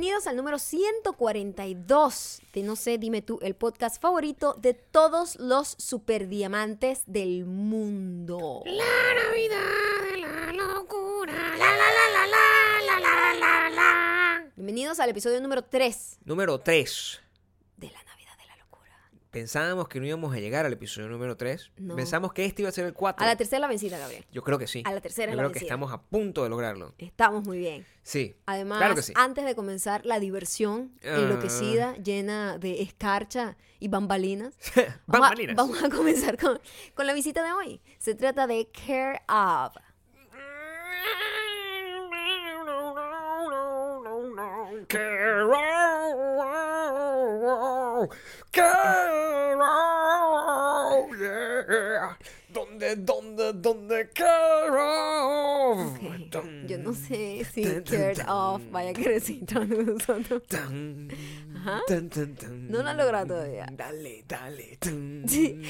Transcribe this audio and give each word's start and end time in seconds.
Bienvenidos 0.00 0.28
al 0.28 0.36
número 0.36 0.60
142 0.60 2.40
de 2.52 2.62
No 2.62 2.76
sé, 2.76 2.98
dime 2.98 3.20
tú, 3.20 3.40
el 3.42 3.56
podcast 3.56 4.00
favorito 4.00 4.54
de 4.56 4.72
todos 4.72 5.34
los 5.40 5.74
superdiamantes 5.76 7.02
del 7.06 7.44
mundo. 7.46 8.62
La 8.64 8.84
Navidad 8.84 9.58
de 10.12 10.18
la 10.18 10.52
locura. 10.52 11.32
La 11.32 11.66
la 11.66 11.76
la 11.76 12.10
la 12.12 12.26
la 12.28 13.00
la 13.00 13.00
la 13.00 13.34
la 13.40 13.70
la. 13.70 14.52
Bienvenidos 14.54 15.00
al 15.00 15.10
episodio 15.10 15.40
número 15.40 15.62
3 15.64 16.18
Número 16.24 16.60
3. 16.60 17.20
de 17.78 17.90
la 17.90 18.00
Navidad 18.04 18.38
de 18.38 18.46
la 18.46 18.56
locura. 18.56 19.10
Pensábamos 19.30 19.88
que 19.88 20.00
no 20.00 20.06
íbamos 20.06 20.34
a 20.34 20.38
llegar 20.38 20.64
al 20.64 20.72
episodio 20.72 21.08
número 21.08 21.36
3. 21.36 21.72
No. 21.76 21.96
Pensamos 21.96 22.32
que 22.32 22.46
este 22.46 22.62
iba 22.62 22.70
a 22.70 22.72
ser 22.72 22.86
el 22.86 22.94
4. 22.94 23.22
A 23.22 23.26
la 23.28 23.36
tercera 23.36 23.60
la 23.60 23.66
vencida, 23.68 23.98
Gabriel. 23.98 24.24
Yo 24.32 24.42
creo 24.42 24.58
que 24.58 24.66
sí. 24.66 24.82
a 24.86 24.92
la 24.92 25.00
tercera 25.02 25.32
Yo 25.32 25.36
la 25.36 25.42
creo 25.42 25.52
que 25.52 25.58
estamos 25.58 25.92
a 25.92 26.00
punto 26.00 26.42
de 26.44 26.48
lograrlo. 26.48 26.94
Estamos 26.96 27.44
muy 27.44 27.58
bien. 27.58 27.84
Sí. 28.02 28.36
Además, 28.46 28.78
Claro 28.78 28.94
que 28.94 29.02
sí. 29.02 29.12
antes 29.16 29.44
de 29.44 29.54
comenzar 29.54 30.06
la 30.06 30.18
diversión 30.18 30.92
Ah. 31.04 31.16
enloquecida, 31.18 31.94
llena 31.96 32.56
de 32.56 32.80
escarcha 32.82 33.56
y 33.78 33.88
bambalinas, 33.88 34.54
vamos, 35.06 35.26
a, 35.26 35.30
Bambalinas. 35.30 35.56
vamos 35.56 35.82
a 35.82 35.90
comenzar 35.90 36.38
con, 36.38 36.58
con 36.94 37.06
la 37.06 37.12
visita 37.12 37.44
de 37.44 37.52
hoy. 37.52 37.80
Se 37.98 38.14
trata 38.14 38.46
de 38.46 38.70
Care 38.72 39.20
of. 39.28 39.76
Carol, 47.98 49.58
Carol, 49.60 51.08
yeah. 51.18 52.14
¿Dónde, 52.78 52.94
dónde, 52.94 53.52
dónde, 53.54 54.10
Carol? 54.10 55.78
Ok, 56.28 56.46
Yo 56.68 56.78
no 56.78 56.94
sé 56.94 57.44
si 57.52 57.64
Dun, 57.64 57.82
dun. 57.82 58.28
Off 58.28 58.62
vaya 58.70 58.90
a 58.90 58.92
de 58.92 59.82
nosotros. 59.84 60.42
Ajá. 61.56 61.80
No 62.68 62.82
lo 62.82 62.88
ha 62.88 62.94
logrado 62.94 63.34
todavía. 63.34 63.66
Dale, 63.72 64.24
dale. 64.28 64.78
Sí. 65.26 65.60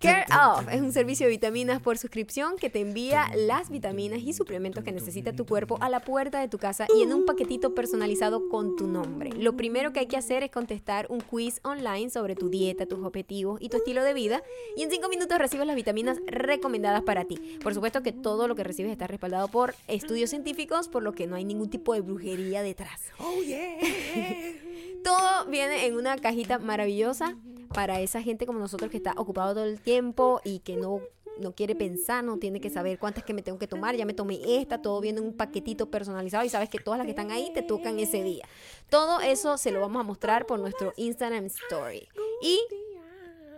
Care 0.00 0.24
Off 0.32 0.66
es 0.72 0.80
un 0.80 0.92
servicio 0.92 1.26
de 1.26 1.32
vitaminas 1.32 1.82
por 1.82 1.98
suscripción 1.98 2.56
que 2.56 2.70
te 2.70 2.80
envía 2.80 3.26
las 3.36 3.68
vitaminas 3.68 4.20
y 4.20 4.32
suplementos 4.32 4.82
que 4.84 4.92
necesita 4.92 5.34
tu 5.34 5.44
cuerpo 5.44 5.76
a 5.82 5.90
la 5.90 6.00
puerta 6.00 6.40
de 6.40 6.48
tu 6.48 6.56
casa 6.56 6.86
y 6.96 7.02
en 7.02 7.12
un 7.12 7.26
paquetito 7.26 7.74
personalizado 7.74 8.48
con 8.48 8.76
tu 8.76 8.86
nombre. 8.86 9.30
Lo 9.36 9.54
primero 9.54 9.92
que 9.92 10.00
hay 10.00 10.06
que 10.06 10.16
hacer 10.16 10.42
es 10.42 10.50
contestar 10.50 11.08
un 11.10 11.20
quiz 11.20 11.60
online 11.62 12.08
sobre 12.08 12.36
tu 12.36 12.48
dieta, 12.48 12.86
tus 12.86 13.04
objetivos 13.04 13.60
y 13.60 13.68
tu 13.68 13.76
estilo 13.76 14.02
de 14.02 14.14
vida 14.14 14.42
y 14.76 14.82
en 14.82 14.90
cinco 14.90 15.10
minutos 15.10 15.38
recibes 15.38 15.66
las 15.66 15.76
vitaminas 15.76 16.20
recomendadas 16.56 17.02
para 17.02 17.24
ti. 17.24 17.58
Por 17.62 17.74
supuesto 17.74 18.02
que 18.02 18.12
todo 18.12 18.48
lo 18.48 18.54
que 18.54 18.64
recibes 18.64 18.92
está 18.92 19.06
respaldado 19.06 19.48
por 19.48 19.74
estudios 19.88 20.30
científicos, 20.30 20.88
por 20.88 21.02
lo 21.02 21.12
que 21.12 21.26
no 21.26 21.36
hay 21.36 21.44
ningún 21.44 21.70
tipo 21.70 21.94
de 21.94 22.00
brujería 22.00 22.62
detrás. 22.62 23.00
Oh, 23.18 23.42
yeah. 23.42 23.78
Todo 25.04 25.46
viene 25.50 25.86
en 25.86 25.96
una 25.96 26.16
cajita 26.16 26.58
maravillosa 26.58 27.36
para 27.74 28.00
esa 28.00 28.22
gente 28.22 28.46
como 28.46 28.58
nosotros 28.58 28.90
que 28.90 28.96
está 28.96 29.12
ocupado 29.18 29.54
todo 29.54 29.64
el 29.64 29.80
tiempo 29.80 30.40
y 30.44 30.60
que 30.60 30.76
no, 30.76 31.00
no 31.38 31.52
quiere 31.54 31.74
pensar, 31.74 32.24
no 32.24 32.38
tiene 32.38 32.60
que 32.60 32.70
saber 32.70 32.98
cuántas 32.98 33.24
que 33.24 33.34
me 33.34 33.42
tengo 33.42 33.58
que 33.58 33.66
tomar. 33.66 33.96
Ya 33.96 34.06
me 34.06 34.14
tomé 34.14 34.40
esta, 34.60 34.80
todo 34.80 35.00
viene 35.02 35.18
en 35.18 35.26
un 35.26 35.34
paquetito 35.34 35.90
personalizado 35.90 36.44
y 36.44 36.48
sabes 36.48 36.70
que 36.70 36.78
todas 36.78 36.96
las 36.96 37.04
que 37.04 37.10
están 37.10 37.30
ahí 37.30 37.50
te 37.52 37.62
tocan 37.62 37.98
ese 37.98 38.22
día. 38.22 38.48
Todo 38.88 39.20
eso 39.20 39.58
se 39.58 39.72
lo 39.72 39.80
vamos 39.80 40.00
a 40.00 40.04
mostrar 40.04 40.46
por 40.46 40.58
nuestro 40.58 40.94
Instagram 40.96 41.46
Story. 41.46 42.08
Y 42.40 42.60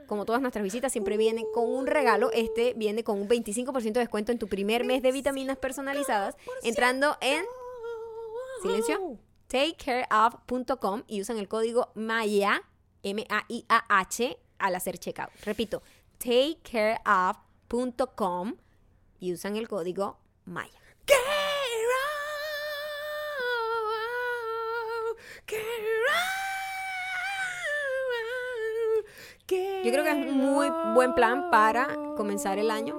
como 0.06 0.24
todas 0.24 0.40
nuestras 0.40 0.62
visitas, 0.62 0.92
siempre 0.92 1.16
viene 1.16 1.44
con 1.52 1.68
un 1.68 1.86
regalo. 1.86 2.30
Este 2.32 2.74
viene 2.74 3.02
con 3.04 3.20
un 3.20 3.28
25% 3.28 3.92
de 3.92 4.00
descuento 4.00 4.32
en 4.32 4.38
tu 4.38 4.48
primer 4.48 4.84
mes 4.84 5.02
de 5.02 5.12
vitaminas 5.12 5.58
personalizadas 5.58 6.36
entrando 6.62 7.16
en 7.20 7.44
Silencio. 8.62 9.18
takecareof.com 9.48 11.02
y 11.06 11.20
usan 11.20 11.38
el 11.38 11.48
código 11.48 11.90
MAIA, 11.94 12.62
M-A-I-A-H, 13.02 14.38
al 14.58 14.74
hacer 14.74 14.98
checkout. 14.98 15.30
Repito, 15.44 15.82
takecareof.com 16.18 18.56
y 19.20 19.32
usan 19.32 19.56
el 19.56 19.68
código 19.68 20.18
Yo 29.48 29.92
creo 29.92 30.02
que 30.04 30.10
es 30.10 30.16
un 30.32 30.38
muy 30.38 30.68
buen 30.94 31.14
plan 31.14 31.50
para 31.50 31.86
comenzar 32.16 32.58
el 32.58 32.70
año. 32.70 32.96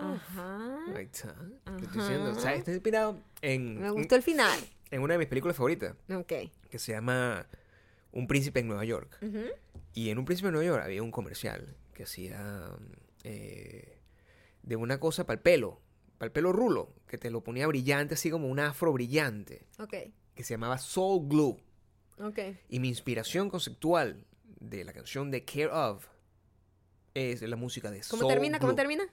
Ajá. 0.00 0.78
Ahí 0.96 1.04
está. 1.04 1.34
Te 1.76 1.84
estoy 1.84 2.00
diciendo. 2.00 2.30
O 2.32 2.34
sea, 2.40 2.54
está 2.54 2.72
inspirado 2.72 3.18
en, 3.40 3.80
Me 3.80 3.90
gustó 3.90 4.14
el 4.16 4.22
final. 4.22 4.58
en 4.90 5.00
una 5.02 5.14
de 5.14 5.18
mis 5.18 5.28
películas 5.28 5.56
favoritas 5.56 5.94
Ok. 6.14 6.32
que 6.70 6.78
se 6.78 6.92
llama 6.92 7.46
Un 8.12 8.26
príncipe 8.26 8.60
en 8.60 8.68
Nueva 8.68 8.84
York. 8.84 9.16
Ujú. 9.22 9.44
Y 9.94 10.10
en 10.10 10.18
Un 10.18 10.24
príncipe 10.24 10.48
en 10.48 10.54
Nueva 10.54 10.66
York 10.66 10.84
había 10.84 11.02
un 11.02 11.10
comercial 11.10 11.76
que 11.94 12.04
hacía 12.04 12.70
eh, 13.24 13.98
de 14.62 14.76
una 14.76 14.98
cosa 15.00 15.24
para 15.26 15.34
el 15.36 15.40
pelo, 15.42 15.80
para 16.18 16.26
el 16.28 16.32
pelo 16.32 16.52
rulo, 16.52 16.94
que 17.06 17.18
te 17.18 17.30
lo 17.30 17.42
ponía 17.42 17.66
brillante, 17.66 18.14
así 18.14 18.30
como 18.30 18.48
un 18.48 18.58
afro 18.60 18.92
brillante, 18.92 19.66
Ok. 19.78 19.94
que 20.34 20.44
se 20.44 20.54
llamaba 20.54 20.78
Soul 20.78 21.28
Glue. 21.28 21.56
Ok. 22.20 22.38
Y 22.68 22.78
mi 22.80 22.88
inspiración 22.88 23.50
conceptual 23.50 24.24
de 24.62 24.84
la 24.84 24.92
canción 24.92 25.30
de 25.30 25.44
Care 25.44 25.68
of 25.68 26.06
es 27.14 27.42
la 27.42 27.56
música 27.56 27.90
de 27.90 28.00
¿Cómo 28.08 28.22
Soul 28.22 28.32
termina? 28.32 28.58
¿Cómo 28.58 28.74
termina? 28.74 29.04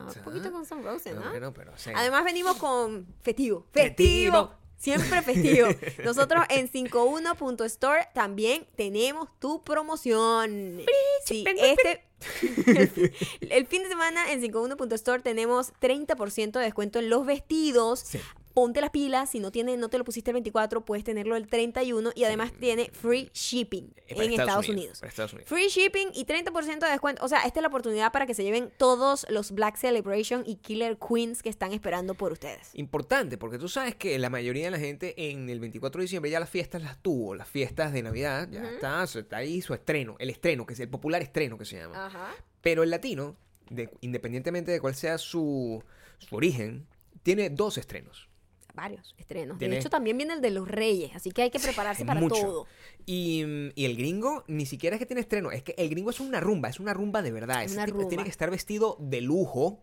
Ah, 0.00 0.06
está. 0.06 0.20
un 0.20 0.24
poquito 0.24 0.52
con 0.52 0.64
Sun 0.66 0.82
Roses, 0.84 1.14
No, 1.14 1.38
¿no? 1.40 1.52
pero, 1.52 1.72
o 1.72 1.76
sea, 1.76 1.98
Además 1.98 2.24
venimos 2.24 2.56
con 2.56 3.06
festivo. 3.20 3.66
Festivo. 3.72 4.52
Siempre 4.78 5.22
festivo. 5.22 5.68
Nosotros 6.04 6.44
en 6.48 6.70
51.store 6.70 8.08
también 8.14 8.66
tenemos 8.76 9.28
tu 9.38 9.62
promoción. 9.62 10.80
Sí, 11.24 11.44
este... 11.46 12.04
el 13.40 13.66
fin 13.66 13.84
de 13.84 13.88
semana 13.88 14.32
en 14.32 14.42
51.store 14.42 15.22
tenemos 15.22 15.72
30% 15.80 16.52
de 16.52 16.60
descuento 16.60 16.98
en 16.98 17.10
los 17.10 17.26
vestidos. 17.26 18.00
Sí. 18.00 18.18
Ponte 18.58 18.80
las 18.80 18.90
pilas, 18.90 19.30
si 19.30 19.38
no 19.38 19.52
tiene, 19.52 19.76
no 19.76 19.88
te 19.88 19.98
lo 19.98 20.04
pusiste 20.04 20.32
el 20.32 20.34
24, 20.34 20.84
puedes 20.84 21.04
tenerlo 21.04 21.36
el 21.36 21.46
31 21.46 22.10
y 22.16 22.24
además 22.24 22.50
tiene 22.58 22.90
free 22.92 23.30
shipping 23.32 23.92
eh, 24.08 24.16
para 24.16 24.24
en 24.24 24.32
Estados, 24.32 24.68
Unidos. 24.68 24.98
Para 24.98 25.10
Estados 25.10 25.32
Unidos. 25.32 25.48
Free 25.48 25.68
shipping 25.68 26.08
y 26.12 26.24
30% 26.24 26.80
de 26.80 26.90
descuento. 26.90 27.24
O 27.24 27.28
sea, 27.28 27.42
esta 27.42 27.60
es 27.60 27.62
la 27.62 27.68
oportunidad 27.68 28.10
para 28.10 28.26
que 28.26 28.34
se 28.34 28.42
lleven 28.42 28.72
todos 28.76 29.26
los 29.30 29.52
Black 29.52 29.76
Celebration 29.76 30.42
y 30.44 30.56
Killer 30.56 30.98
Queens 30.98 31.44
que 31.44 31.50
están 31.50 31.72
esperando 31.72 32.14
por 32.14 32.32
ustedes. 32.32 32.70
Importante, 32.74 33.38
porque 33.38 33.58
tú 33.58 33.68
sabes 33.68 33.94
que 33.94 34.18
la 34.18 34.28
mayoría 34.28 34.64
de 34.64 34.70
la 34.72 34.80
gente 34.80 35.14
en 35.30 35.48
el 35.48 35.60
24 35.60 36.00
de 36.00 36.02
diciembre 36.06 36.28
ya 36.28 36.40
las 36.40 36.50
fiestas 36.50 36.82
las 36.82 37.00
tuvo, 37.00 37.36
las 37.36 37.46
fiestas 37.46 37.92
de 37.92 38.02
Navidad, 38.02 38.48
ya 38.50 38.64
está, 38.64 39.04
está 39.04 39.36
ahí 39.36 39.62
su 39.62 39.72
estreno, 39.72 40.16
el 40.18 40.30
estreno, 40.30 40.66
que 40.66 40.72
es 40.74 40.80
el 40.80 40.88
popular 40.88 41.22
estreno 41.22 41.56
que 41.58 41.64
se 41.64 41.76
llama. 41.76 42.06
Ajá. 42.06 42.34
Pero 42.60 42.82
el 42.82 42.90
latino, 42.90 43.36
de- 43.70 43.88
independientemente 44.00 44.72
de 44.72 44.80
cuál 44.80 44.96
sea 44.96 45.16
su, 45.16 45.80
su 46.18 46.34
origen, 46.34 46.88
tiene 47.22 47.50
dos 47.50 47.78
estrenos. 47.78 48.27
Varios 48.74 49.14
estrenos. 49.18 49.58
De 49.58 49.76
hecho, 49.76 49.90
también 49.90 50.16
viene 50.16 50.34
el 50.34 50.40
de 50.40 50.50
los 50.50 50.68
Reyes, 50.68 51.10
así 51.14 51.30
que 51.32 51.42
hay 51.42 51.50
que 51.50 51.58
prepararse 51.58 52.04
para 52.04 52.20
mucho. 52.20 52.40
todo. 52.40 52.66
Y, 53.06 53.44
y 53.74 53.84
el 53.86 53.96
gringo 53.96 54.44
ni 54.46 54.66
siquiera 54.66 54.94
es 54.96 55.00
que 55.00 55.06
tiene 55.06 55.20
estreno, 55.20 55.50
es 55.50 55.62
que 55.62 55.74
el 55.78 55.88
gringo 55.88 56.10
es 56.10 56.20
una 56.20 56.38
rumba, 56.40 56.68
es 56.68 56.78
una 56.78 56.94
rumba 56.94 57.22
de 57.22 57.32
verdad. 57.32 57.64
Ese 57.64 57.74
Una 57.74 57.86
rumba. 57.86 58.08
Tiene 58.08 58.24
que 58.24 58.30
estar 58.30 58.50
vestido 58.50 58.96
de 59.00 59.20
lujo 59.20 59.82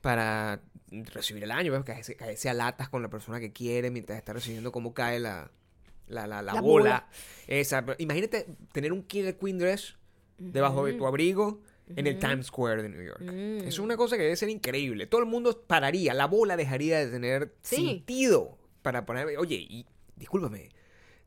para 0.00 0.62
recibir 0.90 1.42
el 1.44 1.50
año, 1.50 1.72
¿ves? 1.72 1.82
caerse, 1.84 2.14
caerse 2.16 2.48
a 2.48 2.54
latas 2.54 2.88
con 2.88 3.02
la 3.02 3.10
persona 3.10 3.40
que 3.40 3.52
quiere 3.52 3.90
mientras 3.90 4.16
está 4.18 4.32
recibiendo 4.32 4.70
cómo 4.72 4.94
cae 4.94 5.18
la, 5.18 5.50
la, 6.06 6.26
la, 6.26 6.40
la 6.42 6.54
La 6.54 6.60
bola. 6.60 6.62
bola. 6.62 7.08
Esa. 7.46 7.84
Imagínate 7.98 8.46
tener 8.72 8.92
un 8.92 9.02
Killer 9.02 9.36
Queen 9.36 9.58
Dress 9.58 9.96
debajo 10.38 10.84
de 10.86 10.92
tu 10.94 11.06
abrigo 11.06 11.60
en 11.96 12.06
el 12.06 12.18
Times 12.18 12.46
Square 12.46 12.82
de 12.82 12.88
New 12.88 13.02
York. 13.02 13.20
Mm. 13.22 13.66
Es 13.68 13.78
una 13.78 13.96
cosa 13.96 14.16
que 14.16 14.22
debe 14.22 14.36
ser 14.36 14.48
increíble. 14.48 15.06
Todo 15.06 15.20
el 15.20 15.26
mundo 15.28 15.62
pararía, 15.66 16.14
la 16.14 16.26
bola 16.26 16.56
dejaría 16.56 16.98
de 17.04 17.10
tener 17.10 17.54
Sí. 17.62 17.76
sentido 17.76 18.56
para 18.82 19.04
poner, 19.06 19.36
oye, 19.38 19.56
y 19.56 19.86
discúlpame, 20.16 20.70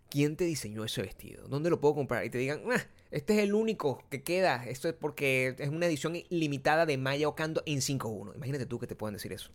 ¿quién 0.09 0.36
te 0.36 0.45
diseñó 0.45 0.83
ese 0.86 1.01
vestido? 1.01 1.48
¿Dónde 1.48 1.69
lo 1.69 1.80
puedo 1.80 1.95
comprar? 1.95 2.25
Y 2.25 2.30
te 2.30 2.38
digan, 2.38 2.62
"Ah, 2.71 2.81
este 3.12 3.33
es 3.36 3.39
el 3.39 3.54
único 3.54 4.04
que 4.09 4.24
queda, 4.24 4.65
esto 4.65 4.88
es 4.88 4.94
porque 4.95 5.56
es 5.59 5.69
una 5.69 5.86
edición 5.86 6.13
limitada 6.30 6.86
de 6.86 6.98
Maya 6.98 7.27
Ocando 7.27 7.62
en 7.65 7.81
5.1. 7.81 8.33
Imagínate 8.36 8.65
tú 8.65 8.80
que 8.80 8.88
te 8.88 8.95
puedan 8.95 9.13
decir 9.13 9.33
eso. 9.33 9.51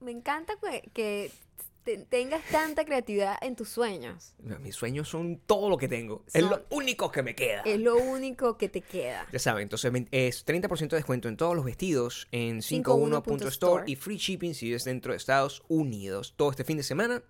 Me 0.00 0.10
encanta 0.10 0.54
que, 0.60 0.90
que 0.92 1.30
te- 1.96 2.04
tengas 2.04 2.42
tanta 2.50 2.84
creatividad 2.84 3.36
en 3.40 3.56
tus 3.56 3.68
sueños. 3.70 4.34
Mis 4.60 4.74
sueños 4.76 5.08
son 5.08 5.38
todo 5.46 5.70
lo 5.70 5.76
que 5.78 5.88
tengo. 5.88 6.24
Es 6.32 6.42
Son- 6.42 6.50
lo 6.50 6.66
único 6.70 7.10
que 7.10 7.22
me 7.22 7.34
queda. 7.34 7.62
Es 7.62 7.80
lo 7.80 7.96
único 7.96 8.58
que 8.58 8.68
te 8.68 8.82
queda. 8.82 9.26
Ya 9.32 9.38
saben, 9.38 9.62
entonces 9.62 9.90
es 10.10 10.44
30% 10.44 10.90
de 10.90 10.96
descuento 10.96 11.28
en 11.28 11.36
todos 11.38 11.56
los 11.56 11.64
vestidos 11.64 12.28
en 12.32 12.60
51.store 12.60 13.84
51.store 13.84 13.84
y 13.86 13.96
free 13.96 14.18
shipping 14.18 14.54
si 14.54 14.74
es 14.74 14.84
dentro 14.84 15.12
de 15.12 15.16
Estados 15.16 15.62
Unidos. 15.68 16.34
Todo 16.36 16.50
este 16.50 16.64
fin 16.64 16.76
de 16.76 16.82
semana 16.82 17.22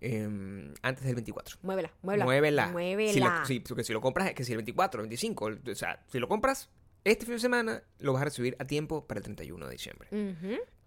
em, 0.00 0.74
antes 0.82 1.04
del 1.04 1.14
24. 1.14 1.58
Muévela, 1.62 1.92
muévela. 2.02 2.24
Muévela. 2.24 2.66
Muévela. 2.68 3.12
Si 3.46 3.60
lo, 3.60 3.82
si 3.84 3.92
lo 3.92 4.00
compras, 4.00 4.28
es 4.28 4.34
que 4.34 4.44
si 4.44 4.52
el 4.52 4.58
24, 4.58 5.00
el 5.00 5.08
25, 5.08 5.48
el- 5.48 5.60
o 5.70 5.74
sea, 5.74 6.04
si 6.10 6.18
lo 6.18 6.28
compras 6.28 6.68
este 7.04 7.24
fin 7.24 7.34
de 7.34 7.40
semana 7.40 7.82
lo 7.98 8.12
vas 8.12 8.22
a 8.22 8.26
recibir 8.26 8.56
a 8.58 8.66
tiempo 8.66 9.06
para 9.06 9.18
el 9.18 9.24
31 9.24 9.66
de 9.66 9.72
diciembre. 9.72 10.08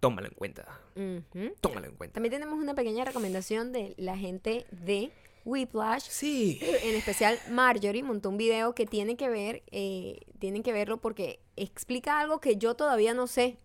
Tómalo 0.00 0.28
en 0.28 0.34
cuenta. 0.34 0.80
Tómalo 1.60 1.86
en 1.86 1.96
cuenta. 1.96 2.14
También 2.14 2.32
tenemos 2.32 2.58
una 2.58 2.74
pequeña 2.74 3.04
recomendación 3.04 3.72
de 3.72 3.94
la 3.96 4.16
gente 4.16 4.66
de 4.70 5.10
Whiplash. 5.44 6.08
Sí. 6.08 6.58
En 6.62 6.94
especial 6.94 7.38
Marjorie 7.50 8.02
montó 8.02 8.30
un 8.30 8.36
video 8.36 8.74
que 8.74 8.86
tiene 8.86 9.16
que 9.16 9.28
ver, 9.28 9.62
eh, 9.70 10.20
tienen 10.38 10.62
que 10.62 10.72
verlo 10.72 11.00
porque 11.00 11.40
explica 11.56 12.20
algo 12.20 12.40
que 12.40 12.56
yo 12.56 12.74
todavía 12.74 13.14
no 13.14 13.26
sé. 13.26 13.58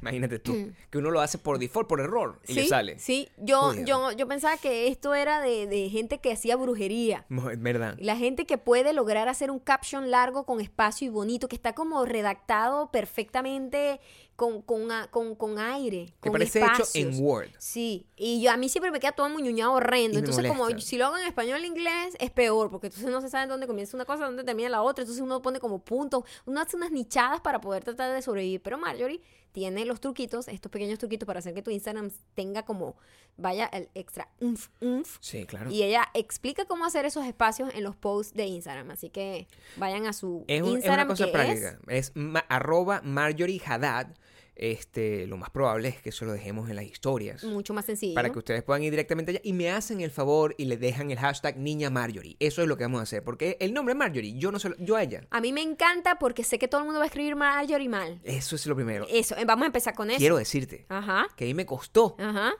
Imagínate 0.00 0.38
tú, 0.38 0.72
que 0.90 0.98
uno 0.98 1.10
lo 1.10 1.20
hace 1.20 1.38
por 1.38 1.58
default, 1.58 1.88
por 1.88 2.00
error, 2.00 2.38
y 2.48 2.52
Mm. 2.52 2.54
sí, 2.54 2.60
le 2.62 2.68
sale. 2.68 2.98
sí. 2.98 3.28
Yo, 3.38 3.74
yo, 3.84 4.12
yo 4.12 4.26
pensaba 4.26 4.56
que 4.56 4.88
esto 4.88 5.14
era 5.14 5.40
de, 5.40 5.66
de 5.66 5.88
gente 5.90 6.18
que 6.18 6.32
hacía 6.32 6.56
brujería. 6.56 7.24
Verdad. 7.28 7.96
La 8.00 8.16
gente 8.16 8.46
que 8.46 8.58
puede 8.58 8.92
lograr 8.92 9.28
hacer 9.28 9.50
un 9.50 9.58
caption 9.58 10.10
largo 10.10 10.44
con 10.46 10.60
espacio 10.60 11.06
y 11.06 11.10
bonito, 11.10 11.48
que 11.48 11.56
está 11.56 11.74
como 11.74 12.04
redactado 12.04 12.90
perfectamente 12.90 14.00
con, 14.36 14.62
con, 14.62 14.88
con, 15.10 15.34
con 15.34 15.58
aire. 15.58 16.14
Que 16.22 16.30
parece 16.30 16.60
hecho 16.60 16.82
espacios. 16.82 16.94
en 16.96 17.22
Word. 17.22 17.48
Sí, 17.58 18.06
y 18.16 18.40
yo 18.40 18.50
a 18.50 18.56
mí 18.56 18.68
siempre 18.70 18.90
me 18.90 18.98
queda 18.98 19.12
todo 19.12 19.28
muñuñado 19.28 19.72
horrendo. 19.74 20.16
Y 20.18 20.20
Entonces, 20.20 20.46
como 20.46 20.68
si 20.80 20.96
lo 20.96 21.06
hago 21.06 21.18
en 21.18 21.26
español 21.26 21.58
en 21.58 21.66
inglés, 21.66 22.16
es 22.18 22.30
peor, 22.30 22.70
porque 22.70 22.86
entonces 22.86 23.10
no 23.10 23.20
se 23.20 23.28
sabe 23.28 23.46
dónde 23.48 23.66
comienza 23.66 23.96
una 23.96 24.06
cosa, 24.06 24.24
dónde 24.24 24.42
termina 24.44 24.70
la 24.70 24.80
otra. 24.82 25.02
Entonces 25.02 25.22
uno 25.22 25.42
pone 25.42 25.60
como 25.60 25.80
puntos, 25.84 26.24
uno 26.46 26.60
hace 26.60 26.76
unas 26.76 26.90
nichadas 26.90 27.40
para 27.42 27.60
poder 27.60 27.84
tratar 27.84 28.14
de 28.14 28.22
sobrevivir. 28.22 28.62
Pero 28.62 28.78
Marjorie 28.78 29.20
tiene 29.52 29.84
los 29.84 30.00
truquitos, 30.00 30.48
estos 30.48 30.70
pequeños 30.70 30.98
truquitos 30.98 31.26
para 31.26 31.38
hacer 31.40 31.54
que 31.54 31.62
tu 31.62 31.70
Instagram 31.70 32.10
tenga 32.34 32.64
como, 32.64 32.96
vaya 33.36 33.66
el 33.72 33.88
extra 33.94 34.28
umf, 34.40 34.68
umf. 34.80 35.16
Sí, 35.20 35.44
claro. 35.46 35.70
Y 35.70 35.82
ella 35.82 36.06
explica 36.14 36.64
cómo 36.66 36.84
hacer 36.84 37.04
esos 37.04 37.24
espacios 37.26 37.72
en 37.74 37.82
los 37.84 37.96
posts 37.96 38.34
de 38.34 38.46
Instagram. 38.46 38.90
Así 38.90 39.10
que 39.10 39.48
vayan 39.76 40.06
a 40.06 40.12
su 40.12 40.44
Es, 40.48 40.62
un- 40.62 40.68
es 40.68 40.74
Instagram. 40.76 41.06
una 41.06 41.08
cosa 41.08 41.26
que 41.26 41.32
práctica. 41.32 41.78
Es, 41.88 42.12
ma- 42.14 42.44
arroba 42.48 43.00
Marjorie 43.02 43.60
Haddad. 43.64 44.08
Este, 44.56 45.26
lo 45.26 45.36
más 45.36 45.50
probable 45.50 45.88
es 45.88 46.02
que 46.02 46.10
eso 46.10 46.24
lo 46.24 46.32
dejemos 46.32 46.68
en 46.68 46.76
las 46.76 46.84
historias. 46.84 47.44
mucho 47.44 47.72
más 47.74 47.84
sencillo. 47.86 48.14
Para 48.14 48.30
que 48.30 48.38
ustedes 48.38 48.62
puedan 48.62 48.82
ir 48.82 48.90
directamente 48.90 49.30
allá 49.32 49.40
y 49.42 49.52
me 49.52 49.70
hacen 49.70 50.00
el 50.00 50.10
favor 50.10 50.54
y 50.58 50.66
le 50.66 50.76
dejan 50.76 51.10
el 51.10 51.18
hashtag 51.18 51.56
niña 51.56 51.90
Marjorie. 51.90 52.36
Eso 52.40 52.62
es 52.62 52.68
lo 52.68 52.76
que 52.76 52.84
vamos 52.84 53.00
a 53.00 53.02
hacer. 53.04 53.22
Porque 53.24 53.56
el 53.60 53.72
nombre 53.72 53.94
Marjorie, 53.94 54.34
yo 54.38 54.52
no 54.52 54.58
se 54.58 54.70
lo- 54.70 54.76
yo 54.78 54.96
a 54.96 55.02
ella. 55.02 55.26
A 55.30 55.40
mí 55.40 55.52
me 55.52 55.62
encanta 55.62 56.18
porque 56.18 56.44
sé 56.44 56.58
que 56.58 56.68
todo 56.68 56.80
el 56.80 56.84
mundo 56.86 56.98
va 57.00 57.04
a 57.04 57.06
escribir 57.08 57.36
Marjorie 57.36 57.88
mal. 57.88 58.20
Eso 58.24 58.56
es 58.56 58.66
lo 58.66 58.74
primero. 58.76 59.06
Eso, 59.10 59.36
eh, 59.36 59.44
vamos 59.44 59.62
a 59.64 59.66
empezar 59.66 59.94
con 59.94 60.10
eso. 60.10 60.18
Quiero 60.18 60.36
decirte 60.36 60.86
Ajá, 60.88 61.26
que 61.36 61.44
a 61.44 61.46
mí 61.48 61.54
me 61.54 61.66
costó 61.66 62.16
ajá. 62.18 62.52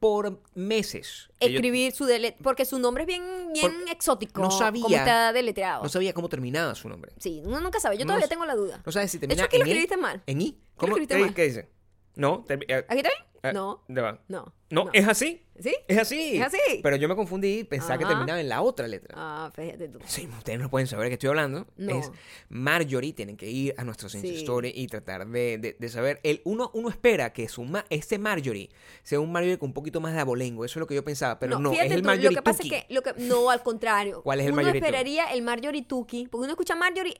Por 0.00 0.40
meses. 0.54 1.28
Escribir 1.40 1.92
su 1.92 2.04
dele 2.04 2.36
porque 2.42 2.64
su 2.64 2.78
nombre 2.78 3.02
es 3.02 3.06
bien, 3.08 3.22
bien 3.52 3.72
Por- 3.82 3.90
exótico. 3.90 4.40
no 4.40 4.50
sabía- 4.50 4.82
Como 4.82 4.94
está 4.96 5.32
deletreado. 5.32 5.82
no 5.82 5.88
sabía 5.88 6.12
cómo 6.12 6.28
terminaba 6.28 6.74
su 6.74 6.88
nombre. 6.88 7.12
sí, 7.18 7.42
uno 7.44 7.60
nunca 7.60 7.80
sabe. 7.80 7.96
Yo 7.96 8.04
No 8.04 8.08
todavía 8.10 8.28
tengo 8.28 8.44
la 8.46 8.54
duda. 8.54 8.80
No 8.84 8.92
sabes 8.92 9.10
si 9.10 9.18
de 9.18 9.26
termina 9.26 9.42
hecho, 9.42 9.46
aquí 9.46 9.58
lo 9.58 9.64
en 9.64 9.68
E, 9.68 9.72
escribiste 9.72 9.96
mal. 9.96 10.22
¿En 10.26 10.40
I? 10.40 10.50
lo 10.52 10.76
¿Cómo? 10.76 10.90
escribiste 10.92 11.14
¿Qué, 11.16 11.20
mal. 11.20 11.34
qué 11.34 11.42
dice? 11.44 11.68
No, 12.14 12.44
termi- 12.44 12.64
eh, 12.68 12.84
¿Aquí 12.88 13.02
bien? 13.02 13.12
eh, 13.42 13.52
no. 13.52 13.82
va. 13.88 14.20
No. 14.28 14.52
No, 14.70 14.90
es 14.92 15.06
así. 15.08 15.44
¿Sí? 15.60 15.74
Es 15.88 15.98
así. 15.98 16.36
¿Es 16.36 16.42
así? 16.46 16.58
Pero 16.82 16.96
yo 16.96 17.08
me 17.08 17.16
confundí 17.16 17.58
y 17.60 17.64
pensaba 17.64 17.98
que 17.98 18.04
terminaba 18.04 18.40
en 18.40 18.48
la 18.48 18.62
otra 18.62 18.86
letra. 18.88 19.14
Ah, 19.16 19.50
fíjate 19.54 19.88
tú. 19.88 19.98
Sí, 20.06 20.28
ustedes 20.36 20.58
no 20.60 20.70
pueden 20.70 20.86
saber 20.86 21.04
de 21.04 21.10
qué 21.10 21.14
estoy 21.14 21.28
hablando. 21.30 21.66
No. 21.76 21.98
Es 21.98 22.10
Marjorie, 22.48 23.12
tienen 23.12 23.36
que 23.36 23.50
ir 23.50 23.74
a 23.76 23.84
nuestros 23.84 24.14
Insta 24.14 24.28
Sí. 24.28 24.36
Story 24.36 24.72
y 24.74 24.86
tratar 24.86 25.26
de, 25.26 25.58
de- 25.58 25.76
de 25.78 25.88
saber. 25.88 26.20
El, 26.22 26.40
uno, 26.44 26.70
uno 26.74 26.88
espera 26.88 27.32
que 27.32 27.48
su 27.48 27.64
ma- 27.64 27.84
este 27.90 28.18
Marjorie 28.18 28.68
sea 29.02 29.20
un 29.20 29.32
Marjorie 29.32 29.58
con 29.58 29.70
un 29.70 29.74
poquito 29.74 30.00
más 30.00 30.14
de 30.14 30.20
abolengo. 30.20 30.64
Eso 30.64 30.78
es 30.78 30.80
lo 30.80 30.86
que 30.86 30.94
yo 30.94 31.04
pensaba. 31.04 31.38
Pero 31.38 31.58
no, 31.58 31.70
fíjate 31.70 31.88
es 31.88 31.94
el 31.94 32.02
tú, 32.02 32.06
Marjorie 32.06 32.30
lo 32.30 32.36
que 32.36 32.42
pasa 32.42 32.62
Tuki. 32.62 32.74
es 32.74 32.84
que, 32.84 32.94
lo 32.94 33.02
que 33.02 33.12
no, 33.18 33.50
al 33.50 33.62
contrario. 33.62 34.22
¿Cuál 34.24 34.40
es 34.40 34.46
el 34.46 34.52
uno 34.52 34.62
Marjorie 34.62 34.80
Tuki? 34.80 34.86
esperaría 34.86 35.24
el 35.32 35.42
Marjorie 35.42 35.82
Tuki, 35.82 36.28
porque 36.30 36.44
uno 36.44 36.52
escucha 36.52 36.74
Marjorie 36.76 37.14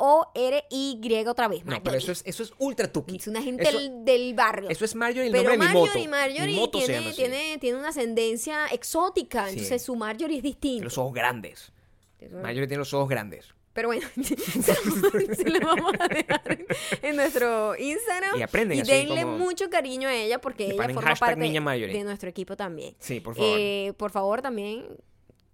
M-A-R-Y-O-R-Y 0.00 1.26
otra 1.26 1.48
vez. 1.48 1.58
No, 1.64 1.66
pero 1.66 1.76
Marjorie. 1.82 1.98
eso 1.98 2.12
es, 2.12 2.22
eso 2.24 2.42
es 2.42 2.52
ultra 2.58 2.90
Tuki. 2.90 3.16
Es 3.16 3.26
una 3.26 3.42
gente 3.42 3.62
Eso, 3.62 3.78
del, 3.78 4.04
del 4.04 4.34
barrio. 4.34 4.68
eso 4.70 4.84
es 4.84 4.94
Marjorie, 4.94 5.26
el 5.26 5.32
Pero 5.32 5.50
nombre 5.50 5.66
de 5.66 5.72
mi 5.72 5.78
moto. 5.78 5.86
Marjorie, 5.94 6.08
Marjorie 6.08 6.46
Mi 6.54 6.60
moto 6.60 6.80
se 6.80 6.86
tiene, 6.86 7.00
llama 7.00 7.09
tiene, 7.12 7.58
tiene 7.58 7.78
una 7.78 7.88
ascendencia 7.88 8.66
exótica, 8.66 9.46
Sí. 9.46 9.52
entonces 9.52 9.82
su 9.82 9.96
Marjorie 9.96 10.38
es 10.38 10.42
distinta. 10.42 10.84
los 10.84 10.98
ojos 10.98 11.12
grandes. 11.14 11.72
Marjorie 12.32 12.66
tiene 12.66 12.78
los 12.78 12.92
ojos 12.94 13.08
grandes. 13.08 13.54
Pero 13.72 13.88
bueno, 13.88 14.06
se 14.16 15.48
lo, 15.48 15.60
vamos 15.64 15.92
a 15.98 16.08
dejar 16.08 16.58
en, 17.02 17.16
nuestro 17.16 17.76
Instagram. 17.76 18.36
Y 18.38 18.42
aprenden 18.42 18.80
así 18.80 18.90
denle 18.90 19.22
como- 19.22 19.38
mucho 19.38 19.70
cariño 19.70 20.08
a 20.08 20.14
ella 20.14 20.40
porque 20.40 20.66
ella 20.66 20.88
forma 20.88 21.14
parte 21.14 21.40
de 21.40 22.04
nuestro 22.04 22.28
equipo 22.28 22.56
también. 22.56 22.96
Sí, 22.98 23.20
por 23.20 23.36
favor. 23.36 23.56
Eh, 23.58 23.92
por 23.96 24.10
favor, 24.10 24.42
también 24.42 24.86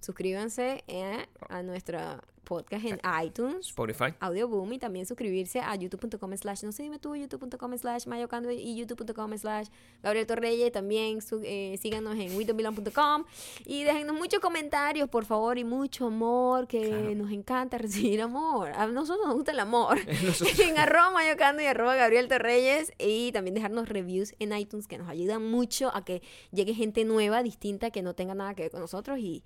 suscríbanse 0.00 0.82
eh, 0.88 1.26
a 1.48 1.62
nuestra 1.62 2.22
podcast 2.46 2.84
en 2.86 2.98
iTunes. 3.22 3.66
Spotify. 3.66 4.14
Audioboom 4.20 4.72
y 4.72 4.78
también 4.78 5.04
suscribirse 5.04 5.60
a 5.60 5.74
youtube.com 5.76 6.34
slash 6.36 6.62
no 6.64 6.72
sé 6.72 6.84
dime 6.84 6.98
tú 6.98 7.14
youtube.com 7.14 7.76
slash 7.76 8.06
mayocando 8.06 8.50
y 8.50 8.74
youtube.com 8.76 9.36
slash 9.36 9.68
Gabriel 10.02 10.26
Torreyes 10.26 10.72
también 10.72 11.20
su- 11.20 11.42
eh, 11.44 11.76
síganos 11.78 12.16
en 12.16 12.34
widomilan.com 12.36 13.24
y 13.66 13.84
déjennos 13.84 14.16
muchos 14.16 14.40
comentarios 14.40 15.08
por 15.10 15.24
favor 15.26 15.58
y 15.58 15.64
mucho 15.64 16.06
amor 16.06 16.66
que 16.66 16.88
Claro. 16.88 17.14
nos 17.16 17.30
encanta 17.32 17.76
recibir 17.78 18.22
amor 18.22 18.70
a 18.70 18.86
nosotros 18.86 19.26
nos 19.26 19.34
gusta 19.34 19.52
el 19.52 19.60
amor 19.60 19.98
en 20.62 20.78
arroba 20.78 21.10
mayocando 21.10 21.60
y 21.62 21.66
arroba 21.66 21.96
Gabriel 21.96 22.28
Torreyes 22.28 22.92
y 22.98 23.32
también 23.32 23.54
dejarnos 23.54 23.88
reviews 23.88 24.34
en 24.38 24.56
iTunes 24.56 24.86
que 24.86 24.96
nos 24.98 25.08
ayudan 25.08 25.50
mucho 25.50 25.90
a 25.94 26.04
que 26.04 26.22
llegue 26.52 26.74
gente 26.74 27.04
nueva 27.04 27.42
distinta 27.42 27.90
que 27.90 28.02
no 28.02 28.14
tenga 28.14 28.34
nada 28.34 28.54
que 28.54 28.62
ver 28.62 28.70
con 28.70 28.80
nosotros 28.80 29.18
y 29.18 29.42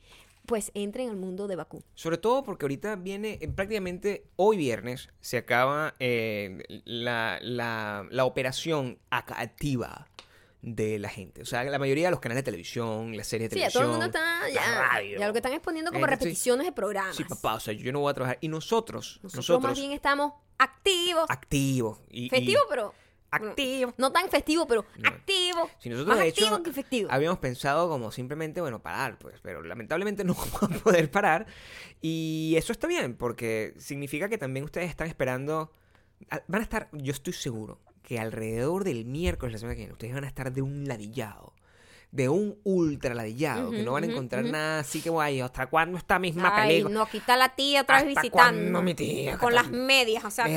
pues 0.47 0.71
entren 0.75 1.11
al 1.11 1.17
mundo 1.17 1.47
de 1.47 1.57
Bakú 1.57 1.83
Sobre 1.95 2.19
todo 2.19 2.43
porque 2.43 2.65
ahorita 2.65 2.97
viene, 2.97 3.39
eh, 3.41 3.49
prácticamente 3.49 4.25
hoy 4.37 4.57
viernes, 4.57 5.09
se 5.21 5.37
acaba 5.39 5.95
eh, 6.01 6.63
la, 6.85 7.39
la- 7.43 8.07
la 8.11 8.25
operación 8.25 8.99
ac- 9.11 9.35
activa 9.37 10.09
de 10.63 10.99
la 10.99 11.09
gente. 11.09 11.41
O 11.41 11.47
sea, 11.47 11.65
la 11.65 11.79
mayoría 11.79 12.07
de 12.09 12.11
los 12.11 12.21
canales 12.21 12.41
de 12.41 12.51
televisión, 12.51 13.17
las 13.17 13.27
series 13.29 13.49
de 13.49 13.55
Sí, 13.55 13.61
televisión, 13.61 13.83
todo 13.85 13.93
el 13.95 13.99
mundo 13.99 14.07
está 14.07 14.49
ya, 14.53 14.81
radio. 14.91 15.19
ya 15.19 15.27
lo 15.27 15.33
que 15.33 15.39
están 15.39 15.53
exponiendo 15.55 15.91
como 15.91 16.05
sí. 16.05 16.11
repeticiones 16.11 16.67
de 16.67 16.73
programas. 16.73 17.17
Sí, 17.17 17.25
papá, 17.25 17.55
o 17.55 17.61
sea, 17.61 17.73
yo 17.73 17.91
no 17.93 18.01
voy 18.01 18.11
a 18.11 18.15
trabajar. 18.15 18.39
Y 18.43 18.49
nosotros, 18.49 19.21
Nosotros, 19.23 19.35
nosotros, 19.49 19.63
más 19.71 19.79
bien 19.79 19.93
estamos 19.93 20.33
activos. 20.59 21.25
activos. 21.31 21.99
Y, 22.11 22.27
y- 22.27 22.29
festivo, 22.29 22.61
pero 23.31 23.51
activos. 23.51 23.95
no 23.97 24.13
tan 24.13 24.29
festivo, 24.29 24.67
pero 24.67 24.85
No. 24.99 25.09
activo. 25.09 25.71
Si 25.79 25.89
nosotros, 25.89 26.15
más 26.17 26.19
de 26.25 26.29
hecho, 26.31 26.45
activo 26.47 26.63
que 26.63 26.71
efectivo. 26.71 27.09
habíamos 27.13 27.39
pensado 27.39 27.89
como 27.89 28.11
simplemente, 28.13 28.61
bueno, 28.61 28.81
parar, 28.83 29.19
pues, 29.19 29.41
pero 29.43 29.63
lamentablemente 29.63 30.25
no 30.25 30.35
vamos 30.35 30.63
a 30.63 30.69
poder 30.83 31.11
parar. 31.11 31.47
Y 32.01 32.55
eso 32.57 32.73
está 32.73 32.87
bien, 32.87 33.15
porque 33.17 33.75
significa 33.79 34.29
que 34.29 34.39
también 34.39 34.65
ustedes 34.65 34.89
están 34.91 35.07
esperando, 35.09 35.73
van 36.49 36.61
a 36.61 36.65
estar, 36.65 36.89
yo 36.93 37.13
estoy 37.13 37.33
seguro, 37.33 37.81
que 38.03 38.19
alrededor 38.19 38.85
del 38.85 39.05
miércoles, 39.05 39.53
la 39.53 39.59
semana 39.59 39.75
que 39.75 39.81
viene, 39.83 39.93
ustedes 39.93 40.15
van 40.15 40.25
a 40.25 40.29
estar 40.29 40.53
de 40.53 40.63
un 40.63 40.87
ladillado. 40.89 41.55
De 42.13 42.29
un 42.29 42.59
ultra 42.65 43.15
ladillado, 43.15 43.71
que 43.71 43.83
no 43.85 43.93
van 43.93 44.03
a 44.03 44.07
encontrar 44.09 44.45
nada 44.45 44.81
así 44.81 45.01
que 45.01 45.11
guay. 45.11 45.41
¿Hasta 45.41 45.67
cuándo 45.69 45.97
esta 45.97 46.19
misma 46.19 46.51
Ay, 46.55 46.69
película? 46.69 46.95
no, 46.95 47.03
aquí 47.03 47.19
está 47.19 47.37
la 47.37 47.55
tía 47.55 47.83
otra 47.83 48.03
vez 48.03 48.09
¿Hasta 48.09 48.21
visitando. 48.23 48.83
mi 48.83 48.95
tía? 48.95 49.39
Con 49.39 49.51
¿Qué 49.51 49.55
las 49.55 49.71
medias, 49.71 50.25
o 50.25 50.31
sea, 50.31 50.45
que 50.47 50.51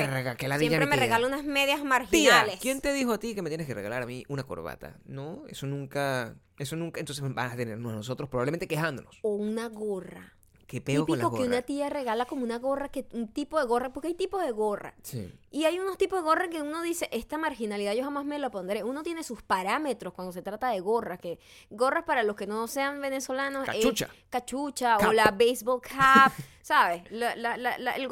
siempre 0.57 0.85
me 0.87 0.95
tía. 0.95 0.99
regala 1.03 1.27
unas 1.27 1.43
medias 1.43 1.77
Tía, 1.79 1.87
marginales. 1.87 2.59
¿quién 2.59 2.81
te 2.81 2.91
dijo 2.93 3.13
a 3.13 3.19
ti 3.19 3.35
que 3.35 3.41
me 3.43 3.49
tienes 3.49 3.67
que 3.67 3.73
regalar 3.75 4.01
a 4.01 4.05
mí 4.07 4.23
una 4.29 4.43
corbata? 4.43 4.97
No, 5.05 5.43
eso 5.47 5.67
nunca, 5.67 6.35
eso 6.57 6.75
nunca, 6.75 6.99
entonces 6.99 7.23
van 7.33 7.51
a 7.51 7.55
tenernos 7.55 7.93
nosotros 7.93 8.29
probablemente 8.29 8.67
quejándonos. 8.67 9.19
O 9.21 9.35
una 9.35 9.67
gorra. 9.69 10.33
¿Qué 10.73 10.81
pego 10.81 11.05
con 11.05 11.19
la 11.19 11.25
Típico 11.25 11.37
que 11.37 11.47
una 11.47 11.61
tía 11.61 11.87
regala 11.87 12.25
como 12.25 12.43
una 12.43 12.57
gorra, 12.57 12.89
que 12.89 13.05
un 13.11 13.27
tipo 13.27 13.59
de 13.59 13.65
gorra, 13.67 13.93
porque 13.93 14.07
hay 14.07 14.15
tipos 14.15 14.41
de 14.43 14.49
gorra. 14.49 14.95
Sí. 15.03 15.31
Y 15.51 15.65
hay 15.65 15.77
unos 15.77 15.99
tipos 15.99 16.17
de 16.17 16.23
gorra 16.23 16.47
que 16.49 16.63
uno 16.63 16.81
dice, 16.81 17.07
esta 17.11 17.37
marginalidad 17.37 17.93
yo 17.93 18.03
jamás 18.03 18.25
me 18.25 18.39
la 18.39 18.49
pondré. 18.49 18.83
Uno 18.83 19.03
tiene 19.03 19.21
sus 19.23 19.43
parámetros 19.43 20.13
cuando 20.13 20.31
se 20.31 20.41
trata 20.41 20.69
de 20.69 20.79
gorras, 20.79 21.19
que 21.19 21.37
gorras 21.69 22.05
para 22.05 22.23
los 22.23 22.35
que 22.35 22.47
no 22.47 22.67
sean 22.67 22.99
venezolanos 23.01 23.67
es 23.67 23.75
Cachucha. 23.75 24.09
cachucha 24.31 24.97
Cap. 24.97 25.09
o 25.09 25.13
la 25.13 25.29
baseball 25.29 25.79
cap, 25.79 26.33
¿sabes? 26.63 27.03
La- 27.11 27.35
la- 27.35 27.55
la- 27.55 27.77
la- 27.77 27.95
el, 27.95 28.09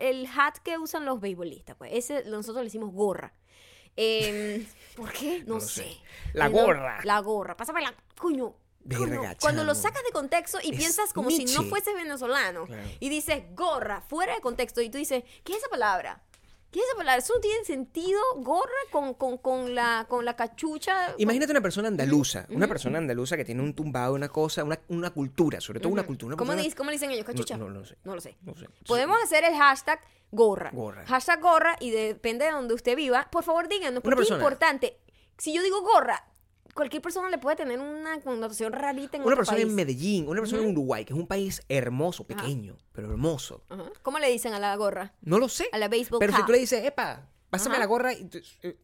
el 0.00 0.26
hat 0.34 0.56
que 0.64 0.78
usan 0.78 1.04
los 1.04 1.20
beisbolistas, 1.20 1.76
pues 1.76 1.90
ese 1.92 2.24
nosotros 2.24 2.62
le 2.62 2.68
decimos 2.68 2.90
gorra. 2.94 3.34
Em, 3.96 4.64
¿Por 4.96 5.12
qué? 5.12 5.44
No, 5.46 5.60
sé. 5.60 5.82
sé. 5.82 5.96
La 6.32 6.48
gorra. 6.48 7.00
la 7.04 7.20
gorra. 7.20 7.54
Pásame 7.54 7.82
la... 7.82 7.92
Coño. 8.18 8.54
Cuando 9.40 9.64
lo 9.64 9.74
sacas 9.74 10.02
de 10.04 10.10
contexto 10.12 10.58
y 10.62 10.70
Es 10.72 10.76
piensas 10.76 11.12
como 11.12 11.30
si 11.30 11.44
no 11.46 11.62
fueses 11.64 11.94
venezolano 11.94 12.66
Claro. 12.66 12.82
y 13.00 13.08
dices 13.08 13.42
gorra 13.54 14.00
fuera 14.02 14.34
de 14.34 14.40
contexto 14.40 14.80
y 14.80 14.90
tú 14.90 14.98
dices, 14.98 15.24
¿qué 15.44 15.52
es 15.52 15.58
esa 15.58 15.68
palabra? 15.68 16.22
¿Qué 16.70 16.80
es 16.80 16.84
esa 16.86 16.96
palabra? 16.98 17.18
Eso 17.18 17.32
no 17.34 17.40
tiene 17.40 17.64
sentido, 17.64 18.20
gorra 18.36 18.68
con, 18.92 19.14
con, 19.14 19.38
con, 19.38 19.74
la, 19.74 20.04
con 20.06 20.26
la 20.26 20.36
cachucha. 20.36 21.14
Imagínate 21.16 21.50
una 21.52 21.62
persona 21.62 21.88
andaluza, 21.88 22.46
una 22.50 22.68
persona 22.68 22.98
andaluza 22.98 23.38
que 23.38 23.44
tiene 23.46 23.62
un 23.62 23.72
tumbado, 23.72 24.12
una 24.14 24.28
cosa, 24.28 24.64
una, 24.64 24.78
una 24.88 25.08
cultura, 25.10 25.62
sobre 25.62 25.80
todo 25.80 25.90
una 25.92 26.04
cultura. 26.04 26.28
una 26.34 26.36
¿Cómo, 26.36 26.48
persona- 26.50 26.62
dice- 26.64 26.76
¿Cómo 26.76 26.90
le 26.90 26.96
dicen 26.96 27.10
ellos? 27.10 27.24
¿Cachucha? 27.24 27.56
No, 27.56 27.70
no, 27.70 27.80
no 27.80 27.86
sé. 27.86 27.96
No 28.04 28.14
lo 28.14 28.20
sé. 28.20 28.36
No 28.42 28.54
sé. 28.54 28.68
Podemos 28.86 29.16
hacer 29.22 29.44
el 29.44 29.54
hashtag 29.56 29.98
gorra. 30.30 30.70
Gorra. 30.74 31.06
Hashtag 31.06 31.40
gorra 31.40 31.76
y 31.80 31.90
depende 31.90 32.44
de 32.44 32.50
donde 32.50 32.74
usted 32.74 32.96
viva. 32.96 33.28
Por 33.32 33.44
favor, 33.44 33.66
díganos, 33.66 34.02
porque 34.02 34.22
es 34.24 34.30
importante. 34.30 34.98
Si 35.38 35.54
yo 35.54 35.62
digo 35.62 35.80
gorra, 35.80 36.22
cualquier 36.78 37.02
persona 37.02 37.28
le 37.28 37.38
puede 37.38 37.56
tener 37.56 37.80
una 37.80 38.20
connotación 38.20 38.72
rarita 38.72 39.16
en 39.16 39.24
Una 39.24 39.32
otro 39.34 39.38
persona 39.38 39.60
en. 39.60 39.74
Medellín, 39.74 40.28
una 40.28 40.40
persona 40.40 40.62
en 40.62 40.70
Uruguay, 40.70 41.04
que 41.04 41.12
es 41.12 41.18
un 41.18 41.26
país 41.26 41.60
hermoso, 41.68 42.24
Ajá. 42.30 42.40
pequeño, 42.40 42.76
pero 42.92 43.10
hermoso. 43.10 43.64
Ajá. 43.68 43.90
¿Cómo 44.02 44.20
le 44.20 44.30
dicen 44.30 44.54
a 44.54 44.60
la 44.60 44.76
gorra? 44.76 45.12
No 45.20 45.40
lo 45.40 45.48
sé. 45.48 45.68
A 45.72 45.78
la 45.78 45.88
baseball 45.88 46.20
Pero 46.20 46.36
si 46.36 46.44
tú 46.44 46.52
le 46.52 46.58
dices, 46.58 46.84
epa, 46.84 47.28
pásame 47.50 47.74
Ajá. 47.74 47.80
la 47.80 47.86
gorra. 47.86 48.12
y 48.12 48.30
eh, 48.62 48.78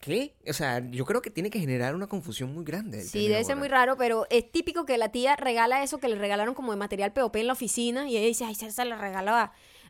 ¿Qué? 0.00 0.36
O 0.48 0.54
sea, 0.54 0.82
yo 0.90 1.04
creo 1.04 1.20
que 1.20 1.30
tiene 1.30 1.50
que 1.50 1.60
generar 1.60 1.94
una 1.94 2.06
confusión 2.06 2.52
muy 2.54 2.64
grande. 2.64 3.02
Sí, 3.02 3.28
debe 3.28 3.44
ser 3.44 3.56
muy 3.56 3.68
raro, 3.68 3.98
pero 3.98 4.26
es 4.30 4.50
típico 4.50 4.86
que 4.86 4.96
la 4.96 5.10
tía 5.12 5.36
regala 5.36 5.82
eso 5.82 5.98
que 5.98 6.08
le 6.08 6.16
regalaron 6.16 6.54
como 6.54 6.72
de 6.72 6.78
material 6.78 7.12
POP 7.12 7.36
en 7.36 7.46
la 7.48 7.52
oficina 7.52 8.08
y 8.08 8.16
ella 8.16 8.26
dice, 8.26 8.46
ay, 8.46 8.54
se 8.54 8.84
la 8.86 8.96
regaló 8.96 9.32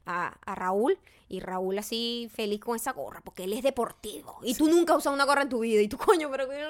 a, 0.07 0.27
a- 0.29 0.39
a 0.45 0.55
Raúl 0.55 0.99
y 1.29 1.41
Raúl 1.41 1.79
así 1.79 2.31
feliz 2.35 2.61
con 2.61 2.77
esa 2.77 2.93
gorra 2.93 3.21
porque 3.23 3.45
él 3.45 3.53
es 3.55 3.63
deportivo 3.63 4.39
y 4.43 4.55
tú 4.55 4.69
nunca 4.69 4.93
has 4.93 4.99
usado 4.99 5.15
una 5.15 5.25
gorra 5.25 5.43
en 5.43 5.49
tu 5.49 5.61
vida 5.61 5.81
y 5.81 5.89
tú 5.89 5.97
coño, 5.99 6.31
pero 6.31 6.49
que 6.49 6.59
no. 6.59 6.69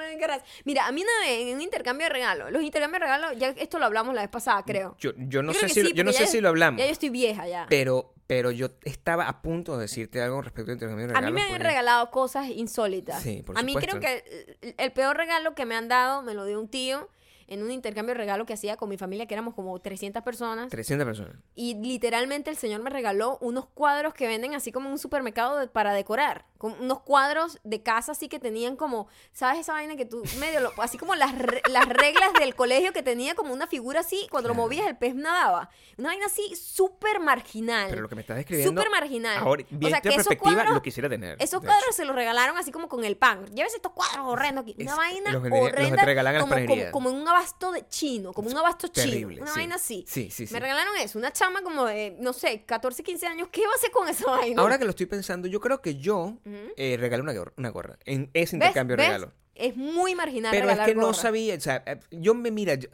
Mira, 0.65 0.87
a 0.87 0.93
mí 0.93 1.03
una 1.03 1.27
vez 1.29 1.47
en 1.49 1.57
un 1.57 1.61
intercambio 1.63 2.07
de 2.07 2.13
regalos, 2.13 2.51
los 2.53 2.63
intercambios 2.63 3.01
de 3.01 3.07
regalos, 3.07 3.33
ya 3.39 3.49
esto 3.49 3.79
lo 3.79 3.85
hablamos 3.87 4.15
la 4.15 4.23
vez 4.23 4.31
pasada, 4.31 4.63
creo. 4.65 4.97
Yo, 4.99 5.11
yo 5.17 5.43
no 5.43 5.53
Creo 5.53 5.69
sé, 5.69 5.75
si, 5.75 5.83
sí, 5.89 5.93
yo 5.93 6.05
no 6.05 6.13
sé 6.13 6.27
si 6.27 6.41
lo 6.41 6.49
hablamos. 6.49 6.79
Ya 6.79 6.87
yo 6.87 6.93
estoy 6.93 7.11
vieja 7.11 7.47
ya. 7.49 7.67
Pero, 7.69 8.15
pero 8.27 8.51
yo 8.53 8.69
estaba 8.85 9.29
a 9.29 9.43
punto 9.43 9.77
de 9.77 9.83
decirte 9.83 10.23
algo 10.23 10.41
respecto 10.41 10.71
al 10.71 10.77
intercambio 10.77 11.07
de 11.09 11.13
A 11.13 11.17
regalos. 11.17 11.31
mí 11.31 11.35
me 11.35 11.43
han 11.43 11.49
porque- 11.49 11.65
regalado 11.65 12.11
cosas 12.11 12.49
insólitas. 12.49 13.23
Sí, 13.23 13.43
por 13.45 13.59
a 13.59 13.63
mí 13.63 13.75
creo 13.75 14.01
que 14.01 14.57
el- 14.63 14.75
el 14.79 14.93
peor 14.93 15.17
regalo 15.17 15.55
que 15.55 15.67
me 15.67 15.75
han 15.75 15.89
dado 15.89 16.23
me 16.23 16.33
lo 16.35 16.47
dio 16.47 16.59
un 16.61 16.69
tío 16.69 17.09
en 17.49 17.63
un 17.63 17.71
intercambio 17.71 18.15
de 18.15 18.19
regalo 18.19 18.47
que 18.47 18.53
hacía 18.55 18.77
con 18.77 18.89
mi 18.89 18.97
familia, 18.97 19.27
que 19.27 19.35
éramos 19.35 19.55
como 19.55 19.79
300 19.79 20.23
personas. 20.23 20.69
300 20.71 21.05
personas. 21.07 21.35
Y 21.55 21.75
literalmente 21.75 22.51
el 22.51 22.57
señor 22.57 22.83
me 22.83 22.91
regaló 22.91 23.39
unos 23.41 23.67
cuadros 23.67 24.15
que 24.15 24.27
venden 24.27 24.55
así 24.55 24.73
como 24.73 24.87
en 24.87 24.93
un 24.93 24.99
supermercado 24.99 25.59
de- 25.59 25.69
para 25.69 25.93
decorar. 25.93 26.45
Con 26.59 26.73
unos 26.81 27.01
cuadros 27.01 27.59
de 27.65 27.83
casa 27.83 28.13
así 28.13 28.29
que 28.29 28.39
tenían 28.39 28.77
como, 28.77 29.07
¿sabes 29.33 29.61
esa 29.61 29.73
vaina 29.75 29.97
que 29.97 30.07
tú 30.07 30.23
medio 30.39 30.61
lo, 30.61 30.73
así 30.79 30.97
como 30.97 31.15
las, 31.15 31.37
re- 31.39 31.61
las 31.71 31.87
reglas 31.87 32.33
del 32.39 32.55
colegio 32.55 32.93
que 32.93 33.03
tenía 33.03 33.35
como 33.35 33.53
una 33.53 33.67
figura 33.67 34.01
así, 34.01 34.27
cuando 34.31 34.49
lo 34.49 34.55
movías 34.55 34.87
el 34.87 34.97
pez 34.97 35.15
nadaba. 35.15 35.69
Una 35.99 36.09
vaina 36.09 36.27
así 36.27 36.55
súper 36.57 37.21
marginal. 37.21 37.89
Pero 37.91 38.03
lo 38.03 38.09
que 38.09 38.15
me 38.15 38.23
estás 38.23 38.37
describiendo. 38.37 38.81
Súper 38.81 38.91
marginal. 38.91 39.39
Ahora, 39.39 39.63
O 39.65 39.89
sea, 39.89 40.01
que 40.01 40.11
perspectiva, 40.11 40.55
cuadros- 40.55 40.75
lo 40.75 40.83
quisiera 40.83 41.09
tener. 41.09 41.37
Esos 41.41 41.61
cuadros 41.61 41.85
hecho. 41.85 41.93
se 41.93 42.05
los 42.05 42.15
regalaron 42.17 42.57
así 42.57 42.73
como 42.73 42.89
con 42.89 43.05
el 43.05 43.17
pan. 43.17 43.45
Llévese 43.55 43.77
estos 43.77 43.93
cuadros 43.93 44.27
horrendos 44.27 44.63
aquí. 44.63 44.75
Una 44.81 44.91
Es- 44.93 44.97
vaina 44.97 45.33
los 45.33 45.43
los 45.43 45.53
horrenda. 45.53 46.05
las 46.23 46.43
como, 46.43 46.67
como, 46.67 46.91
como 46.93 47.11
en 47.11 47.17
un 47.17 47.29
abasto 47.35 47.73
de 47.73 47.87
chino, 47.89 48.33
como 48.33 48.49
un 48.49 48.57
abasto 48.57 48.89
chino. 48.89 49.07
Terrible, 49.07 49.41
Una 49.43 49.51
sí. 49.53 49.59
vaina 49.59 49.75
así. 49.77 50.05
Sí, 50.09 50.31
sí, 50.31 50.47
sí. 50.47 50.53
Me 50.55 50.61
regalaron 50.61 50.97
eso. 50.99 51.19
Una 51.19 51.33
chama 51.33 51.63
como 51.63 51.85
de, 51.87 52.17
no 52.21 52.33
sé, 52.33 52.65
14, 52.65 53.03
15 53.03 53.27
años. 53.27 53.49
¿Qué 53.51 53.63
va 53.67 53.73
a 53.73 53.77
hacer 53.77 53.91
con 53.91 54.09
esa 54.09 54.31
vaina? 54.31 54.61
Ahora 54.63 54.79
que 54.79 54.85
lo 54.85 54.91
estoy 54.91 55.07
pensando, 55.07 55.49
yo 55.49 55.61
creo 55.61 55.81
que 55.83 55.97
yo 55.97 56.39
eh, 56.77 56.97
regalé 56.99 57.23
una, 57.23 57.33
gorra- 57.33 57.53
una 57.57 57.71
gorra 57.71 57.99
en 58.05 58.31
ese 58.35 58.57
intercambio 58.57 58.97
¿Ves? 58.97 59.07
regalo. 59.07 59.33
Es 59.55 59.77
muy 59.77 60.15
marginal 60.17 60.51
Pero 60.51 60.69
es 60.69 60.79
que 60.81 60.95
no 60.97 61.15
sabía, 61.15 61.55
o 61.55 61.61
sea, 61.61 61.83
eh, 61.87 62.01
yo 62.11 62.35
me 62.35 62.51
mira, 62.51 62.75
yo, 62.75 62.89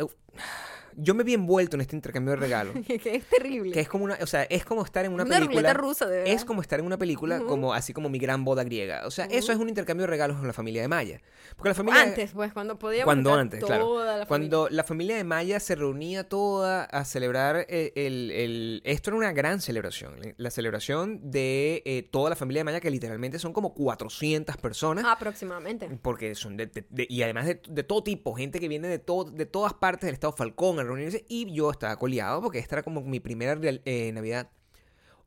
yo 0.97 1.15
me 1.15 1.25
vi 1.25 1.35
envuelto 1.35 1.77
en 1.77 1.81
este 1.83 1.97
intercambio 1.97 2.33
de 2.33 2.37
regalos. 2.37 2.75
que 2.87 3.01
es 3.17 3.25
terrible. 3.25 3.73
Que 3.73 3.81
es 3.81 3.89
como 3.89 4.05
una, 4.05 4.19
o 4.21 4.27
sea, 4.27 4.43
es 4.45 4.65
como 4.65 4.85
estar 4.85 5.05
en 5.05 5.13
una, 5.13 5.25
Una 5.25 5.39
película. 5.41 5.73
rusa, 5.75 6.07
de 6.07 6.19
verdad. 6.19 6.33
Es 6.35 6.45
como 6.45 6.63
estar 6.63 6.79
en 6.81 6.87
una 6.87 6.99
película 6.99 7.41
como 7.41 7.73
así 7.75 7.93
como 7.93 8.09
mi 8.09 8.19
gran 8.19 8.45
boda 8.45 8.65
griega. 8.65 9.07
O 9.07 9.11
sea, 9.11 9.27
eso 9.27 9.53
es 9.53 9.59
un 9.59 9.69
intercambio 9.69 10.03
de 10.05 10.11
regalos 10.11 10.37
con 10.39 10.47
la 10.47 10.53
familia 10.53 10.83
de 10.83 10.89
Maya. 10.89 11.21
Porque 11.57 11.71
la 11.71 11.75
familia 11.75 12.03
Antes, 12.03 12.31
pues, 12.33 12.53
cuando 12.53 12.79
podíamos 12.79 13.05
cuando 13.05 13.35
antes, 13.35 13.63
claro. 13.65 13.85
toda 13.85 14.17
la 14.19 14.27
Cuando 14.27 14.69
la 14.71 14.85
familia 14.85 15.17
de 15.17 15.25
Maya 15.25 15.61
se 15.61 15.75
reunía 15.75 16.29
toda 16.29 16.85
a 16.85 17.05
celebrar 17.05 17.67
eh, 17.69 17.93
el, 17.97 18.31
el- 18.31 18.83
Esto 18.85 19.11
era 19.11 19.17
una 19.17 19.33
gran 19.33 19.61
celebración. 19.61 20.15
La 20.37 20.51
celebración 20.51 21.31
de 21.31 21.83
eh, 21.85 22.03
toda 22.11 22.31
la 22.31 22.37
familia 22.37 22.61
de 22.61 22.65
Maya, 22.65 22.81
que 22.81 22.91
literalmente 22.91 23.39
son 23.39 23.53
como 23.53 23.75
400 23.75 24.57
personas. 24.57 25.05
Aproximadamente. 25.07 25.89
Porque 26.03 26.35
son 26.35 26.57
de, 26.57 26.67
de- 26.67 26.87
de- 26.89 27.07
y 27.09 27.23
además 27.23 27.47
de, 27.47 27.61
de 27.69 27.83
todo 27.83 28.03
tipo, 28.03 28.35
gente 28.35 28.59
que 28.61 28.69
viene 28.69 28.89
de, 28.89 28.99
todo, 28.99 29.25
de 29.31 29.47
todas 29.47 29.75
partes 29.75 30.07
del 30.07 30.15
estado 30.15 30.33
Falcón 30.33 30.79
a 30.81 30.85
reunirse. 30.85 31.25
Y 31.29 31.53
yo 31.53 31.71
estaba 31.71 31.97
coleado 31.97 32.43
porque 32.43 32.59
esta 32.59 32.77
era 32.77 32.83
como 32.83 33.03
mi 33.03 33.21
primera 33.21 33.59
eh, 33.63 34.11
Navidad 34.13 34.51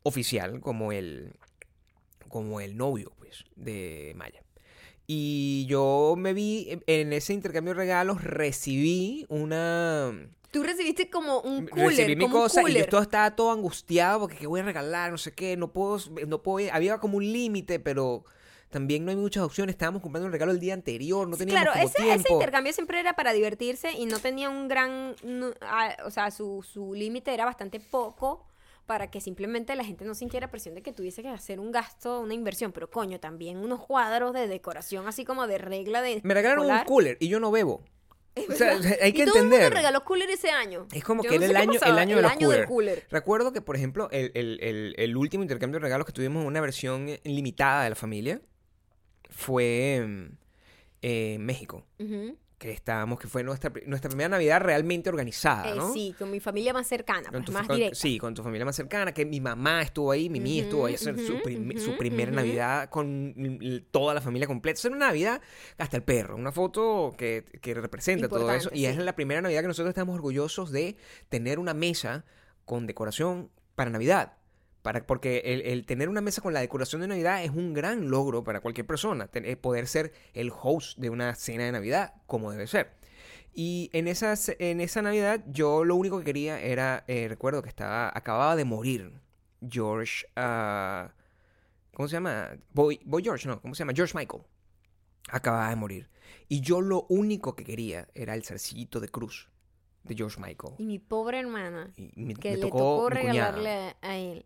oficial 0.03 0.59
como 0.59 0.91
el, 0.91 1.33
como 2.27 2.59
el 2.59 2.77
novio, 2.77 3.13
pues, 3.17 3.45
de 3.55 4.13
Maya. 4.15 4.43
Y 5.05 5.65
yo 5.67 6.15
me 6.17 6.33
vi 6.33 6.79
en 6.87 7.13
ese 7.13 7.33
intercambio 7.33 7.73
de 7.73 7.79
regalos, 7.79 8.23
recibí 8.23 9.25
una... 9.29 10.29
Tú 10.51 10.63
recibiste 10.63 11.09
como 11.09 11.41
un 11.41 11.67
cooler, 11.67 11.89
recibí 11.89 12.15
mi 12.15 12.25
como 12.25 12.37
un 12.37 12.41
cosa 12.43 12.61
y 12.61 12.65
yo 12.65 12.67
cooler. 12.67 12.89
todo, 12.89 13.01
estaba 13.01 13.35
todo 13.35 13.51
angustiado 13.51 14.19
porque 14.21 14.37
qué 14.37 14.47
voy 14.47 14.59
a 14.59 14.63
regalar, 14.63 15.11
no 15.11 15.17
sé 15.17 15.31
qué, 15.31 15.57
no 15.57 15.73
puedo, 15.73 15.99
no 16.27 16.43
puedo, 16.43 16.71
había 16.71 16.99
como 16.99 17.17
un 17.17 17.31
límite, 17.33 17.79
pero 17.79 18.23
también 18.73 19.05
no 19.05 19.11
hay 19.11 19.15
muchas 19.15 19.43
opciones, 19.43 19.73
estábamos 19.75 20.01
comprando 20.01 20.25
un 20.25 20.33
regalo 20.33 20.51
el 20.51 20.59
día 20.59 20.73
anterior, 20.73 21.27
no 21.29 21.37
teníamos 21.37 21.61
Claro, 21.63 21.79
como 21.79 21.85
ese, 21.89 22.13
ese 22.21 22.33
intercambio 22.33 22.73
siempre 22.73 22.99
era 22.99 23.13
para 23.13 23.31
divertirse 23.31 23.93
y 23.93 24.05
no 24.05 24.19
tenía 24.19 24.49
un 24.49 24.67
gran, 24.67 25.15
no- 25.23 25.51
ah, 25.61 25.95
o 26.05 26.09
sea, 26.11 26.29
su, 26.31 26.61
su 26.63 26.93
límite 26.93 27.33
era 27.33 27.45
bastante 27.45 27.79
poco 27.79 28.45
para 28.85 29.09
que 29.09 29.21
simplemente 29.21 29.73
la 29.77 29.85
gente 29.85 30.03
no 30.03 30.13
sintiera 30.15 30.51
presión 30.51 30.75
de 30.75 30.81
que 30.81 30.91
tuviese 30.91 31.21
que 31.21 31.29
hacer 31.29 31.61
un 31.61 31.71
gasto, 31.71 32.19
una 32.19 32.33
inversión, 32.33 32.73
pero 32.73 32.89
coño, 32.89 33.19
también 33.19 33.57
unos 33.57 33.79
cuadros 33.85 34.33
de 34.33 34.47
decoración 34.49 35.07
así 35.07 35.23
como 35.23 35.47
de 35.47 35.57
regla 35.59 36.01
de 36.01 36.19
Me 36.23 36.33
regalaron 36.33 36.69
un 36.69 36.83
cooler 36.83 37.15
y 37.21 37.29
yo 37.29 37.39
no 37.39 37.49
bebo. 37.51 37.81
O 38.49 38.53
sea, 38.53 38.79
hay 39.01 39.13
que 39.13 39.21
y 39.21 39.25
todo 39.25 39.35
el 39.35 39.41
mundo 39.43 39.55
entender. 39.57 39.73
regaló 39.73 40.03
cooler 40.03 40.27
ese 40.31 40.49
año. 40.49 40.87
Es 40.91 41.03
como 41.03 41.21
Yo 41.23 41.29
que 41.29 41.37
no 41.37 41.45
era 41.45 41.51
el 41.51 41.69
año, 41.69 41.79
el 41.85 42.25
año 42.25 42.49
del 42.49 42.65
cooler. 42.65 43.05
Recuerdo 43.11 43.53
que, 43.53 43.61
por 43.61 43.75
ejemplo, 43.75 44.09
el, 44.11 44.31
el- 44.33 44.57
el- 44.59 44.95
el 44.97 45.15
último 45.17 45.43
intercambio 45.43 45.79
de 45.79 45.83
regalos 45.83 46.07
que 46.07 46.13
tuvimos 46.13 46.41
en 46.41 46.47
una 46.47 46.59
versión 46.59 47.07
limitada 47.23 47.83
de 47.83 47.91
la 47.91 47.95
familia 47.95 48.41
fue 49.33 50.03
mm, 50.07 50.25
eh, 51.01 51.33
en 51.35 51.45
México. 51.45 51.85
Que 52.57 52.71
estábamos, 52.71 53.19
que 53.19 53.27
fue 53.27 53.43
nuestra, 53.43 53.73
nuestra 53.87 54.07
primera 54.09 54.29
Navidad 54.29 54.61
realmente 54.61 55.09
organizada, 55.09 55.69
Eh, 55.73 55.75
¿no? 55.75 55.91
Sí, 55.91 56.15
con 56.17 56.31
mi 56.31 56.39
familia 56.39 56.71
más 56.71 56.87
cercana, 56.87 57.23
Con 57.23 57.31
pues, 57.41 57.45
tu, 57.47 57.51
más 57.51 57.67
con- 57.67 57.75
directa. 57.75 57.95
sí, 57.99 58.17
con 58.17 58.33
tu 58.33 58.41
familia 58.41 58.63
más 58.63 58.75
cercana, 58.77 59.13
que 59.13 59.25
mi 59.25 59.41
mamá 59.41 59.81
estuvo 59.81 60.11
ahí, 60.11 60.29
Mimi 60.29 60.51
Ujú, 60.59 60.61
estuvo 60.61 60.85
ahí, 60.85 60.97
su, 60.97 61.41
prim- 61.41 61.77
su 61.77 61.97
primera. 61.97 62.31
Navidad 62.31 62.89
con 62.89 63.35
toda 63.91 64.13
la 64.13 64.21
familia 64.21 64.47
completa. 64.47 64.79
Esa 64.79 64.87
era 64.87 64.95
una 64.95 65.07
Navidad 65.07 65.41
hasta 65.77 65.97
el 65.97 66.03
perro, 66.03 66.37
una 66.37 66.53
foto 66.53 67.13
que, 67.17 67.43
que 67.61 67.73
representa 67.73 68.29
todo 68.29 68.49
eso. 68.53 68.69
Y 68.71 68.85
es 68.85 68.95
la 68.97 69.13
primera 69.13 69.41
Navidad 69.41 69.59
que 69.61 69.67
nosotros 69.67 69.89
estamos 69.89 70.15
orgullosos 70.15 70.71
de 70.71 70.95
tener 71.27 71.59
una 71.59 71.73
mesa 71.73 72.23
con 72.63 72.87
decoración 72.87 73.49
para 73.75 73.89
Navidad. 73.89 74.37
Para, 74.83 75.05
porque 75.07 75.41
el, 75.45 75.61
el 75.61 75.85
tener 75.87 76.09
una 76.09 76.21
mesa 76.21 76.41
con 76.41 76.53
la 76.53 76.59
decoración 76.59 77.01
de 77.01 77.07
Navidad 77.07 77.43
es 77.43 77.49
un 77.49 77.73
gran 77.73 78.09
logro 78.11 78.43
para 78.43 78.59
cualquier 78.59 78.85
persona. 78.85 79.27
ten- 79.27 79.45
eh, 79.45 79.55
poder 79.55 79.87
ser 79.87 80.11
el 80.33 80.51
host 80.51 80.99
de 80.99 81.09
una 81.09 81.33
cena 81.35 81.63
de 81.63 81.71
Navidad, 81.71 82.13
como 82.27 82.51
debe 82.51 82.67
ser. 82.67 82.91
Y 83.55 83.89
en, 83.93 84.07
esas, 84.07 84.51
en 84.59 84.81
esa 84.81 85.01
Navidad 85.01 85.43
yo 85.47 85.85
lo 85.85 85.95
único 85.95 86.19
que 86.19 86.25
quería 86.25 86.59
era, 86.59 87.03
eh, 87.07 87.27
recuerdo 87.29 87.61
que 87.63 87.69
estaba, 87.69 88.11
acababa 88.13 88.55
de 88.55 88.65
morir 88.65 89.13
George, 89.67 90.25
ah, 90.35 91.13
¿cómo 91.93 92.07
se 92.09 92.13
llama? 92.13 92.57
Boy, 92.73 92.99
Boy 93.05 93.23
George, 93.23 93.47
no, 93.47 93.61
¿cómo 93.61 93.75
se 93.75 93.79
llama? 93.79 93.93
George 93.95 94.17
Michael. 94.17 94.43
Acababa 95.29 95.69
de 95.69 95.75
morir. 95.77 96.09
Y 96.49 96.59
yo 96.61 96.81
lo 96.81 97.05
único 97.07 97.55
que 97.55 97.63
quería 97.63 98.09
era 98.15 98.33
el 98.35 98.43
zarcillito 98.43 98.99
de 98.99 99.07
cruz 99.07 99.49
de 100.03 100.15
George 100.15 100.41
Michael. 100.41 100.73
Y 100.77 100.83
mi 100.85 100.99
pobre 100.99 101.39
hermana, 101.39 101.93
Y 101.95 102.25
me, 102.25 102.33
que 102.33 102.49
me 102.49 102.55
le 102.57 102.61
tocó, 102.61 102.77
tocó 102.79 103.09
regalarle 103.09 103.95
a 104.01 104.17
él, 104.17 104.45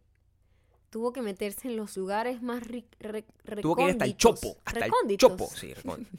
tuvo 0.97 1.13
que 1.13 1.21
meterse 1.21 1.67
en 1.67 1.75
los 1.77 1.95
lugares 1.95 2.41
más 2.41 2.63
ri- 2.63 2.83
re- 2.99 3.23
Tuvo 3.61 3.75
que 3.75 3.83
ir 3.83 3.89
hasta 3.91 4.05
el 4.05 4.13
recónditos. 4.13 4.17
chopo. 4.41 4.57
Hasta 4.65 4.79
el 4.79 4.85
Recónditos. 4.85 5.29
chopo. 5.29 5.47
Sí, 5.55 5.71
recóndito. 5.75 6.17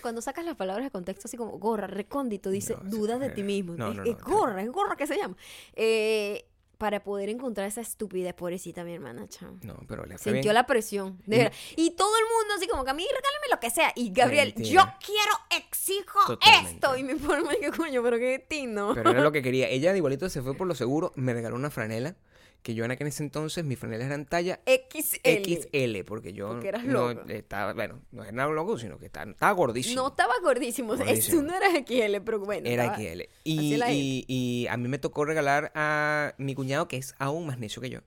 Cuando 0.00 0.22
sacas 0.22 0.44
las 0.44 0.54
palabras 0.54 0.84
de 0.86 0.90
contexto, 0.92 1.26
así 1.26 1.36
como 1.36 1.58
gorra, 1.58 1.88
recóndito, 1.88 2.50
dice 2.50 2.76
No, 2.84 2.88
dudas 2.88 3.18
de 3.18 3.26
eh, 3.26 3.30
ti 3.30 3.42
mismo. 3.42 3.74
no, 3.74 3.90
es, 3.90 3.96
no, 3.96 4.04
es 4.04 4.16
gorra, 4.20 4.62
es 4.62 4.70
gorra 4.70 4.94
que 4.94 5.08
se 5.08 5.16
llama. 5.16 5.36
Eh, 5.74 6.44
para 6.78 7.02
poder 7.02 7.28
encontrar 7.30 7.66
esa 7.66 7.80
estupidez, 7.80 8.32
pobrecita 8.32 8.84
mi 8.84 8.94
hermana, 8.94 9.28
chao. 9.28 9.50
No, 9.62 9.74
pero 9.88 10.06
le 10.06 10.16
fue 10.18 10.32
Sintió 10.32 10.50
bien. 10.50 10.54
la 10.54 10.66
presión. 10.66 11.18
de 11.26 11.34
Y- 11.36 11.38
verdad. 11.40 11.52
Y 11.76 11.90
todo 11.90 12.12
el 12.16 12.24
mundo 12.24 12.54
así 12.56 12.68
como 12.68 12.84
que 12.84 12.90
a 12.90 12.94
mí 12.94 13.02
regálame 13.04 13.46
lo 13.50 13.58
que 13.58 13.70
sea. 13.70 13.92
Y 13.96 14.12
Gabriel, 14.12 14.54
Mentira. 14.56 14.70
yo 14.84 14.92
quiero, 15.04 15.64
exijo 15.66 16.20
Totalmente. 16.28 16.70
esto. 16.74 16.96
Y 16.96 17.02
mi 17.02 17.14
forma 17.18 17.50
que 17.60 17.70
coño, 17.72 18.02
pero 18.04 18.18
qué 18.18 18.38
tino. 18.48 18.92
Pero 18.94 19.10
era 19.10 19.20
lo 19.20 19.32
que 19.32 19.42
quería. 19.42 19.68
Ella 19.68 19.90
de 19.90 19.98
igualito 19.98 20.28
se 20.30 20.40
fue 20.42 20.54
por 20.54 20.66
lo 20.68 20.74
seguro. 20.76 21.12
Me 21.16 21.34
regaló 21.34 21.56
una 21.56 21.70
franela. 21.70 22.14
Que 22.62 22.74
yo 22.74 22.84
en 22.84 22.90
aquel 22.90 23.06
ese 23.06 23.22
entonces, 23.22 23.64
mis 23.64 23.78
franelas 23.78 24.06
eran 24.06 24.26
talla 24.26 24.60
XL. 24.66 25.18
XL. 25.24 26.04
Porque 26.04 26.34
yo 26.34 26.48
Porque 26.48 26.68
eras 26.68 26.84
no 26.84 27.14
loco. 27.14 27.28
estaba, 27.28 27.72
bueno, 27.72 28.02
no 28.12 28.22
era 28.22 28.46
loco, 28.48 28.76
sino 28.78 28.98
que 28.98 29.06
estaba, 29.06 29.30
estaba 29.30 29.52
gordísimo. 29.52 30.02
No 30.02 30.08
estaba 30.08 30.34
gordísimo. 30.42 30.88
Gordísimo. 30.96 31.40
Eso 31.40 31.42
no 31.42 31.54
era 31.54 31.70
XL, 31.70 32.20
pero 32.22 32.40
bueno. 32.40 32.68
Era 32.68 32.94
XL. 32.96 33.22
Y, 33.44 33.74
y, 33.82 34.24
y 34.28 34.66
a 34.66 34.76
mí 34.76 34.88
me 34.88 34.98
tocó 34.98 35.24
regalar 35.24 35.72
a 35.74 36.34
mi 36.36 36.54
cuñado, 36.54 36.86
que 36.86 36.98
es 36.98 37.14
aún 37.18 37.46
más 37.46 37.58
necio 37.58 37.80
que 37.80 37.88
yo. 37.88 38.00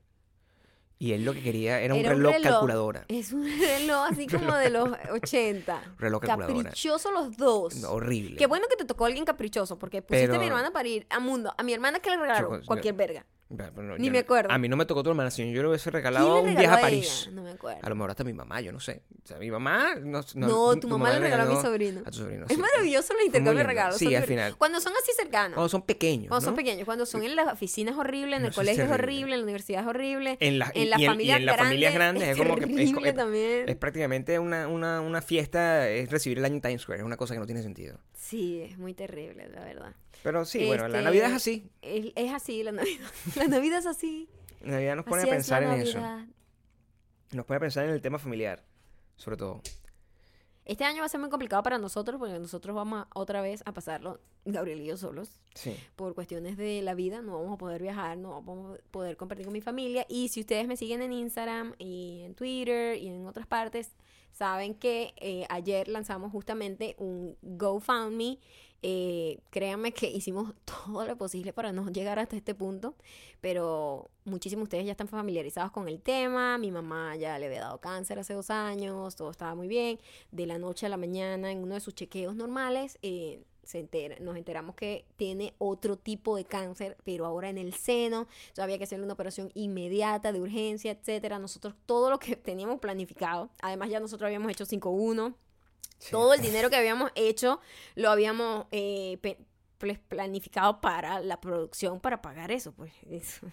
Y 0.99 1.11
él 1.13 1.25
lo 1.25 1.33
que 1.33 1.41
quería 1.41 1.81
era 1.81 1.95
un, 1.95 1.99
Era 1.99 2.11
un 2.11 2.17
reloj, 2.17 2.33
reloj. 2.33 2.51
calculadora. 2.51 3.05
Es 3.09 3.33
un 3.33 3.43
reloj 3.45 4.05
así 4.11 4.27
como 4.31 4.55
de 4.55 4.69
los 4.69 4.87
80. 5.11 5.83
Reloj 5.97 6.21
calculadora. 6.21 6.63
Caprichoso 6.69 7.11
los 7.11 7.35
dos. 7.35 7.75
No, 7.77 7.89
horrible. 7.91 8.37
Qué 8.37 8.45
bueno 8.45 8.67
que 8.69 8.77
te 8.77 8.85
tocó 8.85 9.05
alguien 9.05 9.25
caprichoso, 9.25 9.77
porque 9.79 10.01
pusiste 10.01 10.27
Pero- 10.27 10.35
a 10.35 10.39
mi 10.39 10.45
hermana 10.47 10.71
para 10.71 10.87
ir 10.87 11.05
a 11.09 11.19
mundo. 11.19 11.53
A 11.57 11.63
mi 11.63 11.73
hermana 11.73 11.99
que 11.99 12.09
le 12.11 12.17
regalaron 12.17 12.61
Yo- 12.61 12.65
cualquier 12.67 12.93
verga. 12.93 13.25
Pero- 13.55 13.71
pero 13.75 13.87
no, 13.87 13.97
Ni 13.97 14.09
me 14.09 14.13
no- 14.17 14.19
acuerdo. 14.21 14.51
A 14.51 14.57
mí 14.57 14.67
no 14.67 14.75
me 14.75 14.85
tocó 14.85 15.03
tu 15.03 15.09
hermana, 15.11 15.29
sino 15.29 15.51
yo 15.51 15.61
le 15.61 15.67
hubiese 15.69 15.83
¿Quién 15.91 15.93
regalado 15.93 16.41
un 16.41 16.55
viaje 16.55 16.65
a 16.65 16.73
a 16.75 16.81
París. 16.81 17.29
No 17.31 17.43
me 17.43 17.51
acuerdo. 17.51 17.79
A 17.83 17.89
lo 17.89 17.95
mejor 17.95 18.09
hasta 18.09 18.23
mi 18.23 18.33
mamá, 18.33 18.61
yo 18.61 18.71
no 18.71 18.79
sé. 18.79 19.03
O 19.23 19.27
sea, 19.27 19.37
mi 19.37 19.51
mamá... 19.51 19.95
No, 19.95 20.21
No, 20.35 20.75
tu 20.77 20.87
mamá 20.87 21.11
le 21.13 21.19
regaló 21.19 21.43
a 21.51 21.55
mi 21.55 21.61
sobrino. 21.61 22.01
A 22.05 22.09
tu 22.09 22.17
sobrino, 22.19 22.45
Es 22.49 22.55
sí. 22.55 22.61
maravilloso 22.61 23.13
los 23.13 23.23
intercambios 23.25 23.57
de 23.57 23.63
regalos. 23.63 23.97
Sí, 23.97 24.15
al 24.15 24.23
final. 24.23 24.55
Cuando 24.57 24.79
son 24.81 24.93
así 24.93 25.11
cercanos. 25.15 25.53
Cuando 25.55 25.69
son 25.69 25.83
pequeños, 25.83 26.29
Cuando 26.29 26.45
son 26.45 26.53
¿no? 26.53 26.57
pequeños, 26.57 26.85
cuando 26.85 27.05
son 27.05 27.23
en 27.23 27.35
las 27.35 27.47
oficinas 27.53 27.95
horribles, 27.97 28.37
en 28.37 28.41
No, 28.43 28.47
el 28.47 28.53
colegio 28.55 28.85
es 28.85 28.91
horrible, 28.91 29.33
en 29.35 29.39
la 29.41 29.43
universidad 29.43 29.81
es 29.83 29.87
horrible. 29.87 30.37
En 30.39 30.57
las- 30.59 30.71
en 30.75 30.91
en- 30.93 30.99
y 30.99 31.05
familias 31.05 31.39
en 31.39 31.45
las 31.45 31.57
familias 31.57 31.93
grandes 31.93 32.27
es 32.29 32.37
como 32.37 32.55
que 32.55 32.63
es. 32.83 33.69
Es 33.69 33.75
prácticamente 33.75 34.39
una, 34.39 34.67
una, 34.67 35.01
una 35.01 35.21
fiesta, 35.21 35.89
es 35.89 36.09
recibir 36.09 36.39
el 36.39 36.45
año 36.45 36.55
en 36.55 36.61
Times 36.61 36.81
Square, 36.81 37.01
es 37.01 37.05
una 37.05 37.17
cosa 37.17 37.33
que 37.35 37.39
no 37.39 37.45
tiene 37.45 37.61
sentido. 37.61 37.99
Sí, 38.23 38.61
es 38.61 38.77
muy 38.77 38.93
terrible, 38.93 39.49
la 39.49 39.65
verdad. 39.65 39.93
Pero 40.23 40.45
sí, 40.45 40.65
bueno, 40.65 40.87
la 40.87 40.99
Este, 40.99 41.03
Navidad 41.03 41.27
es 41.29 41.33
así. 41.35 41.69
Es, 41.81 42.13
es 42.15 42.31
así 42.31 42.63
la 42.63 42.71
Navidad. 42.71 43.05
La 43.35 43.47
Navidad 43.47 43.79
es 43.79 43.85
así. 43.85 44.29
La 44.61 44.71
Navidad 44.73 44.95
nos 44.95 45.05
pone 45.05 45.23
así 45.23 45.29
a 45.29 45.31
es 45.33 45.35
pensar 45.35 45.63
en 45.63 45.71
eso. 45.73 45.99
Nos 47.33 47.45
pone 47.45 47.57
a 47.57 47.59
pensar 47.59 47.83
en 47.85 47.91
el 47.91 48.01
tema 48.01 48.19
familiar, 48.19 48.63
sobre 49.17 49.35
todo. 49.37 49.61
Este 50.65 50.85
año 50.85 50.99
va 51.01 51.07
a 51.07 51.09
ser 51.09 51.19
muy 51.19 51.29
complicado 51.29 51.61
para 51.63 51.77
nosotros 51.77 52.17
porque 52.17 52.39
nosotros 52.39 52.73
vamos 52.73 53.03
a- 53.03 53.07
otra 53.19 53.41
vez 53.41 53.61
a 53.65 53.73
pasarlo, 53.73 54.21
Gabriel 54.45 54.79
y 54.79 54.85
yo 54.85 54.95
solos, 54.95 55.41
Sí. 55.55 55.75
por 55.97 56.15
cuestiones 56.15 56.55
de 56.55 56.81
la 56.81 56.93
vida. 56.93 57.21
No 57.21 57.33
vamos 57.41 57.55
a 57.55 57.57
poder 57.57 57.81
viajar, 57.81 58.17
no 58.17 58.41
vamos 58.41 58.79
a 58.79 58.81
poder 58.91 59.17
compartir 59.17 59.45
con 59.45 59.51
mi 59.51 59.59
familia. 59.59 60.05
Y 60.07 60.29
si 60.29 60.39
ustedes 60.39 60.65
me 60.67 60.77
siguen 60.77 61.01
en 61.01 61.11
Instagram 61.11 61.73
y 61.77 62.21
en 62.23 62.33
Twitter 62.35 62.97
y 62.97 63.09
en 63.09 63.27
otras 63.27 63.45
partes, 63.47 63.91
saben 64.33 64.73
que 64.75 65.13
eh, 65.17 65.45
ayer 65.49 65.87
lanzamos 65.87 66.31
justamente 66.31 66.95
un 66.97 67.37
GoFundMe. 67.41 68.39
Eh, 68.85 69.39
créanme 69.49 69.93
que 69.93 70.07
hicimos 70.11 70.53
todo 70.65 71.05
lo 71.05 71.17
posible 71.17 71.53
para 71.53 71.71
no 71.71 71.89
llegar 71.89 72.19
hasta 72.19 72.35
este 72.35 72.53
punto, 72.53 72.95
pero 73.39 74.09
muchísimos 74.25 74.63
de 74.63 74.63
ustedes 74.63 74.85
ya 74.87 74.91
están 74.91 75.07
familiarizados 75.07 75.71
con 75.71 75.87
el 75.87 76.01
tema. 76.01 76.57
Mi 76.57 76.71
mamá 76.71 77.15
ya 77.15 77.39
le 77.39 77.45
había 77.45 77.61
dado 77.61 77.79
cáncer 77.79 78.19
hace 78.19 78.33
dos 78.33 78.49
años, 78.49 79.15
todo 79.15 79.31
estaba 79.31 79.55
muy 79.55 79.69
bien. 79.69 79.99
De 80.31 80.45
la 80.45 80.57
noche 80.57 80.85
a 80.85 80.89
la 80.89 80.97
mañana, 80.97 81.51
en 81.51 81.59
uno 81.59 81.75
de 81.75 81.79
sus 81.79 81.95
chequeos 81.95 82.35
normales, 82.35 82.99
eh, 83.01 83.41
se 83.63 83.79
entera, 83.79 84.17
nos 84.19 84.35
enteramos 84.37 84.75
que 84.75 85.05
tiene 85.15 85.53
otro 85.57 85.97
tipo 85.97 86.35
de 86.35 86.45
cáncer, 86.45 86.97
pero 87.03 87.25
ahora 87.25 87.49
en 87.49 87.57
el 87.57 87.73
seno. 87.73 88.27
Había 88.57 88.77
que 88.77 88.83
hacerle 88.83 89.05
una 89.05 89.13
operación 89.13 89.51
inmediata, 89.53 90.31
de 90.31 90.41
urgencia, 90.41 90.91
etcétera. 90.91 91.39
Nosotros 91.39 91.73
todo 91.85 92.09
lo 92.09 92.19
que 92.19 92.35
teníamos 92.35 92.79
planificado, 92.79 93.49
además 93.61 93.89
ya 93.89 93.99
nosotros 93.99 94.27
habíamos 94.27 94.51
hecho 94.51 94.65
5-1, 94.65 95.35
Sí. 95.99 96.11
todo 96.11 96.33
el 96.33 96.41
dinero 96.41 96.69
que 96.69 96.75
habíamos 96.75 97.11
hecho 97.15 97.61
lo 97.95 98.09
habíamos 98.09 98.65
eh, 98.71 99.17
planificado 100.09 100.81
para 100.81 101.19
la 101.21 101.39
producción 101.39 101.99
para 101.99 102.21
pagar 102.21 102.51
eso 102.51 102.73
pues 102.73 102.91
Eso. 103.09 103.47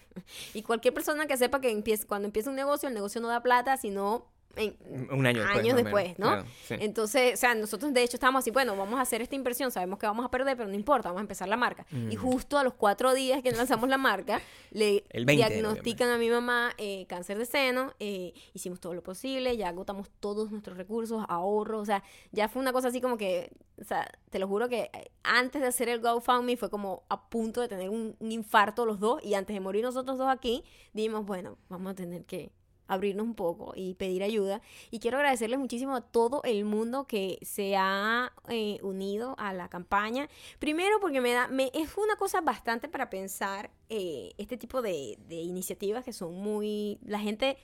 y 0.53 0.61
cualquier 0.61 0.93
persona 0.93 1.27
que 1.27 1.37
sepa 1.37 1.61
que 1.61 1.83
cuando 2.07 2.25
empieza 2.27 2.49
un 2.49 2.55
negocio 2.55 2.87
el 2.89 2.95
negocio 2.95 3.21
no 3.21 3.27
da 3.29 3.41
plata 3.41 3.77
sino 3.77 4.30
en, 4.55 4.75
Un 5.11 5.25
año 5.25 5.41
después. 5.41 5.59
años 5.59 5.75
después, 5.75 6.19
¿no? 6.19 6.27
claro, 6.27 6.45
sí. 6.65 6.75
Entonces, 6.79 7.33
o 7.33 7.37
sea, 7.37 7.55
nosotros 7.55 7.93
de 7.93 8.03
hecho 8.03 8.17
estábamos 8.17 8.39
así, 8.39 8.51
bueno, 8.51 8.75
vamos 8.75 8.99
a 8.99 9.01
hacer 9.01 9.21
esta 9.21 9.35
inversión, 9.35 9.71
sabemos 9.71 9.99
que 9.99 10.05
vamos 10.05 10.25
a 10.25 10.29
perder, 10.29 10.57
pero 10.57 10.69
no 10.69 10.75
importa, 10.75 11.09
vamos 11.09 11.19
a 11.19 11.23
empezar 11.23 11.47
la 11.47 11.57
marca. 11.57 11.85
Y 12.09 12.15
justo 12.15 12.57
a 12.57 12.63
los 12.63 12.73
cuatro 12.73 13.13
días 13.13 13.41
que 13.41 13.51
lanzamos 13.51 13.89
la 13.89 13.97
marca, 13.97 14.41
le 14.71 15.03
El 15.09 15.25
20 15.25 15.43
de 15.43 15.49
diagnostican 15.49 16.09
a 16.09 16.17
mi 16.17 16.29
mamá 16.29 16.73
eh, 16.77 17.05
cáncer 17.07 17.37
de 17.37 17.45
seno, 17.45 17.93
eh, 17.99 18.33
hicimos 18.53 18.79
todo 18.79 18.93
lo 18.93 19.03
posible, 19.03 19.55
ya 19.57 19.69
agotamos 19.69 20.09
todos 20.19 20.51
nuestros 20.51 20.77
recursos, 20.77 21.23
ahorros, 21.27 21.81
o 21.81 21.85
sea, 21.85 22.03
ya 22.31 22.49
fue 22.49 22.61
una 22.61 22.73
cosa 22.73 22.89
así 22.89 23.01
como 23.01 23.17
que, 23.17 23.51
o 23.79 23.83
sea, 23.83 24.09
te 24.29 24.39
lo 24.39 24.47
juro 24.47 24.69
que 24.69 24.89
eh, 24.93 25.11
antes 25.23 25.61
de 25.61 25.67
hacer 25.67 25.89
el 25.89 25.99
GoFundMe 25.99 26.57
fue 26.57 26.69
como 26.69 27.03
a 27.09 27.29
punto 27.29 27.61
de 27.61 27.67
tener 27.67 27.89
un, 27.89 28.15
un 28.19 28.31
infarto 28.31 28.85
los 28.85 28.99
dos 28.99 29.23
y 29.23 29.33
antes 29.33 29.53
de 29.53 29.59
morir 29.59 29.83
nosotros 29.83 30.17
dos 30.17 30.29
aquí, 30.29 30.63
dijimos, 30.93 31.25
bueno, 31.25 31.57
vamos 31.69 31.91
a 31.91 31.95
tener 31.95 32.25
que 32.25 32.51
abrirnos 32.91 33.25
un 33.25 33.35
poco 33.35 33.73
y 33.75 33.95
pedir 33.95 34.21
ayuda. 34.21 34.61
Y 34.91 34.99
quiero 34.99 35.17
agradecerles 35.17 35.59
muchísimo 35.59 35.95
a 35.95 36.01
todo 36.01 36.41
el 36.43 36.65
mundo 36.65 37.07
que 37.07 37.39
se 37.41 37.75
ha 37.77 38.33
eh, 38.49 38.79
unido 38.83 39.35
a 39.37 39.53
la 39.53 39.69
campaña. 39.69 40.27
Primero 40.59 40.99
porque 40.99 41.21
me 41.21 41.31
da, 41.31 41.47
me, 41.47 41.71
es 41.73 41.95
una 41.97 42.17
cosa 42.17 42.41
bastante 42.41 42.89
para 42.89 43.09
pensar 43.09 43.71
eh, 43.89 44.33
este 44.37 44.57
tipo 44.57 44.81
de, 44.81 45.17
de 45.27 45.35
iniciativas 45.35 46.03
que 46.03 46.11
son 46.11 46.35
muy, 46.35 46.99
la 47.05 47.19
gente, 47.19 47.57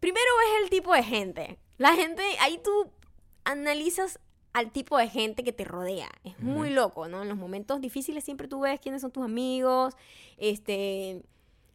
primero 0.00 0.26
es 0.48 0.64
el 0.64 0.70
tipo 0.70 0.92
de 0.92 1.04
gente. 1.04 1.58
La 1.78 1.94
gente, 1.94 2.22
ahí 2.40 2.60
tú 2.62 2.90
analizas 3.44 4.18
al 4.54 4.70
tipo 4.70 4.98
de 4.98 5.08
gente 5.08 5.44
que 5.44 5.52
te 5.52 5.64
rodea. 5.64 6.10
Es 6.24 6.38
muy 6.40 6.70
loco, 6.70 7.08
¿no? 7.08 7.22
En 7.22 7.28
los 7.28 7.38
momentos 7.38 7.80
difíciles 7.80 8.24
siempre 8.24 8.48
tú 8.48 8.60
ves 8.60 8.80
quiénes 8.80 9.02
son 9.02 9.10
tus 9.10 9.24
amigos, 9.24 9.94
este, 10.36 11.22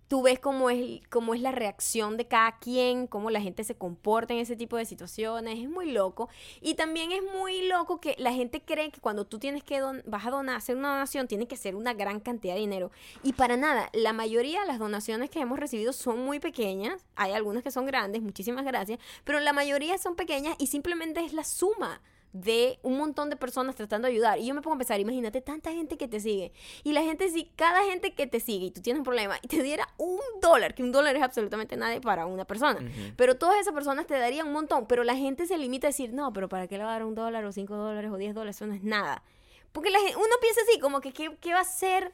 tú 0.10 0.24
ves 0.24 0.40
cómo 0.40 0.70
es, 0.72 1.02
cómo 1.10 1.36
es 1.36 1.40
la 1.40 1.52
reacción 1.52 2.18
de 2.18 2.28
cada 2.28 2.58
quien, 2.58 3.06
cómo 3.06 3.30
la 3.30 3.40
gente 3.40 3.64
se 3.64 3.76
comporta 3.76 4.34
en 4.34 4.40
ese 4.40 4.56
tipo 4.56 4.76
de 4.76 4.86
situaciones, 4.86 5.60
es 5.60 5.70
muy 5.70 5.92
loco. 5.92 6.30
Y 6.62 6.74
también 6.74 7.12
es 7.12 7.22
muy 7.38 7.68
loco 7.68 8.02
que 8.02 8.16
la 8.18 8.34
gente 8.34 8.60
cree 8.62 8.90
que 8.92 9.00
cuando 9.00 9.26
tú 9.26 9.38
tienes 9.38 9.64
que 9.64 9.80
don- 9.80 10.02
vas 10.08 10.26
a 10.26 10.32
donar, 10.32 10.58
hacer 10.58 10.76
una 10.76 10.90
donación, 10.90 11.28
tiene 11.28 11.48
que 11.48 11.56
ser 11.56 11.76
una 11.76 11.94
gran 11.94 12.20
cantidad 12.20 12.56
de 12.56 12.60
dinero. 12.60 12.92
Y 13.24 13.34
para 13.34 13.56
nada, 13.56 13.90
la 13.94 14.12
mayoría 14.12 14.62
de 14.62 14.68
las 14.68 14.80
donaciones 14.80 15.30
que 15.30 15.42
hemos 15.42 15.60
recibido 15.60 15.94
son 15.94 16.26
muy 16.26 16.40
pequeñas, 16.40 17.06
hay 17.16 17.34
algunas 17.34 17.62
que 17.62 17.70
son 17.70 17.86
grandes, 17.86 18.24
muchísimas 18.24 18.66
gracias, 18.66 19.00
pero 19.24 19.40
la 19.40 19.54
mayoría 19.54 20.00
son 20.00 20.16
pequeñas 20.16 20.56
y 20.58 20.68
simplemente 20.68 21.24
es 21.24 21.34
la 21.34 21.44
suma 21.44 22.02
de 22.32 22.78
un 22.84 22.98
montón 22.98 23.30
de 23.30 23.36
personas 23.36 23.76
tratando 23.76 24.08
de 24.08 24.14
ayudar. 24.14 24.38
Y 24.40 24.46
yo 24.46 24.54
me 24.54 24.62
pongo 24.62 24.76
a 24.76 24.78
pensar, 24.78 25.00
imagínate 25.00 25.42
tanta 25.42 25.72
gente 25.72 25.98
que 25.98 26.08
te 26.08 26.20
sigue. 26.20 26.52
Y 26.84 26.92
la 26.94 27.02
gente, 27.02 27.30
si 27.30 27.46
cada 27.56 27.84
gente 27.86 28.14
que 28.14 28.28
te 28.28 28.40
sigue 28.40 28.68
y 28.68 28.72
tú 28.72 28.82
tienes 28.82 29.00
un 29.00 29.04
problema 29.04 29.38
y 29.42 29.48
te 29.48 29.64
diera 29.64 29.88
un 29.98 30.20
dólar, 30.42 30.76
que 30.76 30.84
un 30.84 30.92
dólar 30.92 31.16
es 31.16 31.24
absolutamente 31.24 31.76
nada 31.76 32.00
para 32.02 32.26
una 32.28 32.46
persona. 32.46 32.80
Pero 33.16 33.36
todas 33.38 33.60
esas 33.60 33.74
personas 33.74 34.06
te 34.06 34.14
darían 34.18 34.48
un 34.48 34.54
montón. 34.54 34.86
Pero 34.88 35.04
la 35.04 35.16
gente 35.16 35.48
se 35.48 35.58
limita 35.58 35.88
a 35.88 35.90
decir, 35.90 36.14
no, 36.14 36.32
pero 36.34 36.48
¿para 36.50 36.68
qué 36.68 36.78
le 36.78 36.84
va 36.84 36.92
a 36.92 36.94
dar 36.94 37.04
un 37.06 37.16
dólar 37.16 37.44
o 37.46 37.52
cinco 37.52 37.76
dólares 37.76 38.12
o 38.12 38.18
diez 38.18 38.36
dólares? 38.36 38.56
Eso 38.58 38.68
no 38.68 38.74
es 38.76 38.84
nada. 38.84 39.24
Porque 39.72 39.90
la 39.90 40.00
gen- 40.00 40.16
uno 40.16 40.36
piensa 40.42 40.62
así, 40.68 40.80
como 40.80 41.02
que 41.02 41.12
¿qué, 41.14 41.36
qué 41.42 41.54
va 41.54 41.60
a 41.60 41.64
hacer? 41.64 42.14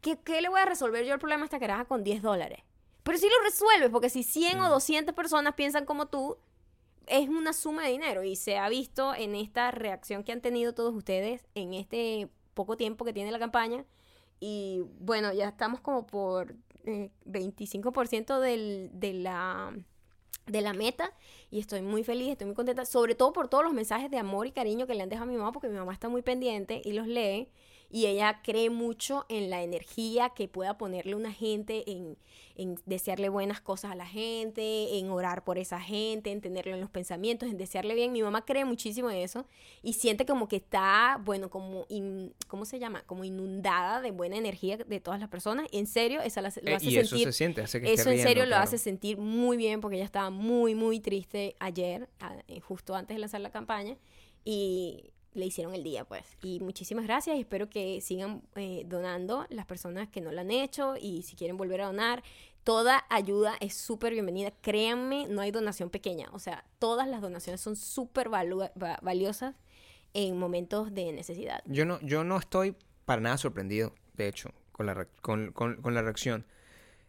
¿Qué, 0.00 0.16
¿Qué 0.18 0.40
le 0.42 0.48
voy 0.48 0.60
a 0.60 0.64
resolver 0.64 1.04
yo 1.04 1.12
el 1.14 1.18
problema 1.20 1.42
a 1.42 1.46
esta 1.46 1.58
caraja 1.58 1.84
con 1.84 2.04
10 2.04 2.22
dólares? 2.22 2.60
Pero 3.02 3.18
sí 3.18 3.26
lo 3.28 3.42
resuelves, 3.44 3.90
porque 3.90 4.10
si 4.10 4.22
100 4.22 4.60
o 4.60 4.68
200 4.68 5.14
personas 5.14 5.54
piensan 5.54 5.84
como 5.86 6.06
tú, 6.06 6.36
es 7.10 7.28
una 7.28 7.52
suma 7.52 7.84
de 7.84 7.90
dinero 7.90 8.22
y 8.22 8.36
se 8.36 8.58
ha 8.58 8.68
visto 8.68 9.14
en 9.14 9.34
esta 9.34 9.70
reacción 9.70 10.24
que 10.24 10.32
han 10.32 10.40
tenido 10.40 10.74
todos 10.74 10.94
ustedes 10.94 11.46
en 11.54 11.74
este 11.74 12.28
poco 12.54 12.76
tiempo 12.76 13.04
que 13.04 13.12
tiene 13.12 13.30
la 13.30 13.38
campaña. 13.38 13.84
Y 14.40 14.82
bueno, 15.00 15.32
ya 15.32 15.48
estamos 15.48 15.80
como 15.80 16.06
por 16.06 16.54
eh, 16.84 17.10
25% 17.26 18.40
del, 18.40 18.90
de, 18.92 19.12
la, 19.12 19.72
de 20.46 20.60
la 20.60 20.72
meta 20.72 21.12
y 21.50 21.58
estoy 21.60 21.82
muy 21.82 22.04
feliz, 22.04 22.30
estoy 22.30 22.46
muy 22.46 22.54
contenta, 22.54 22.84
sobre 22.84 23.14
todo 23.14 23.32
por 23.32 23.48
todos 23.48 23.64
los 23.64 23.72
mensajes 23.72 24.10
de 24.10 24.18
amor 24.18 24.46
y 24.46 24.52
cariño 24.52 24.86
que 24.86 24.94
le 24.94 25.02
han 25.02 25.08
dejado 25.08 25.28
a 25.28 25.32
mi 25.32 25.36
mamá, 25.36 25.52
porque 25.52 25.68
mi 25.68 25.76
mamá 25.76 25.92
está 25.92 26.08
muy 26.08 26.22
pendiente 26.22 26.80
y 26.84 26.92
los 26.92 27.06
lee. 27.06 27.48
Y 27.90 28.04
ella 28.06 28.40
cree 28.42 28.68
mucho 28.68 29.24
en 29.30 29.48
la 29.48 29.62
energía 29.62 30.30
que 30.30 30.46
pueda 30.46 30.76
ponerle 30.76 31.14
una 31.14 31.32
gente, 31.32 31.90
en, 31.90 32.18
en 32.54 32.78
desearle 32.84 33.30
buenas 33.30 33.62
cosas 33.62 33.92
a 33.92 33.94
la 33.94 34.04
gente, 34.04 34.98
en 34.98 35.08
orar 35.10 35.42
por 35.42 35.56
esa 35.56 35.80
gente, 35.80 36.30
en 36.30 36.42
tenerlo 36.42 36.74
en 36.74 36.80
los 36.80 36.90
pensamientos, 36.90 37.48
en 37.48 37.56
desearle 37.56 37.94
bien. 37.94 38.12
Mi 38.12 38.22
mamá 38.22 38.44
cree 38.44 38.66
muchísimo 38.66 39.10
en 39.10 39.16
eso 39.18 39.46
y 39.82 39.94
siente 39.94 40.26
como 40.26 40.48
que 40.48 40.56
está, 40.56 41.18
bueno, 41.24 41.48
como, 41.48 41.86
in- 41.88 42.34
¿cómo 42.46 42.66
se 42.66 42.78
llama? 42.78 43.04
Como 43.06 43.24
inundada 43.24 44.02
de 44.02 44.10
buena 44.10 44.36
energía 44.36 44.76
de 44.76 45.00
todas 45.00 45.18
las 45.18 45.30
personas. 45.30 45.66
En 45.72 45.86
serio, 45.86 46.20
esa 46.20 46.42
la- 46.42 46.52
lo 46.62 46.70
Eh, 46.70 46.74
hace 46.74 46.90
y 46.90 46.96
eso 46.98 47.16
se 47.16 47.32
siente, 47.32 47.62
hace 47.62 47.80
que 47.80 47.92
eso 47.92 48.10
en 48.10 48.18
serio 48.18 48.44
lo 48.44 48.56
hace 48.56 48.76
sentir 48.76 49.16
muy 49.16 49.56
bien 49.56 49.80
porque 49.80 49.96
ella 49.96 50.04
estaba 50.04 50.28
muy, 50.28 50.74
muy 50.74 51.00
triste 51.00 51.56
ayer, 51.58 52.08
a- 52.20 52.36
eh, 52.48 52.60
justo 52.60 52.94
antes 52.94 53.14
de 53.16 53.20
lanzar 53.20 53.40
la 53.40 53.50
campaña, 53.50 53.96
y 54.44 55.10
le 55.34 55.46
hicieron 55.46 55.74
el 55.74 55.82
día, 55.84 56.04
pues. 56.04 56.24
Y 56.42 56.60
muchísimas 56.60 57.04
gracias 57.04 57.36
y 57.36 57.40
espero 57.40 57.68
que 57.70 58.00
sigan 58.00 58.42
eh, 58.56 58.84
donando 58.86 59.46
las 59.50 59.66
personas 59.66 60.08
que 60.08 60.20
no 60.20 60.32
lo 60.32 60.40
han 60.40 60.50
hecho 60.50 60.94
y 61.00 61.22
si 61.22 61.36
quieren 61.36 61.56
volver 61.56 61.80
a 61.82 61.86
donar. 61.86 62.22
Toda 62.64 63.04
ayuda 63.08 63.56
es 63.60 63.74
súper 63.74 64.12
bienvenida. 64.12 64.50
Créanme, 64.60 65.26
no 65.28 65.40
hay 65.40 65.50
donación 65.50 65.88
pequeña. 65.90 66.28
O 66.32 66.38
sea, 66.38 66.64
todas 66.78 67.08
las 67.08 67.22
donaciones 67.22 67.60
son 67.60 67.76
súper 67.76 68.28
valiosas 68.28 69.54
en 70.12 70.38
momentos 70.38 70.92
de 70.92 71.12
necesidad. 71.12 71.62
Yo 71.66 71.84
no, 71.86 71.98
yo 72.02 72.24
no 72.24 72.36
estoy 72.38 72.74
para 73.06 73.20
nada 73.22 73.38
sorprendido, 73.38 73.94
de 74.14 74.28
hecho, 74.28 74.50
con 74.72 74.84
la, 74.86 74.94
re- 74.94 75.08
con, 75.22 75.52
con- 75.52 75.80
con 75.80 75.94
la 75.94 76.02
reacción 76.02 76.44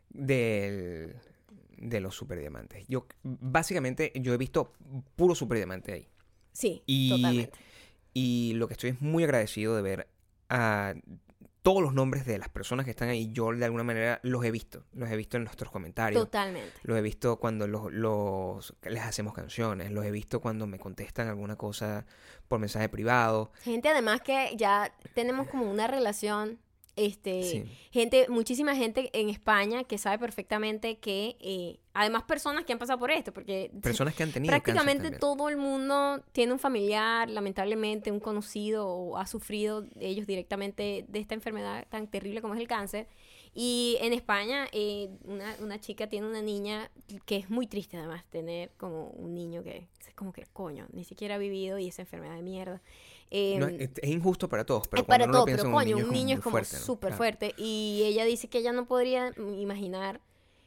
del, 0.10 1.16
de 1.78 2.00
los 2.00 2.16
superdiamantes. 2.16 2.86
Yo, 2.88 3.06
básicamente, 3.24 4.12
yo 4.16 4.34
he 4.34 4.38
visto 4.38 4.74
puro 5.16 5.36
superdiamante 5.36 5.94
ahí. 5.94 6.08
Sí, 6.52 6.84
Y, 6.86 7.10
totalmente. 7.10 7.60
Y 8.14 8.54
lo 8.56 8.68
que 8.68 8.74
estoy 8.74 8.92
es 8.92 9.02
muy 9.02 9.24
agradecido 9.24 9.76
de 9.76 9.82
ver 9.82 10.08
a 10.50 10.94
todos 11.62 11.82
los 11.84 11.94
nombres 11.94 12.26
de 12.26 12.38
las 12.38 12.50
personas 12.50 12.86
que 12.86 12.92
están 12.92 13.10
ahí. 13.10 13.30
Yo, 13.34 13.52
de 13.54 13.66
alguna 13.66 13.84
manera, 13.84 14.20
los 14.24 14.44
he 14.46 14.50
visto. 14.50 14.86
Los 14.94 15.10
he 15.12 15.16
visto 15.18 15.38
en 15.38 15.44
nuestros 15.44 15.70
comentarios. 15.70 16.24
Totalmente. 16.24 16.72
Los 16.84 16.98
he 16.98 17.02
visto 17.02 17.38
cuando 17.38 17.68
los, 17.68 17.92
los- 17.92 18.74
les 18.84 19.04
hacemos 19.04 19.34
canciones. 19.34 19.92
Los 19.92 20.06
he 20.06 20.12
visto 20.12 20.40
cuando 20.40 20.66
me 20.68 20.80
contestan 20.80 21.28
alguna 21.28 21.58
cosa 21.58 22.06
por 22.48 22.60
mensaje 22.60 22.88
privado. 22.90 23.52
Gente 23.62 23.90
además 23.90 24.22
que 24.22 24.54
ya 24.56 24.92
tenemos 25.14 25.48
como 25.50 25.70
una 25.70 25.86
relación 25.88 26.60
este, 27.00 27.44
Sí. 27.44 27.64
gente, 27.92 28.28
muchísima 28.30 28.76
gente 28.76 29.10
en 29.14 29.30
España 29.30 29.84
que 29.84 29.98
sabe 29.98 30.20
perfectamente 30.20 30.98
que, 31.00 31.38
eh, 31.40 31.80
además 31.94 32.24
personas 32.24 32.66
que 32.66 32.74
han 32.74 32.80
pasado 32.80 33.00
por 33.00 33.12
esto, 33.12 33.34
porque 33.34 33.72
Personas 33.82 34.14
que 34.16 34.24
han 34.24 34.32
tenido 34.32 34.52
prácticamente 34.52 35.12
todo 35.12 35.50
el 35.50 35.58
mundo 35.58 36.22
tiene 36.32 36.54
un 36.54 36.60
familiar, 36.60 37.30
lamentablemente 37.30 38.12
un 38.12 38.20
conocido 38.20 38.88
o 38.88 39.18
ha 39.18 39.26
sufrido 39.28 39.86
ellos 40.00 40.28
directamente 40.28 41.06
de 41.08 41.20
esta 41.20 41.34
enfermedad 41.34 41.88
tan 41.90 42.08
terrible 42.08 42.42
como 42.42 42.54
es 42.56 42.60
el 42.60 42.68
cáncer. 42.68 43.08
Y 43.56 43.98
en 44.02 44.14
España, 44.14 44.68
eh, 44.72 45.10
una, 45.24 45.56
una 45.60 45.80
chica 45.80 46.08
tiene 46.08 46.28
una 46.28 46.42
niña 46.42 46.92
que 47.26 47.38
es 47.38 47.50
muy 47.50 47.66
triste 47.66 47.98
además 47.98 48.24
tener 48.30 48.72
como 48.78 49.08
un 49.10 49.34
niño 49.34 49.64
que 49.64 49.88
es 50.08 50.14
como 50.14 50.32
que, 50.32 50.46
coño, 50.54 50.88
ni 50.94 51.04
siquiera 51.04 51.36
ha 51.36 51.38
vivido 51.40 51.80
y 51.80 51.88
esa 51.88 52.04
enfermedad 52.04 52.36
de 52.36 52.44
mierda. 52.44 52.82
Eh, 53.32 53.58
No, 53.60 53.68
es, 53.68 53.90
es 54.02 54.10
injusto 54.10 54.50
para 54.50 54.66
todos, 54.66 54.88
pero 54.88 55.02
es 55.02 55.08
para 55.08 55.26
uno 55.26 55.34
lo 55.34 55.38
todo, 55.40 55.46
piensa 55.46 55.64
pero 55.64 55.74
coño, 55.76 55.96
niño, 55.98 56.08
un 56.08 56.14
niño 56.14 56.36
es 56.38 56.42
como 56.42 56.52
fuerte, 56.52 56.78
¿no? 56.78 56.84
súper 56.84 57.10
Claro. 57.10 57.18
fuerte. 57.18 57.54
Y 57.58 58.02
ella 58.06 58.26
dice 58.26 58.48
que 58.50 58.58
ella 58.60 58.72
no 58.74 58.88
podría 58.88 59.34
imaginar 59.58 60.22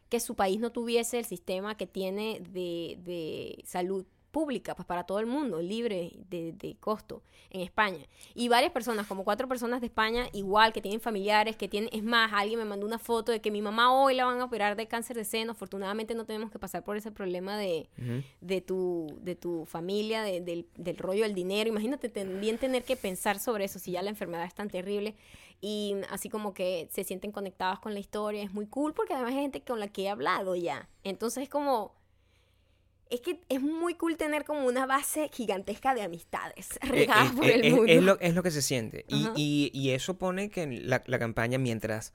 que 0.09 0.21
su 0.21 0.35
país 0.35 0.61
no 0.61 0.71
tuviese 0.71 1.19
el 1.19 1.25
sistema 1.25 1.77
que 1.77 1.87
tiene 1.87 2.41
de, 2.51 2.99
de 3.03 3.63
salud 3.67 4.05
pública, 4.33 4.75
pues 4.75 4.87
para 4.87 5.05
todo 5.05 5.21
el 5.21 5.27
mundo, 5.27 5.61
libre 5.61 6.13
de, 6.29 6.53
de 6.53 6.75
costo 6.81 7.23
en 7.51 7.61
España. 7.61 8.05
Y 8.35 8.49
varias 8.49 8.73
personas, 8.73 9.07
como 9.07 9.23
cuatro 9.25 9.47
personas 9.47 9.81
de 9.81 9.87
España, 9.87 10.27
igual, 10.33 10.73
que 10.73 10.81
tienen 10.81 11.01
familiares, 11.01 11.55
que 11.57 11.69
tienen, 11.69 11.91
es 11.93 12.03
más, 12.03 12.33
alguien 12.33 12.59
me 12.59 12.65
mandó 12.65 12.87
una 12.87 12.99
foto 12.99 13.31
de 13.31 13.41
que 13.41 13.51
mi 13.51 13.61
mamá 13.63 13.93
hoy 13.95 14.15
la 14.15 14.25
van 14.25 14.41
a 14.41 14.45
operar 14.47 14.75
de 14.75 14.89
cáncer 14.89 15.17
de 15.17 15.25
seno. 15.25 15.53
Afortunadamente 15.53 16.15
no 16.15 16.25
tenemos 16.25 16.51
que 16.51 16.59
pasar 16.59 16.83
por 16.83 16.97
ese 16.97 17.13
problema 17.13 17.57
de, 17.59 17.89
de 18.41 18.61
tu, 18.63 19.19
de 19.21 19.37
tu 19.37 19.67
familia, 19.67 20.23
de- 20.23 20.41
del, 20.41 20.67
del 20.77 20.97
rollo 20.97 21.23
del 21.25 21.35
dinero. 21.35 21.69
Imagínate 21.69 22.09
también 22.09 22.57
tener 22.59 22.85
que 22.85 22.97
pensar 22.97 23.39
sobre 23.39 23.67
eso, 23.67 23.79
si 23.79 23.93
ya 23.93 24.03
la 24.03 24.11
enfermedad 24.11 24.47
es 24.47 24.55
tan 24.55 24.71
terrible. 24.71 25.15
Y 25.61 25.95
así 26.11 26.29
como 26.29 26.55
que 26.55 26.89
se 26.91 27.05
sienten 27.05 27.31
conectados 27.31 27.79
con 27.79 27.95
la 27.95 28.01
historia, 28.01 28.43
es 28.43 28.53
muy 28.53 28.67
cool 28.67 28.95
porque 28.95 29.13
además 29.13 29.35
hay 29.35 29.43
gente 29.43 29.61
con 29.61 29.79
la 29.79 29.89
que 29.89 30.03
he 30.05 30.09
hablado 30.09 30.57
ya. 30.57 30.89
Entonces 31.05 31.45
es 31.45 31.49
como... 31.49 32.01
Es 33.13 33.21
que 33.21 33.41
es 33.49 33.61
muy 33.61 33.95
cool 33.95 34.17
tener 34.17 34.45
como 34.45 34.67
una 34.67 34.87
base 34.87 35.29
gigantesca 35.33 35.95
de 35.95 36.03
amistades 36.03 36.79
Eh, 36.83 36.89
regadas 36.89 37.33
eh, 37.33 37.37
por 37.37 37.45
eh, 37.47 37.55
el 37.57 37.65
es, 37.65 37.71
mundo. 37.75 37.93
es 37.93 38.03
lo, 38.03 38.21
es 38.21 38.35
lo 38.35 38.43
que 38.43 38.51
se 38.51 38.63
siente. 38.63 39.05
Y, 39.09 39.29
y- 39.35 39.71
y 39.75 39.91
eso 39.91 40.15
pone 40.19 40.49
que 40.49 40.67
la, 40.67 41.03
la 41.07 41.19
campaña, 41.19 41.59
mientras, 41.59 42.15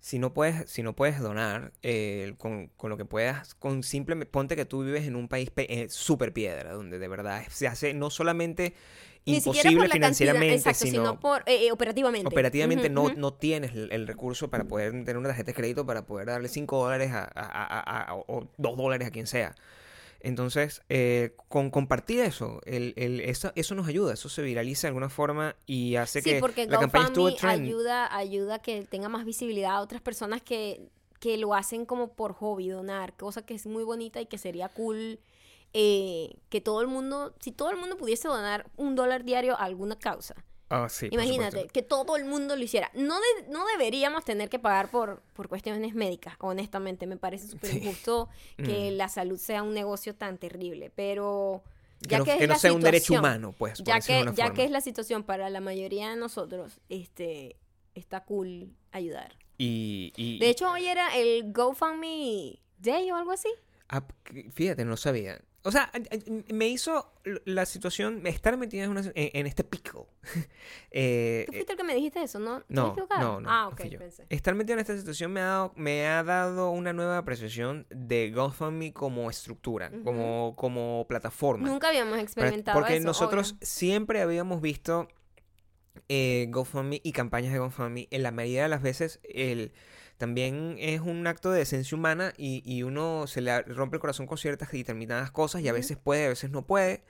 si 0.00 0.18
no 0.18 0.32
puedes, 0.32 0.70
si 0.70 0.82
no 0.82 0.94
puedes 0.96 1.20
donar, 1.20 1.72
eh, 1.82 2.34
con, 2.38 2.68
con 2.76 2.88
lo 2.88 2.96
que 2.96 3.04
puedas, 3.04 3.54
con 3.56 3.82
simplemente, 3.82 4.30
ponte 4.30 4.56
que 4.56 4.64
tú 4.64 4.84
vives 4.84 5.06
en 5.06 5.16
un 5.16 5.28
país 5.28 5.50
pe- 5.50 5.66
eh, 5.82 5.88
súper 5.90 6.32
piedra, 6.32 6.72
donde 6.72 6.98
de 6.98 7.08
verdad 7.08 7.44
se 7.50 7.66
hace 7.66 7.92
no 7.94 8.08
solamente 8.10 8.74
Ni 9.26 9.40
siquiera 9.40 9.70
por 9.70 9.84
imposible 9.84 9.88
la 9.88 9.88
cantidad, 9.88 9.92
financieramente, 9.92 10.54
exacto, 10.56 10.86
sino, 10.86 11.04
sino 11.08 11.20
por 11.20 11.42
eh, 11.46 11.70
operativamente. 11.72 12.26
operativamente 12.26 12.88
no, 12.88 13.12
no 13.14 13.34
tienes 13.34 13.72
el, 13.74 13.92
el 13.92 14.06
recurso 14.06 14.48
para 14.48 14.64
poder 14.64 14.92
tener 14.92 15.18
una 15.18 15.28
tarjeta 15.28 15.48
de 15.50 15.54
crédito 15.54 15.84
para 15.84 16.06
poder 16.06 16.28
darle 16.28 16.48
5 16.48 16.82
dólares 16.82 17.10
a, 17.12 17.24
a- 17.24 17.80
a- 17.80 18.02
a- 18.12 18.14
o 18.14 18.48
2 18.56 18.76
dólares 18.78 19.08
a 19.08 19.10
quien 19.10 19.26
sea. 19.26 19.54
Entonces, 20.20 20.82
eh, 20.88 21.34
con 21.48 21.70
compartir 21.70 22.20
eso, 22.20 22.60
el, 22.64 22.92
el- 22.96 23.20
eso, 23.20 23.52
eso 23.54 23.74
nos 23.74 23.86
ayuda, 23.86 24.14
eso 24.14 24.28
se 24.28 24.42
viraliza 24.42 24.86
de 24.86 24.88
alguna 24.88 25.08
forma 25.10 25.54
y 25.66 25.94
hace 25.96 26.20
Sí, 26.22 26.30
que 26.30 26.40
porque 26.40 26.66
la 26.66 26.78
campaña 26.80 27.06
estuvo 27.06 27.32
trend. 27.34 27.66
ayuda, 27.68 28.16
ayuda 28.16 28.54
a 28.56 28.58
que 28.58 28.82
tenga 28.82 29.08
más 29.08 29.24
visibilidad 29.24 29.76
a 29.76 29.80
otras 29.80 30.02
personas 30.02 30.42
que, 30.42 30.88
que 31.20 31.36
lo 31.36 31.54
hacen 31.54 31.86
como 31.86 32.14
por 32.14 32.32
hobby, 32.32 32.68
donar, 32.68 33.16
cosa 33.16 33.42
que 33.42 33.54
es 33.54 33.66
muy 33.66 33.84
bonita 33.84 34.20
y 34.20 34.26
que 34.26 34.38
sería 34.38 34.68
cool 34.68 35.20
eh, 35.72 36.34
que 36.48 36.60
todo 36.60 36.80
el 36.80 36.88
mundo, 36.88 37.34
si 37.40 37.52
todo 37.52 37.70
el 37.70 37.76
mundo 37.76 37.96
pudiese 37.96 38.26
donar 38.26 38.68
un 38.76 38.94
dólar 38.96 39.24
diario 39.24 39.54
a 39.54 39.64
alguna 39.64 39.98
causa. 39.98 40.34
Sí, 40.90 41.08
por 41.08 41.14
Imagínate, 41.14 41.66
que 41.68 41.82
todo 41.82 42.16
el 42.16 42.24
mundo 42.26 42.54
lo 42.56 42.62
hiciera. 42.62 42.90
No, 42.94 43.14
de- 43.16 43.48
no 43.48 43.66
deberíamos 43.66 44.24
tener 44.24 44.48
que 44.50 44.58
pagar 44.58 44.90
por, 44.90 45.22
por 45.34 45.48
cuestiones 45.48 45.94
médicas, 45.94 46.34
honestamente. 46.40 47.06
Me 47.06 47.16
parece 47.16 47.48
súper 47.48 47.70
Sí. 47.70 47.78
injusto 47.78 48.28
que 48.58 48.90
Mm. 48.90 48.96
la 48.96 49.08
salud 49.08 49.38
sea 49.38 49.62
un 49.62 49.72
negocio 49.72 50.14
tan 50.14 50.36
terrible. 50.36 50.90
Pero 50.94 51.62
Que 52.02 52.08
ya 52.10 52.18
no, 52.18 52.24
que, 52.24 52.32
es 52.32 52.36
que 52.38 52.46
no 52.46 52.52
la 52.52 52.58
sea 52.58 52.72
un 52.74 52.80
derecho 52.82 53.14
humano, 53.14 53.54
pues. 53.56 53.78
ya 53.82 54.00
que, 54.00 54.24
ya 54.34 54.44
forma. 54.44 54.54
que 54.54 54.64
es 54.64 54.70
la 54.70 54.80
situación 54.82 55.22
para 55.22 55.48
la 55.50 55.60
mayoría 55.60 56.10
de 56.10 56.16
nosotros, 56.16 56.80
este, 56.90 57.56
está 57.94 58.24
cool 58.24 58.70
ayudar. 58.92 59.36
Y, 59.56 60.12
y- 60.16 60.38
De 60.38 60.50
hecho, 60.50 60.70
hoy 60.70 60.86
era 60.86 61.16
el 61.16 61.52
GoFundMe 61.52 62.60
Day 62.78 63.10
o 63.10 63.16
algo 63.16 63.32
así. 63.32 63.48
Ah, 63.88 64.04
fíjate, 64.52 64.84
no 64.84 64.96
sabía. 64.98 65.40
O 65.68 65.72
sea, 65.72 65.90
me 66.52 66.68
hizo 66.68 67.12
la 67.44 67.66
situación, 67.66 68.26
estar 68.26 68.56
metida 68.56 68.84
en, 68.84 68.90
una- 68.90 69.02
en- 69.14 69.30
en 69.34 69.46
este 69.46 69.64
pickle. 69.64 70.02
Eh, 70.90 71.44
Tú 71.46 71.52
eh, 71.52 71.56
fuiste 71.56 71.72
el 71.72 71.78
que 71.78 71.84
me 71.84 71.94
dijiste 71.94 72.22
eso, 72.22 72.38
¿no? 72.38 72.58
¿Estoy 72.60 72.74
no, 72.74 73.06
no, 73.20 73.40
no, 73.42 73.50
Ah, 73.50 73.68
ok, 73.68 73.80
pensé. 73.98 74.26
Estar 74.30 74.54
metido 74.54 74.74
en 74.74 74.80
esta 74.80 74.96
situación 74.96 75.32
me 75.32 75.40
ha 75.40 75.44
dado, 75.44 75.72
me 75.76 76.06
ha 76.06 76.22
dado 76.24 76.70
una 76.70 76.92
nueva 76.94 77.18
apreciación 77.18 77.86
de 77.90 78.30
GoFundMe 78.30 78.92
como 78.94 79.28
estructura, 79.30 79.90
como, 80.04 80.54
como 80.56 81.04
plataforma. 81.08 81.68
Nunca 81.68 81.88
habíamos 81.88 82.18
experimentado 82.18 82.78
porque 82.78 82.96
eso. 82.96 83.06
nosotros 83.06 83.52
obvio. 83.52 83.58
siempre 83.66 84.22
habíamos 84.22 84.60
visto 84.62 85.08
eh, 86.08 86.46
GoFundMe 86.50 87.00
y 87.04 87.12
campañas 87.12 87.52
de 87.52 87.58
GoFundMe. 87.58 88.08
En 88.10 88.22
la 88.22 88.30
mayoría 88.30 88.62
de 88.62 88.68
las 88.68 88.82
veces 88.82 89.20
el, 89.24 89.72
también 90.18 90.76
es 90.78 91.00
un 91.00 91.26
acto 91.26 91.50
de 91.50 91.60
decencia 91.60 91.96
humana 91.96 92.34
y, 92.36 92.62
y 92.64 92.82
uno 92.82 93.26
se 93.26 93.40
le 93.40 93.62
rompe 93.62 93.96
el 93.96 94.00
corazón 94.00 94.26
con 94.26 94.36
ciertas 94.36 94.72
y 94.74 94.78
determinadas 94.78 95.30
cosas 95.30 95.62
y 95.62 95.68
a 95.68 95.72
veces 95.72 95.96
puede, 95.96 96.26
a 96.26 96.28
veces 96.28 96.50
no 96.50 96.66
puede. 96.66 97.02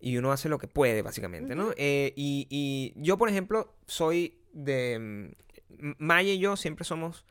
Y 0.00 0.16
uno 0.18 0.30
hace 0.30 0.48
lo 0.48 0.58
que 0.58 0.68
puede, 0.68 1.02
básicamente, 1.02 1.56
¿no? 1.56 1.70
Eh, 1.76 2.12
y, 2.16 2.46
y 2.50 2.92
yo, 3.02 3.16
por 3.18 3.28
ejemplo, 3.28 3.74
soy 3.86 4.38
de... 4.52 5.32
mm, 5.80 5.92
Maya 5.98 6.32
y 6.32 6.38
yo 6.38 6.56
siempre 6.56 6.84
somos 6.84 7.24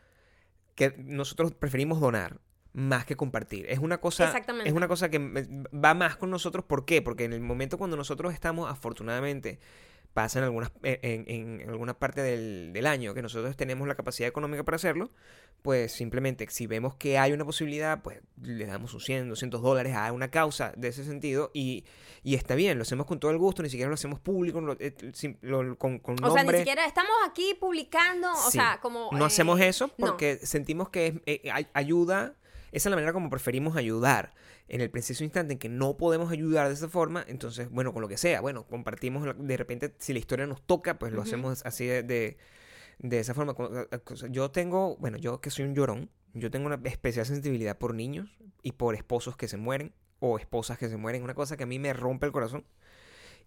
que 0.76 0.94
nosotros 0.98 1.54
preferimos 1.54 2.00
donar 2.02 2.40
más 2.74 3.06
que 3.06 3.16
compartir. 3.16 3.66
Es 3.70 3.80
una 3.80 4.00
cosa, 4.00 4.26
Exactamente. 4.26 4.70
es 4.70 4.76
una 4.76 4.88
cosa 4.88 5.10
que 5.10 5.18
me- 5.18 5.48
va 5.74 5.94
más 5.94 6.18
con 6.18 6.30
nosotros. 6.30 6.64
¿Por 6.66 6.86
qué? 6.86 7.02
Porque 7.02 7.24
en 7.24 7.34
el 7.34 7.40
momento 7.42 7.78
cuando 7.78 7.98
nosotros 7.98 8.34
estamos, 8.34 8.70
afortunadamente, 8.70 9.60
pasa 10.18 10.40
en 10.40 10.46
algunas, 10.46 10.72
en, 10.82 11.26
en- 11.28 11.62
en 11.62 11.70
alguna 11.70 11.94
parte 12.00 12.24
del, 12.24 12.72
del 12.74 12.88
año 12.88 13.14
que 13.14 13.22
nosotros 13.22 13.56
tenemos 13.56 13.88
la 13.88 13.94
capacidad 13.94 14.28
económica 14.28 14.64
para 14.64 14.78
hacerlo, 14.78 15.12
pues 15.62 15.92
simplemente 15.92 16.48
si 16.50 16.66
vemos 16.66 16.96
que 16.96 17.20
hay 17.20 17.34
una 17.34 17.46
posibilidad, 17.46 18.02
pues 18.02 18.22
le 18.42 18.66
damos 18.66 18.96
un 18.96 19.00
100, 19.02 19.30
200 19.30 19.62
dólares 19.62 19.94
a 19.96 20.12
una 20.12 20.32
causa 20.32 20.74
de 20.76 20.88
ese 20.88 21.04
sentido 21.04 21.52
y, 21.54 21.86
y 22.24 22.34
está 22.34 22.56
bien, 22.56 22.80
lo 22.80 22.82
hacemos 22.82 23.06
con 23.06 23.20
todo 23.20 23.30
el 23.30 23.38
gusto, 23.38 23.62
ni 23.62 23.70
siquiera 23.70 23.90
lo 23.90 23.94
hacemos 23.94 24.20
público, 24.20 24.60
lo- 24.60 24.76
eh, 24.80 24.96
lo- 25.42 25.78
con, 25.78 26.00
con 26.00 26.16
O 26.16 26.18
sea, 26.18 26.30
ni 26.30 26.36
nombre. 26.38 26.58
siquiera 26.58 26.88
estamos 26.88 27.12
aquí 27.30 27.56
publicando, 27.60 28.32
o 28.32 28.50
Sí. 28.50 28.58
sea, 28.58 28.80
como... 28.82 29.10
No 29.12 29.24
eh, 29.24 29.28
hacemos 29.28 29.60
eso 29.62 29.92
no. 30.00 30.08
porque 30.08 30.38
sentimos 30.38 30.90
que 30.90 31.08
es- 31.08 31.14
eh, 31.28 31.52
ay- 31.54 31.68
ayuda, 31.76 32.34
esa 32.72 32.90
es 32.90 32.92
la 32.92 32.96
manera 32.96 33.14
como 33.14 33.30
preferimos 33.30 33.78
ayudar. 33.78 34.34
En 34.70 34.82
el 34.82 34.90
preciso 34.90 35.24
instante 35.24 35.54
en 35.54 35.60
que 35.60 35.70
no 35.70 35.96
podemos 35.98 36.32
ayudar 36.32 36.68
de 36.68 36.74
esa 36.74 36.90
forma, 36.90 37.24
entonces, 37.28 37.70
bueno, 37.70 37.94
con 37.94 38.02
lo 38.02 38.08
que 38.08 38.18
sea, 38.18 38.42
bueno, 38.42 38.66
compartimos, 38.68 39.26
de 39.38 39.58
repente, 39.58 39.94
si 39.98 40.12
la 40.14 40.20
historia 40.20 40.46
nos 40.46 40.62
toca, 40.62 41.00
pues 41.00 41.12
lo 41.14 41.20
Ujú. 41.20 41.28
hacemos 41.28 41.66
así 41.66 41.86
de, 41.86 42.04
de, 42.04 42.38
de 43.00 43.20
esa 43.20 43.34
forma. 43.34 43.56
Yo 44.30 44.52
tengo, 44.52 44.98
bueno, 44.98 45.18
yo 45.18 45.40
que 45.40 45.50
soy 45.52 45.66
un 45.66 45.74
llorón, 45.74 46.10
yo 46.34 46.52
tengo 46.52 46.66
una 46.68 46.80
especial 46.84 47.26
sensibilidad 47.26 47.78
por 47.78 47.94
niños 47.96 48.30
y 48.62 48.74
por 48.74 48.94
esposos 48.96 49.38
que 49.38 49.48
se 49.48 49.56
mueren 49.58 49.94
o 50.20 50.38
esposas 50.38 50.78
que 50.78 50.90
se 50.90 50.98
mueren, 50.98 51.24
una 51.24 51.34
cosa 51.34 51.56
que 51.58 51.64
a 51.64 51.68
mí 51.68 51.80
me 51.80 51.94
rompe 51.94 52.26
el 52.26 52.32
corazón. 52.32 52.66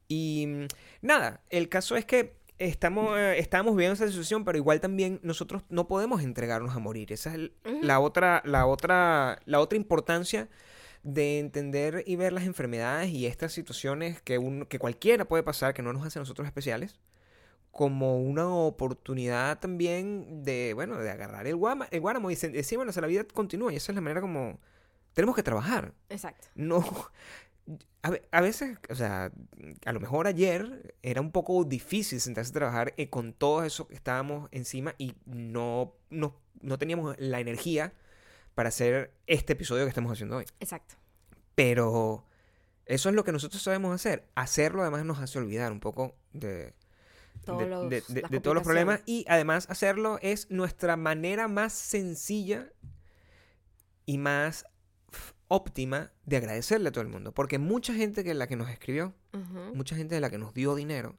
Y 0.09 0.47
mm, 0.47 0.67
nada, 1.03 1.43
el 1.51 1.69
caso 1.69 1.97
es 1.97 2.05
que 2.05 2.37
estamos, 2.59 3.17
eh, 3.19 3.39
estamos 3.39 3.77
viendo 3.77 3.95
esa 3.95 4.09
situación, 4.09 4.45
pero 4.45 4.59
igual 4.59 4.81
también 4.81 5.21
nosotros 5.23 5.63
no 5.69 5.87
podemos 5.89 6.23
entregarnos 6.23 6.75
a 6.75 6.79
morir. 6.79 7.13
Esa 7.13 7.31
es 7.31 7.35
el- 7.37 7.53
Ujú. 7.65 7.79
la 7.83 8.01
otra, 8.01 8.43
la 8.45 8.67
otra, 8.67 9.39
la 9.45 9.61
otra 9.61 9.77
importancia 9.77 10.49
de 11.03 11.39
entender 11.39 12.05
y 12.07 12.17
ver 12.17 12.33
las 12.33 12.45
enfermedades 12.45 13.11
y 13.11 13.27
estas 13.27 13.53
situaciones 13.53 14.21
que, 14.23 14.39
un, 14.39 14.67
que 14.67 14.79
cualquiera 14.79 15.25
puede 15.25 15.43
pasar, 15.43 15.75
que 15.75 15.83
no 15.83 15.93
nos 15.93 16.05
hace 16.05 16.19
a 16.19 16.23
nosotros 16.23 16.47
especiales, 16.47 17.01
como 17.71 18.19
una 18.19 18.49
oportunidad 18.49 19.59
también 19.61 20.45
de, 20.45 20.73
bueno, 20.75 20.99
de 20.99 21.11
agarrar 21.11 21.47
el, 21.47 21.57
guama, 21.57 21.89
el 21.91 22.01
guáramo 22.01 22.31
y 22.31 22.35
decir, 22.35 22.77
bueno, 22.77 22.91
o 22.91 22.93
sea, 22.93 23.01
la 23.03 23.07
vida 23.07 23.25
continúa 23.25 23.73
y 23.73 23.77
esa 23.77 23.93
es 23.93 23.97
la 23.97 24.01
manera 24.01 24.21
como 24.21 24.59
tenemos 25.13 25.37
que 25.37 25.43
trabajar. 25.43 25.95
Exacto. 26.09 26.49
No. 26.55 26.85
A 28.33 28.41
veces, 28.41 28.79
o 28.89 28.95
sea, 28.95 29.31
a 29.85 29.93
lo 29.93 30.01
mejor 30.01 30.27
ayer 30.27 30.95
era 31.03 31.21
un 31.21 31.31
poco 31.31 31.65
difícil 31.65 32.21
sentarse 32.21 32.51
a 32.51 32.55
trabajar 32.55 32.95
eh, 32.97 33.11
con 33.11 33.35
todo 33.35 33.63
eso 33.63 33.87
que 33.87 33.95
estábamos 33.95 34.49
encima 34.53 34.95
y 34.97 35.15
no, 35.27 35.95
no, 36.09 36.35
no 36.63 36.79
teníamos 36.79 37.15
la 37.19 37.41
energía 37.41 37.93
para 38.61 38.69
hacer 38.69 39.11
este 39.27 39.55
episodio 39.55 39.85
que 39.85 39.89
estamos 39.89 40.13
haciendo 40.13 40.37
hoy. 40.37 40.45
Exacto. 40.61 40.95
Pero 41.55 42.27
eso 42.85 43.09
es 43.09 43.15
lo 43.15 43.25
que 43.25 43.33
nosotros 43.33 43.63
sabemos 43.63 43.95
hacer. 43.95 44.29
Hacerlo 44.35 44.83
además 44.83 45.03
nos 45.07 45.19
hace 45.19 45.39
olvidar 45.39 45.73
un 45.73 45.81
poco 45.81 46.15
de, 46.35 46.75
Todos 47.47 47.61
de, 47.63 47.67
los- 47.69 47.89
de- 47.89 48.03
de- 48.09 48.21
las 48.21 48.31
de 48.31 48.39
todos 48.41 48.55
los 48.55 48.63
problemas 48.63 49.01
y 49.07 49.25
además 49.29 49.67
hacerlo 49.71 50.19
es 50.21 50.51
nuestra 50.51 50.99
manera 50.99 51.49
más 51.49 51.73
sencilla 51.73 52.71
y 54.05 54.19
más 54.19 54.67
óptima 55.49 56.13
de 56.27 56.37
agradecerle 56.37 56.91
a 56.91 56.93
todo 56.93 57.01
el 57.01 57.09
mundo. 57.09 57.33
Porque 57.33 57.59
mucha 57.59 57.95
gente 57.95 58.23
que 58.25 58.35
la 58.35 58.47
que 58.47 58.57
nos 58.57 58.69
escribió, 58.69 59.15
mucha 59.73 59.97
gente 59.97 60.17
de 60.17 60.21
la 60.21 60.29
que 60.29 60.37
nos 60.37 60.53
dio 60.53 60.75
dinero, 60.75 61.17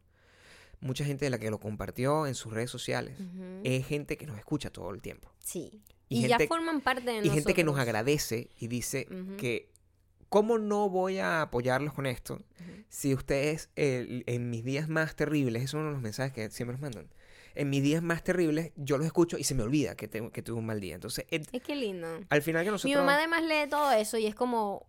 mucha 0.80 1.04
gente 1.06 1.26
de 1.26 1.32
la 1.32 1.40
que 1.40 1.50
lo 1.50 1.60
compartió 1.60 2.28
en 2.28 2.36
sus 2.36 2.54
redes 2.54 2.70
sociales, 2.70 3.18
es 3.64 3.88
gente 3.88 4.16
que 4.18 4.28
nos 4.28 4.38
escucha 4.38 4.70
todo 4.70 4.92
el 4.92 5.02
tiempo. 5.02 5.32
Sí. 5.40 5.82
Y 6.12 6.26
Y, 6.26 6.28
ya 6.28 6.38
gente- 6.38 6.48
forman 6.48 6.82
parte 6.82 7.04
de 7.06 7.12
Y 7.12 7.16
nosotros. 7.20 7.36
gente 7.36 7.54
que 7.54 7.64
nos 7.64 7.80
agradece 7.80 8.50
y 8.60 8.68
dice 8.68 9.08
Ujú. 9.10 9.38
que, 9.38 9.70
¿cómo 10.30 10.58
no 10.58 10.90
voy 10.90 11.20
a 11.20 11.42
apoyarlos 11.42 11.94
con 11.94 12.06
esto? 12.06 12.34
Ujú. 12.36 12.72
Si 12.90 13.14
ustedes, 13.14 13.70
eh, 13.76 14.24
en 14.26 14.50
mis 14.50 14.64
días 14.66 14.90
más 14.90 15.16
terribles, 15.16 15.64
es 15.64 15.74
uno 15.74 15.86
de 15.86 15.92
los 15.92 16.02
mensajes 16.02 16.34
que 16.34 16.50
siempre 16.52 16.74
nos 16.74 16.82
mandan, 16.82 17.08
en 17.56 17.70
mis 17.70 17.82
días 17.84 18.02
más 18.04 18.24
terribles, 18.24 18.72
yo 18.76 18.98
los 18.98 19.06
escucho 19.06 19.38
y 19.38 19.44
se 19.46 19.56
me 19.56 19.64
olvida 19.64 19.96
que, 19.96 20.08
tengo, 20.08 20.32
que 20.32 20.42
tuve 20.42 20.60
un 20.60 20.66
mal 20.66 20.80
día. 20.82 20.96
Entonces, 20.96 21.26
eh, 21.32 21.42
Es 21.52 21.62
que 21.64 21.76
lindo. 21.76 22.08
al 22.30 22.42
final 22.42 22.64
que 22.66 22.72
nosotros... 22.72 22.90
Mi 22.92 22.96
mamá 22.96 23.16
además 23.16 23.44
lee 23.44 23.70
todo 23.70 23.92
eso 23.92 24.18
y 24.18 24.26
es 24.26 24.36
como... 24.36 24.88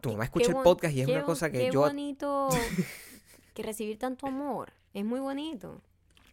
Tu 0.00 0.08
ok, 0.08 0.12
mamá 0.12 0.18
qué 0.24 0.24
escucha 0.42 0.56
el 0.58 0.62
podcast 0.64 0.94
y 0.94 1.00
es 1.02 1.06
qué 1.06 1.12
una 1.12 1.22
cosa 1.24 1.50
que 1.52 1.58
qué 1.58 1.70
yo- 1.70 1.80
bonito 1.80 2.48
que 3.54 3.62
recibir 3.62 3.98
tanto 3.98 4.26
amor. 4.26 4.72
Es 4.94 5.04
muy 5.04 5.20
bonito. 5.20 5.82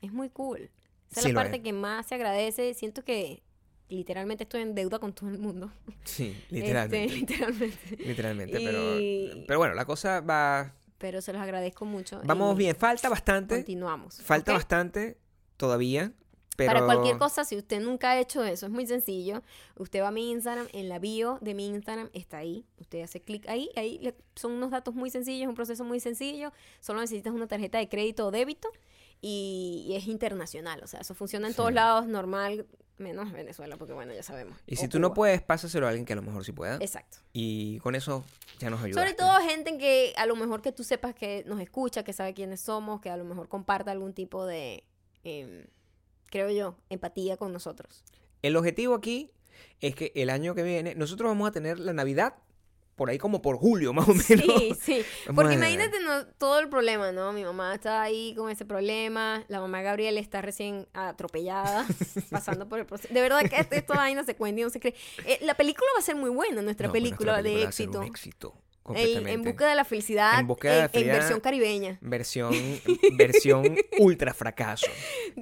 Es 0.02 0.13
muy 0.13 0.30
cool. 0.30 0.69
Esa 1.12 1.19
es 1.21 1.23
Sí, 1.25 1.28
la 1.30 1.34
lo 1.34 1.39
parte 1.41 1.58
es. 1.58 1.63
que 1.63 1.73
más 1.73 2.08
se 2.08 2.15
agradece. 2.15 2.73
Siento 2.73 3.04
que 3.04 3.41
literalmente 3.89 4.43
estoy 4.43 4.62
en 4.62 4.75
deuda 4.75 4.99
con 4.99 5.13
todo 5.13 5.30
el 5.30 5.38
mundo. 5.39 5.71
Sí, 6.04 6.36
Este, 6.43 6.56
literalmente. 6.56 7.15
literalmente. 7.15 7.95
Literalmente, 7.97 8.62
Y- 8.62 8.65
pero, 8.65 9.43
pero 9.47 9.60
bueno, 9.60 9.75
la 9.75 9.86
cosa 9.86 10.21
va... 10.21 10.73
Pero 10.97 11.21
se 11.21 11.32
los 11.34 11.41
agradezco 11.41 11.86
mucho. 11.86 12.21
Vamos 12.25 12.58
bien, 12.58 12.75
falta 12.75 13.08
bastante, 13.10 13.56
Continuamos. 13.56 14.21
falta 14.21 14.52
bastante 14.54 15.17
todavía, 15.58 16.12
pero... 16.58 16.73
Para 16.73 16.86
cualquier 16.86 17.17
cosa, 17.17 17.45
si 17.45 17.56
usted 17.56 17.80
nunca 17.80 18.12
ha 18.12 18.19
hecho 18.19 18.43
eso, 18.43 18.65
es 18.65 18.71
muy 18.71 18.86
sencillo. 18.86 19.41
Usted 19.78 20.02
va 20.02 20.10
a 20.10 20.12
mi 20.12 20.30
Instagram, 20.30 20.67
en 20.73 20.89
la 20.89 20.99
bio 20.99 21.38
de 21.39 21.54
mi 21.54 21.67
Instagram 21.67 22.10
está 22.12 22.39
ahí. 22.39 22.65
Usted 22.82 23.02
hace 23.02 23.21
clic 23.21 23.47
ahí, 23.47 23.69
ahí 23.78 23.97
le- 23.99 24.13
son 24.36 24.52
unos 24.52 24.71
datos 24.71 24.93
muy 24.93 25.10
sencillos, 25.10 25.47
un 25.47 25.56
proceso 25.56 25.86
muy 25.86 26.02
sencillo. 26.02 26.52
Solo 26.82 26.99
necesitas 26.99 27.32
una 27.34 27.47
tarjeta 27.47 27.78
de 27.78 27.88
crédito 27.88 28.28
o 28.28 28.32
débito 28.32 28.67
y, 29.21 29.86
y 29.88 29.95
es 29.95 30.06
internacional. 30.08 30.82
O 30.84 30.88
sea, 30.88 30.99
eso 30.99 31.15
funciona 31.15 31.47
en 31.47 31.54
Sí. 31.54 31.58
todos 31.58 31.71
lados, 31.71 32.08
normal, 32.08 32.65
menos 32.99 33.31
Venezuela, 33.31 33.77
porque 33.77 33.93
bueno, 33.93 34.13
ya 34.13 34.23
sabemos. 34.23 34.57
Y 34.67 34.75
O 34.75 34.77
si 34.77 34.88
tú 34.88 34.99
no 34.99 35.13
puedes, 35.13 35.41
pásaselo 35.41 35.85
a 35.85 35.89
alguien 35.89 36.05
que 36.05 36.13
a 36.13 36.15
lo 36.15 36.21
mejor 36.21 36.45
sí 36.45 36.51
pueda. 36.51 36.77
Exacto. 36.77 37.17
Y 37.33 37.79
con 37.79 37.95
eso 37.95 38.23
ya 38.59 38.69
nos 38.69 38.81
ayuda. 38.81 39.01
Sobre 39.01 39.13
todo 39.13 39.31
gente 39.39 39.77
que 39.77 40.13
a 40.17 40.25
lo 40.25 40.35
mejor 40.35 40.62
que 40.62 40.71
tú 40.71 40.83
sepas 40.83 41.15
que 41.15 41.43
nos 41.47 41.59
escucha, 41.59 42.03
que 42.03 42.13
sabe 42.13 42.33
quiénes 42.33 42.62
somos, 42.62 43.01
que 43.01 43.09
a 43.09 43.17
lo 43.17 43.23
mejor 43.23 43.47
comparta 43.47 43.91
algún 43.91 44.13
tipo 44.13 44.45
de, 44.45 44.83
em, 45.23 45.65
creo 46.27 46.49
yo, 46.51 46.75
empatía 46.89 47.38
con 47.38 47.53
nosotros. 47.53 48.03
El 48.41 48.55
objetivo 48.55 48.95
aquí 48.95 49.31
es 49.81 49.95
que 49.95 50.12
el 50.15 50.29
año 50.29 50.55
que 50.55 50.63
viene 50.63 50.95
nosotros 50.95 51.29
vamos 51.29 51.49
a 51.49 51.51
tener 51.51 51.79
la 51.79 51.93
Navidad 51.93 52.35
por 52.99 53.09
ahí 53.09 53.17
como 53.17 53.41
por 53.41 53.57
julio, 53.57 53.93
más 53.93 54.07
o 54.07 54.13
menos. 54.13 54.27
Sí, 54.29 54.75
sí. 54.79 55.01
Porque 55.33 55.55
imagínate 55.55 55.99
no, 56.01 56.27
todo 56.38 56.59
el 56.59 56.69
problema, 56.69 57.12
¿no? 57.12 57.33
Mi 57.33 57.43
mamá 57.43 57.73
está 57.73 58.01
ahí 58.03 58.35
con 58.35 58.51
ese 58.51 58.65
problema. 58.65 59.43
La 59.47 59.59
mamá 59.62 59.79
de 59.79 59.85
Gabriel 59.85 60.17
está 60.19 60.41
recién 60.41 60.88
atropellada, 60.93 61.88
pasando 62.29 62.67
por 62.69 62.79
el 62.79 62.85
proceso. 62.85 63.12
De 63.13 63.21
verdad 63.21 63.39
que 63.49 63.55
esto- 63.55 63.75
esta 63.75 63.95
vaina 63.95 64.23
se 64.23 64.35
cuenta 64.35 64.62
y 64.62 64.63
no 64.65 64.69
se 64.69 64.79
cree. 64.79 64.93
Eh, 65.25 65.39
la 65.41 65.55
película 65.55 65.88
va 65.95 65.99
a 65.99 66.03
ser 66.03 66.15
muy 66.15 66.29
buena, 66.29 66.62
nuestra 66.62 66.88
No, 66.88 66.91
pues 66.93 67.01
película, 67.01 67.31
nuestra 67.41 67.43
película 67.43 67.57
va 67.57 67.62
de 67.63 67.67
a 67.67 67.71
ser 67.71 67.85
éxito. 67.88 67.99
Un 68.01 68.05
éxito. 68.05 68.53
El- 68.89 68.95
completamente. 68.95 69.33
en 69.33 69.43
busca 69.43 69.67
de 69.67 69.75
la 69.75 69.85
felicidad 69.85 70.39
En 70.39 70.47
búsqueda 70.47 70.71
de 70.71 70.77
la 70.79 70.83
en- 70.85 70.88
en 70.88 70.91
felicidad. 70.93 71.13
versión 71.19 71.39
caribeña. 71.41 71.97
Versión, 72.01 72.53
versión 73.17 73.75
ultra 73.99 74.33
fracaso. 74.33 74.88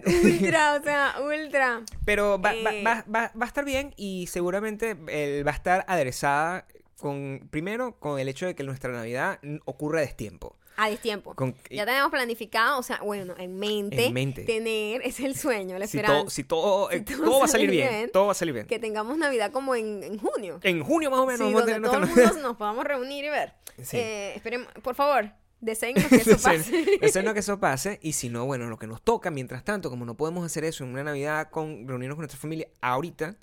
Ultra, 0.06 0.76
o 0.80 0.84
sea, 0.84 1.16
ultra. 1.24 1.82
Pero 2.06 2.40
va, 2.42 2.54
Eh. 2.54 2.84
va- 2.86 3.06
va- 3.14 3.32
va 3.40 3.46
a 3.46 3.48
estar 3.48 3.64
bien 3.66 3.94
y 3.96 4.28
seguramente 4.28 4.98
eh, 5.08 5.44
va 5.48 5.52
a 5.52 5.56
estar 5.56 5.86
aderezada 5.88 6.66
con, 7.00 7.48
primero, 7.52 8.00
con 8.00 8.20
el 8.20 8.28
hecho 8.28 8.46
de 8.46 8.56
que 8.56 8.64
nuestra 8.64 8.92
Navidad 8.92 9.40
ocurre 9.66 10.00
a 10.00 10.02
destiempo. 10.02 10.58
A 10.80 10.90
destiempo. 10.90 11.34
Con- 11.34 11.56
Ya 11.72 11.86
tenemos 11.88 12.12
planificado, 12.12 12.78
o 12.80 12.84
sea, 12.84 13.00
bueno, 13.02 13.34
en 13.40 13.58
mente, 13.58 14.06
En 14.06 14.14
mente. 14.14 14.44
tener, 14.44 15.02
es 15.04 15.20
el 15.20 15.36
sueño, 15.36 15.80
la 15.80 15.88
si 15.88 15.98
esperanza, 15.98 16.22
todo, 16.22 16.30
si 16.30 16.44
todo, 16.44 16.90
Si 16.92 16.96
eh, 16.98 17.02
todo 17.02 17.24
todo 17.24 17.40
va 17.40 17.46
a 17.46 17.48
salir 17.48 17.72
bien, 17.72 17.90
bien, 17.90 18.10
todo 18.12 18.26
va 18.28 18.32
a 18.34 18.36
salir 18.36 18.54
bien. 18.54 18.68
que 18.68 18.78
tengamos 18.78 19.18
Navidad 19.18 19.52
como 19.52 19.74
en, 19.74 20.04
en 20.04 20.20
junio. 20.20 20.60
En 20.62 20.84
junio 20.84 21.10
más 21.10 21.20
o 21.22 21.26
menos 21.26 21.40
Sí, 21.40 21.44
vamos 21.46 21.62
a 21.62 21.66
donde 21.66 21.74
tener 21.74 21.90
todo 21.90 21.96
el 21.96 22.02
nuestra 22.02 22.26
mundo 22.34 22.48
nos 22.50 22.58
podamos 22.58 22.86
reunir 22.86 23.26
y 23.26 23.30
ver. 23.30 23.54
Sí. 23.82 23.98
Eh, 23.98 24.34
esperemos, 24.36 24.68
por 24.84 24.94
favor, 24.94 25.32
deseennos 25.62 26.06
que 26.06 26.16
eso 26.18 26.38
pase. 26.38 26.98
Deseo 27.02 27.34
que 27.34 27.40
eso 27.40 27.60
pase. 27.60 27.98
Y 28.04 28.14
si 28.14 28.30
no, 28.30 28.46
bueno, 28.46 28.68
lo 28.68 28.78
que 28.78 28.86
nos 28.86 29.02
toca, 29.02 29.32
mientras 29.32 29.64
tanto, 29.64 29.90
como 29.90 30.06
no 30.06 30.16
podemos 30.16 30.46
hacer 30.46 30.64
eso 30.64 30.84
en 30.84 30.92
una 30.92 31.04
Navidad 31.04 31.50
con 31.50 31.88
reunirnos 31.88 32.16
con 32.18 32.22
nuestra 32.22 32.40
familia 32.40 32.68
ahorita, 32.82 33.36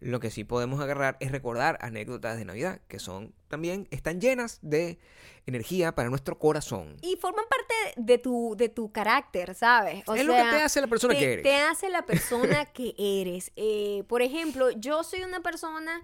lo 0.00 0.18
que 0.18 0.30
sí 0.30 0.44
podemos 0.44 0.80
agarrar 0.80 1.16
es 1.20 1.30
recordar 1.30 1.78
anécdotas 1.80 2.38
de 2.38 2.44
Navidad, 2.44 2.80
que 2.88 2.98
son 2.98 3.34
también, 3.48 3.86
están 3.90 4.20
llenas 4.20 4.58
de 4.62 4.98
energía 5.46 5.94
para 5.94 6.08
nuestro 6.08 6.38
corazón. 6.38 6.96
y 7.02 7.16
forman 7.16 7.44
parte 7.48 7.74
de 7.96 8.18
tu, 8.18 8.54
de 8.56 8.68
tu 8.68 8.92
carácter, 8.92 9.54
¿sabes? 9.54 10.02
O 10.06 10.14
es 10.14 10.24
lo 10.24 10.32
que 10.32 10.42
te 10.42 10.62
hace 10.62 10.80
la 10.80 10.86
persona 10.86 11.14
te, 11.14 11.20
que 11.20 11.32
eres. 11.32 11.42
te 11.42 11.56
hace 11.56 11.90
la 11.90 12.02
persona 12.06 12.64
que 12.72 12.94
eres. 12.98 13.52
Eh, 13.56 14.04
por 14.08 14.22
ejemplo, 14.22 14.70
yo 14.70 15.02
soy 15.04 15.22
una 15.22 15.40
persona... 15.40 16.02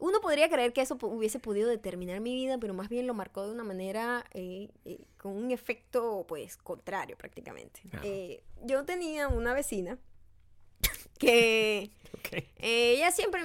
Uno 0.00 0.20
podría 0.20 0.48
creer 0.48 0.72
que 0.72 0.80
eso 0.80 0.96
hubiese 1.02 1.40
podido 1.40 1.68
determinar 1.68 2.20
mi 2.20 2.32
vida, 2.32 2.56
pero 2.58 2.72
más 2.72 2.88
bien 2.88 3.08
lo 3.08 3.14
marcó 3.14 3.44
de 3.44 3.52
una 3.52 3.64
manera 3.64 4.24
eh, 4.32 4.68
eh, 4.84 5.00
con 5.16 5.32
un 5.32 5.50
efecto, 5.50 6.24
pues, 6.28 6.56
contrario 6.56 7.16
prácticamente. 7.18 7.80
Yo 8.62 8.84
tenía 8.84 9.26
una 9.26 9.54
vecina 9.54 9.98
que 11.18 11.90
Ok. 12.18 12.32
eh, 12.32 12.94
ella 12.96 13.10
siempre... 13.10 13.42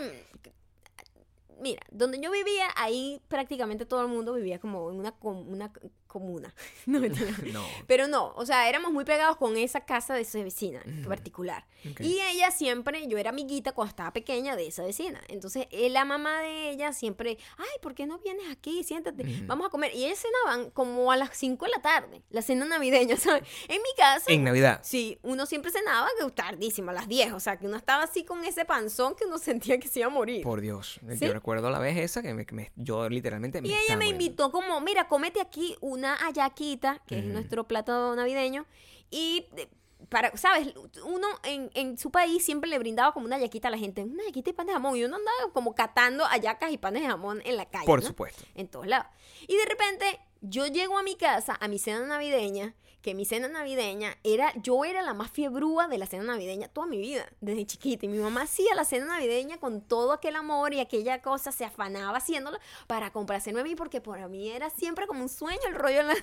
Mira, 1.59 1.81
donde 1.91 2.19
yo 2.19 2.29
vivía, 2.29 2.67
ahí 2.75 3.21
prácticamente 3.29 3.85
todo 3.85 4.01
el 4.01 4.09
mundo 4.09 4.33
vivía 4.33 4.59
como 4.59 4.91
en 4.91 4.97
una, 4.97 5.13
una 5.21 5.71
comuna. 6.13 6.53
No. 6.85 6.99
No. 7.53 7.65
Pero 7.87 8.07
no, 8.07 8.33
o 8.35 8.45
sea, 8.45 8.69
éramos 8.69 8.91
muy 8.93 9.03
pegados 9.05 9.35
con 9.37 9.57
esa 9.57 9.81
casa 9.81 10.13
de 10.13 10.21
esa 10.21 10.41
vecina 10.41 10.81
en 10.85 10.99
Ujú. 11.01 11.09
particular. 11.09 11.65
Ok. 11.91 11.99
Y 12.01 12.19
ella 12.21 12.49
siempre, 12.51 13.05
yo 13.07 13.17
era 13.17 13.31
amiguita 13.31 13.73
cuando 13.73 13.89
estaba 13.89 14.13
pequeña 14.13 14.55
de 14.55 14.67
esa 14.67 14.83
vecina. 14.83 15.19
Entonces, 15.27 15.67
eh, 15.71 15.89
la 15.89 16.05
mamá 16.05 16.39
de 16.41 16.69
ella 16.71 16.93
siempre, 16.93 17.37
ay, 17.57 17.67
¿por 17.81 17.93
qué 17.93 18.05
no 18.05 18.19
vienes 18.19 18.45
aquí? 18.49 18.83
Siéntate, 18.83 19.23
Ujú. 19.23 19.45
vamos 19.47 19.67
a 19.67 19.69
comer. 19.69 19.93
Y 19.93 20.05
ellas 20.05 20.19
cenaban 20.21 20.69
como 20.71 21.11
a 21.11 21.17
las 21.17 21.35
5 21.35 21.65
de 21.65 21.71
la 21.71 21.81
tarde, 21.81 22.23
la 22.29 22.41
cena 22.41 22.65
navideña, 22.65 23.17
¿sabes? 23.17 23.43
En 23.67 23.81
mi 23.81 23.89
casa, 23.97 24.31
En 24.31 24.43
Navidad. 24.45 24.79
Sí, 24.83 25.19
uno 25.23 25.45
siempre 25.45 25.71
cenaba 25.71 26.07
tardísimo, 26.35 26.91
a 26.91 26.93
las 26.93 27.07
10. 27.07 27.33
O 27.33 27.39
sea, 27.39 27.57
que 27.57 27.65
uno 27.65 27.75
estaba 27.77 28.03
así 28.03 28.23
con 28.23 28.43
ese 28.45 28.65
panzón 28.65 29.15
que 29.15 29.25
uno 29.25 29.37
sentía 29.39 29.79
que 29.79 29.87
se 29.87 29.99
iba 29.99 30.07
a 30.07 30.11
morir. 30.11 30.43
Por 30.43 30.61
Dios. 30.61 30.99
¿Sí? 31.17 31.25
Yo 31.25 31.33
recuerdo 31.33 31.69
la 31.69 31.79
vez 31.79 31.97
esa 31.97 32.21
que, 32.21 32.33
me, 32.33 32.45
me- 32.51 32.71
yo 32.75 33.09
literalmente 33.09 33.61
me 33.61 33.67
Y 33.67 33.71
ella 33.71 33.95
me 33.97 34.05
muriendo. 34.05 34.23
invitó 34.23 34.51
como, 34.51 34.79
mira, 34.81 35.07
comete 35.07 35.41
aquí 35.41 35.75
una 35.81 36.02
ayaquita, 36.05 37.01
que 37.07 37.19
es 37.19 37.23
Ujú. 37.25 37.33
nuestro 37.33 37.67
plato 37.67 38.15
navideño, 38.15 38.65
y 39.09 39.47
eh, 39.57 39.67
para, 40.09 40.35
¿sabes? 40.37 40.73
Uno 41.05 41.27
en, 41.43 41.71
en 41.75 41.97
su 41.97 42.11
país 42.11 42.43
siempre 42.43 42.69
le 42.69 42.77
brindaba 42.77 43.13
como 43.13 43.25
una 43.25 43.37
yaquita 43.39 43.69
a 43.69 43.71
la 43.71 43.77
gente, 43.77 44.03
una 44.03 44.23
yaquita 44.25 44.49
y 44.49 44.53
pan 44.53 44.67
de 44.67 44.73
jamón, 44.73 44.95
y 44.97 45.03
uno 45.03 45.15
andaba 45.15 45.53
como 45.53 45.73
catando 45.75 46.25
ayacas 46.25 46.71
y 46.71 46.77
panes 46.77 47.03
de 47.03 47.07
jamón 47.09 47.41
en 47.45 47.57
la 47.57 47.65
calle, 47.65 47.85
Por 47.85 48.01
¿no? 48.01 48.07
supuesto. 48.07 48.43
En 48.55 48.67
todos 48.67 48.87
lados. 48.87 49.07
Y 49.47 49.55
de 49.55 49.65
repente 49.65 50.19
yo 50.41 50.67
llego 50.67 50.97
a 50.97 51.03
mi 51.03 51.15
casa, 51.15 51.57
a 51.59 51.67
mi 51.67 51.79
cena 51.79 52.01
navideña, 52.05 52.75
que 53.03 53.13
mi 53.13 53.25
cena 53.25 53.47
navideña 53.47 54.17
era, 54.23 54.51
yo 54.63 54.83
era 54.85 55.01
la 55.03 55.13
más 55.13 55.29
fiebrúa 55.29 55.87
de 55.87 55.97
la 55.99 56.07
cena 56.07 56.23
navideña 56.23 56.69
toda 56.69 56.87
mi 56.87 56.97
vida, 56.97 57.27
desde 57.41 57.65
chiquita. 57.67 58.05
Y 58.05 58.09
mi 58.09 58.17
mamá 58.17 58.43
hacía 58.43 58.73
la 58.73 58.85
cena 58.85 59.05
navideña 59.05 59.59
con 59.59 59.81
todo 59.81 60.13
aquel 60.13 60.35
amor 60.37 60.73
y 60.73 60.79
aquella 60.79 61.21
cosa, 61.21 61.51
se 61.51 61.65
afanaba 61.65 62.17
haciéndola 62.17 62.59
para 62.87 63.11
complacerme 63.11 63.59
a 63.59 63.63
mí, 63.63 63.75
porque 63.75 64.01
para 64.01 64.27
mí 64.27 64.49
era 64.49 64.69
siempre 64.71 65.05
como 65.05 65.21
un 65.21 65.29
sueño 65.29 65.59
el 65.67 65.75
rollo 65.75 66.01
la... 66.01 66.15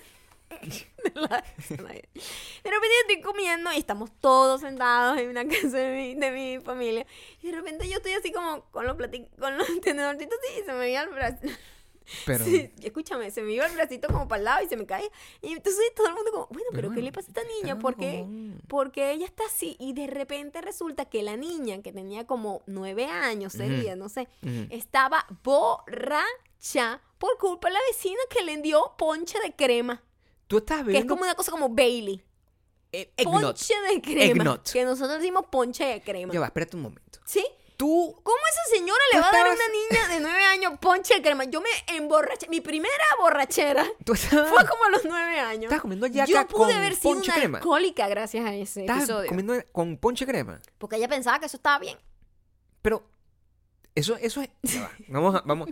de 0.51 1.12
la. 1.14 1.29
De 1.29 2.71
repente 2.71 2.95
estoy 3.03 3.21
comiendo 3.23 3.71
y 3.73 3.77
estamos 3.77 4.11
todos 4.21 4.62
sentados 4.62 5.19
en 5.21 5.29
una 5.29 5.47
casa 5.47 5.77
de 5.77 5.95
mi, 5.97 6.14
de 6.16 6.31
mi 6.33 6.59
familia. 6.64 7.07
Y 7.43 7.49
de 7.51 7.53
repente 7.53 7.88
yo 7.88 7.99
estoy 7.99 8.14
así 8.14 8.33
como 8.33 8.62
con 8.73 8.85
los 8.87 8.97
plati- 8.97 9.29
con 9.38 9.57
los 9.57 9.69
tenedorcitos 9.81 10.38
y 10.59 10.64
se 10.64 10.73
me 10.73 10.79
veía 10.79 11.03
el 11.03 11.11
brazo. 11.11 11.47
Pero, 12.27 12.44
Sí, 12.44 12.70
escúchame, 12.83 13.31
se 13.31 13.42
me 13.42 13.53
iba 13.53 13.66
el 13.66 13.75
bracito 13.75 14.09
como 14.09 14.27
para 14.29 14.38
el 14.40 14.44
lado 14.44 14.64
y 14.64 14.68
se 14.68 14.77
me 14.77 14.87
caía. 14.87 15.09
Y 15.42 15.53
entonces 15.53 15.81
todo 15.94 16.09
el 16.09 16.14
mundo 16.14 16.31
como, 16.33 16.46
bueno, 16.51 16.68
pero, 16.73 16.88
Pero 16.88 16.94
¿qué 16.94 17.03
le 17.03 17.12
pasa 17.12 17.29
a 17.29 17.31
esta 17.40 17.42
niña? 17.61 17.79
Porque, 17.79 18.20
como- 18.20 18.55
porque 18.68 19.12
ella 19.12 19.27
está 19.27 19.44
así 19.46 19.77
y 19.79 19.92
de 19.92 20.07
repente 20.07 20.61
resulta 20.61 21.05
que 21.07 21.23
la 21.23 21.37
niña 21.37 21.83
que 21.83 21.92
tenía 21.92 22.27
como 22.27 22.62
nueve 22.66 23.07
años, 23.07 23.53
sería, 23.53 23.96
no 23.96 24.09
sé, 24.09 24.29
estaba 24.70 25.27
borracha 25.44 27.01
por 27.18 27.37
culpa 27.38 27.68
de 27.68 27.75
la 27.75 27.81
vecina 27.90 28.18
que 28.31 28.42
le 28.44 28.57
dio 28.59 28.94
ponche 28.99 29.38
de 29.40 29.55
crema. 29.55 30.03
tú 30.46 30.59
estás 30.59 30.85
Que 30.85 30.99
es 30.99 31.05
como 31.05 31.23
una 31.23 31.35
cosa 31.35 31.51
como 31.53 31.68
Bailey. 31.68 32.23
e- 32.92 33.12
eggnog. 33.16 33.40
Ponche 33.42 33.75
de 33.88 34.01
crema. 34.03 34.61
Que 34.73 34.85
nosotros 34.85 35.18
decimos 35.18 35.44
ponche 35.51 35.85
de 35.85 36.01
crema. 36.03 36.33
Ya 36.33 36.40
va, 36.40 36.46
espérate 36.46 36.77
un 36.77 36.83
momento. 36.83 37.20
¿Sí? 37.25 37.46
Tú 37.81 38.14
¿Cómo 38.23 38.37
esa 38.53 38.77
señora 38.77 39.01
le 39.14 39.21
va 39.21 39.29
a 39.29 39.33
dar 39.33 39.47
a 39.47 39.53
una 39.53 39.69
niña 39.69 40.09
de 40.09 40.21
nueve 40.21 40.45
años 40.45 40.75
ponche 40.79 41.14
de 41.14 41.23
crema? 41.23 41.45
Yo 41.45 41.62
me 41.62 41.71
emborraché. 41.97 42.47
Mi 42.51 42.61
primera 42.61 42.93
borrachera 43.19 43.87
Tú 44.05 44.12
estabas, 44.12 44.51
fue 44.51 44.66
como 44.69 44.85
a 44.85 44.90
los 44.90 45.05
nueve 45.07 45.40
años. 45.40 45.62
estabas 45.64 45.81
comiendo 45.81 46.07
yaca 46.07 46.31
Yo 46.31 46.47
pude 46.47 46.66
con 46.66 46.77
haber 46.77 46.95
sido 46.95 47.14
ponche 47.14 47.31
una 47.31 47.38
crema. 47.40 47.59
alcohólica 47.59 48.07
gracias 48.09 48.45
a 48.45 48.55
ese 48.55 48.81
Estabas 48.83 49.05
episodio. 49.05 49.29
comiendo 49.31 49.55
con 49.73 49.97
ponche 49.97 50.27
crema. 50.27 50.61
Porque 50.77 50.97
ella 50.97 51.09
pensaba 51.09 51.38
que 51.40 51.47
eso 51.47 51.57
estaba 51.57 51.79
bien. 51.79 51.99
Pero 52.83 53.03
eso, 53.95 54.14
eso 54.21 54.43
es. 54.43 54.51
Vamos 55.09 55.37
a, 55.37 55.43
vamos. 55.47 55.71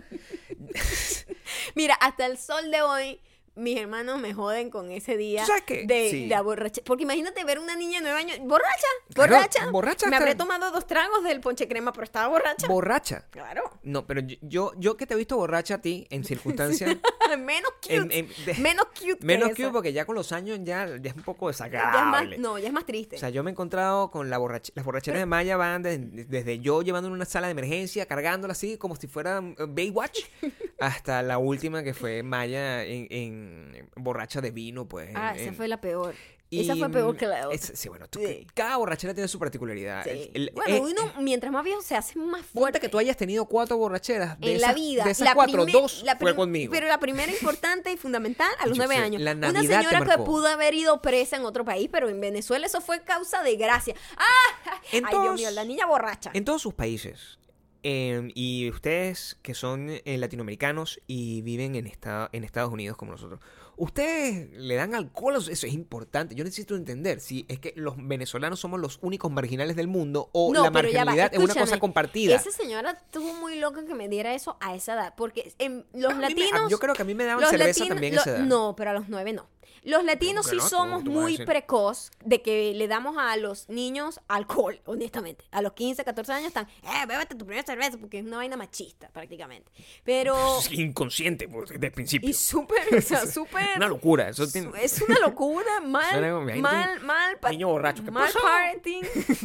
Mira, 1.75 1.93
hasta 1.93 2.25
el 2.25 2.39
sol 2.39 2.71
de 2.71 2.81
hoy, 2.81 3.21
mis 3.55 3.77
hermanos 3.79 4.19
me 4.19 4.33
joden 4.33 4.69
con 4.69 4.91
ese 4.91 5.17
día 5.17 5.45
de, 5.85 6.09
Sí. 6.09 6.27
de 6.29 6.41
borracha. 6.41 6.81
Porque 6.85 7.03
imagínate 7.03 7.43
ver 7.43 7.59
una 7.59 7.75
niña 7.75 7.99
de 7.99 8.03
nueve 8.03 8.19
años, 8.19 8.39
borracha, 8.41 8.87
Claro, 9.13 9.35
borracha. 9.35 9.71
borracha 9.71 10.07
Me 10.07 10.15
habré 10.15 10.35
tomado 10.35 10.71
dos 10.71 10.87
tragos 10.87 11.23
del 11.23 11.39
ponche 11.41 11.67
crema, 11.67 11.91
pero 11.91 12.03
estaba 12.05 12.27
borracha. 12.27 12.67
Borracha. 12.67 13.25
claro. 13.29 13.63
No, 13.83 14.05
pero 14.07 14.21
yo, 14.21 14.37
yo, 14.41 14.71
yo 14.77 14.97
que 14.97 15.05
te 15.07 15.13
he 15.13 15.17
visto 15.17 15.35
borracha 15.37 15.75
a 15.75 15.81
ti 15.81 16.07
en 16.09 16.23
circunstancias 16.23 16.95
menos 17.39 17.71
cute. 17.81 17.95
en- 17.95 18.11
en- 18.11 18.29
de- 18.45 18.53
menos 18.55 18.85
cute. 18.97 19.17
menos 19.25 19.49
esa. 19.49 19.55
que 19.55 19.69
porque 19.69 19.93
ya 19.93 20.05
con 20.05 20.15
los 20.15 20.31
años 20.31 20.59
ya, 20.63 20.87
ya 21.01 21.09
es 21.11 21.15
un 21.15 21.23
poco 21.23 21.47
Ya 21.49 21.51
es 21.51 21.59
más- 21.59 21.71
desagradable. 21.71 22.37
no, 22.37 22.57
ya 22.57 22.67
es 22.67 22.73
más 22.73 22.85
triste. 22.85 23.15
O 23.15 23.19
sea, 23.19 23.29
yo 23.29 23.43
me 23.43 23.51
he 23.51 23.53
encontrado 23.53 24.09
con 24.11 24.29
la 24.29 24.39
borrache- 24.39 24.71
las 24.75 24.85
borracheras 24.85 25.19
de 25.19 25.25
Maya 25.25 25.57
van 25.57 25.81
de- 25.83 25.97
desde 25.97 26.59
yo 26.59 26.81
llevando 26.81 27.07
en 27.07 27.13
una 27.13 27.25
sala 27.25 27.47
de 27.47 27.51
emergencia, 27.51 28.05
cargándola 28.05 28.53
así 28.53 28.77
como 28.77 28.95
si 28.95 29.07
fuera 29.07 29.39
eh, 29.57 29.65
Baywatch, 29.67 30.19
hasta 30.79 31.21
la 31.23 31.37
última 31.37 31.83
que 31.83 31.93
fue 31.93 32.23
Maya 32.23 32.83
en, 32.83 33.07
en 33.09 33.48
borracha 33.95 34.41
de 34.41 34.51
vino, 34.51 34.87
pues. 34.87 35.09
ah, 35.15 35.31
en- 35.31 35.39
esa 35.39 35.49
en- 35.49 35.55
fue 35.55 35.67
la 35.67 35.79
peor. 35.81 36.15
y, 36.51 36.61
esa 36.61 36.75
fue 36.75 36.89
peor 36.89 37.15
que 37.15 37.27
la 37.27 37.45
otra. 37.47 37.53
es- 37.55 37.71
sí, 37.75 37.89
bueno, 37.89 38.07
tú- 38.07 38.19
Sí. 38.25 38.47
cada 38.55 38.77
borrachera 38.77 39.13
tiene 39.13 39.27
su 39.27 39.37
particularidad. 39.37 40.03
Sí. 40.03 40.31
El- 40.33 40.51
bueno, 40.55 40.75
eh, 40.75 40.79
uno 40.79 41.13
mientras 41.21 41.51
más 41.51 41.63
viejo 41.63 41.81
se 41.83 41.95
hace 41.95 42.17
más 42.17 42.43
fuerte. 42.45 42.79
que 42.79 42.89
tú 42.89 42.97
hayas 42.97 43.15
tenido 43.17 43.45
cuatro 43.45 43.77
borracheras. 43.77 44.39
De 44.39 44.49
en 44.51 44.55
esas, 44.57 44.69
la 44.69 44.73
vida. 44.73 45.03
De 45.03 45.11
esas 45.11 45.27
la 45.27 45.35
cuatro, 45.35 45.65
dos 45.67 46.01
la 46.03 46.15
fue 46.15 46.35
conmigo. 46.35 46.71
Pero 46.71 46.87
la 46.87 46.99
primera 46.99 47.31
importante 47.31 47.91
y 47.91 47.97
fundamental 47.97 48.49
a 48.59 48.65
los 48.65 48.77
nueve 48.77 48.95
años. 48.95 49.21
la 49.21 49.33
Una 49.33 49.61
señora 49.61 50.03
que 50.05 50.17
pudo 50.23 50.47
haber 50.47 50.73
ido 50.73 51.01
presa 51.01 51.35
en 51.37 51.43
otro 51.45 51.63
país, 51.65 51.87
pero 51.91 52.09
en 52.09 52.19
Venezuela 52.19 52.65
eso 52.65 52.81
fue 52.81 53.01
causa 53.03 53.43
de 53.43 53.55
gracia. 53.55 53.93
¡Ah! 54.17 54.23
En 54.91 55.05
Ay, 55.05 55.15
Dios 55.21 55.35
mío, 55.35 55.51
la 55.51 55.63
niña 55.65 55.85
borracha. 55.85 56.31
En 56.33 56.43
todos 56.45 56.61
sus 56.61 56.73
países. 56.73 57.37
Eh, 57.83 58.29
y 58.35 58.69
ustedes 58.69 59.37
que 59.41 59.53
son 59.53 59.89
eh, 59.89 60.17
latinoamericanos 60.17 60.99
y 61.07 61.41
viven 61.41 61.75
en, 61.75 61.87
esta- 61.87 62.29
en 62.33 62.43
Estados 62.43 62.71
Unidos 62.73 62.97
como 62.97 63.11
nosotros, 63.13 63.39
¿ustedes 63.77 64.49
le 64.51 64.75
dan 64.75 64.93
alcohol? 64.95 65.35
Eso 65.35 65.49
es 65.51 65.73
importante. 65.73 66.35
Yo 66.35 66.43
necesito 66.43 66.75
entender 66.75 67.19
si 67.21 67.45
es 67.47 67.59
que 67.59 67.73
los 67.75 67.95
venezolanos 67.97 68.59
somos 68.59 68.79
los 68.79 68.99
únicos 69.01 69.31
marginales 69.31 69.75
del 69.75 69.87
mundo 69.87 70.29
o 70.33 70.51
No, 70.53 70.63
la 70.63 70.71
marginalidad 70.71 71.33
es 71.33 71.39
una 71.39 71.55
cosa 71.55 71.79
compartida. 71.79 72.35
Esa 72.35 72.51
señora 72.51 72.91
estuvo 72.91 73.33
muy 73.35 73.57
loca 73.59 73.85
que 73.85 73.95
me 73.95 74.09
diera 74.09 74.33
eso 74.33 74.57
a 74.59 74.75
esa 74.75 74.93
edad. 74.95 75.13
Porque 75.15 75.53
en 75.59 75.85
los 75.93 76.11
A 76.11 76.15
me- 76.15 76.21
latinos. 76.23 76.69
yo 76.69 76.79
creo 76.79 76.93
que 76.93 77.01
a 77.03 77.05
mí 77.05 77.15
me 77.15 77.23
daban 77.25 77.49
cerveza 77.49 77.67
latinos- 77.85 77.89
también 77.89 78.15
lo- 78.15 78.21
esa 78.21 78.29
edad. 78.31 78.39
No, 78.45 78.75
pero 78.75 78.89
a 78.91 78.93
los 78.93 79.07
nueve 79.09 79.31
no. 79.33 79.47
Los 79.83 80.03
latinos 80.03 80.47
sí 80.47 80.55
no? 80.57 80.67
Somos 80.67 81.03
muy 81.03 81.37
precoz 81.37 82.11
de 82.23 82.41
que 82.41 82.73
le 82.73 82.87
damos 82.87 83.17
a 83.17 83.35
los 83.37 83.69
niños 83.69 84.19
alcohol, 84.27 84.81
honestamente. 84.85 85.45
A 85.51 85.61
los 85.61 85.73
15, 85.73 86.03
14 86.03 86.31
años 86.33 86.47
están, 86.47 86.67
eh, 86.83 87.05
bébete 87.07 87.35
tu 87.35 87.45
primera 87.45 87.65
cerveza, 87.65 87.97
porque 87.97 88.19
es 88.19 88.25
una 88.25 88.37
vaina 88.37 88.57
machista 88.57 89.09
prácticamente. 89.09 89.71
Pero... 90.03 90.35
Es 90.59 90.71
inconsciente 90.71 91.47
pues, 91.47 91.69
desde 91.69 91.87
el 91.87 91.91
principio. 91.93 92.29
Y 92.29 92.33
súper, 92.33 92.95
o 92.95 93.01
sea, 93.01 93.25
súper... 93.31 93.77
Una 93.77 93.87
locura. 93.87 94.29
Eso 94.29 94.47
tiene- 94.47 94.69
Es 94.81 95.01
una 95.01 95.19
locura, 95.19 95.79
mal, 95.81 96.21
mal, 96.21 96.97
un 96.99 97.05
mal, 97.05 97.37
pa- 97.39 97.49
niño 97.51 97.67
borracho, 97.69 98.03
¿qué 98.03 98.11
mal 98.11 98.25
pasó? 98.31 98.39
parenting, 98.41 99.03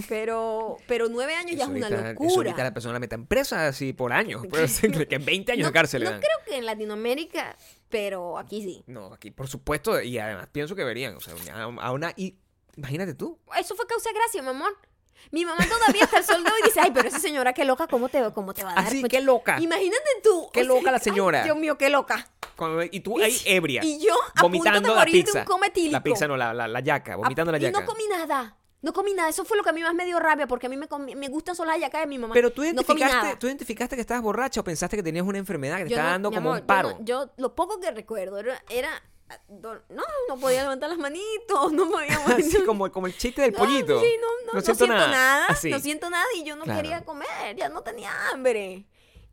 pero, 0.09 0.77
pero 0.87 1.09
nueve 1.09 1.35
años 1.35 1.53
ya 1.57 1.65
Eso 1.65 1.73
es 1.73 1.77
una 1.77 1.87
ahorita- 1.87 2.11
eso 2.11 2.13
locura. 2.23 2.35
ahorita 2.51 2.65
la 2.65 2.75
persona 2.75 2.93
la 2.95 3.01
metan 3.01 3.27
presa 3.27 3.69
así 3.69 3.93
por 3.93 4.13
años. 4.13 4.47
Puede 4.49 4.69
ser 4.69 5.09
que 5.09 5.19
20 5.19 5.53
años 5.53 5.63
no, 5.63 5.69
de 5.69 5.73
cárcel 5.73 6.05
no 6.05 6.11
creo 6.11 6.21
que 6.47 6.57
en 6.57 6.67
Latinoamérica, 6.67 7.57
pero 7.95 8.37
aquí 8.39 8.61
sí. 8.61 8.83
No, 8.89 9.13
aquí 9.15 9.31
por 9.31 9.47
supuesto, 9.47 10.01
y 10.03 10.19
además 10.19 10.49
pienso 10.51 10.75
que 10.75 10.81
deberían, 10.83 11.15
o 11.17 11.21
sea, 11.21 11.33
a, 11.55 11.63
a 11.63 11.93
una, 11.93 12.13
y 12.17 12.35
imagínate 12.77 13.15
tú, 13.15 13.39
Eso 13.57 13.77
fue 13.77 13.87
causa 13.87 14.11
de 14.11 14.17
gracia, 14.19 14.43
mi 14.43 14.49
amor. 14.49 14.77
Mi 15.31 15.45
mamá 15.45 15.65
todavía 15.65 16.03
hasta 16.03 16.19
el 16.19 16.25
sol 16.25 16.43
de 16.43 16.51
hoy 16.51 16.61
dice, 16.65 16.81
ay, 16.81 16.91
pero 16.93 17.07
esa 17.07 17.21
señora 17.21 17.53
qué 17.53 17.65
loca, 17.65 17.87
¿cómo 17.87 18.09
te, 18.09 18.21
cómo 18.33 18.53
te 18.53 18.65
va 18.65 18.73
a 18.73 18.75
dar? 18.75 18.87
así, 18.89 18.99
Pues, 18.99 19.11
qué 19.11 19.21
loca, 19.21 19.61
Imagínate 19.61 20.11
tú. 20.25 20.51
Qué 20.53 20.65
sea, 20.65 20.69
loca 20.69 20.91
la 20.91 20.97
ay, 20.97 21.03
señora. 21.05 21.45
Dios 21.45 21.57
mío, 21.57 21.79
qué 21.79 21.89
loca. 21.89 22.29
Cuando- 22.57 22.83
y 22.83 22.99
tú 22.99 23.21
ahí 23.21 23.37
ebria, 23.45 23.81
Y 23.85 24.05
yo 24.05 24.13
a 24.35 24.43
vomitando 24.43 24.81
punto 24.81 24.89
de 24.89 24.95
la 24.95 25.01
morir 25.01 25.15
de 25.15 25.23
pizza, 25.23 25.39
un 25.41 25.45
cometílico. 25.47 25.93
la 25.93 26.03
pizza 26.03 26.27
no, 26.27 26.37
la, 26.37 26.53
la, 26.53 26.67
la 26.67 26.81
yaca, 26.81 27.15
vomitando 27.15 27.53
la 27.53 27.59
Y 27.59 27.61
yaca. 27.63 27.81
no 27.81 27.87
comí 27.87 28.05
nada. 28.09 28.57
No 28.85 28.93
comí 28.93 29.15
nada. 29.15 29.29
Eso 29.31 29.45
fue 29.45 29.57
lo 29.57 29.63
que 29.65 29.71
a 29.71 29.73
mí 29.73 29.83
más 29.83 29.95
me 29.95 30.05
dio 30.05 30.19
rabia, 30.21 30.47
porque 30.47 30.67
a 30.67 30.71
mí 30.71 30.77
me, 30.77 30.89
comí- 30.89 31.17
me 31.17 31.29
gustan 31.29 31.57
solo 31.57 31.71
las 31.71 31.81
yacas 31.81 32.03
de 32.03 32.07
mi 32.07 32.19
mamá. 32.19 32.35
Pero 32.35 32.53
tú 32.53 32.61
no 32.63 32.67
identificaste, 32.69 33.17
nada. 33.17 33.39
tú 33.39 33.47
identificaste 33.47 33.97
que 33.97 34.01
estabas 34.03 34.23
borracha 34.23 34.61
o 34.61 34.65
pensaste 34.65 34.97
que 34.97 35.03
tenías 35.03 35.25
una 35.27 35.39
enfermedad 35.39 35.79
que 35.79 35.85
te 35.85 35.91
Yo 35.91 35.97
estaba 35.97 36.09
no- 36.11 36.13
dando 36.13 36.31
como 36.31 36.49
amor, 36.51 36.61
un 36.61 36.67
paro. 36.67 36.89
Yo, 37.01 37.21
no- 37.21 37.27
yo 37.27 37.33
lo 37.39 37.55
poco 37.55 37.81
que 37.81 37.91
recuerdo 37.91 38.39
era, 38.39 38.63
era 38.69 39.03
no, 39.49 39.75
no 40.29 40.37
podía 40.39 40.63
levantar 40.63 40.91
las 40.91 40.99
manitos, 40.99 41.73
no 41.73 41.91
podía 41.91 42.15
Así 42.39 42.63
como, 42.67 42.93
como 42.93 43.07
el 43.07 43.17
chiste 43.17 43.41
del 43.43 43.53
No, 43.53 43.59
pollito. 43.59 43.99
sí, 44.01 44.07
no, 44.21 44.53
no, 44.53 44.61
no 44.61 44.61
siento, 44.61 44.87
nada, 44.87 45.47
no 45.49 45.79
siento 45.81 46.11
nada 46.11 46.27
y 46.37 46.45
yo 46.45 46.55
no 46.57 46.65
Claro. 46.65 46.83
quería 46.83 47.05
comer, 47.05 47.57
ya 47.57 47.69
no 47.71 47.81
tenía 47.83 48.11
hambre. 48.31 48.85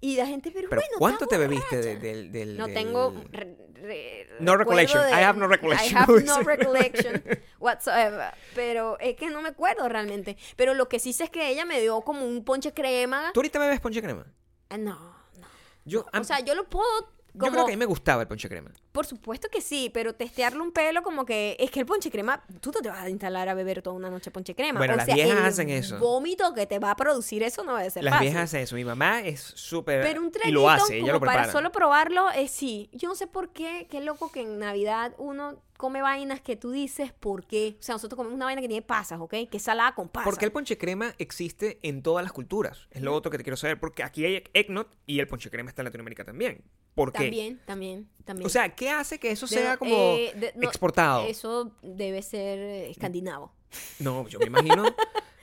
Y 0.03 0.15
la 0.17 0.25
gente, 0.25 0.49
pero, 0.51 0.67
Pero 0.67 0.81
bueno, 0.81 0.95
¿cuánto 0.97 1.27
te 1.27 1.37
bebiste 1.37 1.77
de- 1.77 1.89
borracha. 1.95 2.07
del, 2.07 2.31
del- 2.31 2.57
No 2.57 2.65
del- 2.65 2.73
tengo 2.73 3.13
re- 3.31 3.55
re- 3.75 4.27
No 4.39 4.57
recollection. 4.57 5.03
recuerdo 5.03 5.21
I 5.21 5.23
have 5.25 5.39
no 5.39 5.47
recollection. 5.47 5.91
I 5.91 5.95
have 6.01 6.23
no 6.23 6.39
recollection 6.43 7.23
whatsoever. 7.59 8.33
Pero 8.55 8.99
es 8.99 9.15
que 9.15 9.29
no 9.29 9.41
me 9.43 9.49
acuerdo 9.49 9.87
realmente. 9.87 10.37
Pero 10.55 10.73
lo 10.73 10.89
que 10.89 10.97
sí 10.99 11.13
sé 11.13 11.25
es 11.25 11.29
que 11.29 11.47
ella 11.49 11.65
me 11.65 11.79
dio 11.79 12.01
como 12.01 12.25
un 12.25 12.43
ponche 12.43 12.73
crema. 12.73 13.29
¿Tú 13.33 13.41
ahorita 13.41 13.59
bebes 13.59 13.79
ponche 13.79 14.01
crema? 14.01 14.25
Ah, 14.69 14.77
No, 14.77 14.95
no. 15.37 15.47
Yo, 15.85 16.05
O 16.19 16.23
sea, 16.23 16.39
yo 16.39 16.55
lo 16.55 16.67
puedo 16.67 16.87
yo 17.33 17.51
creo 17.51 17.65
que 17.65 17.71
a 17.73 17.75
mí 17.75 17.77
me 17.77 17.85
gustaba 17.85 18.21
el 18.21 18.27
ponche 18.27 18.49
crema. 18.49 18.71
por 18.91 19.05
supuesto 19.05 19.47
que 19.49 19.61
sí, 19.61 19.89
pero 19.93 20.13
testearle 20.15 20.59
un 20.61 20.71
pelo 20.71 21.01
como 21.03 21.25
que 21.25 21.55
es 21.59 21.71
que 21.71 21.79
el 21.79 21.85
ponche 21.85 22.11
crema, 22.11 22.43
tú 22.59 22.71
no 22.73 22.81
te 22.81 22.89
vas 22.89 23.03
a 23.03 23.09
instalar 23.09 23.47
a 23.49 23.53
beber 23.53 23.81
toda 23.81 23.95
una 23.95 24.09
noche 24.09 24.31
ponche 24.31 24.55
crema. 24.55 24.79
Bueno, 24.79 24.93
o 24.93 24.97
las 24.97 25.05
sea, 25.05 25.15
viejas 25.15 25.37
el 25.37 25.45
hacen 25.45 25.69
eso. 25.69 25.97
vómito 25.99 26.53
que 26.53 26.65
te 26.65 26.79
va 26.79 26.91
a 26.91 26.95
producir 26.95 27.43
eso 27.43 27.63
no 27.63 27.75
debe 27.77 27.89
ser 27.89 28.03
Las 28.03 28.13
fácil. 28.13 28.27
viejas 28.29 28.43
hacen 28.43 28.61
eso. 28.61 28.75
Mi 28.75 28.83
mamá 28.85 29.21
es 29.21 29.41
súper... 29.55 30.01
Pero 30.01 30.21
un 30.21 30.31
traguito 30.31 30.53
lo 30.59 30.69
hace, 30.69 30.97
ella 30.97 31.13
como 31.13 31.25
lo 31.25 31.31
para 31.31 31.51
solo 31.51 31.71
probarlo, 31.71 32.29
es 32.31 32.51
sí. 32.51 32.89
Yo 32.93 33.07
no 33.09 33.15
sé 33.15 33.27
por 33.27 33.49
qué, 33.49 33.87
qué 33.89 34.01
loco 34.01 34.31
que 34.31 34.41
en 34.41 34.59
Navidad 34.59 35.13
uno 35.17 35.61
come 35.81 36.03
vainas 36.03 36.39
que 36.41 36.55
tú 36.55 36.69
dices 36.69 37.11
por 37.11 37.43
qué. 37.47 37.75
O 37.79 37.81
sea, 37.81 37.95
nosotros 37.95 38.15
comemos 38.15 38.35
una 38.35 38.45
vaina 38.45 38.61
que 38.61 38.67
tiene 38.67 38.83
pasas, 38.83 39.19
¿ok? 39.19 39.31
Que 39.49 39.57
es 39.57 39.63
salada 39.63 39.95
con 39.95 40.07
pasas. 40.09 40.29
Porque 40.29 40.45
el 40.45 40.51
ponche 40.51 40.77
crema 40.77 41.15
existe 41.17 41.79
en 41.81 42.03
todas 42.03 42.23
las 42.23 42.31
culturas. 42.31 42.87
Es 42.91 43.01
lo 43.01 43.15
otro 43.15 43.31
que 43.31 43.39
te 43.39 43.43
quiero 43.43 43.57
saber. 43.57 43.79
Porque 43.79 44.03
aquí 44.03 44.23
hay 44.23 44.43
eggnog 44.53 44.85
y 45.07 45.19
el 45.19 45.27
ponche 45.27 45.49
crema 45.49 45.69
está 45.69 45.81
en 45.81 45.85
Latinoamérica 45.85 46.23
también. 46.23 46.63
¿Por 46.93 47.11
qué? 47.11 47.23
También, 47.23 47.59
también, 47.65 48.09
también. 48.23 48.45
O 48.45 48.49
sea, 48.49 48.69
¿qué 48.75 48.91
hace 48.91 49.19
que 49.19 49.31
eso 49.31 49.47
De- 49.47 49.55
sea 49.55 49.77
como 49.77 49.95
eh, 49.95 50.33
de- 50.35 50.53
no, 50.55 50.67
exportado? 50.67 51.25
Eso 51.25 51.75
debe 51.81 52.21
ser 52.21 52.59
escandinavo. 52.89 53.51
No, 53.99 54.27
yo 54.27 54.37
me 54.39 54.45
imagino... 54.45 54.83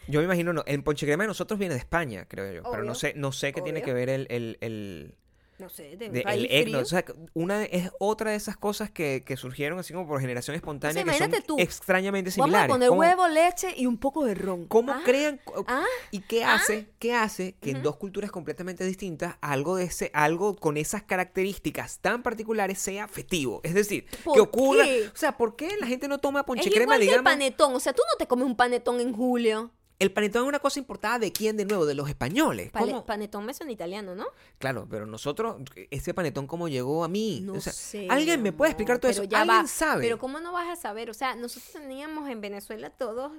Yo 0.06 0.20
me 0.20 0.24
imagino, 0.24 0.54
no, 0.54 0.62
el 0.66 0.82
ponche 0.82 1.04
crema 1.04 1.24
de 1.24 1.28
nosotros 1.28 1.58
viene 1.58 1.74
de 1.74 1.80
España, 1.80 2.24
creo 2.26 2.50
yo. 2.50 2.70
Pero 2.70 2.82
no 2.82 2.94
sé, 2.94 3.12
no 3.14 3.30
sé 3.30 3.52
qué 3.52 3.60
tiene 3.60 3.82
que 3.82 3.92
ver 3.92 4.08
el, 4.08 4.26
el, 4.30 4.56
el, 4.62 5.14
No 5.58 5.68
sé, 5.68 5.96
de 5.96 6.06
un 6.06 6.12
de- 6.12 6.22
país 6.22 6.46
el 6.50 6.62
frío. 6.64 6.78
O 6.80 6.84
sea, 6.84 7.04
una 7.34 7.64
es 7.64 7.90
otra 7.98 8.30
de 8.30 8.36
esas 8.36 8.56
cosas 8.56 8.90
que, 8.90 9.24
que 9.26 9.36
surgieron 9.36 9.78
así 9.78 9.92
como 9.92 10.06
por 10.06 10.20
generación 10.20 10.54
espontánea 10.54 11.02
que 11.02 11.10
son 11.10 11.16
imagínate 11.18 11.42
tú. 11.46 11.56
extrañamente 11.58 12.30
Vamos 12.30 12.38
a 12.38 12.44
similares. 12.44 12.72
poner 12.72 12.88
¿Cómo- 12.90 13.00
huevo, 13.00 13.28
leche 13.28 13.74
y 13.76 13.86
un 13.86 13.98
poco 13.98 14.24
de 14.24 14.34
ron. 14.34 14.66
¿Cómo 14.66 14.92
Ah, 14.92 15.02
crean 15.04 15.40
ah, 15.66 15.84
y 16.12 16.20
qué 16.20 16.44
hace, 16.44 16.88
qué 16.98 17.12
hace 17.14 17.56
que 17.60 17.70
en 17.72 17.82
dos 17.82 17.96
culturas 17.96 18.30
completamente 18.30 18.84
distintas 18.84 19.36
algo 19.40 19.76
de 19.76 19.84
ese 19.84 20.10
algo 20.14 20.54
con 20.56 20.76
esas 20.76 21.02
características 21.02 21.98
tan 22.00 22.22
particulares 22.22 22.78
sea 22.78 23.08
festivo? 23.08 23.60
Es 23.64 23.74
decir, 23.74 24.06
¿Por 24.24 24.34
que 24.34 24.40
ocurra, 24.40 24.84
qué? 24.84 25.08
o 25.12 25.16
sea, 25.16 25.36
¿por 25.36 25.56
qué 25.56 25.76
la 25.80 25.86
gente 25.86 26.08
no 26.08 26.18
toma 26.18 26.44
ponche 26.46 26.68
Es 26.68 26.74
crema, 26.74 26.94
igual 26.96 27.08
que 27.08 27.14
el 27.16 27.22
panetón. 27.24 27.74
O 27.74 27.80
sea, 27.80 27.92
tú 27.92 28.02
no 28.12 28.16
te 28.16 28.26
comes 28.26 28.46
un 28.46 28.56
panetón 28.56 29.00
en 29.00 29.12
julio. 29.12 29.72
El 29.98 30.12
panetón 30.12 30.42
es 30.44 30.48
una 30.48 30.60
cosa 30.60 30.78
importada 30.78 31.18
de 31.18 31.32
quién 31.32 31.56
de 31.56 31.64
nuevo, 31.64 31.84
de 31.84 31.94
los 31.94 32.08
españoles. 32.08 32.70
Pale- 32.70 32.92
¿Cómo? 32.92 33.04
panetón 33.04 33.44
me 33.44 33.52
suena 33.52 33.72
italiano, 33.72 34.14
¿no? 34.14 34.26
Claro, 34.58 34.86
pero 34.88 35.06
nosotros 35.06 35.56
ese 35.90 36.14
panetón 36.14 36.46
cómo 36.46 36.68
llegó 36.68 37.02
a 37.02 37.08
mí, 37.08 37.40
No 37.42 37.54
O 37.54 37.60
sea, 37.60 37.72
sé. 37.72 38.06
¿Alguien 38.08 38.40
me 38.42 38.52
puede 38.52 38.70
explicar 38.70 38.98
todo 39.00 39.10
pero 39.10 39.22
eso? 39.22 39.28
ya 39.30 39.40
¿Alguien 39.42 39.64
va. 39.64 39.66
sabe? 39.66 40.02
Pero 40.02 40.18
¿cómo 40.18 40.38
no 40.40 40.52
vas 40.52 40.68
a 40.68 40.76
saber? 40.80 41.10
O 41.10 41.14
sea, 41.14 41.34
nosotros 41.34 41.72
teníamos 41.72 42.28
en 42.30 42.40
Venezuela 42.40 42.90
todos 42.90 43.32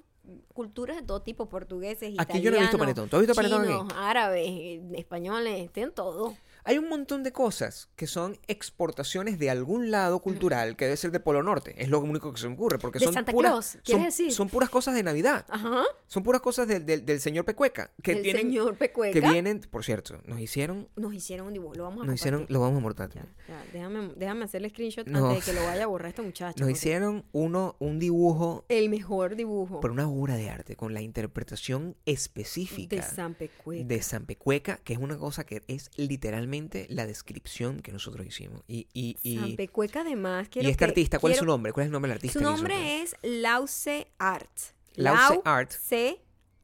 culturas 0.53 0.97
de 0.97 1.01
todo 1.03 1.21
tipo, 1.21 1.47
portugueses, 1.47 2.13
Aquí 2.17 2.41
yo 2.41 2.51
no 2.51 2.57
he 2.57 2.59
visto 2.59 2.75
italianos, 2.75 2.79
panetón. 2.79 3.09
¿Tú 3.09 3.15
has 3.15 3.21
visto 3.21 3.35
panetón 3.35 3.87
aquí? 3.87 3.93
árabes, 3.97 4.81
españoles, 4.95 5.71
tienen 5.71 5.93
todo. 5.93 6.35
Hay 6.63 6.77
un 6.77 6.89
montón 6.89 7.23
de 7.23 7.31
cosas 7.31 7.89
que 7.95 8.05
son 8.07 8.37
exportaciones 8.47 9.39
de 9.39 9.49
algún 9.49 9.91
lado 9.91 10.19
cultural 10.19 10.75
que 10.75 10.85
debe 10.85 10.97
ser 10.97 11.11
de 11.11 11.19
Polo 11.19 11.41
Norte. 11.43 11.75
Es 11.81 11.89
lo 11.89 11.99
único 11.99 12.33
que 12.33 12.39
se 12.39 12.47
me 12.47 12.53
ocurre. 12.55 12.77
Porque 12.79 12.99
De 12.99 13.05
son 13.05 13.13
Santa 13.13 13.31
puras, 13.31 13.51
Claus, 13.51 13.77
¿quieres 13.83 14.01
son, 14.01 14.03
decir? 14.03 14.33
son 14.33 14.49
puras 14.49 14.69
cosas 14.69 14.93
de 14.95 15.03
Navidad. 15.03 15.45
Ajá. 15.49 15.83
Son 16.07 16.23
puras 16.23 16.41
cosas 16.41 16.67
del, 16.67 16.85
del- 16.85 17.05
del 17.05 17.19
señor 17.19 17.45
Pecueca. 17.45 17.91
Que 18.03 18.11
el 18.13 18.21
tienen, 18.23 18.43
señor 18.43 18.75
Pecueca. 18.77 19.13
que 19.13 19.21
vienen, 19.27 19.61
por 19.61 19.83
cierto, 19.85 20.21
nos 20.25 20.39
hicieron, 20.39 20.87
Nos 20.95 21.13
hicieron 21.13 21.47
un 21.47 21.53
dibujo, 21.53 21.75
lo 21.75 21.83
vamos 21.83 22.03
a 22.03 22.05
nos 22.05 22.15
hicieron, 22.15 22.45
lo 22.49 22.59
vamos 22.59 22.77
a 22.77 22.81
mortar. 22.81 23.09
Ya, 23.13 23.25
ya, 23.47 23.63
déjame, 23.73 24.13
déjame 24.15 24.45
hacerle 24.45 24.69
screenshot 24.69 25.07
antes 25.07 25.45
de 25.45 25.51
que 25.53 25.59
lo 25.59 25.65
vaya 25.65 25.83
a 25.83 25.87
borrar 25.87 26.09
este 26.09 26.21
muchacho. 26.21 26.55
Nos 26.57 26.67
porque- 26.67 26.73
hicieron 26.73 27.25
uno, 27.31 27.75
un 27.79 27.99
dibujo 27.99 28.65
El 28.69 28.89
mejor 28.89 29.35
dibujo 29.35 29.79
por 29.79 29.91
una 29.91 30.09
obra 30.09 30.35
de 30.35 30.49
arte 30.49 30.75
con 30.75 30.93
la 30.93 31.01
interpretación 31.01 31.95
específica 32.05 32.95
de 32.95 33.01
San 33.01 33.33
Pecueca. 33.33 33.85
de 33.87 34.01
San 34.01 34.25
Pecueca, 34.25 34.77
que 34.83 34.93
es 34.93 34.99
una 34.99 35.17
cosa 35.17 35.45
que 35.45 35.63
es 35.67 35.89
literalmente 35.95 36.48
la 36.89 37.05
descripción 37.05 37.79
que 37.81 37.91
nosotros 37.91 38.25
hicimos. 38.25 38.61
Y, 38.67 38.87
y, 38.93 39.17
y, 39.23 39.55
además. 40.01 40.49
este 40.69 40.85
que- 40.85 40.89
artista, 40.91 41.19
¿cuál 41.19 41.33
es 41.33 41.39
su 41.39 41.45
nombre? 41.45 41.71
¿Cuál 41.71 41.85
es 41.85 41.87
el 41.87 41.91
nombre 41.93 42.09
del 42.09 42.17
artista? 42.17 42.39
Su 42.39 42.43
nombre 42.43 43.01
es 43.01 43.15
Lause 43.23 44.07
Art. 44.17 44.51
Lause 44.95 45.39
Art. 45.45 45.71
C 45.71 46.19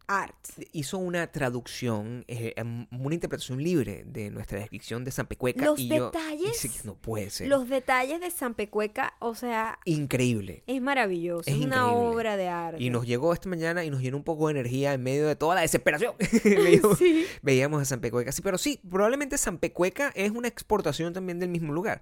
art. 0.08 0.36
hizo 0.72 0.98
una 0.98 1.28
traducción, 1.32 2.24
eh, 2.28 2.54
em, 2.56 2.88
una 2.92 3.14
interpretación 3.16 3.62
libre 3.64 4.04
de 4.06 4.30
nuestra 4.30 4.60
descripción 4.60 5.04
de 5.04 5.12
San 5.12 5.28
Pecueca. 5.28 5.66
Los 5.66 5.80
y 5.80 5.88
yo- 5.88 5.96
y 5.96 6.00
detalles, 6.00 6.86
no 6.86 6.96
puede 6.96 7.30
ser. 7.30 7.48
Los 7.48 7.68
detalles 7.70 8.20
de 8.22 8.30
San 8.32 8.54
Pecueca, 8.54 9.14
o 9.20 9.36
sea, 9.36 9.80
Increíble. 9.86 10.64
es 10.68 10.82
maravilloso. 10.82 11.50
Es 11.50 11.56
Es, 11.58 11.66
una 11.66 11.78
increíble. 11.78 12.08
obra 12.08 12.38
de 12.38 12.48
arte. 12.48 12.84
Y 12.84 12.90
nos 12.90 13.06
llegó 13.06 13.34
esta 13.34 13.50
mañana 13.50 13.84
y 13.84 13.90
nos 13.90 14.02
llenó 14.02 14.18
un 14.18 14.24
poco 14.24 14.48
de 14.48 14.52
energía 14.52 14.94
en 14.94 15.04
medio 15.04 15.28
de 15.28 15.36
toda 15.36 15.56
la 15.56 15.62
desesperación. 15.62 16.14
Veíamos, 16.44 16.98
Sí. 16.98 17.26
veíamos 17.42 17.82
a 17.82 17.86
San 17.86 18.00
Pecueca. 18.02 18.32
Sí, 18.32 18.42
pero 18.42 18.58
sí, 18.58 18.80
probablemente 18.90 19.38
San 19.38 19.58
Pecueca 19.58 20.12
es 20.16 20.32
una 20.32 20.48
exportación 20.48 21.14
también 21.14 21.40
del 21.40 21.50
mismo 21.50 21.74
lugar. 21.74 22.02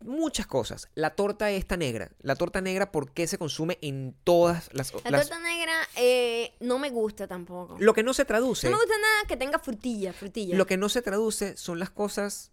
Muchas 0.00 0.46
cosas. 0.46 0.88
La 0.94 1.10
torta 1.10 1.50
esta 1.50 1.76
negra. 1.76 2.10
La 2.20 2.34
torta 2.34 2.60
negra, 2.60 2.90
¿por 2.92 3.12
qué 3.12 3.26
se 3.26 3.38
consume 3.38 3.78
en 3.80 4.14
todas 4.24 4.68
las... 4.74 4.92
La 5.04 5.10
las- 5.12 5.28
torta 5.28 5.42
negra 5.42 5.72
eh, 5.96 6.52
no 6.60 6.78
me 6.78 6.90
gusta 6.90 7.26
tampoco. 7.26 7.43
Lo 7.78 7.94
que 7.94 8.02
no 8.02 8.14
se 8.14 8.24
traduce... 8.24 8.68
No 8.70 8.76
me 8.76 8.82
gusta 8.82 8.98
nada 9.00 9.26
que 9.28 9.36
tenga 9.36 9.58
frutilla, 9.58 10.12
frutilla. 10.12 10.56
Lo 10.56 10.66
que 10.66 10.76
no 10.76 10.88
se 10.88 11.02
traduce 11.02 11.56
son 11.56 11.78
las 11.78 11.90
cosas 11.90 12.52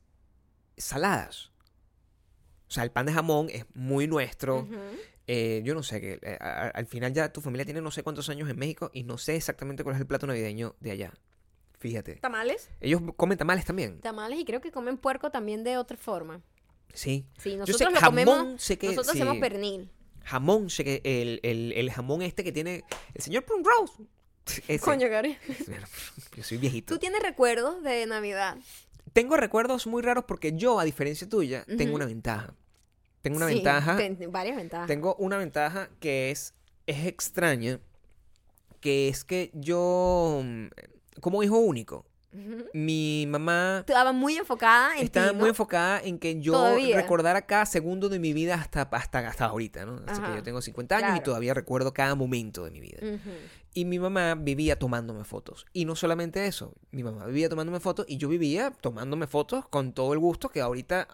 saladas. 0.78 1.52
O 2.68 2.74
sea, 2.74 2.84
el 2.84 2.92
pan 2.92 3.06
de 3.06 3.14
jamón 3.14 3.50
es 3.50 3.66
muy 3.74 4.08
nuestro. 4.08 4.68
Eh, 5.28 5.62
yo 5.64 5.74
no 5.76 5.84
sé, 5.84 6.02
que 6.02 6.20
eh, 6.22 6.38
a- 6.40 6.70
al 6.70 6.86
final 6.86 7.14
ya 7.14 7.32
tu 7.32 7.42
familia 7.42 7.66
tiene 7.66 7.82
no 7.82 7.92
sé 7.92 8.04
cuántos 8.04 8.30
años 8.30 8.50
en 8.50 8.58
México 8.58 8.90
y 8.94 9.04
no 9.04 9.18
sé 9.18 9.36
exactamente 9.36 9.84
cuál 9.84 9.96
es 9.96 10.02
el 10.02 10.08
plato 10.08 10.26
navideño 10.28 10.76
de 10.80 10.92
allá. 10.92 11.14
Fíjate. 11.80 12.16
¿Tamales? 12.18 12.70
Ellos 12.80 13.02
comen 13.18 13.38
tamales 13.38 13.66
también. 13.66 14.00
Tamales 14.02 14.40
y 14.40 14.46
creo 14.46 14.62
que 14.62 14.72
comen 14.72 14.98
puerco 14.98 15.32
también 15.32 15.64
de 15.64 15.78
otra 15.78 15.98
forma. 15.98 16.42
Sí. 16.94 17.26
Sí, 17.38 17.52
Yo 17.52 17.58
nosotros 17.60 17.78
sé, 17.78 17.86
lo 17.86 18.00
jamón, 18.00 18.26
comemos. 18.26 18.62
sé 18.62 18.78
que 18.78 18.88
nosotros 18.88 19.14
sí. 19.14 19.20
hacemos 19.22 19.38
pernil. 19.38 19.90
Jamón, 20.24 20.70
sé 20.70 20.84
que 20.84 21.02
el, 21.04 21.40
el- 21.44 21.74
el 21.74 21.92
jamón 21.92 22.22
este 22.22 22.44
que 22.44 22.52
tiene 22.52 22.84
el 23.14 23.22
señor 23.22 23.46
Rose. 23.48 24.04
Ese. 24.68 24.80
Coño, 24.80 25.10
Gary. 25.10 25.38
Bueno, 25.68 25.86
Yo 26.36 26.44
soy 26.44 26.58
viejito. 26.58 26.94
¿Tú 26.94 27.00
tienes 27.00 27.22
recuerdos 27.24 27.82
de 27.84 28.06
Navidad? 28.06 28.58
Tengo 29.14 29.36
recuerdos 29.38 29.88
muy 29.88 30.02
raros 30.02 30.26
porque 30.26 30.54
yo, 30.54 30.80
a 30.80 30.84
diferencia 30.86 31.28
tuya, 31.28 31.66
tengo 31.66 31.84
Ujú. 31.92 31.96
una 31.96 32.06
ventaja. 32.06 32.54
Tengo 33.22 33.38
una 33.38 33.48
Sí, 33.50 33.56
ventaja. 33.56 33.98
ten- 33.98 34.32
varias 34.32 34.56
ventajas. 34.56 34.88
Tengo 34.88 35.16
una 35.16 35.38
ventaja 35.38 35.90
que 36.00 36.32
es, 36.32 36.54
es 36.88 37.06
extraña, 37.06 37.80
que 38.80 39.10
es 39.10 39.24
que 39.24 39.52
yo, 39.54 40.42
mm, 40.44 40.68
como 41.20 41.44
hijo 41.44 41.58
único, 41.60 42.06
Ujú. 42.34 42.66
mi 42.74 43.26
mamá 43.28 43.80
Estaba 43.82 44.12
muy 44.14 44.38
enfocada 44.38 44.98
en 44.98 45.04
estaba 45.04 45.30
ti, 45.30 45.36
muy 45.36 45.44
¿no? 45.44 45.50
enfocada 45.50 46.00
en 46.02 46.18
que 46.18 46.40
yo 46.40 46.54
Todavía. 46.54 46.96
recordara 46.96 47.42
cada 47.46 47.66
segundo 47.66 48.08
de 48.10 48.18
mi 48.20 48.32
vida 48.34 48.56
hasta, 48.56 48.84
hasta, 48.84 49.20
hasta 49.28 49.46
ahorita, 49.46 49.86
¿no? 49.86 49.98
Así 50.08 50.20
que 50.22 50.28
Ajá, 50.28 50.38
yo 50.38 50.44
tengo 50.44 50.62
50 50.62 50.96
años 50.96 51.10
y 51.10 51.12
claro. 51.12 51.24
todavía 51.24 51.54
recuerdo 51.54 51.94
cada 51.94 52.16
momento 52.16 52.64
de 52.64 52.72
mi 52.72 52.80
vida. 52.80 53.00
Ujú. 53.02 53.30
Y 53.74 53.86
mi 53.86 54.00
mamá 54.00 54.36
vivía 54.36 54.78
tomándome 54.78 55.24
fotos. 55.24 55.66
Y 55.72 55.86
no 55.86 55.96
solamente 55.96 56.46
eso, 56.46 56.74
mi 56.92 57.04
mamá 57.04 57.26
vivía 57.26 57.48
tomándome 57.48 57.80
fotos 57.80 58.06
y 58.08 58.18
yo 58.18 58.28
vivía 58.28 58.72
tomándome 58.72 59.28
fotos 59.28 59.68
con 59.68 59.94
todo 59.94 60.14
el 60.14 60.20
gusto 60.20 60.50
que 60.50 60.62
ahorita 60.62 61.08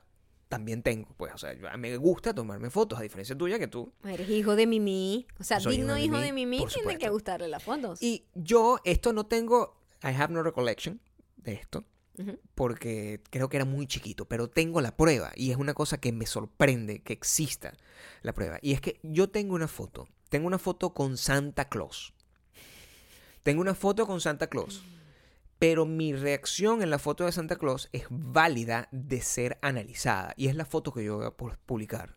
también 0.48 0.82
tengo. 0.82 1.10
Pues, 1.18 1.34
o 1.34 1.38
sea, 1.38 1.54
me 1.78 1.96
gusta 1.98 2.34
tomarme 2.34 2.70
fotos, 2.70 3.00
a 3.00 3.02
diferencia 3.02 3.38
tuya 3.38 3.60
que 3.60 3.68
tú. 3.68 3.92
Eres 4.04 4.30
hijo 4.30 4.56
de 4.56 4.66
Mimi. 4.66 5.28
O 5.40 5.44
sea, 5.44 5.60
Soy 5.60 5.78
digno 5.78 5.98
hijo 5.98 6.18
de 6.18 6.32
Mimi 6.32 6.66
tiene 6.66 6.98
que 6.98 7.10
gustarle 7.10 7.48
las 7.48 7.64
fotos. 7.64 8.02
Y 8.02 8.26
yo 8.34 8.80
esto 8.84 9.14
no 9.14 9.26
tengo, 9.26 9.78
I 10.04 10.08
have 10.08 10.34
no 10.34 10.44
recollection 10.44 11.00
de 11.38 11.54
esto, 11.54 11.84
porque 12.56 13.22
creo 13.30 13.50
que 13.50 13.58
era 13.58 13.66
muy 13.66 13.86
chiquito, 13.88 14.26
pero 14.26 14.50
tengo 14.50 14.82
la 14.82 14.96
prueba 14.98 15.32
y 15.36 15.52
es 15.52 15.58
una 15.58 15.74
cosa 15.74 16.00
que 16.00 16.12
me 16.12 16.26
sorprende 16.26 17.04
que 17.04 17.14
exista 17.14 17.74
la 18.22 18.34
prueba. 18.34 18.58
Y 18.62 18.74
es 18.74 18.82
que 18.82 19.00
yo 19.04 19.30
tengo 19.30 19.54
una 19.56 19.68
foto, 19.68 20.08
tengo 20.30 20.48
una 20.48 20.58
foto 20.58 20.94
con 20.94 21.18
Santa 21.18 21.70
Claus. 21.70 22.14
Tengo 23.48 23.62
una 23.62 23.76
foto 23.76 24.06
con 24.06 24.20
Santa 24.20 24.48
Claus. 24.48 24.84
Pero 25.58 25.86
mi 25.86 26.12
reacción 26.14 26.82
en 26.82 26.90
la 26.90 27.00
foto 27.00 27.24
de 27.24 27.32
Santa 27.32 27.56
Claus 27.56 27.88
es 27.94 28.04
válida 28.10 28.90
de 28.92 29.22
ser 29.22 29.58
analizada. 29.62 30.34
Y 30.36 30.50
es 30.50 30.56
la 30.56 30.66
foto 30.66 30.92
que 30.92 31.02
yo 31.06 31.16
voy 31.16 31.26
a 31.28 31.30
pu- 31.32 31.56
publicar. 31.66 32.14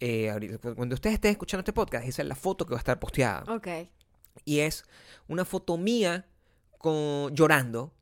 Eh, 0.00 0.28
ahorita, 0.28 0.74
cuando 0.74 0.94
ustedes 0.96 1.14
estén 1.14 1.30
escuchando 1.30 1.60
este 1.62 1.72
podcast, 1.72 2.06
esa 2.06 2.20
es 2.20 2.28
la 2.28 2.34
foto 2.34 2.66
que 2.66 2.72
va 2.72 2.76
a 2.76 2.80
estar 2.80 3.00
posteada. 3.00 3.50
Ok. 3.50 3.68
Y 4.44 4.58
es 4.58 4.84
una 5.28 5.46
foto 5.46 5.78
mía 5.78 6.26
con, 6.76 7.34
llorando 7.34 7.94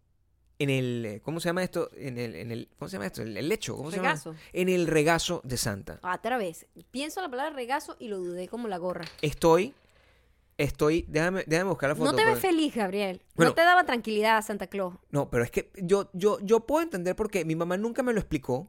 en 0.59 0.71
el. 0.71 1.05
eh, 1.07 1.21
¿Cómo 1.23 1.39
se 1.39 1.51
llama 1.51 1.63
esto? 1.63 1.91
En 1.95 2.19
el, 2.19 2.35
en 2.35 2.51
el 2.51 2.69
¿Cómo 2.77 2.89
se 2.89 2.97
llama 2.97 3.07
esto? 3.07 3.23
El, 3.23 3.37
el 3.37 3.49
lecho. 3.49 3.77
¿Cómo 3.77 3.91
Regazo. 3.93 4.33
se 4.33 4.37
llama? 4.37 4.51
En 4.53 4.69
el 4.69 4.89
regazo 4.89 5.43
de 5.45 5.57
Santa. 5.57 6.01
Otra 6.03 6.37
vez. 6.39 6.67
Pienso 6.91 7.23
la 7.23 7.31
palabra 7.31 7.55
regazo 7.55 7.97
y 8.01 8.09
lo 8.09 8.19
dudé 8.19 8.49
como 8.49 8.67
la 8.67 8.79
gorra. 8.79 9.05
Estoy. 9.23 9.75
Estoy. 10.59 11.05
Déjame, 11.09 11.45
déjame 11.47 11.71
buscar 11.71 11.89
la 11.89 11.95
foto. 11.95 12.11
No 12.11 12.17
te 12.17 12.25
ves 12.25 12.39
feliz, 12.41 12.75
Gabriel. 12.75 13.23
Bueno. 13.37 13.51
no 13.51 13.55
te 13.55 13.63
daba 13.63 13.85
tranquilidad 13.85 14.45
Santa 14.45 14.67
Claus. 14.67 14.95
No, 15.11 15.31
pero 15.31 15.45
es 15.45 15.51
que 15.53 15.71
yo, 15.77 16.11
yo, 16.13 16.39
yo 16.41 16.67
puedo 16.67 16.83
entender 16.83 17.15
porque 17.15 17.45
mi 17.45 17.55
mamá 17.55 17.77
nunca 17.77 18.03
me 18.03 18.13
lo 18.13 18.19
explicó. 18.19 18.69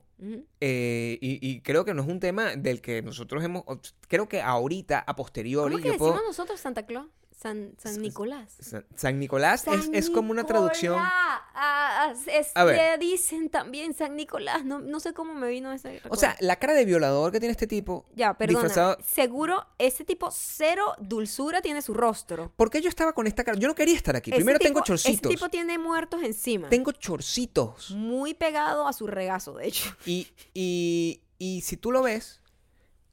Eh, 0.59 1.17
y, 1.21 1.39
y 1.49 1.61
creo 1.61 1.85
que 1.85 1.93
no 1.93 2.01
es 2.03 2.07
un 2.07 2.19
tema 2.19 2.55
del 2.55 2.81
que 2.81 3.01
nosotros 3.01 3.43
hemos. 3.43 3.63
Creo 4.07 4.27
que 4.29 4.41
ahorita, 4.41 4.99
a 4.99 5.15
posteriori, 5.15 5.71
¿Cómo 5.71 5.81
que 5.81 5.87
yo 5.87 5.93
decimos 5.93 6.11
puedo. 6.13 6.27
nosotros 6.27 6.59
Santa 6.59 6.85
Claus? 6.85 7.07
San, 7.41 7.73
San 7.77 8.01
Nicolás. 8.01 8.53
San, 8.59 8.85
San 8.95 9.17
Nicolás 9.17 9.65
es, 9.67 9.85
San 9.85 9.95
es 9.95 10.09
como 10.09 10.31
una 10.31 10.43
traducción. 10.45 10.97
Ah, 10.99 12.13
es- 12.27 12.51
A 12.53 12.65
ver. 12.65 12.99
dicen 12.99 13.49
también 13.49 13.93
San 13.93 14.15
Nicolás. 14.17 14.65
No, 14.65 14.79
no 14.79 14.99
sé 14.99 15.13
cómo 15.13 15.33
me 15.33 15.47
vino 15.47 15.71
ese 15.71 16.01
O 16.09 16.17
sea, 16.17 16.35
la 16.41 16.57
cara 16.57 16.73
de 16.73 16.83
violador 16.83 17.31
que 17.31 17.39
tiene 17.39 17.51
este 17.51 17.65
tipo. 17.67 18.05
ya, 18.13 18.33
perdona. 18.33 18.59
disfrazado- 18.67 18.97
Seguro 19.03 19.65
ese 19.77 20.03
tipo 20.03 20.29
cero 20.31 20.95
dulzura 20.99 21.61
tiene 21.61 21.81
su 21.81 21.93
rostro. 21.93 22.51
¿Por 22.57 22.69
qué 22.69 22.81
yo 22.81 22.89
estaba 22.89 23.13
con 23.13 23.25
esta 23.25 23.43
cara? 23.45 23.57
Yo 23.57 23.69
no 23.69 23.75
quería 23.75 23.95
estar 23.95 24.15
aquí. 24.17 24.31
Ese 24.31 24.37
Primero 24.37 24.59
tengo 24.59 24.81
tipo- 24.81 24.93
Ese 24.95 25.03
chorcitos. 25.09 25.29
tipo 25.31 25.49
tiene 25.49 25.77
muertos 25.77 26.21
encima. 26.23 26.67
Tengo 26.67 26.91
chorcitos. 26.91 27.91
Muy 27.91 28.33
pegado 28.33 28.85
a 28.85 28.91
su 28.93 29.07
regazo, 29.07 29.53
de 29.53 29.67
hecho. 29.67 29.95
Y, 30.05 30.27
y, 30.53 31.21
y 31.37 31.61
si 31.61 31.77
tú 31.77 31.91
lo 31.93 32.01
ves, 32.01 32.41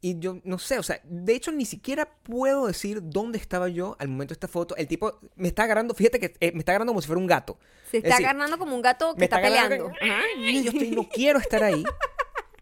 y 0.01 0.19
yo 0.19 0.39
no 0.43 0.59
sé, 0.59 0.77
o 0.79 0.83
sea, 0.83 1.01
de 1.03 1.33
hecho 1.33 1.51
ni 1.51 1.65
siquiera 1.65 2.07
puedo 2.23 2.67
decir 2.67 2.99
dónde 3.03 3.37
estaba 3.39 3.67
yo 3.67 3.95
al 3.99 4.07
momento 4.09 4.33
de 4.33 4.35
esta 4.35 4.47
foto. 4.47 4.75
El 4.75 4.87
tipo 4.87 5.19
me 5.35 5.47
está 5.47 5.63
agarrando, 5.63 5.93
fíjate 5.93 6.19
que 6.19 6.33
eh, 6.39 6.51
me 6.53 6.59
está 6.59 6.73
agarrando 6.73 6.91
como 6.91 7.01
si 7.01 7.07
fuera 7.07 7.19
un 7.19 7.27
gato. 7.27 7.57
Se 7.89 7.97
Es 7.97 8.03
está 8.03 8.15
decir, 8.15 8.27
agarrando 8.27 8.57
como 8.57 8.75
un 8.75 8.81
gato 8.81 9.13
que 9.13 9.19
me 9.19 9.25
está, 9.25 9.41
peleando. 9.41 9.87
Ajá. 10.01 10.21
Yo 10.37 10.69
estoy, 10.71 10.91
no 10.91 11.07
quiero 11.13 11.39
estar 11.39 11.63
ahí. 11.63 11.83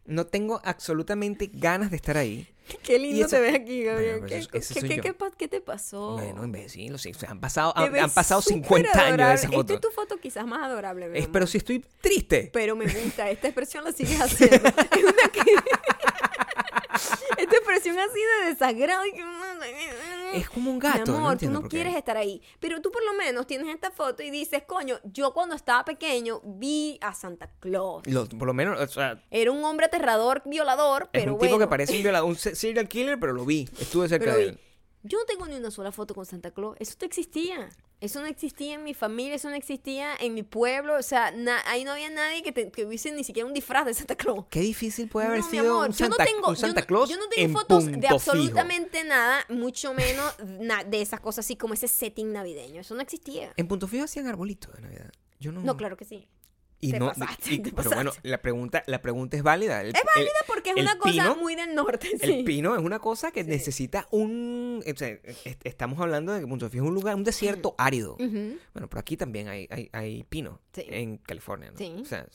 No 0.08 0.28
tengo 0.28 0.62
absolutamente 0.64 1.50
ganas 1.52 1.90
de 1.90 1.96
estar 1.96 2.16
ahí. 2.16 2.48
Qué 2.84 3.00
lindo 3.00 3.26
eso- 3.26 3.38
te 3.38 3.42
ves 3.42 3.56
aquí, 3.56 3.82
Gabriel. 3.86 4.20
Bueno, 4.20 4.28
¿Qué, 4.28 4.48
pues 4.52 4.68
qué- 4.72 4.82
qué- 4.82 5.02
qué 5.02 5.16
qué 5.36 5.48
te 5.48 5.62
pasó? 5.62 6.12
Bueno, 6.14 6.44
imbécil, 6.46 6.94
o 6.94 7.00
sea, 7.00 7.12
han 7.28 7.40
pasado, 7.40 7.74
han, 7.76 8.12
pasado 8.12 8.40
súper 8.40 8.62
50 8.86 9.00
años 9.04 9.18
de 9.18 9.24
esa 9.34 9.34
Esta 9.46 9.58
foto. 9.58 9.74
es 9.74 9.82
tu 9.82 9.90
foto 9.90 10.18
quizás 10.20 10.46
más 10.46 10.62
adorable, 10.62 11.10
mi 11.10 11.18
Es- 11.18 11.24
amor. 11.24 11.32
pero 11.34 11.48
si 11.48 11.58
estoy 11.58 11.84
triste. 12.02 12.52
Pero 12.54 12.76
me 12.76 12.86
gusta, 12.86 13.32
esta 13.32 13.48
expresión 13.48 13.84
la 13.84 13.94
sigues 13.94 14.22
haciendo. 14.22 14.58
Es 14.92 15.04
una 15.04 15.32
que- 15.34 15.42
Esta 17.38 17.56
expresión 17.58 17.98
así 18.00 18.20
de 18.41 18.50
desagrado. 18.50 19.06
y 19.06 19.12
que- 19.14 19.24
Es 20.34 20.50
como 20.50 20.70
un 20.72 20.78
Mi 20.78 20.82
gato. 20.82 21.12
no 21.12 21.18
amor, 21.18 21.38
tú 21.38 21.50
no 21.50 21.62
por 21.62 21.70
qué. 21.70 21.78
quieres 21.78 21.96
estar 21.96 22.18
ahí. 22.18 22.41
Pero 22.60 22.82
tú 22.82 22.91
por 22.91 23.04
lo 23.06 23.14
menos 23.14 23.48
tienes 23.48 23.74
esta 23.74 23.91
foto 23.91 24.22
y 24.24 24.30
dices, 24.30 24.64
coño, 24.68 25.00
yo 25.04 25.34
cuando 25.34 25.56
estaba 25.56 25.86
pequeño 25.86 26.41
vi 26.43 26.98
a 27.02 27.14
Santa 27.14 27.50
Claus. 27.60 28.06
Lo- 28.08 28.28
por 28.28 28.46
lo 28.48 28.54
menos, 28.54 28.80
o 28.80 28.88
sea, 28.88 29.22
Era 29.32 29.52
un 29.52 29.64
hombre 29.64 29.86
aterrador, 29.88 30.41
violador, 30.46 31.04
es 31.14 31.22
pero 31.22 31.34
un 31.36 31.39
tipo 31.39 31.58
que 31.58 31.68
parece 31.68 31.96
un 31.96 32.04
violador, 32.04 32.28
un 32.30 32.36
se- 32.36 32.56
serial 32.56 32.88
killer, 32.88 33.20
pero 33.20 33.34
lo 33.34 33.46
vi. 33.46 33.70
Estuve 33.80 34.08
cerca 34.10 34.26
Pero 34.26 34.38
de 34.38 34.43
vi- 34.43 34.50
él. 34.50 34.60
Yo 35.04 35.20
no 35.20 35.26
tengo 35.26 35.46
ni 35.48 35.56
una 35.56 35.70
sola 35.72 35.91
foto 35.91 36.16
con 36.16 36.26
Santa 36.26 36.52
Claus. 36.52 36.76
Eso 36.80 36.96
no 37.00 37.06
existía. 37.06 37.70
Eso 38.06 38.22
no 38.22 38.28
existía 38.28 38.76
en 38.76 38.84
mi 38.84 38.93
familia, 38.93 39.36
eso 39.36 39.49
no 39.49 39.56
existía 39.56 40.16
en 40.20 40.34
mi 40.34 40.43
pueblo. 40.43 40.95
O 40.97 41.03
sea, 41.03 41.34
ahí 41.66 41.84
no 41.84 41.91
había 41.91 42.10
nadie 42.10 42.43
que, 42.43 42.51
te- 42.51 42.72
que 42.72 42.86
hubiese 42.86 43.12
ni 43.12 43.24
siquiera 43.24 43.45
un 43.47 43.53
disfraz 43.53 43.86
de 43.86 43.93
Santa 43.93 44.16
Claus. 44.16 44.45
Qué 44.49 44.62
difícil 44.62 45.08
puede 45.10 45.28
haber 45.28 45.39
No, 45.41 45.45
mi 45.45 45.51
sido 45.51 45.72
amor, 45.74 45.89
un 45.89 45.95
yo 45.95 46.10
no 46.10 46.16
Santa, 46.16 46.26
tengo, 46.32 46.49
un 46.49 46.56
Santa 46.56 46.82
Claus 46.84 47.10
yo 47.10 47.18
no 47.18 47.28
tengo 47.30 47.45
en 47.47 47.53
fotos 47.53 47.86
de 47.88 47.93
fijo. 48.01 48.14
absolutamente 48.14 49.03
nada, 49.03 49.45
mucho 49.49 49.93
menos 49.93 50.34
na- 50.60 50.84
de 50.84 51.01
esas 51.01 51.20
cosas 51.20 51.45
así 51.45 51.56
como 51.56 51.74
ese 51.74 51.88
setting 51.88 52.32
navideño. 52.32 52.82
Eso 52.82 52.95
no 52.95 53.01
existía. 53.01 53.53
En 53.58 53.68
Punto 53.68 53.88
Fijo 53.88 54.06
hacían 54.06 54.28
arbolitos 54.28 54.74
de 54.76 54.82
Navidad. 54.82 55.12
Yo 55.39 55.51
no. 55.51 55.62
No, 55.62 55.76
claro 55.78 55.97
que 55.97 56.06
sí. 56.06 56.28
Y 56.82 56.92
te 56.92 57.00
no, 57.00 57.08
pasaste, 57.08 57.54
y- 57.54 57.60
te 57.60 57.72
pero 57.72 57.90
bueno, 57.92 58.12
la 58.24 58.42
pregunta, 58.42 58.84
la 58.88 59.02
pregunta 59.02 59.38
es 59.38 59.44
válida. 59.44 59.82
El- 59.82 59.96
Es 59.96 60.02
válida 60.16 60.32
porque 60.46 60.70
es 60.72 60.76
una 60.78 60.98
cosa 60.98 61.34
muy 61.36 61.56
del 61.56 61.74
norte, 61.74 62.08
sí. 62.08 62.18
El 62.22 62.44
pino 62.44 62.76
es 62.76 62.82
una 62.82 63.00
cosa 63.00 63.32
que 63.32 63.44
necesita 63.44 64.08
un. 64.12 64.84
o 64.86 64.98
sea, 64.98 65.08
est- 65.08 65.66
estamos 65.66 66.00
hablando 66.00 66.34
de 66.34 66.42
que 66.42 66.48
Punto 66.48 66.68
es 66.68 66.74
un 66.76 66.94
lugar, 66.94 67.16
un 67.16 67.24
desierto 67.24 67.74
árido. 67.78 68.16
Bueno, 68.18 68.60
pero 68.90 69.00
aquí 69.00 69.18
también 69.18 69.48
hay, 69.48 69.68
hay, 69.72 69.90
hay 69.94 70.24
pino 70.26 70.60
Sí. 70.74 70.84
en 70.90 71.18
California, 71.18 71.72
¿no? 71.72 71.78
Sí. 71.78 71.94
O 72.02 72.06
sea, 72.06 72.28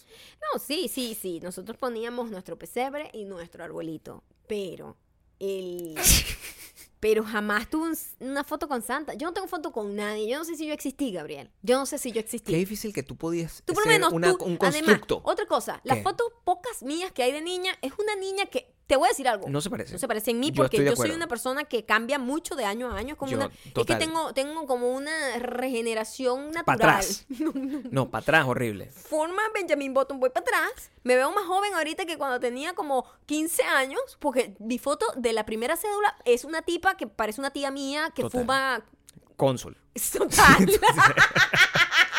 No, 0.52 0.58
sí, 0.58 0.88
sí, 0.88 1.16
sí. 1.20 1.40
Nosotros 1.40 1.76
poníamos 1.76 2.30
nuestro 2.30 2.58
pesebre 2.58 3.10
y 3.12 3.24
nuestro 3.26 3.62
arbolito. 3.64 4.24
Pero 4.48 4.96
el. 5.38 5.94
Pero 7.00 7.24
jamás 7.24 7.68
tuve 7.70 7.88
un- 7.88 8.28
una 8.30 8.44
foto 8.44 8.68
con 8.68 8.82
Santa. 8.82 9.14
Yo 9.14 9.26
no 9.26 9.32
tengo 9.32 9.48
foto 9.48 9.72
con 9.72 9.96
nadie. 9.96 10.28
Yo 10.28 10.38
no 10.38 10.44
sé 10.44 10.54
si 10.54 10.66
yo 10.66 10.74
existí, 10.74 11.10
Gabriel. 11.12 11.50
Yo 11.62 11.78
no 11.78 11.86
sé 11.86 11.96
si 11.98 12.12
yo 12.12 12.20
existí. 12.20 12.52
qué 12.52 12.58
difícil 12.58 12.92
que 12.92 13.02
tú 13.02 13.16
podías 13.16 13.62
Tú 13.64 13.72
por 13.72 13.84
lo 13.84 13.90
ser 13.90 13.92
menos 14.00 14.12
una- 14.12 14.36
tú, 14.36 14.44
un 14.44 14.58
además, 14.60 14.82
constructo. 15.00 15.20
otra 15.24 15.46
cosa, 15.46 15.80
las 15.84 16.02
fotos 16.02 16.26
pocas 16.44 16.82
mías 16.82 17.10
que 17.12 17.22
hay 17.22 17.32
de 17.32 17.40
niña 17.40 17.72
es 17.80 17.92
una 17.98 18.16
niña 18.16 18.46
que 18.46 18.74
te 18.90 18.96
voy 18.96 19.06
a 19.06 19.10
decir 19.10 19.28
algo. 19.28 19.48
No 19.48 19.60
se 19.60 19.70
parece. 19.70 19.92
No 19.92 20.00
se 20.00 20.08
parece 20.08 20.32
en 20.32 20.40
mí 20.40 20.50
Yo 20.50 20.64
porque 20.64 20.80
de 20.80 20.90
yo 20.90 20.96
soy 20.96 21.12
una 21.12 21.28
persona 21.28 21.62
que 21.62 21.84
cambia 21.84 22.18
mucho 22.18 22.56
de 22.56 22.64
año 22.64 22.90
a 22.90 22.96
año. 22.96 23.16
Como 23.16 23.30
Yo, 23.30 23.36
una, 23.36 23.46
es 23.46 23.86
que 23.86 23.94
tengo, 23.94 24.34
tengo 24.34 24.66
como 24.66 24.88
una 24.90 25.38
regeneración 25.38 26.50
natural. 26.50 26.64
Para 26.64 26.96
atrás. 26.96 27.26
No, 27.92 28.10
para 28.10 28.22
atrás, 28.22 28.46
horrible. 28.48 28.86
Forma 28.86 29.42
Benjamin 29.54 29.94
Button, 29.94 30.18
voy 30.18 30.30
para 30.30 30.42
atrás. 30.42 30.90
Me 31.04 31.14
veo 31.14 31.30
más 31.30 31.44
joven 31.44 31.72
ahorita 31.74 32.04
que 32.04 32.18
cuando 32.18 32.40
tenía 32.40 32.74
como 32.74 33.06
15 33.26 33.62
años, 33.62 34.00
porque 34.18 34.56
mi 34.58 34.78
foto 34.78 35.06
de 35.14 35.34
la 35.34 35.46
primera 35.46 35.76
cédula 35.76 36.16
es 36.24 36.44
una 36.44 36.62
tipa 36.62 36.96
que 36.96 37.06
parece 37.06 37.40
una 37.40 37.52
tía 37.52 37.70
mía 37.70 38.10
que 38.12 38.22
Total. 38.22 38.40
fuma. 38.40 38.84
Cónsul. 39.36 39.76
Es 39.94 40.10
total. 40.10 40.68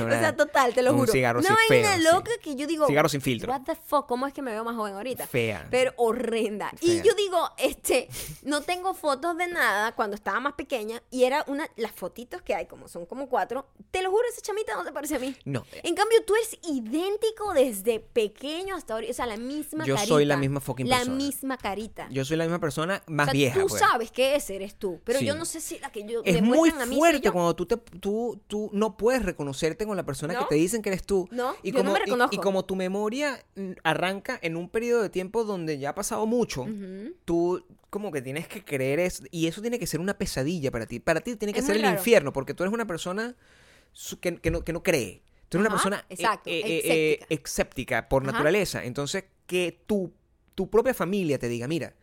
O 0.00 0.04
una- 0.04 0.18
sea, 0.18 0.36
total, 0.36 0.72
te 0.74 0.82
lo 0.82 0.92
un 0.92 0.98
juro. 1.00 1.12
cigarro 1.12 1.40
Una 1.40 1.54
vaina 1.68 1.88
feo, 1.90 1.98
sí. 1.98 2.04
loca 2.12 2.30
que 2.42 2.54
yo 2.56 2.66
digo. 2.66 2.86
Cigarro 2.86 3.08
sin 3.08 3.20
filtro. 3.20 3.52
What 3.52 3.62
the 3.62 3.74
fuck, 3.74 4.06
¿cómo 4.06 4.26
es 4.26 4.32
que 4.32 4.42
me 4.42 4.50
veo 4.52 4.64
más 4.64 4.76
joven 4.76 4.94
ahorita? 4.94 5.26
Fea. 5.26 5.66
Pero 5.70 5.92
horrenda. 5.96 6.70
Y 6.80 7.02
yo 7.02 7.14
digo, 7.14 7.50
este, 7.58 8.08
no 8.42 8.62
tengo 8.62 8.94
fotos 8.94 9.36
de 9.36 9.48
nada 9.48 9.92
cuando 9.92 10.14
estaba 10.16 10.40
más 10.40 10.54
pequeña 10.54 11.02
y 11.10 11.24
era 11.24 11.44
una, 11.48 11.68
las 11.76 11.92
fotitos 11.92 12.42
que 12.42 12.54
hay, 12.54 12.66
como 12.66 12.88
son 12.88 13.06
como 13.06 13.28
cuatro, 13.28 13.66
te 13.90 14.02
lo 14.02 14.10
juro, 14.10 14.22
esa 14.30 14.40
chamita 14.40 14.74
no 14.74 14.84
se 14.84 14.92
parece 14.92 15.16
a 15.16 15.18
mí. 15.18 15.34
No. 15.44 15.64
En 15.82 15.94
cambio, 15.94 16.22
tú 16.24 16.34
eres 16.34 16.58
idéntico 16.62 17.52
desde 17.54 18.00
pequeño 18.00 18.76
hasta 18.76 18.94
ahora, 18.94 19.06
o 19.10 19.12
sea, 19.12 19.26
la 19.26 19.36
misma 19.36 19.84
Yo 19.84 19.94
carita. 19.94 20.08
soy 20.14 20.24
la 20.24 20.36
misma 20.36 20.60
fucking 20.60 20.88
La 20.88 20.96
persona. 20.98 21.16
misma 21.16 21.56
carita. 21.58 22.08
Yo 22.10 22.24
soy 22.24 22.36
la 22.36 22.44
misma 22.44 22.58
persona 22.60 23.02
más 23.06 23.28
o 23.28 23.30
sea, 23.30 23.32
vieja. 23.32 23.60
tú 23.60 23.66
pues. 23.68 23.80
sabes 23.80 24.10
que 24.10 24.36
ese 24.36 24.56
eres 24.56 24.74
tú, 24.76 25.00
pero 25.04 25.20
yo 25.20 25.34
no 25.34 25.44
sé 25.44 25.60
si 25.60 25.78
la 25.78 25.90
que 25.90 26.04
yo 26.06 26.22
Es 26.24 26.42
muy 26.42 26.58
muestran 26.58 26.82
a 26.82 26.86
mí 26.86 26.94
soy 26.94 26.98
fuerte 27.00 27.20
yo. 27.26 27.32
cuando 27.32 27.54
tú, 27.56 27.66
te, 27.66 27.76
tú, 27.76 28.40
tú 28.46 28.70
no 28.72 28.96
puedes 28.96 29.22
reconocerte 29.24 29.81
con 29.86 29.96
la 29.96 30.04
persona 30.04 30.34
¿No? 30.34 30.40
que 30.40 30.44
te 30.46 30.54
dicen 30.56 30.82
que 30.82 30.88
eres 30.90 31.04
tú. 31.04 31.28
No, 31.30 31.54
y 31.62 31.72
yo 31.72 31.78
no 31.78 31.84
como, 31.84 31.92
me 31.92 31.98
y- 31.98 32.02
reconozco. 32.04 32.34
Y, 32.34 32.38
como 32.38 32.64
tu 32.64 32.76
memoria 32.76 33.44
mm, 33.56 33.72
arranca 33.84 34.38
en 34.42 34.56
un 34.56 34.68
periodo 34.68 35.02
de 35.02 35.10
tiempo 35.10 35.44
donde 35.44 35.78
ya 35.78 35.90
ha 35.90 35.94
pasado 35.94 36.26
mucho, 36.26 36.66
tú 37.24 37.64
como 37.90 38.10
que 38.10 38.22
tienes 38.22 38.48
que 38.48 38.64
creer 38.64 39.00
eso. 39.00 39.24
Y 39.30 39.46
eso 39.46 39.60
tiene 39.60 39.78
que 39.78 39.86
ser 39.86 40.00
una 40.00 40.14
pesadilla 40.16 40.70
para 40.70 40.86
ti. 40.86 40.98
Para 41.00 41.20
ti 41.20 41.36
tiene 41.36 41.52
que 41.52 41.60
Es 41.60 41.66
ser 41.66 41.76
el 41.76 41.82
raro. 41.82 41.94
infierno, 41.96 42.32
porque 42.32 42.54
tú 42.54 42.62
eres 42.62 42.72
una 42.72 42.86
persona 42.86 43.36
que, 44.20 44.36
que 44.38 44.50
no, 44.50 44.64
que 44.64 44.72
no 44.72 44.82
cree. 44.82 45.22
Tú 45.48 45.58
eres 45.58 45.66
una 45.66 45.70
persona 45.76 46.06
eh, 46.08 46.14
exacto, 46.14 46.48
eh, 46.48 47.18
eh, 47.28 48.02
por 48.08 48.22
Ajá. 48.22 48.32
naturaleza. 48.32 48.84
Entonces, 48.84 49.24
que 49.46 49.82
tu, 49.86 50.12
tu 50.54 50.70
propia 50.70 50.94
familia 50.94 51.38
te 51.38 51.48
diga, 51.48 51.68
mira, 51.68 51.94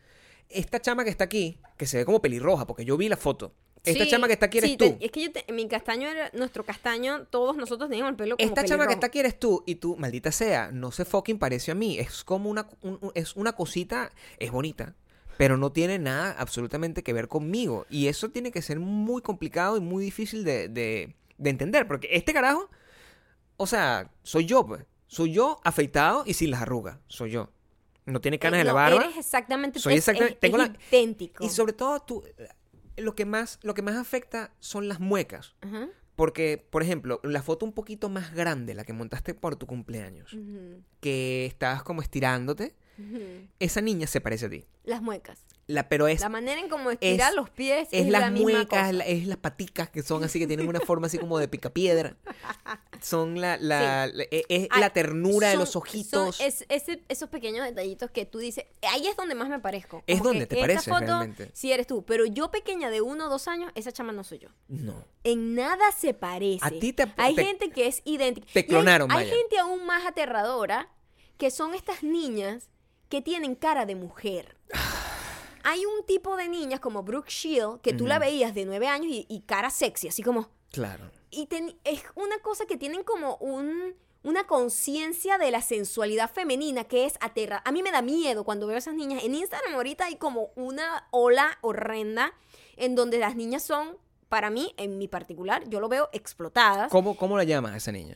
esta 0.49 0.79
chama 0.79 1.03
que 1.03 1.09
está 1.09 1.23
aquí, 1.23 1.57
que 1.77 1.87
se 1.87 1.97
ve 1.97 2.05
como 2.05 2.21
pelirroja, 2.21 2.67
porque 2.67 2.85
yo 2.85 2.95
vi 2.97 3.09
la 3.09 3.17
foto. 3.17 3.53
Esta 3.91 4.03
Sí, 4.05 4.09
chama 4.09 4.27
que 4.27 4.33
está 4.33 4.45
aquí 4.47 4.57
eres 4.59 4.71
sí, 4.71 4.77
tú. 4.77 4.85
te- 4.97 5.05
es 5.05 5.11
que 5.11 5.21
yo 5.23 5.31
te- 5.31 5.51
mi 5.51 5.67
castaño 5.67 6.07
era 6.07 6.29
nuestro 6.33 6.63
castaño, 6.65 7.25
todos 7.29 7.55
nosotros 7.57 7.89
teníamos 7.89 8.11
el 8.11 8.15
pelo 8.17 8.37
como 8.37 8.47
Esta 8.47 8.63
chama 8.65 8.87
que 8.87 8.93
está 8.93 9.07
aquí 9.07 9.19
eres 9.19 9.39
tú 9.39 9.63
y 9.65 9.75
tú, 9.75 9.95
maldita 9.97 10.31
sea, 10.31 10.71
no 10.71 10.91
se 10.91 11.05
fucking 11.05 11.37
parece 11.39 11.71
a 11.71 11.75
mí. 11.75 11.97
Es 11.99 12.23
como 12.23 12.49
una, 12.49 12.67
un- 12.81 12.99
un- 13.01 13.11
es 13.15 13.35
una 13.35 13.53
cosita, 13.53 14.11
es 14.37 14.51
bonita, 14.51 14.95
pero 15.37 15.57
no 15.57 15.71
tiene 15.71 15.99
nada 15.99 16.35
absolutamente 16.37 17.03
que 17.03 17.13
ver 17.13 17.27
conmigo. 17.27 17.85
Y 17.89 18.07
eso 18.07 18.29
tiene 18.29 18.51
que 18.51 18.61
ser 18.61 18.79
muy 18.79 19.21
complicado 19.21 19.77
y 19.77 19.79
muy 19.81 20.03
difícil 20.03 20.43
de, 20.43 20.67
de- 20.69 21.15
de 21.37 21.49
entender, 21.49 21.87
porque 21.87 22.09
este 22.11 22.33
carajo, 22.33 22.69
o 23.57 23.67
sea, 23.67 24.11
soy 24.23 24.45
yo, 24.45 24.65
pues. 24.65 24.83
Soy 25.07 25.31
yo 25.33 25.59
afeitado 25.63 26.23
y 26.27 26.35
sin 26.35 26.51
las 26.51 26.61
arrugas, 26.61 26.99
soy 27.07 27.31
yo. 27.31 27.49
No 28.05 28.21
tiene 28.21 28.37
canas 28.37 28.57
Eh, 28.57 28.61
en 28.61 28.67
la 28.67 28.73
barba. 28.73 29.01
Eres 29.05 29.17
exactamente, 29.17 29.79
Soy 29.79 29.93
es- 29.93 29.99
exactamente- 29.99 30.33
es- 30.35 30.39
tengo 30.39 30.57
es 30.61 30.69
la- 30.69 30.75
idéntico. 30.91 31.43
Y 31.43 31.49
sobre 31.49 31.73
todo, 31.73 31.99
tú, 32.01 32.23
lo, 32.99 33.15
que 33.15 33.25
más, 33.25 33.59
lo 33.61 33.73
que 33.73 33.81
más 33.81 33.95
afecta 33.95 34.51
son 34.59 34.87
las 34.87 34.99
muecas. 34.99 35.55
Ajá. 35.61 35.89
Porque, 36.15 36.61
por 36.69 36.83
ejemplo, 36.83 37.21
la 37.23 37.41
foto 37.41 37.65
un 37.65 37.71
poquito 37.71 38.09
más 38.09 38.33
grande, 38.33 38.73
la 38.73 38.83
que 38.83 38.91
montaste 38.91 39.33
por 39.33 39.55
tu 39.55 39.67
cumpleaños, 39.67 40.35
que 40.99 41.45
estabas 41.45 41.81
como 41.81 42.01
estirándote, 42.01 42.75
esa 43.59 43.81
niña 43.81 44.07
se 44.07 44.21
parece 44.21 44.45
a 44.45 44.49
ti. 44.49 44.65
Las 44.83 45.01
muecas. 45.01 45.45
La, 45.67 45.87
pero 45.87 46.07
es, 46.07 46.19
La 46.21 46.29
manera 46.29 46.59
en 46.59 46.67
cómo 46.67 46.89
estirar 46.89 47.29
es- 47.29 47.35
los 47.35 47.51
pies 47.51 47.87
es, 47.91 48.05
es 48.05 48.07
la 48.11 48.21
las 48.21 48.31
misma 48.31 48.51
muecas, 48.51 48.91
la- 48.91 49.05
es 49.05 49.27
las 49.27 49.37
paticas 49.37 49.87
que 49.89 50.01
son 50.01 50.23
así, 50.23 50.39
que 50.39 50.47
tienen 50.47 50.67
una 50.67 50.79
forma 50.79 51.05
así 51.05 51.19
como 51.19 51.37
de 51.37 51.47
picapiedra. 51.47 52.17
Son 53.01 53.39
la, 53.39 53.55
la, 53.57 54.07
la- 54.07 54.23
e- 54.23 54.45
es 54.49 54.67
Ay, 54.71 54.81
la 54.81 54.89
ternura 54.89 55.49
de 55.51 55.55
los 55.57 55.75
ojitos. 55.77 56.35
son 56.35 56.45
ese- 56.69 57.01
esos 57.07 57.29
pequeños 57.29 57.63
detallitos 57.63 58.11
que 58.11 58.25
tú 58.25 58.39
dices, 58.39 58.65
ahí 58.91 59.07
es 59.07 59.15
donde 59.15 59.35
más 59.35 59.47
me 59.47 59.59
parezco. 59.59 60.03
Es 60.05 60.17
Como 60.17 60.31
donde 60.31 60.47
te 60.47 60.55
esta 60.55 60.63
pareces 60.67 60.85
foto, 60.93 61.05
realmente. 61.05 61.49
Sí 61.53 61.71
eres 61.71 61.87
tú, 61.87 62.03
pero 62.03 62.25
yo 62.25 62.51
pequeña 62.51 62.89
de 62.89 62.99
uno 63.01 63.27
o 63.27 63.29
dos 63.29 63.47
años, 63.47 63.71
esa 63.75 63.91
chama 63.93 64.11
no 64.11 64.23
soy 64.25 64.39
yo. 64.39 64.49
No. 64.67 65.05
En 65.23 65.55
nada 65.55 65.91
se 65.97 66.13
parece. 66.13 66.59
A 66.65 66.71
ti 66.71 66.91
te- 66.91 67.05
Hay 67.15 67.35
te- 67.35 67.45
gente 67.45 67.69
que 67.69 67.87
es 67.87 68.01
idéntica. 68.03 68.47
te 68.51 68.59
Y 68.59 68.63
hay- 68.63 68.67
clonaron, 68.67 69.09
hay, 69.11 69.27
gente 69.29 69.59
aún 69.59 69.85
más 69.85 70.05
aterradora 70.05 70.89
que 71.37 71.51
son 71.51 71.73
estas 71.73 72.03
niñas 72.03 72.69
que 73.09 73.21
tienen 73.21 73.55
cara 73.55 73.85
de 73.85 73.95
mujer. 73.95 74.55
Hay 75.63 75.85
un 75.85 76.05
tipo 76.05 76.37
de 76.37 76.47
niñas 76.47 76.79
como 76.79 77.03
Brooke 77.03 77.29
Shield 77.29 77.81
que 77.81 77.93
tú 77.93 78.07
la 78.07 78.17
veías 78.17 78.55
de 78.55 78.65
nueve 78.65 78.87
años 78.87 79.11
y, 79.11 79.25
y 79.29 79.41
cara 79.41 79.69
sexy, 79.69 80.07
así 80.07 80.23
como 80.23 80.49
Claro. 80.71 81.11
y 81.31 81.47
ten- 81.47 81.77
es 81.83 82.03
una 82.15 82.39
cosa 82.39 82.65
que 82.65 82.77
tienen 82.77 83.03
como 83.03 83.35
un, 83.37 83.93
una 84.23 84.45
conciencia 84.47 85.37
de 85.37 85.51
la 85.51 85.61
sensualidad 85.61 86.31
femenina 86.31 86.85
que 86.85 87.05
es 87.05 87.15
aterra. 87.19 87.61
A 87.65 87.71
mí 87.71 87.83
me 87.83 87.91
da 87.91 88.01
miedo 88.01 88.43
cuando 88.45 88.67
veo 88.67 88.75
a 88.75 88.79
esas 88.79 88.93
niñas. 88.95 89.23
En 89.23 89.35
Instagram 89.35 89.75
ahorita 89.75 90.05
hay 90.05 90.15
como 90.15 90.49
una 90.55 91.07
ola 91.11 91.57
horrenda 91.61 92.33
en 92.77 92.95
donde 92.95 93.17
las 93.19 93.35
niñas 93.35 93.63
son, 93.63 93.97
para 94.29 94.49
mí, 94.49 94.73
en 94.77 94.97
mi 94.97 95.07
particular, 95.07 95.67
yo 95.67 95.79
lo 95.81 95.89
veo 95.89 96.09
explotadas. 96.13 96.89
¿Cómo, 96.91 97.17
¿Cómo 97.17 97.35
la 97.37 97.43
llamas 97.43 97.73
a 97.73 97.77
esa 97.77 97.91
niña? 97.91 98.15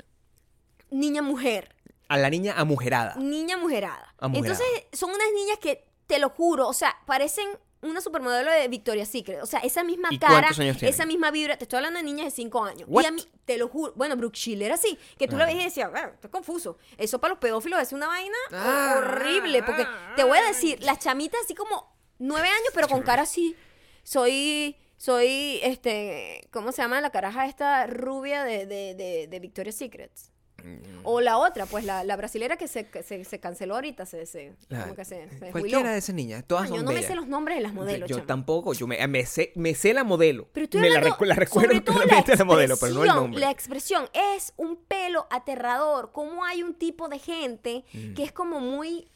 Niña 0.92 1.22
mujer, 1.22 1.76
A 2.14 2.18
la 2.18 2.30
niña 2.30 2.54
amujerada. 2.58 3.16
niña 3.16 3.58
mujerada. 3.58 4.14
Amujerada. 4.20 4.54
Entonces 4.64 5.00
son 5.00 5.10
unas 5.12 5.28
niñas 5.34 5.58
que, 5.60 5.86
te 6.08 6.20
lo 6.20 6.30
juro, 6.30 6.68
o 6.68 6.74
sea, 6.74 6.96
parecen 7.06 7.48
una 7.82 8.00
supermodelo 8.02 8.50
de 8.52 8.68
Victoria's 8.70 9.10
Secret. 9.10 9.42
O 9.42 9.46
sea, 9.46 9.60
esa 9.60 9.84
misma 9.84 10.08
¿Y 10.12 10.18
cara, 10.20 10.50
años 10.58 10.82
esa 10.84 11.06
misma 11.06 11.32
vibra. 11.32 11.58
Te 11.58 11.66
estoy 11.66 11.78
hablando 11.78 11.98
de 12.00 12.04
niñas 12.06 12.26
de 12.26 12.32
5 12.32 12.64
años. 12.64 12.86
What? 12.88 13.04
Y 13.04 13.06
a 13.08 13.12
mí, 13.12 13.22
te 13.46 13.58
lo 13.58 13.68
juro, 13.68 13.92
bueno, 13.96 14.16
Brooke 14.16 14.38
Shield 14.38 14.62
era 14.62 14.76
así, 14.76 14.98
que 15.18 15.28
tú 15.28 15.36
la 15.38 15.44
Ah. 15.44 15.48
ves 15.48 15.56
y 15.56 15.64
decías, 15.66 15.92
bueno, 15.92 16.08
esto 16.14 16.28
es 16.28 16.32
confuso. 16.32 16.78
Eso 16.98 17.20
para 17.20 17.32
los 17.34 17.40
pedófilos 17.40 17.82
es 17.82 17.92
una 17.92 18.08
vaina 18.08 18.38
Ah. 18.54 18.96
horrible. 19.00 19.64
Porque 19.64 19.86
te 20.16 20.24
voy 20.24 20.38
a 20.38 20.44
decir, 20.44 20.82
las 20.84 21.00
chamitas 21.00 21.42
así 21.44 21.56
como 21.56 21.94
9 22.20 22.48
años, 22.48 22.70
pero 22.74 22.88
con 22.88 23.02
cara 23.02 23.24
así. 23.24 23.56
Soy, 24.04 24.76
soy, 24.98 25.60
este, 25.64 26.48
¿cómo 26.52 26.72
se 26.72 26.82
llama 26.82 27.00
la 27.02 27.10
caraja 27.12 27.46
esta 27.48 27.88
rubia 27.88 28.44
de, 28.44 28.66
de, 28.66 28.94
de, 28.96 29.28
de 29.28 29.40
Victoria's 29.40 29.76
Secrets? 29.76 30.32
Mm. 30.64 30.78
O 31.04 31.20
la 31.22 31.38
otra, 31.38 31.66
pues 31.66 31.84
la, 31.84 32.04
la 32.04 32.16
brasilera 32.16 32.56
que 32.58 32.68
se, 32.68 32.88
se, 33.04 33.24
se 33.26 33.40
canceló 33.40 33.76
ahorita, 33.76 34.06
se, 34.06 34.26
se, 34.26 34.54
La- 34.70 34.84
como 34.84 34.96
que 34.96 35.04
se, 35.06 35.28
Cualquiera 35.52 35.92
de 35.92 35.98
esas 35.98 36.16
niñas. 36.16 36.44
Todas 36.48 36.70
son 36.70 36.78
yo 36.78 36.84
no 36.84 36.92
me 36.92 37.04
sé 37.04 37.16
los 37.16 37.28
nombres 37.28 37.58
de 37.58 37.64
las 37.64 37.74
modelos, 37.74 38.10
yo, 38.10 38.24
tampoco. 38.24 38.74
Yo 38.74 38.88
me, 38.88 39.06
me 39.08 39.26
sé, 39.26 39.52
me 39.56 39.76
sé 39.76 39.94
la 39.94 40.04
modelo. 40.04 40.48
Pero 40.54 40.64
estoy 40.66 40.82
me 40.82 40.90
la, 40.90 41.02
recu- 41.02 41.26
la 41.26 41.36
recuerdo 41.36 41.84
claramente 41.84 42.36
la 42.36 42.46
modelo, 42.46 42.78
pero 42.78 42.94
no 42.94 43.04
el 43.04 43.10
nombre. 43.10 43.40
La 43.42 43.52
expresión 43.52 44.10
es 44.14 44.54
un 44.58 44.78
pelo 44.78 45.28
aterrador. 45.30 46.12
Cómo 46.14 46.46
hay 46.46 46.64
un 46.64 46.74
tipo 46.76 47.10
de 47.10 47.20
gente 47.20 47.84
Mm. 47.94 48.14
que 48.14 48.24
es 48.24 48.32
como 48.32 48.60
muy 48.60 49.10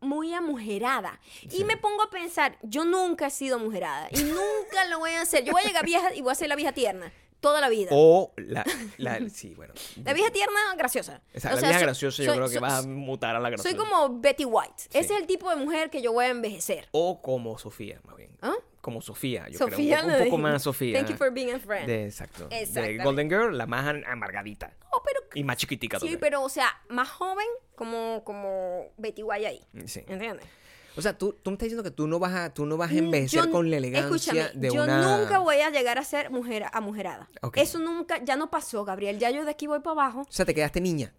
muy 0.00 0.34
amujerada. 0.34 1.20
Sí. 1.48 1.58
Y 1.60 1.64
me 1.64 1.76
pongo 1.76 2.02
a 2.02 2.10
pensar, 2.10 2.58
yo 2.62 2.84
nunca 2.84 3.28
he 3.28 3.30
sido 3.30 3.56
amujerada 3.56 4.08
y 4.10 4.22
nunca 4.24 4.84
lo 4.90 4.98
voy 4.98 5.12
a 5.12 5.20
hacer. 5.22 5.44
Yo 5.44 5.52
voy 5.52 5.62
a 5.62 5.66
llegar 5.66 5.84
vieja 5.84 6.12
y 6.12 6.22
voy 6.22 6.32
a 6.32 6.34
ser 6.34 6.48
la 6.48 6.56
vieja 6.56 6.72
tierna 6.72 7.12
toda 7.42 7.60
la 7.60 7.68
vida. 7.68 7.90
O 7.92 8.32
la, 8.38 8.64
la- 8.96 9.20
sí, 9.28 9.54
bueno. 9.54 9.74
La 10.02 10.14
vieja 10.14 10.30
tierna 10.30 10.58
graciosa. 10.78 11.20
La 11.34 11.40
sea, 11.40 11.50
vieja 11.56 11.72
soy- 11.74 11.82
graciosa 11.82 12.22
yo 12.22 12.30
soy- 12.30 12.36
creo 12.38 12.48
que 12.48 12.54
soy- 12.54 12.62
vas 12.62 12.84
a 12.84 12.88
mutar 12.88 13.36
a 13.36 13.40
la 13.40 13.50
graciosa. 13.50 13.68
Soy 13.76 13.78
como 13.78 14.18
Betty 14.20 14.46
White. 14.46 14.72
Sí. 14.78 14.88
Ese 14.94 15.14
es 15.14 15.20
el 15.20 15.26
tipo 15.26 15.50
de 15.50 15.56
mujer 15.56 15.90
que 15.90 16.00
yo 16.00 16.12
voy 16.14 16.24
a 16.24 16.28
envejecer. 16.28 16.88
O 16.92 17.20
como 17.20 17.58
Sofía, 17.58 18.00
más 18.04 18.16
bien. 18.16 18.30
¿Ah? 18.40 18.54
Como 18.80 19.00
Sofía, 19.02 19.48
yo 19.48 19.58
Sofía, 19.58 19.98
creo. 20.00 20.06
Un, 20.06 20.12
po- 20.12 20.18
un 20.18 20.24
poco 20.30 20.38
más 20.38 20.62
Sofía. 20.62 20.98
Thank 20.98 21.10
you 21.10 21.16
for 21.16 21.30
being 21.32 21.52
a 21.52 21.58
friend. 21.60 21.86
De, 21.86 22.06
exacto. 22.06 22.48
De. 22.48 22.98
Golden 23.04 23.28
Girl, 23.28 23.56
la 23.58 23.66
más 23.66 23.86
amargadita. 24.06 24.72
Oh, 24.90 25.02
pero 25.04 25.20
Y 25.34 25.44
más 25.44 25.56
chiquitica 25.58 26.00
sí, 26.00 26.16
pero 26.20 26.42
o 26.42 26.48
sea, 26.48 26.68
más 26.88 27.08
joven 27.10 27.46
como 27.76 28.22
como 28.24 28.86
Betty 28.96 29.22
White 29.22 29.46
ahí. 29.46 29.60
Sí. 29.86 30.00
¿Entiendes? 30.08 30.46
O 30.96 31.00
sea, 31.02 31.16
tú, 31.16 31.32
tú 31.42 31.50
me 31.50 31.54
estás 31.54 31.66
diciendo 31.66 31.82
que 31.82 31.90
tú 31.90 32.06
no 32.06 32.18
vas 32.18 32.32
a, 32.34 32.52
tú 32.52 32.66
no 32.66 32.76
vas 32.76 32.90
a 32.90 32.94
Mm, 32.94 32.98
envejecer 32.98 33.44
yo- 33.46 33.50
con 33.50 33.70
la 33.70 33.78
elegancia 33.78 34.06
escúchame, 34.16 34.50
de 34.60 34.70
yo 34.74 34.84
una... 34.84 35.18
nunca 35.18 35.38
voy 35.38 35.56
a 35.56 35.70
llegar 35.70 35.98
a 35.98 36.04
ser 36.04 36.30
mujer 36.30 36.66
amujerada. 36.72 37.28
Ok. 37.40 37.56
Eso 37.58 37.78
nunca, 37.78 38.22
ya 38.24 38.36
no 38.36 38.50
pasó, 38.50 38.84
Gabriel. 38.84 39.18
Ya 39.18 39.30
yo 39.30 39.44
de 39.44 39.50
aquí 39.52 39.66
voy 39.66 39.80
para 39.80 39.92
abajo. 39.92 40.20
O 40.20 40.26
sea, 40.32 40.44
te 40.44 40.54
quedaste 40.54 40.80
niña. 40.80 41.12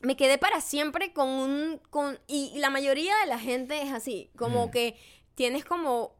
Me 0.00 0.16
quedé 0.16 0.38
para 0.38 0.60
siempre 0.60 1.12
con 1.12 1.28
un, 1.28 1.80
con, 1.90 2.18
y 2.26 2.52
la 2.58 2.70
mayoría 2.70 3.14
de 3.20 3.26
la 3.28 3.38
gente 3.38 3.80
es 3.82 3.92
así, 3.92 4.30
como 4.36 4.66
Mm. 4.66 4.70
que 4.72 4.96
tienes 5.36 5.64
como 5.64 6.16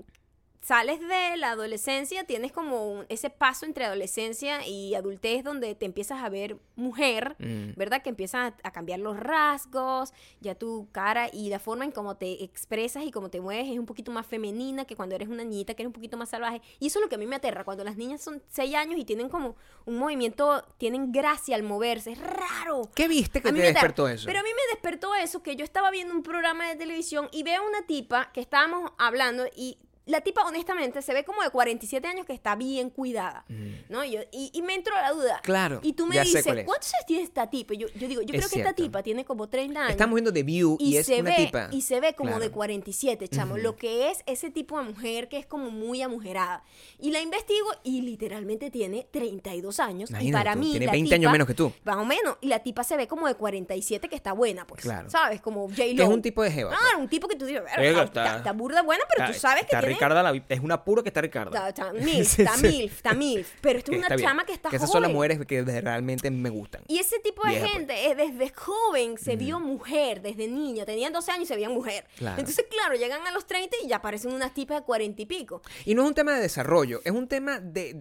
sales 0.64 1.00
de 1.00 1.36
la 1.38 1.50
adolescencia, 1.50 2.22
tienes 2.24 2.52
como 2.52 2.88
un- 2.88 3.06
ese 3.08 3.30
paso 3.30 3.66
entre 3.66 3.84
adolescencia 3.84 4.64
y 4.64 4.94
adultez 4.94 5.42
donde 5.42 5.74
te 5.74 5.86
empiezas 5.86 6.22
a 6.22 6.28
ver 6.28 6.56
mujer, 6.76 7.34
Mm. 7.40 7.72
¿verdad? 7.76 8.00
Que 8.00 8.10
empiezan 8.10 8.52
a, 8.62 8.68
a 8.68 8.70
cambiar 8.70 9.00
los 9.00 9.18
rasgos, 9.18 10.12
ya 10.40 10.54
tu 10.54 10.88
cara 10.92 11.28
y 11.32 11.48
la 11.50 11.58
forma 11.58 11.84
en 11.84 11.90
cómo 11.90 12.16
te 12.16 12.44
expresas 12.44 13.02
y 13.04 13.10
cómo 13.10 13.28
te 13.28 13.40
mueves 13.40 13.68
es 13.72 13.78
un 13.78 13.86
poquito 13.86 14.12
más 14.12 14.24
femenina 14.24 14.84
que 14.84 14.94
cuando 14.94 15.16
eres 15.16 15.26
una 15.28 15.42
niñita 15.42 15.74
que 15.74 15.82
eres 15.82 15.88
un 15.88 15.94
poquito 15.94 16.16
más 16.16 16.28
salvaje. 16.28 16.62
Y 16.78 16.86
eso 16.86 17.00
es 17.00 17.02
lo 17.02 17.08
que 17.08 17.16
a 17.16 17.18
mí 17.18 17.26
me 17.26 17.36
aterra, 17.36 17.64
cuando 17.64 17.82
las 17.82 17.96
niñas 17.96 18.20
son 18.22 18.40
6 18.48 18.74
años 18.76 18.98
y 19.00 19.04
tienen 19.04 19.28
como 19.28 19.56
un 19.84 19.96
movimiento, 19.98 20.64
tienen 20.78 21.10
gracia 21.10 21.56
al 21.56 21.64
moverse, 21.64 22.12
es 22.12 22.18
raro. 22.20 22.88
¿Qué 22.94 23.08
viste 23.08 23.42
que 23.42 23.48
A 23.48 23.52
mí 23.52 23.58
te 23.58 23.64
me 23.64 23.68
aterra. 23.70 23.80
despertó 23.88 24.08
eso? 24.08 24.26
Pero 24.26 24.38
a 24.38 24.42
mí 24.44 24.50
me 24.50 24.72
despertó 24.74 25.12
eso, 25.16 25.42
que 25.42 25.56
yo 25.56 25.64
estaba 25.64 25.90
viendo 25.90 26.14
un 26.14 26.22
programa 26.22 26.68
de 26.68 26.76
televisión 26.76 27.28
y 27.32 27.42
veo 27.42 27.66
una 27.66 27.82
tipa 27.84 28.30
que 28.32 28.40
estábamos 28.40 28.92
hablando 28.96 29.46
y 29.56 29.76
la 30.06 30.20
tipa 30.20 30.42
honestamente 30.44 31.00
se 31.02 31.12
ve 31.14 31.24
como 31.24 31.42
de 31.42 31.50
47 31.50 32.06
años 32.08 32.26
que 32.26 32.32
está 32.32 32.56
bien 32.56 32.90
cuidada, 32.90 33.44
¿no? 33.88 34.04
Y, 34.04 34.12
yo- 34.12 34.20
y, 34.32 34.50
y 34.52 34.62
me 34.62 34.74
entró 34.74 34.94
la 34.96 35.12
duda. 35.12 35.40
Claro, 35.42 35.80
Y 35.82 35.92
tú 35.92 36.06
me 36.06 36.20
dices. 36.20 36.44
¿cuántos 36.64 36.92
años 36.94 37.06
tiene 37.06 37.22
esta 37.22 37.48
tipa? 37.48 37.74
Y 37.74 37.78
Yo, 37.78 37.86
yo 37.94 38.08
digo, 38.08 38.20
yo 38.22 38.34
Es 38.34 38.40
creo 38.40 38.40
que 38.40 38.44
esta 38.58 38.74
cierto. 38.74 38.82
tipa 38.82 39.02
tiene 39.02 39.24
como 39.24 39.48
30 39.48 39.78
años. 39.80 39.90
Estamos 39.92 40.14
viendo 40.16 40.32
The 40.32 40.42
View 40.42 40.76
y, 40.80 40.96
es 40.96 41.06
se 41.06 41.20
una 41.20 41.30
ve, 41.30 41.36
tipa. 41.46 41.68
y 41.70 41.82
se 41.82 42.00
ve 42.00 42.14
como 42.14 42.30
Claro. 42.30 42.42
de 42.44 42.50
47, 42.50 43.28
chamo. 43.28 43.56
Lo 43.58 43.76
que 43.76 44.10
es 44.10 44.22
ese 44.26 44.50
tipo 44.50 44.76
de 44.78 44.84
mujer 44.84 45.28
que 45.28 45.38
es 45.38 45.46
como 45.46 45.70
muy 45.70 46.02
amujerada. 46.02 46.64
Y 46.98 47.10
la 47.12 47.20
investigo 47.20 47.68
y 47.84 48.02
literalmente 48.02 48.70
tiene 48.70 49.06
32 49.10 49.78
años. 49.80 50.10
y 50.10 50.14
Imagínate 50.14 50.32
para 50.44 50.52
tú, 50.54 50.60
mí. 50.60 50.70
tiene 50.70 50.86
la 50.86 50.92
20 50.92 51.14
años 51.14 51.22
tipa- 51.28 51.32
menos 51.32 51.46
que 51.46 51.54
tú. 51.54 51.72
Más 51.84 51.96
o 51.96 52.04
menos. 52.04 52.36
Y 52.40 52.48
la 52.48 52.58
tipa 52.60 52.82
se 52.84 52.96
ve 52.96 53.06
como 53.06 53.28
de 53.28 53.34
47 53.34 54.08
que 54.08 54.16
está 54.16 54.32
buena, 54.32 54.66
pues. 54.66 54.82
Claro. 54.82 55.08
¿Sabes? 55.10 55.40
Como 55.40 55.68
J-Lo. 55.68 55.96
Que 55.96 56.02
es 56.02 56.08
un 56.08 56.22
tipo 56.22 56.42
de 56.42 56.50
jeva. 56.50 56.70
Claro, 56.70 56.98
un 56.98 57.08
tipo 57.08 57.28
que 57.28 57.36
tú 57.36 57.44
dices, 57.46 57.62
"Verga, 57.62 57.80
Verga, 57.80 58.02
está, 58.04 58.24
está- 58.24 58.36
está 58.38 58.52
burda 58.52 58.82
buena, 58.82 59.04
pero 59.14 59.30
tú 59.32 59.38
sabes 59.38 59.60
que 59.66 59.66
está 59.76 59.80
tiene... 59.80 59.91
Ricarda, 59.94 60.22
la- 60.22 60.44
es 60.48 60.60
una 60.60 60.84
pura 60.84 61.02
que 61.02 61.08
está 61.08 61.20
Ricarda. 61.20 61.68
Está, 61.68 61.92
milf, 61.92 62.38
está 62.38 62.56
milf, 62.56 62.96
está 62.96 63.14
milf. 63.14 63.48
Pero 63.60 63.78
esto 63.78 63.90
Que 63.92 63.98
es 63.98 64.06
una 64.06 64.16
chama 64.16 64.44
que 64.44 64.52
está 64.52 64.70
Que 64.70 64.76
esas 64.76 64.90
son 64.90 65.02
las 65.02 65.10
mujeres 65.10 65.44
que 65.46 65.62
realmente 65.62 66.30
me 66.30 66.50
gustan. 66.50 66.82
Y 66.88 66.98
ese 66.98 67.18
tipo 67.20 67.42
de 67.46 67.58
pues. 67.58 67.70
gente 67.72 68.06
eh, 68.10 68.14
desde 68.14 68.50
joven 68.54 69.18
se 69.18 69.36
vio 69.36 69.60
mujer, 69.60 70.22
desde 70.22 70.48
niña. 70.48 70.84
Tenían 70.84 71.12
12 71.12 71.30
años 71.32 71.44
y 71.44 71.46
se 71.48 71.54
veían 71.56 71.72
mujer. 71.72 72.04
Entonces, 72.18 72.64
claro, 72.70 72.94
llegan 72.94 73.26
a 73.26 73.32
los 73.32 73.46
30 73.46 73.76
y 73.84 73.88
ya 73.88 74.00
parecen 74.02 74.32
unas 74.32 74.54
tipas 74.54 74.80
de 74.80 74.84
40 74.84 75.22
y 75.22 75.26
pico. 75.26 75.62
Y 75.84 75.94
no 75.94 76.02
es 76.02 76.08
un 76.08 76.14
tema 76.14 76.34
de 76.34 76.40
desarrollo, 76.42 77.00
es 77.04 77.12
un 77.12 77.28
tema 77.28 77.60
de, 77.60 77.90
es 77.90 77.94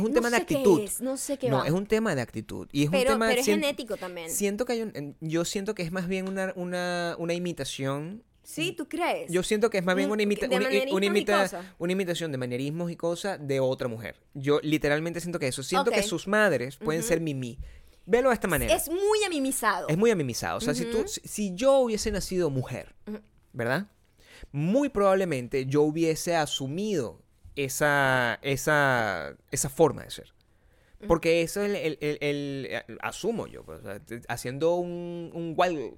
un 0.00 0.08
no 0.08 0.14
tema 0.14 0.30
de 0.30 0.36
actitud. 0.36 0.80
es, 0.80 1.00
no 1.00 1.16
sé 1.16 1.38
qué 1.38 1.48
No, 1.48 1.64
es 1.64 1.70
un 1.72 1.86
tema 1.86 2.14
de 2.14 2.20
actitud. 2.22 2.68
Y 2.72 2.84
es 2.84 2.90
Pero, 2.90 3.10
un 3.10 3.14
tema 3.14 3.28
pero 3.28 3.40
es 3.40 3.46
genético 3.46 3.96
también. 3.96 4.30
Siento 4.30 4.64
que 4.64 4.72
hay 4.74 4.82
un, 4.82 5.16
yo 5.20 5.44
siento 5.44 5.74
que 5.74 5.82
es 5.82 5.92
más 5.92 6.08
bien 6.08 6.28
una, 6.28 6.52
una, 6.56 7.14
una 7.18 7.34
imitación. 7.34 8.22
¿Sí? 8.50 8.72
¿Tú 8.72 8.88
crees? 8.88 9.30
Yo 9.30 9.42
siento 9.42 9.70
que 9.70 9.78
es 9.78 9.84
más 9.84 9.94
bien 9.96 10.08
Un- 10.08 10.14
una, 10.14 10.22
imita- 10.22 10.46
una, 10.46 10.56
imita- 10.70 11.64
imitación 11.92 12.32
de 12.32 12.38
manierismos 12.38 12.90
y 12.90 12.96
cosas 12.96 13.38
de 13.46 13.60
otra 13.60 13.88
mujer. 13.88 14.16
Yo 14.34 14.60
literalmente 14.62 15.20
siento 15.20 15.38
que 15.38 15.48
eso. 15.48 15.62
Siento 15.62 15.90
que 15.90 16.02
sus 16.02 16.26
madres 16.28 16.76
pueden 16.76 17.02
ser 17.02 17.20
mimi. 17.20 17.58
Velo 18.06 18.30
de 18.30 18.34
esta 18.34 18.48
manera. 18.48 18.74
es 18.74 18.88
muy 18.88 19.22
amimizado. 19.24 19.86
Es 19.88 19.96
muy 19.96 20.10
amimizado. 20.10 20.58
O 20.58 20.60
sea, 20.60 20.74
si, 20.74 20.84
tú, 20.86 21.04
si, 21.06 21.20
si 21.24 21.54
yo 21.54 21.78
hubiese 21.78 22.10
nacido 22.10 22.50
mujer, 22.50 22.94
¿verdad? 23.52 23.86
Muy 24.52 24.88
probablemente 24.88 25.66
yo 25.66 25.82
hubiese 25.82 26.34
asumido 26.34 27.22
esa, 27.56 28.38
esa, 28.42 29.36
esa 29.50 29.68
forma 29.68 30.02
de 30.04 30.10
ser. 30.10 30.32
Porque 31.06 31.40
eso 31.42 31.62
es 31.62 31.70
el, 31.70 31.76
el- 31.76 31.98
el- 32.00 32.18
el- 32.20 32.66
eh, 32.70 32.82
asumo 33.00 33.46
yo, 33.46 33.64
pues, 33.64 33.80
haciendo 34.28 34.74
un, 34.74 35.30
un 35.32 35.54
wild, 35.56 35.94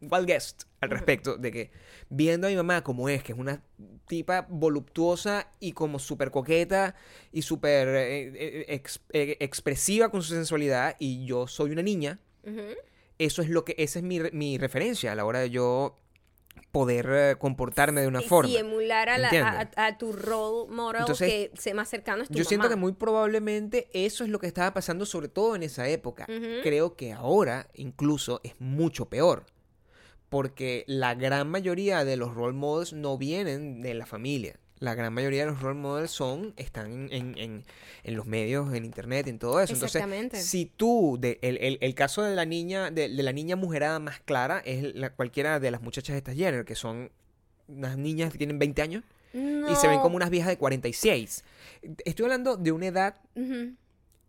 wild 0.00 0.26
guest 0.26 0.62
al 0.80 0.90
respecto, 0.90 1.36
de 1.36 1.50
que 1.52 1.70
viendo 2.08 2.46
a 2.46 2.50
mi 2.50 2.56
mamá 2.56 2.82
como 2.84 3.08
es, 3.08 3.22
que 3.22 3.32
es 3.32 3.38
una 3.38 3.62
tipa 4.06 4.46
voluptuosa 4.48 5.48
y 5.60 5.72
como 5.72 5.98
súper 5.98 6.30
coqueta 6.30 6.94
y 7.32 7.42
súper 7.42 7.88
eh, 7.88 8.32
eh, 8.34 8.64
ex- 8.68 9.00
eh, 9.12 9.36
expresiva 9.40 10.10
con 10.10 10.22
su 10.22 10.34
sensualidad, 10.34 10.96
y 10.98 11.24
yo 11.26 11.46
soy 11.46 11.70
una 11.72 11.82
niña, 11.82 12.20
eso 13.18 13.42
es 13.42 13.48
lo 13.50 13.64
que, 13.64 13.74
esa 13.78 13.98
es 13.98 14.04
mi, 14.04 14.20
mi 14.32 14.56
referencia 14.58 15.12
a 15.12 15.14
la 15.14 15.24
hora 15.24 15.40
de 15.40 15.50
yo 15.50 15.96
poder 16.72 17.38
comportarme 17.38 18.00
de 18.00 18.06
una 18.08 18.20
Y- 18.22 18.24
forma. 18.28 18.50
Y 18.50 18.56
emular 18.56 19.08
a, 19.08 19.18
la- 19.18 19.70
a, 19.76 19.86
a 19.86 19.98
tu 19.98 20.12
role 20.12 20.70
model 20.72 21.00
Entonces, 21.00 21.28
que 21.28 21.50
sea 21.58 21.74
más 21.74 21.88
cercano 21.88 22.22
es 22.22 22.28
tu 22.28 22.34
Yo 22.34 22.44
siento 22.44 22.68
que 22.68 22.76
muy 22.76 22.92
probablemente 22.92 23.88
eso 23.92 24.24
es 24.24 24.30
lo 24.30 24.38
que 24.38 24.46
estaba 24.46 24.72
pasando, 24.74 25.06
sobre 25.06 25.28
todo 25.28 25.56
en 25.56 25.62
esa 25.62 25.88
época. 25.88 26.26
Creo 26.62 26.94
que 26.96 27.12
ahora 27.12 27.68
incluso 27.74 28.40
es 28.44 28.54
mucho 28.60 29.06
peor. 29.08 29.44
Porque 30.28 30.84
la 30.86 31.14
gran 31.14 31.48
mayoría 31.48 32.04
de 32.04 32.16
los 32.16 32.34
role 32.34 32.52
models 32.56 32.92
no 32.92 33.16
vienen 33.18 33.80
de 33.80 33.94
la 33.94 34.04
familia. 34.06 34.56
La 34.80 34.94
gran 34.94 35.12
mayoría 35.12 35.40
de 35.44 35.50
los 35.50 35.60
role 35.60 35.78
models 35.80 36.10
son, 36.12 36.52
están 36.56 37.08
en, 37.12 37.36
en- 37.36 37.64
en- 38.04 38.14
los 38.16 38.26
medios, 38.26 38.72
en 38.74 38.84
internet, 38.84 39.26
en 39.26 39.38
todo 39.38 39.60
eso. 39.60 39.72
Exactamente. 39.86 40.36
Entonces, 40.36 40.50
si 40.50 40.66
tú, 40.66 41.16
de- 41.20 41.38
el, 41.42 41.56
el- 41.58 41.78
el 41.80 41.94
caso 41.94 42.22
de 42.22 42.36
la 42.36 42.44
niña, 42.44 42.90
de, 42.90 43.08
de 43.08 43.22
la 43.22 43.32
niña 43.32 43.56
mujerada 43.56 43.98
más 43.98 44.20
clara, 44.20 44.62
es 44.64 44.94
la, 44.94 45.10
cualquiera 45.10 45.58
de 45.58 45.70
las 45.72 45.82
muchachas 45.82 46.14
de 46.14 46.18
estas 46.18 46.36
Jenner, 46.36 46.64
que 46.64 46.74
son 46.76 47.10
unas 47.66 47.98
niñas 47.98 48.30
que 48.30 48.38
tienen 48.38 48.58
20 48.58 48.80
años 48.82 49.02
y 49.34 49.74
se 49.76 49.88
ven 49.88 50.00
como 50.00 50.16
unas 50.16 50.30
viejas 50.30 50.48
de 50.50 50.58
46. 50.58 51.44
Estoy 52.04 52.24
hablando 52.24 52.56
de 52.56 52.70
una 52.72 52.86
edad. 52.86 53.16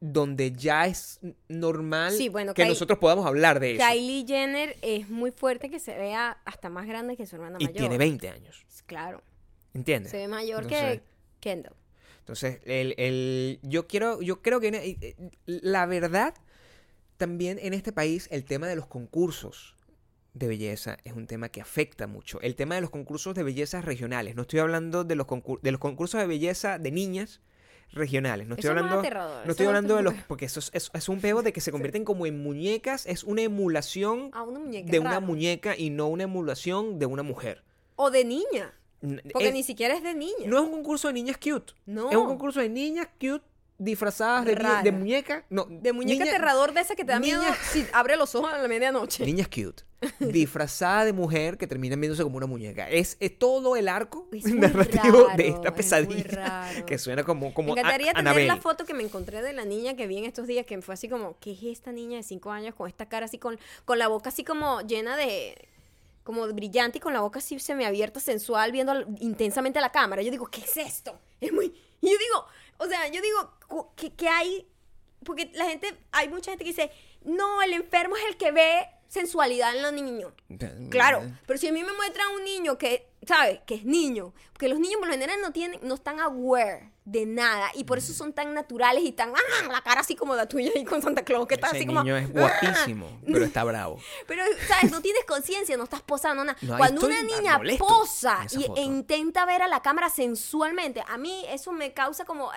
Donde 0.02 0.52
ya 0.54 0.88
es 0.88 1.20
normal 1.50 2.12
Sí, 2.14 2.30
bueno, 2.30 2.54
que 2.54 2.64
Kylie- 2.64 2.70
nosotros 2.70 3.00
podamos 3.00 3.26
hablar 3.26 3.60
de 3.60 3.76
eso. 3.76 3.86
Kylie 3.86 4.26
Jenner 4.26 4.78
es 4.82 5.10
muy 5.10 5.32
fuerte 5.32 5.70
que 5.70 5.80
se 5.80 5.98
vea 5.98 6.38
hasta 6.46 6.70
más 6.70 6.88
grande 6.88 7.18
que 7.18 7.26
su 7.26 7.36
hermana 7.36 7.58
y 7.60 7.66
mayor. 7.66 7.78
tiene 7.78 7.98
20 7.98 8.30
años. 8.30 8.66
Claro. 8.86 9.22
¿Entiendes? 9.74 10.12
Se 10.12 10.18
ve 10.18 10.28
mayor 10.28 10.64
Entonces- 10.64 11.00
que 11.02 11.04
Kendall. 11.42 11.74
Entonces, 12.20 12.60
el, 12.66 12.94
el- 12.98 13.60
yo 13.64 13.88
quiero, 13.88 14.22
yo 14.22 14.42
creo 14.42 14.60
que 14.60 14.68
eh, 14.70 15.16
la 15.46 15.86
verdad, 15.86 16.34
también 17.18 17.60
en 17.62 17.74
este 17.74 17.92
país, 17.92 18.28
el 18.32 18.46
tema 18.46 18.68
de 18.68 18.76
los 18.76 18.86
concursos 18.88 19.76
de 20.34 20.48
belleza 20.48 20.98
es 21.04 21.14
un 21.14 21.28
tema 21.28 21.50
que 21.50 21.60
afecta 21.60 22.08
mucho. 22.08 22.40
El 22.42 22.56
tema 22.56 22.76
de 22.76 22.82
los 22.82 22.90
concursos 22.92 23.36
de 23.36 23.44
belleza 23.44 23.82
regionales. 23.82 24.36
No 24.36 24.44
estoy 24.44 24.60
hablando 24.60 25.04
de 25.04 25.16
los, 25.16 25.26
de 25.62 25.72
los 25.72 25.80
concursos 25.82 26.22
de 26.22 26.28
belleza 26.28 26.78
de 26.80 26.92
niñas 26.92 27.42
regionales. 27.92 28.48
No 28.48 28.56
estoy 28.56 28.70
Eso 28.70 28.78
hablando, 28.78 29.02
no 29.46 29.52
estoy 29.52 29.66
hablando 29.68 29.96
de 29.96 30.04
los, 30.04 30.14
porque 30.28 30.46
eso 30.46 30.60
es, 30.60 30.70
es- 30.74 30.92
es 30.94 31.10
un 31.10 31.20
peo 31.22 31.42
de 31.42 31.54
que 31.54 31.62
se 31.62 31.72
convierten 31.72 32.04
como 32.06 32.26
en 32.26 32.42
muñecas. 32.44 33.06
Es 33.06 33.24
una 33.24 33.42
emulación 33.42 34.30
A 34.34 34.44
una 34.44 34.60
muñeca. 34.60 34.92
de 34.92 35.00
una 35.00 35.10
raro. 35.12 35.22
muñeca 35.26 35.76
y 35.78 35.90
no 35.90 36.08
una 36.08 36.24
emulación 36.24 37.00
de 37.00 37.06
una 37.06 37.24
mujer. 37.24 37.64
O 37.96 38.12
de 38.12 38.24
niña. 38.26 38.74
Porque 39.32 39.48
es- 39.48 39.54
ni 39.54 39.64
siquiera 39.64 39.96
es 39.96 40.04
de 40.04 40.14
niña. 40.14 40.46
no 40.48 40.58
es 40.58 40.64
un 40.64 40.72
concurso 40.72 41.08
de 41.08 41.14
niñas 41.14 41.38
cute. 41.38 41.74
No. 41.86 42.10
Es 42.10 42.18
un 42.18 42.26
concurso 42.28 42.60
de 42.60 42.70
niñas 42.70 43.08
cute 43.20 43.44
disfrazadas 43.80 44.46
de, 44.46 44.56
ni- 44.56 44.62
Rara. 44.62 44.84
de 44.84 44.92
muñeca. 44.92 45.46
No, 45.50 45.66
De 45.70 45.92
muñeca 45.94 46.24
niña- 46.26 46.36
aterrador 46.36 46.74
de 46.74 46.82
esa 46.82 46.96
que 46.96 47.04
te 47.04 47.12
da 47.14 47.20
miedo 47.20 47.42
si 47.72 47.86
abre 47.94 48.16
los 48.18 48.36
ojos 48.36 48.54
a 48.54 48.58
la 48.60 48.68
medianoche. 48.68 49.26
Niñas 49.26 49.48
cute. 49.48 49.84
disfrazada 50.20 51.04
de 51.06 51.12
mujer 51.14 51.58
que 51.58 51.68
terminan 51.68 52.00
viéndose 52.00 52.24
como 52.24 52.38
una 52.38 52.46
muñeca. 52.46 52.90
Es, 52.90 53.18
es 53.20 53.38
todo 53.38 53.76
el 53.76 53.88
arco 53.90 54.28
narrativo 54.46 55.26
raro, 55.28 55.38
de 55.38 55.48
es 55.50 55.56
esta 55.56 55.74
pesadilla 55.76 56.84
que 56.86 56.98
suena 56.98 57.24
como, 57.24 57.54
como 57.54 57.74
me 57.74 57.80
encantaría 57.82 58.12
a- 58.12 58.14
tener 58.14 58.48
la 58.48 58.58
foto 58.58 58.86
que 58.86 58.94
me 58.94 59.04
encontré 59.04 59.42
de 59.42 59.52
la 59.54 59.66
niña 59.66 59.96
que 59.96 60.08
vi 60.08 60.18
en 60.20 60.26
estos 60.26 60.48
días, 60.48 60.66
que 60.66 60.82
fue 60.82 60.94
así 60.94 61.10
como, 61.10 61.38
¿qué 61.40 61.52
es 61.52 61.64
esta 61.64 61.92
niña 61.92 62.18
de 62.18 62.24
5 62.24 62.52
años 62.52 62.76
con 62.76 62.88
esta 62.88 63.08
cara 63.08 63.26
así, 63.26 63.38
con, 63.40 63.60
con 63.86 64.00
la 64.00 64.08
boca 64.08 64.30
así 64.30 64.44
como 64.46 64.80
llena 64.82 65.18
de, 65.18 65.68
como 66.24 66.48
brillante 66.48 67.00
y 67.00 67.02
con 67.02 67.12
la 67.14 67.20
boca 67.22 67.40
así 67.40 67.60
semiabierta, 67.60 68.20
sensual, 68.22 68.72
viendo 68.72 68.94
intensamente 69.20 69.80
a 69.80 69.82
la 69.82 69.92
cámara? 69.92 70.22
Yo 70.22 70.32
digo, 70.32 70.48
¿qué 70.48 70.62
es 70.62 70.78
esto? 70.78 71.20
Es 71.42 71.52
muy... 71.52 71.74
Y 72.02 72.06
yo 72.10 72.18
digo, 72.18 72.46
o 72.80 72.88
sea, 72.88 73.08
yo 73.08 73.22
digo, 73.22 73.54
cu- 73.68 73.88
¿qué, 73.96 74.14
qué 74.14 74.28
hay? 74.28 74.68
Porque 75.24 75.52
la 75.54 75.66
gente, 75.66 75.96
hay 76.12 76.30
mucha 76.30 76.52
gente 76.52 76.64
que 76.64 76.72
dice, 76.72 76.92
no, 77.24 77.62
el 77.62 77.74
enfermo 77.74 78.16
es 78.18 78.24
el 78.26 78.38
que 78.38 78.52
ve 78.52 78.88
sensualidad 79.08 79.76
en 79.76 79.82
los 79.84 79.94
niños. 79.94 80.34
Claro, 80.90 81.22
pero 81.46 81.60
si 81.60 81.68
a 81.68 81.72
mí 81.74 81.84
me 81.84 81.94
muestran 81.94 82.30
un 82.36 82.44
niño 82.44 82.78
que, 82.78 83.08
¿sabes? 83.28 83.60
Que 83.66 83.76
es 83.76 83.86
niño, 83.86 84.34
porque 84.54 84.68
los 84.70 84.80
niños 84.80 84.98
por 85.00 85.08
lo 85.08 85.14
general 85.14 85.40
no 85.42 85.52
tienen, 85.52 85.80
no 85.84 85.96
están 85.96 86.20
aware 86.20 86.92
de 87.12 87.26
nada 87.26 87.72
y 87.76 87.84
por 87.84 87.98
eso 87.98 88.14
son 88.14 88.34
tan 88.34 88.54
naturales 88.54 89.04
y 89.04 89.12
tan, 89.12 89.30
¡ah! 89.30 89.68
la 89.72 89.82
cara 89.82 90.02
así 90.02 90.16
como 90.16 90.36
la 90.36 90.48
tuya 90.48 90.72
y 90.76 90.84
con 90.86 91.02
Santa 91.02 91.24
Claus, 91.24 91.48
que 91.48 91.56
está 91.56 91.68
así 91.68 91.86
como, 91.86 92.04
niño 92.04 92.18
es 92.18 92.30
¡ah! 92.30 92.32
guapísimo, 92.32 93.20
pero 93.26 93.46
está 93.46 93.64
bravo. 93.64 94.00
Pero, 94.28 94.44
¿sabes? 94.68 94.92
No 94.92 95.02
tienes 95.02 95.24
conciencia, 95.26 95.76
no 95.76 95.86
estás 95.86 96.02
posando 96.02 96.44
nada. 96.44 96.58
No, 96.62 96.78
Cuando 96.78 97.06
una 97.06 97.24
niña 97.24 97.60
posa 97.78 98.46
y, 98.52 98.66
e 98.80 98.84
intenta 98.84 99.46
ver 99.46 99.62
a 99.62 99.68
la 99.68 99.82
cámara 99.82 100.10
sensualmente, 100.10 101.04
a 101.08 101.18
mí 101.18 101.46
eso 101.50 101.72
me 101.72 101.94
causa 101.94 102.26
como, 102.26 102.52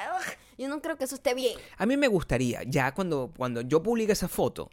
yo 0.58 0.68
no 0.68 0.82
creo 0.82 0.96
que 0.96 1.04
eso 1.04 1.14
esté 1.14 1.34
bien. 1.34 1.58
A 1.78 1.86
mí 1.86 1.96
me 1.96 2.08
gustaría, 2.08 2.62
ya 2.64 2.92
cuando, 2.92 3.32
cuando 3.36 3.62
yo 3.62 3.82
publique 3.82 4.12
esa 4.12 4.28
foto 4.28 4.70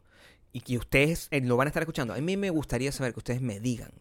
y 0.52 0.62
que 0.62 0.78
ustedes 0.78 1.28
eh, 1.32 1.42
lo 1.42 1.56
van 1.58 1.68
a 1.68 1.70
estar 1.70 1.84
escuchando, 1.84 2.14
a 2.14 2.18
mí 2.18 2.38
me 2.38 2.50
gustaría 2.50 2.92
saber 2.92 3.14
que 3.14 3.20
ustedes 3.20 3.42
me 3.42 3.60
digan 3.60 3.92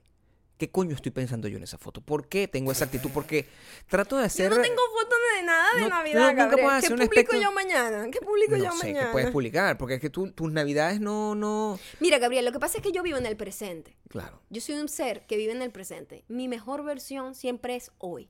qué 0.59 0.71
coño 0.71 0.95
estoy 0.95 1.13
pensando 1.13 1.49
yo 1.49 1.57
en 1.57 1.63
esa 1.63 1.79
foto. 1.79 2.01
¿Por 2.01 2.29
qué 2.29 2.49
tengo 2.49 2.71
esa 2.73 2.85
actitud? 2.85 3.11
Porque 3.15 3.47
trato 3.89 4.17
de 4.19 4.25
hacer... 4.25 4.51
Yo 4.51 4.57
no 4.57 4.63
tengo 4.63 4.83
fotos 4.93 5.19
de 5.37 5.43
nada 5.45 5.69
de 5.77 5.81
No, 5.83 5.89
Navidad, 5.89 6.21
no, 6.21 6.29
nunca 6.29 6.45
Gabriel. 6.47 6.65
puedes 6.67 6.81
¿Qué 6.81 6.87
hacer 6.87 6.93
un 7.01 7.07
publico 7.07 7.21
aspecto- 7.33 7.43
yo 7.43 7.53
mañana? 7.53 8.11
¿Qué 8.11 8.21
publico 8.21 8.57
yo 8.57 8.65
No 8.65 8.73
sé, 8.77 8.87
mañana? 8.89 9.07
que 9.07 9.13
puedes 9.13 9.31
publicar, 9.31 9.79
porque 9.79 9.95
es 9.95 10.01
que 10.01 10.11
tú, 10.11 10.31
tus 10.33 10.51
navidades 10.53 11.01
no, 11.01 11.35
no... 11.35 11.79
Mira, 12.01 12.19
Gabriel, 12.19 12.45
lo 12.45 12.53
que 12.53 12.59
pasa 12.59 12.79
es 12.79 12.83
que 12.83 12.93
yo 12.93 13.03
vivo 13.03 13.17
en 13.19 13.27
el 13.27 13.37
presente. 13.37 13.97
Claro. 14.09 14.43
Yo 14.51 14.61
soy 14.61 14.75
un 14.75 14.89
ser 14.89 15.25
que 15.27 15.37
vive 15.37 15.53
en 15.53 15.63
el 15.63 15.71
presente. 15.71 16.25
Mi 16.29 16.49
mejor 16.49 16.83
versión 16.85 17.35
siempre 17.35 17.77
es 17.77 17.91
hoy. 17.99 18.29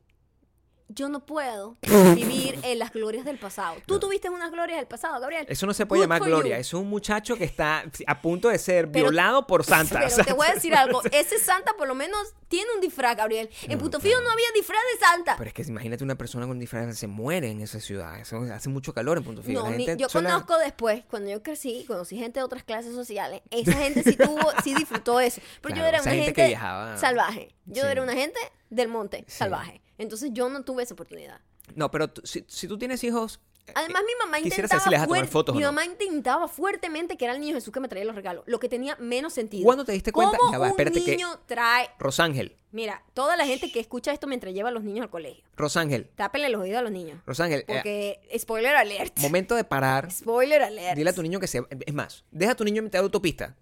Yo 0.88 1.08
no 1.08 1.24
puedo 1.26 1.76
vivir 2.14 2.58
en 2.62 2.78
las 2.78 2.92
glorias 2.92 3.24
del 3.24 3.38
pasado. 3.38 3.76
Tú 3.86 3.98
tuviste 4.00 4.30
unas 4.30 4.50
glorias 4.50 4.78
del 4.78 4.86
pasado, 4.86 5.20
Gabriel. 5.20 5.46
Eso 5.48 5.66
no 5.66 5.74
se 5.74 5.86
puede 5.86 6.00
Good 6.00 6.04
llamar 6.04 6.22
gloria. 6.22 6.56
you. 6.56 6.60
Es 6.60 6.74
un 6.74 6.88
muchacho 6.88 7.36
que 7.36 7.44
está 7.44 7.84
a 8.06 8.20
punto 8.22 8.48
de 8.48 8.58
ser 8.58 8.90
Pero- 8.90 9.06
violado 9.06 9.46
por 9.46 9.64
Santa. 9.64 10.00
Pero 10.08 10.24
te 10.24 10.32
voy 10.32 10.46
a 10.48 10.54
decir 10.54 10.74
algo. 10.74 11.02
Ese 11.12 11.38
Santa 11.38 11.72
por 11.76 11.86
lo 11.88 11.94
menos 11.94 12.34
tiene 12.48 12.68
un 12.74 12.80
disfraz, 12.80 13.16
Gabriel. 13.16 13.50
En 13.64 13.78
Punto 13.78 14.00
Fijo 14.00 14.20
no 14.22 14.30
había 14.30 14.46
disfraz 14.54 14.80
de 14.94 15.06
Santa. 15.06 15.34
Pero 15.36 15.48
es 15.48 15.54
que 15.54 15.62
imagínate 15.62 16.02
una 16.04 16.14
persona 16.16 16.46
con 16.46 16.58
disfraz 16.58 16.96
se 16.96 17.06
muere 17.06 17.50
en 17.50 17.60
esa 17.60 17.80
ciudad. 17.80 18.18
Eso 18.18 18.38
hace 18.52 18.68
mucho 18.68 18.94
calor 18.94 19.18
en 19.18 19.24
Punto 19.24 19.42
Fijo. 19.42 19.68
No, 19.68 19.76
yo 19.96 20.08
conozco 20.08 20.56
después, 20.58 21.04
cuando 21.10 21.30
yo 21.30 21.42
crecí, 21.42 21.84
conocí 21.86 22.16
gente 22.16 22.40
de 22.40 22.44
otras 22.44 22.64
clases 22.64 22.94
sociales, 22.94 23.42
esa 23.50 23.72
gente 23.72 24.02
sí 24.02 24.16
tuvo, 24.16 24.40
sí 24.64 24.74
disfrutó 24.74 25.20
eso. 25.20 25.40
Pero 25.60 25.74
yo 25.76 25.84
era 25.84 26.00
una 26.00 26.10
gente 26.10 26.24
gente, 26.26 26.42
que 26.42 26.48
viajaba. 26.48 26.96
salvaje. 26.96 27.54
Yo 27.66 27.82
Sí. 27.82 27.88
era 27.90 28.02
una 28.02 28.14
gente 28.14 28.38
del 28.70 28.88
monte, 28.88 29.24
Sí. 29.28 29.36
salvaje. 29.38 29.82
Entonces 29.98 30.30
yo 30.32 30.48
no 30.48 30.62
tuve 30.62 30.84
esa 30.84 30.94
oportunidad. 30.94 31.40
No, 31.74 31.90
pero 31.90 32.10
si, 32.24 32.44
si 32.48 32.66
tú 32.68 32.78
tienes 32.78 33.04
hijos. 33.04 33.40
Eh, 33.68 33.72
Además, 33.74 34.02
mi 34.06 34.12
mamá 34.24 34.38
intentaba, 34.40 34.80
si 34.80 34.90
les 34.90 34.98
vas 34.98 35.04
a 35.04 35.06
tomar 35.06 35.24
fuer- 35.26 35.28
fotos 35.28 35.54
mi 35.54 35.60
no. 35.62 35.68
mamá 35.68 35.84
intentaba 35.84 36.48
fuertemente 36.48 37.16
que 37.16 37.24
era 37.24 37.34
el 37.34 37.40
niño 37.40 37.54
Jesús 37.54 37.72
que 37.72 37.80
me 37.80 37.88
traía 37.88 38.04
los 38.04 38.14
regalos, 38.16 38.44
lo 38.46 38.58
que 38.58 38.68
tenía 38.68 38.96
menos 38.96 39.32
sentido. 39.32 39.64
¿Cuándo 39.64 39.84
te 39.84 39.92
diste 39.92 40.12
cuenta? 40.12 40.36
¿Cómo 40.38 40.52
Ya 40.52 40.58
va, 40.58 40.64
un 40.66 40.70
espérate 40.70 41.04
que- 41.04 41.12
niño 41.16 41.28
trae... 41.46 41.90
Rosángel. 41.98 42.56
Mira, 42.70 43.02
toda 43.14 43.34
la 43.38 43.46
gente 43.46 43.72
que 43.72 43.80
escucha 43.80 44.12
esto 44.12 44.26
mientras 44.26 44.52
lleva 44.52 44.68
a 44.68 44.72
los 44.72 44.84
niños 44.84 45.02
al 45.04 45.08
colegio, 45.08 45.42
Rosángel. 45.56 46.10
tápenle 46.16 46.50
los 46.50 46.60
oídos 46.60 46.78
a 46.78 46.82
los 46.82 46.92
niños. 46.92 47.18
Rosángel. 47.24 47.60
eh, 47.60 47.64
Porque, 47.66 48.20
spoiler 48.38 48.76
alert. 48.76 49.18
momento 49.20 49.54
de 49.54 49.64
parar. 49.64 50.10
Spoiler 50.12 50.62
alert. 50.62 50.94
Dile 50.94 51.08
a 51.08 51.12
tu 51.14 51.22
niño 51.22 51.40
que 51.40 51.46
se. 51.46 51.62
Es 51.86 51.94
más, 51.94 52.24
deja 52.30 52.52
a 52.52 52.54
tu 52.54 52.64
niño 52.64 52.80
en 52.80 52.84
mitad 52.84 52.98
de 52.98 53.04
autopista. 53.04 53.56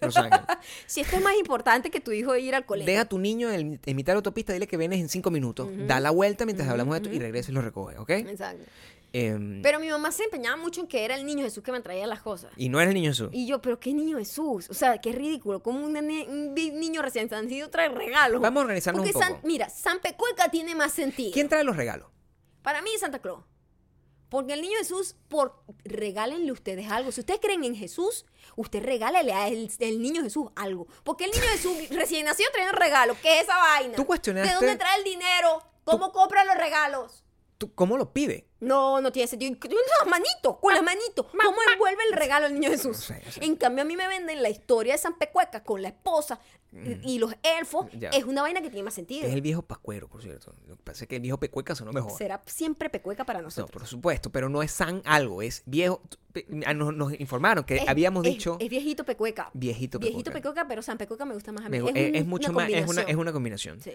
Rosángel. 0.00 0.38
Si 0.86 1.00
esto 1.00 1.16
es 1.16 1.22
más 1.22 1.34
importante 1.36 1.90
que 1.90 1.98
tu 2.00 2.12
hijo 2.12 2.36
ir 2.36 2.54
al 2.54 2.64
colegio. 2.64 2.86
Deja 2.90 3.02
a 3.02 3.08
tu 3.08 3.18
niño 3.18 3.50
en, 3.50 3.80
en 3.84 3.96
mitad 3.96 4.12
de 4.12 4.16
autopista, 4.18 4.52
dile 4.52 4.68
que 4.68 4.76
vienes 4.76 5.00
en 5.00 5.08
cinco 5.08 5.30
minutos. 5.32 5.68
Da 5.88 5.98
la 5.98 6.10
vuelta 6.10 6.44
mientras 6.44 6.68
hablamos 6.68 6.94
de 6.94 7.02
esto 7.08 7.14
y 7.14 7.18
regresa 7.18 7.50
y 7.50 7.54
lo 7.54 7.60
recoge, 7.62 7.98
¿ok? 7.98 8.10
Exacto. 8.10 8.62
Em, 9.12 9.62
Pero 9.62 9.80
mi 9.80 9.88
mamá 9.88 10.12
se 10.12 10.24
empeñaba 10.24 10.56
mucho 10.56 10.80
en 10.82 10.86
que 10.86 11.04
era 11.04 11.14
el 11.14 11.24
niño 11.24 11.42
Jesús 11.44 11.62
que 11.62 11.72
me 11.72 11.80
traía 11.80 12.06
las 12.06 12.20
cosas. 12.20 12.50
y 12.56 12.68
no 12.68 12.78
eres 12.80 12.90
el 12.90 12.94
niño 12.94 13.10
Jesús. 13.10 13.30
Y 13.32 13.46
yo, 13.46 13.62
pero 13.62 13.80
qué 13.80 13.94
niño 13.94 14.18
Jesús. 14.18 14.68
O 14.68 14.74
sea, 14.74 14.98
qué 15.00 15.12
ridículo. 15.12 15.62
Como 15.62 15.84
un, 15.84 15.92
niño 15.94 17.00
recién 17.02 17.28
nacido 17.30 17.70
trae 17.70 17.88
regalos. 17.88 18.40
Vamos 18.42 18.60
a 18.60 18.64
organizarnos 18.64 19.00
Porque 19.02 19.16
un 19.16 19.22
poco. 19.24 19.34
San- 19.40 19.48
mira, 19.48 19.70
San 19.70 20.00
Pecueca 20.00 20.50
tiene 20.50 20.74
más 20.74 20.92
sentido. 20.92 21.32
¿Quién 21.32 21.48
trae 21.48 21.64
los 21.64 21.76
regalos? 21.76 22.08
Para 22.62 22.82
mí 22.82 22.90
Santa 22.98 23.18
Claus. 23.20 23.44
Porque 24.28 24.52
el 24.52 24.60
niño 24.60 24.76
Jesús, 24.76 25.16
por 25.28 25.62
regálenle 25.84 26.52
ustedes 26.52 26.90
algo. 26.90 27.10
Si 27.12 27.20
ustedes 27.20 27.40
creen 27.40 27.64
en 27.64 27.74
Jesús, 27.74 28.26
usted 28.56 28.82
regálele 28.82 29.32
al 29.32 29.70
el 29.78 30.02
niño 30.02 30.22
Jesús 30.22 30.48
algo. 30.54 30.86
Porque 31.02 31.24
el 31.24 31.30
niño 31.30 31.44
Jesús 31.50 31.72
recién 31.90 32.26
nacido 32.26 32.50
trae 32.52 32.66
un 32.68 32.76
regalo. 32.76 33.16
¿Qué 33.22 33.38
es 33.38 33.44
esa 33.44 33.56
vaina? 33.56 33.96
Tú 33.96 34.04
cuestionaste- 34.06 34.48
¿De 34.48 34.54
dónde 34.54 34.76
trae 34.76 34.98
el 34.98 35.04
dinero? 35.04 35.62
¿Cómo 35.84 36.12
compra 36.12 36.44
los 36.44 36.56
regalos? 36.56 37.24
¿Tú, 37.56 37.74
¿Cómo 37.74 37.96
lo 37.96 38.12
pide? 38.12 38.46
No, 38.60 39.00
no 39.00 39.12
tiene 39.12 39.28
sentido. 39.28 39.56
Con 39.60 39.70
las 39.70 40.08
manitos, 40.08 40.56
con 40.60 40.74
las 40.74 40.82
manitos. 40.82 41.26
¿Cómo 41.26 41.56
envuelve 41.72 42.02
el 42.10 42.16
regalo 42.16 42.46
al 42.46 42.54
niño 42.54 42.70
Jesús? 42.70 43.10
No. 43.10 43.16
En 43.44 43.56
cambio, 43.56 43.82
a 43.82 43.84
mí 43.84 43.96
me 43.96 44.08
venden 44.08 44.42
la 44.42 44.48
historia 44.50 44.94
de 44.94 44.98
San 44.98 45.16
Pecueca 45.16 45.62
con 45.62 45.80
la 45.82 45.88
esposa 45.88 46.40
y 46.72 47.14
y 47.14 47.18
los 47.18 47.34
elfos. 47.42 47.86
Mm. 47.94 47.98
Ya. 47.98 48.08
Es 48.10 48.24
una 48.24 48.42
vaina 48.42 48.60
que 48.60 48.68
tiene 48.68 48.82
más 48.82 48.94
sentido. 48.94 49.26
Es 49.26 49.32
el 49.32 49.40
viejo 49.42 49.62
pascuero, 49.62 50.08
por 50.08 50.22
cierto. 50.22 50.52
Lo 50.66 50.76
que 50.76 50.82
pasa 50.82 51.04
es 51.04 51.08
que 51.08 51.16
el 51.16 51.22
viejo 51.22 51.38
pecueca 51.38 51.74
sonó 51.74 51.92
mejor. 51.92 52.12
Será 52.18 52.42
siempre 52.46 52.90
Pecueca 52.90 53.24
para 53.24 53.38
No, 53.38 53.44
nosotros. 53.44 53.70
por 53.70 53.86
supuesto, 53.86 54.30
pero 54.30 54.48
no 54.48 54.62
es 54.62 54.72
san 54.72 55.02
algo, 55.04 55.40
es 55.40 55.62
viejo. 55.64 56.02
Nos, 56.48 56.94
nos 56.94 57.18
informaron 57.18 57.64
que 57.64 57.76
Es- 57.78 57.88
habíamos 57.88 58.24
es- 58.26 58.32
dicho 58.32 58.58
Es, 58.60 58.68
viejito 58.68 59.04
Pecueca. 59.04 59.50
viejito 59.54 59.98
pecueca. 59.98 60.10
Viejito 60.16 60.30
Pecueca, 60.32 60.68
pero 60.68 60.82
San 60.82 60.98
Pecueca 60.98 61.24
me 61.24 61.34
gusta 61.34 61.52
más 61.52 61.64
a 61.64 61.68
mí. 61.68 61.78
Me 61.80 61.90
es, 61.90 61.90
un- 62.10 62.14
es 62.16 62.26
mucho 62.26 62.50
una 62.52 62.60
más, 62.64 62.70
es 62.70 62.88
una, 62.88 63.02
es 63.02 63.16
una 63.16 63.32
combinación. 63.32 63.80
Sí. 63.80 63.92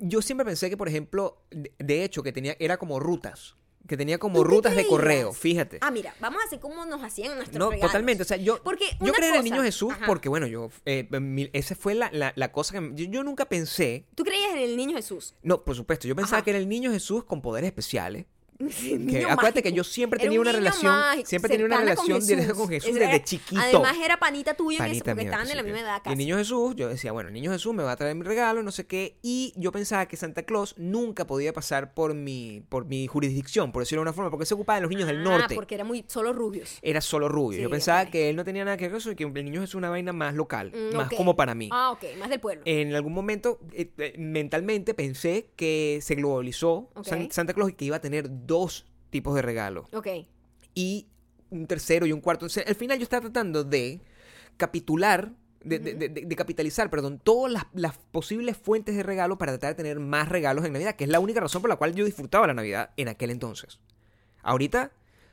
Yo 0.00 0.22
siempre 0.22 0.44
pensé 0.44 0.68
que, 0.70 0.76
por 0.76 0.88
ejemplo, 0.88 1.42
de, 1.50 2.04
hecho, 2.04 2.22
que 2.22 2.32
tenía, 2.32 2.56
era 2.58 2.76
como 2.78 2.98
rutas. 2.98 3.56
Que 3.88 3.96
tenía 3.96 4.18
como 4.18 4.36
¿Tú 4.36 4.42
te 4.44 4.48
rutas 4.50 4.76
de 4.76 4.86
correo, 4.86 5.32
fíjate. 5.32 5.78
Ah, 5.80 5.90
mira, 5.90 6.14
vamos 6.20 6.40
a 6.42 6.46
hacer 6.46 6.60
como 6.60 6.84
nos 6.84 7.02
hacían 7.02 7.34
nuestros 7.34 7.58
No, 7.58 7.70
regalos. 7.70 7.90
totalmente. 7.90 8.22
O 8.22 8.26
sea, 8.26 8.36
yo, 8.36 8.62
Porque 8.62 8.84
yo 9.00 9.12
creí 9.12 9.30
en 9.30 9.36
el 9.36 9.44
niño 9.44 9.62
Jesús 9.62 9.92
Ajá. 9.94 10.06
porque, 10.06 10.28
bueno, 10.28 10.46
yo. 10.46 10.70
Eh, 10.84 11.08
mi- 11.20 11.50
esa 11.54 11.74
fue 11.74 11.94
la, 11.94 12.08
la, 12.12 12.32
la 12.36 12.52
cosa 12.52 12.78
que. 12.78 12.90
Yo, 12.94 13.10
yo 13.10 13.24
nunca 13.24 13.46
pensé. 13.46 14.06
¿Tú 14.14 14.22
creías 14.22 14.52
en 14.52 14.58
el 14.58 14.76
niño 14.76 14.94
Jesús? 14.96 15.34
No, 15.42 15.64
por 15.64 15.74
supuesto, 15.74 16.06
yo 16.06 16.14
pensaba 16.14 16.38
Ajá. 16.38 16.44
que 16.44 16.50
era 16.50 16.58
el 16.58 16.68
niño 16.68 16.92
Jesús 16.92 17.24
con 17.24 17.40
poderes 17.42 17.68
especiales. 17.68 18.26
Que, 19.10 19.24
acuérdate 19.24 19.62
que 19.62 19.72
yo 19.72 19.82
siempre 19.84 20.18
tenía 20.18 20.38
un 20.38 20.46
una 20.46 20.52
relación. 20.56 20.92
mágico, 20.92 21.28
Siempre 21.28 21.50
tenía 21.50 21.66
una 21.66 21.78
relación 21.80 22.24
directa 22.26 22.54
con 22.54 22.68
Jesús 22.68 22.94
Era- 22.94 23.06
desde 23.06 23.24
chiquito. 23.24 23.60
Además 23.60 23.96
era 24.04 24.18
panita 24.18 24.54
tuyo 24.54 24.78
en 24.84 24.90
ese, 24.92 25.02
porque 25.04 25.22
estaban 25.22 25.46
de 25.48 25.54
la 25.54 25.62
misma 25.62 25.80
edad 25.80 26.02
Y 26.06 26.10
el 26.12 26.18
niño 26.18 26.36
Jesús, 26.36 26.74
yo 26.76 26.88
decía, 26.88 27.12
bueno, 27.12 27.28
el 27.28 27.34
niño 27.34 27.50
Jesús 27.52 27.74
me 27.74 27.82
va 27.82 27.92
a 27.92 27.96
traer 27.96 28.14
mi 28.14 28.22
regalo, 28.22 28.62
no 28.62 28.70
sé 28.70 28.86
qué. 28.86 29.16
Y 29.22 29.52
yo 29.56 29.72
pensaba 29.72 30.06
que 30.06 30.16
Santa 30.16 30.42
Claus 30.44 30.74
nunca 30.78 31.26
podía 31.26 31.52
pasar 31.52 31.94
por 31.94 32.14
mi, 32.14 32.62
por 32.68 32.84
mi 32.84 33.06
jurisdicción, 33.06 33.72
por 33.72 33.82
decirlo 33.82 34.00
de 34.00 34.08
una 34.08 34.12
forma, 34.12 34.30
porque 34.30 34.46
se 34.46 34.54
ocupaba 34.54 34.76
de 34.76 34.82
los 34.82 34.90
niños 34.90 35.06
del 35.06 35.20
Ah, 35.20 35.38
norte. 35.38 35.54
porque 35.54 35.74
era 35.74 35.84
muy 35.84 36.04
solo 36.06 36.32
rubios. 36.32 36.78
Era 36.82 37.00
solo 37.00 37.28
rubio. 37.28 37.56
Sí, 37.56 37.62
yo 37.62 37.70
pensaba 37.70 38.06
que 38.06 38.30
él 38.30 38.36
no 38.36 38.44
tenía 38.44 38.64
nada 38.64 38.76
que 38.76 38.84
ver 38.84 38.90
con 38.92 38.98
eso 38.98 39.10
y 39.12 39.16
que 39.16 39.24
el 39.24 39.32
niño 39.32 39.60
Jesús 39.60 39.70
es 39.70 39.74
una 39.76 39.90
vaina 39.90 40.12
más 40.12 40.34
local, 40.34 40.72
Mm, 40.74 40.96
más 40.96 41.08
como 41.12 41.36
para 41.36 41.54
mí. 41.54 41.68
Ah, 41.72 41.92
ok, 41.92 42.04
más 42.18 42.28
del 42.30 42.40
pueblo. 42.40 42.62
En 42.66 42.94
algún 42.94 43.12
momento, 43.12 43.58
eh, 43.72 43.90
eh, 43.98 44.14
mentalmente, 44.18 44.94
pensé 44.94 45.50
que 45.56 46.00
se 46.02 46.14
globalizó 46.14 46.90
Ok. 46.94 47.06
San- 47.06 47.30
Santa 47.30 47.54
Claus 47.54 47.70
y 47.70 47.74
que 47.74 47.84
iba 47.84 47.96
a 47.96 48.00
tener 48.00 48.28
dos 48.50 48.84
tipos 49.10 49.34
de 49.36 49.42
regalos. 49.42 49.86
ok. 49.94 50.08
y 50.74 51.06
un 51.50 51.66
tercero 51.66 52.06
y 52.06 52.12
un 52.12 52.20
cuarto. 52.20 52.44
Entonces, 52.46 52.64
al 52.68 52.74
final 52.76 52.98
yo 52.98 53.02
estaba 53.04 53.22
tratando 53.22 53.64
de 53.64 54.00
capitular, 54.56 55.32
de, 55.64 55.78
de- 55.78 55.94
de- 55.94 56.08
de- 56.08 56.22
de 56.26 56.36
capitalizar, 56.36 56.88
perdón, 56.90 57.18
todas 57.22 57.52
las, 57.52 57.64
las 57.74 57.98
posibles 57.98 58.56
fuentes 58.56 58.94
de 58.96 59.02
regalo 59.02 59.36
para 59.38 59.52
tratar 59.52 59.70
de 59.70 59.74
tener 59.82 59.98
más 60.00 60.28
regalos 60.28 60.64
en 60.64 60.72
Navidad, 60.72 60.94
que 60.96 61.04
es 61.04 61.10
la 61.10 61.20
única 61.20 61.40
razón 61.40 61.60
por 61.62 61.68
la 61.68 61.76
cual 61.76 61.94
yo 61.94 62.04
disfrutaba 62.04 62.46
la 62.46 62.54
Navidad 62.54 62.90
en 62.96 63.08
aquel 63.08 63.30
entonces. 63.30 63.80
Ahorita, 64.42 64.92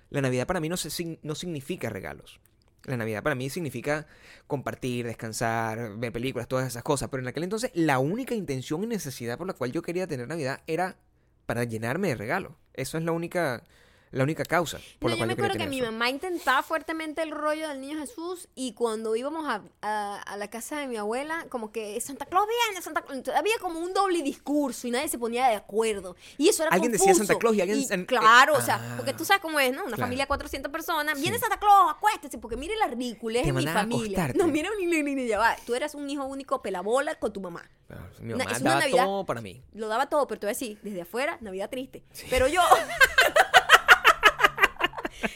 la 0.09 0.21
Navidad 0.21 0.47
para 0.47 0.59
mí 0.59 0.69
no, 0.69 0.77
se, 0.77 1.19
no 1.21 1.35
significa 1.35 1.89
regalos. 1.89 2.39
La 2.85 2.97
Navidad 2.97 3.21
para 3.23 3.35
mí 3.35 3.49
significa 3.49 4.07
compartir, 4.47 5.05
descansar, 5.05 5.97
ver 5.97 6.11
películas, 6.11 6.47
todas 6.47 6.67
esas 6.67 6.83
cosas. 6.83 7.09
Pero 7.09 7.21
en 7.21 7.27
aquel 7.27 7.43
entonces 7.43 7.69
la 7.73 7.99
única 7.99 8.33
intención 8.33 8.83
y 8.83 8.87
necesidad 8.87 9.37
por 9.37 9.45
la 9.47 9.53
cual 9.53 9.71
yo 9.71 9.81
quería 9.81 10.07
tener 10.07 10.27
Navidad 10.27 10.61
era 10.67 10.97
para 11.45 11.63
llenarme 11.65 12.07
de 12.09 12.15
regalos. 12.15 12.53
Eso 12.77 12.97
es 12.97 13.03
la 13.03 13.11
única, 13.11 13.63
la 14.11 14.23
única 14.23 14.43
causa 14.45 14.77
por 14.99 15.09
No, 15.11 15.15
la 15.15 15.15
yo 15.15 15.17
cual 15.19 15.27
me 15.27 15.35
yo 15.35 15.43
acuerdo 15.45 15.63
que 15.63 15.69
mi 15.69 15.81
mamá 15.81 16.09
intentaba 16.09 16.63
fuertemente 16.63 17.21
el 17.21 17.31
rollo 17.31 17.67
del 17.69 17.81
niño 17.81 17.99
Jesús 17.99 18.47
y 18.55 18.73
cuando 18.73 19.15
íbamos 19.15 19.45
a, 19.47 19.61
a- 19.81 20.21
a 20.21 20.37
la 20.37 20.49
casa 20.49 20.79
de 20.79 20.87
mi 20.87 20.95
abuela, 20.97 21.45
como 21.49 21.71
que 21.71 21.99
Santa 22.01 22.25
Claus 22.25 22.47
viene, 22.47 22.81
Santa 22.81 23.01
Claus. 23.01 23.17
Entonces, 23.17 23.39
había 23.39 23.57
como 23.59 23.79
un 23.79 23.93
doble 23.93 24.21
discurso 24.23 24.87
y 24.87 24.91
nadie 24.91 25.07
se 25.09 25.17
ponía 25.17 25.47
de 25.47 25.55
acuerdo. 25.55 26.15
Y 26.37 26.47
eso 26.49 26.63
era 26.63 26.71
Alguien 26.71 26.91
decía. 26.91 27.13
Santa 27.13 27.35
Claus 27.37 27.55
y 27.55 27.61
alguien- 27.61 27.85
en- 27.89 28.05
claro, 28.05 28.55
eh, 28.55 28.57
o 28.59 28.61
sea, 28.61 28.75
ah. 28.81 28.93
porque 28.97 29.13
tú 29.13 29.25
sabes 29.25 29.41
cómo 29.41 29.59
es, 29.59 29.71
¿no? 29.73 29.79
Una 29.81 29.87
Claro. 29.95 30.03
familia 30.03 30.23
de 30.23 30.27
400 30.27 30.71
personas. 30.71 31.15
Sí. 31.17 31.21
Viene 31.21 31.39
Santa 31.39 31.57
Claus, 31.59 31.91
acuéstese, 31.91 32.37
porque 32.37 32.55
mire 32.55 32.75
la 32.77 32.87
ridiculez 32.87 33.43
Te 33.43 33.49
en 33.49 33.55
mi 33.55 33.67
familia. 33.67 34.05
acostarte. 34.25 34.37
No, 34.37 34.47
mira, 34.47 34.69
ni, 34.79 34.85
ni, 34.85 35.03
ni, 35.03 35.15
ni, 35.15 35.27
ya 35.27 35.39
va. 35.39 35.55
Tú 35.65 35.75
eras 35.75 35.95
un 35.95 36.09
hijo 36.09 36.23
único 36.25 36.61
pelabola 36.61 37.15
con 37.15 37.33
tu 37.33 37.41
mamá. 37.41 37.69
Claro, 37.87 38.03
mi 38.19 38.33
mamá 38.33 38.51
es 38.51 38.61
una 38.61 38.69
daba 38.71 38.81
Navidad- 38.81 39.05
todo 39.05 39.25
para 39.25 39.41
mí. 39.41 39.61
Lo 39.73 39.87
daba 39.87 40.07
todo, 40.07 40.27
pero 40.27 40.39
te 40.39 40.45
voy 40.47 40.51
a 40.51 40.53
decir, 40.53 40.79
desde 40.81 41.01
afuera, 41.01 41.37
Navidad 41.41 41.69
triste. 41.69 42.03
Pero 42.29 42.47
yo. 42.47 42.61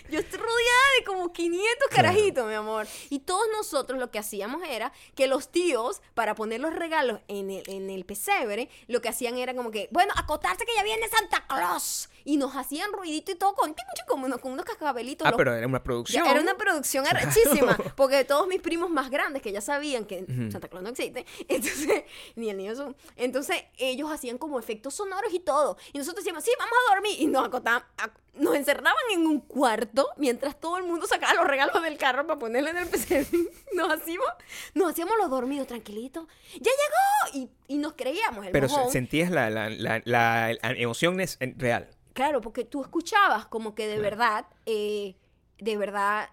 yo 0.10 0.20
estoy 0.20 0.40
rodeada 0.40 0.88
de 1.00 1.06
como 1.06 1.32
500 1.34 1.88
carajitos, 1.90 2.48
mi 2.48 2.54
amor. 2.54 2.88
Y 3.10 3.20
todos 3.20 3.46
nosotros 3.56 4.00
lo 4.00 4.12
que 4.12 4.20
hacíamos 4.20 4.62
era 4.68 4.92
que 5.16 5.28
los 5.28 5.50
tíos, 5.50 6.02
para 6.14 6.36
poner 6.36 6.60
los 6.62 6.74
regalos 6.74 7.20
en 7.28 7.52
el, 7.52 7.64
en 7.70 7.90
el 7.90 8.06
pesebre, 8.06 8.70
lo 8.88 9.02
que 9.02 9.10
hacían 9.10 9.38
era 9.38 9.54
como 9.56 9.72
que, 9.72 9.88
bueno, 9.92 10.14
acotarse 10.18 10.66
que 10.66 10.76
ya 10.76 10.84
viene 10.84 11.08
Santa 11.10 11.46
Claus. 11.48 12.10
Y 12.24 12.38
nos 12.38 12.56
hacían 12.56 12.94
ruidito 12.94 13.32
y 13.32 13.36
todo 13.36 13.56
con, 13.56 13.74
como 14.08 14.28
unos, 14.28 14.40
con 14.40 14.52
unos 14.52 14.64
cascabelitos. 14.64 15.26
Ah, 15.26 15.32
los- 15.32 15.38
pero 15.38 15.56
era 15.56 15.66
una 15.66 15.80
ya, 15.80 15.84
producción. 15.84 16.28
era 16.28 16.40
una 16.40 16.56
producción 16.56 17.08
arrechísima, 17.08 17.76
porque 17.96 18.24
todos 18.26 18.48
mis 18.48 18.62
primos 18.62 18.92
más 18.92 19.10
grandes 19.10 19.42
que 19.42 19.52
ya 19.52 19.60
sabían 19.62 20.06
que 20.06 20.26
Santa 20.52 20.68
Claus 20.68 20.84
no 20.84 20.90
existe, 20.92 21.26
entonces, 21.48 22.04
ni 22.36 22.52
el 22.52 22.58
niño 22.58 22.72
Jesús, 22.72 22.94
entonces 23.16 23.64
ellos 23.78 24.12
hacían 24.12 24.38
como 24.38 24.60
efectos 24.60 24.94
sonoros 24.94 25.34
y 25.34 25.40
todo. 25.40 25.78
Y 25.94 25.98
nosotros 25.98 26.24
decíamos, 26.24 26.44
sí, 26.44 26.52
vamos 26.60 26.74
a 26.88 26.94
dormir. 26.94 27.16
Y 27.20 27.26
nos 27.26 27.44
acotaban, 27.48 27.84
ac- 27.98 28.12
nos 28.34 28.56
encerraban 28.56 29.04
en 29.14 29.28
un 29.28 29.40
cuarto 29.42 30.08
mientras 30.18 30.60
todo 30.60 30.78
el 30.78 30.84
mundo 30.86 31.06
sacaba 31.08 31.34
los 31.34 31.46
regalos 31.48 31.82
del 31.84 31.98
carro 31.98 32.26
para 32.26 32.40
ponerle 32.40 32.70
en 32.72 32.78
el 32.78 32.88
PC. 32.88 33.28
Nos 33.74 33.92
hacíamos, 33.92 34.28
nos 34.74 34.92
hacíamos 34.92 35.16
los 35.18 35.30
dormidos 35.30 35.68
tranquilitos. 35.68 36.28
¡Ya 36.60 36.72
llegó! 36.72 37.38
Y, 37.68 37.74
y 37.74 37.78
nos 37.78 37.94
creíamos 37.94 38.46
el 38.46 38.52
Pero 38.52 38.68
mojón. 38.68 38.92
sentías 38.92 39.32
la, 39.32 39.50
la, 39.50 40.02
la, 40.04 40.52
emoción 40.62 41.20
es 41.22 41.38
real. 41.58 41.90
Claro, 42.14 42.42
porque 42.42 42.66
tú 42.66 42.82
escuchabas 42.82 43.46
como 43.46 43.74
que 43.74 43.88
de 43.88 43.98
verdad, 44.00 44.46
eh, 44.66 45.16
de 45.58 45.78
verdad 45.78 46.30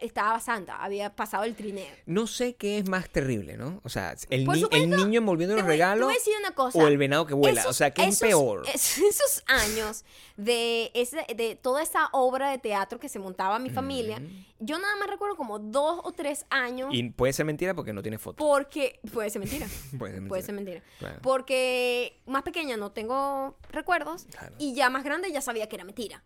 estaba 0.00 0.38
Santa, 0.40 0.76
había 0.82 1.14
pasado 1.16 1.44
el 1.44 1.54
trineo. 1.54 1.86
No 2.06 2.26
sé 2.26 2.54
qué 2.54 2.78
es 2.78 2.88
más 2.88 3.08
terrible, 3.10 3.56
¿no? 3.56 3.80
O 3.82 3.88
sea, 3.88 4.14
el, 4.28 4.44
Por 4.44 4.54
ni- 4.54 4.60
supuesto, 4.62 4.84
el 4.84 4.90
niño 4.90 5.18
envolviendo 5.18 5.56
los 5.56 5.64
regalos 5.64 6.06
voy 6.06 6.16
una 6.38 6.54
cosa. 6.54 6.78
o 6.78 6.86
el 6.86 6.96
venado 6.98 7.26
que 7.26 7.34
vuela. 7.34 7.60
Esos- 7.62 7.70
o 7.70 7.72
sea, 7.72 7.90
¿qué 7.90 8.04
es 8.04 8.20
peor? 8.20 8.62
es- 8.72 8.98
Esos 9.10 9.42
años 9.46 10.04
de, 10.36 10.90
ese, 10.94 11.24
de 11.34 11.56
toda 11.56 11.82
esa 11.82 12.08
obra 12.12 12.50
de 12.50 12.58
teatro 12.58 13.00
que 13.00 13.08
se 13.08 13.18
montaba 13.18 13.58
mi 13.58 13.70
familia, 13.70 14.22
yo 14.58 14.78
nada 14.78 14.94
más 14.96 15.08
recuerdo 15.08 15.36
como 15.36 15.58
dos 15.58 16.00
o 16.04 16.12
tres 16.12 16.46
años 16.50 16.90
Y 16.92 17.10
puede 17.10 17.32
ser 17.32 17.46
mentira 17.46 17.74
porque 17.74 17.92
no 17.92 18.02
tiene 18.02 18.18
foto. 18.18 18.36
porque... 18.44 19.00
Puede 19.12 19.30
ser 19.30 19.40
mentira. 19.40 19.66
Puede 19.98 20.14
ser 20.18 20.28
Puede 20.28 20.42
ser 20.42 20.54
mentira. 20.54 20.80
mentira. 20.80 20.98
Claro. 20.98 21.18
Porque 21.22 22.20
más 22.26 22.42
pequeña 22.42 22.76
no 22.76 22.92
tengo 22.92 23.56
recuerdos 23.70 24.26
Claro. 24.30 24.54
y 24.58 24.74
ya 24.74 24.88
más 24.90 25.04
grande 25.04 25.32
ya 25.32 25.40
sabía 25.40 25.68
que 25.68 25.76
era 25.76 25.84
mentira. 25.84 26.22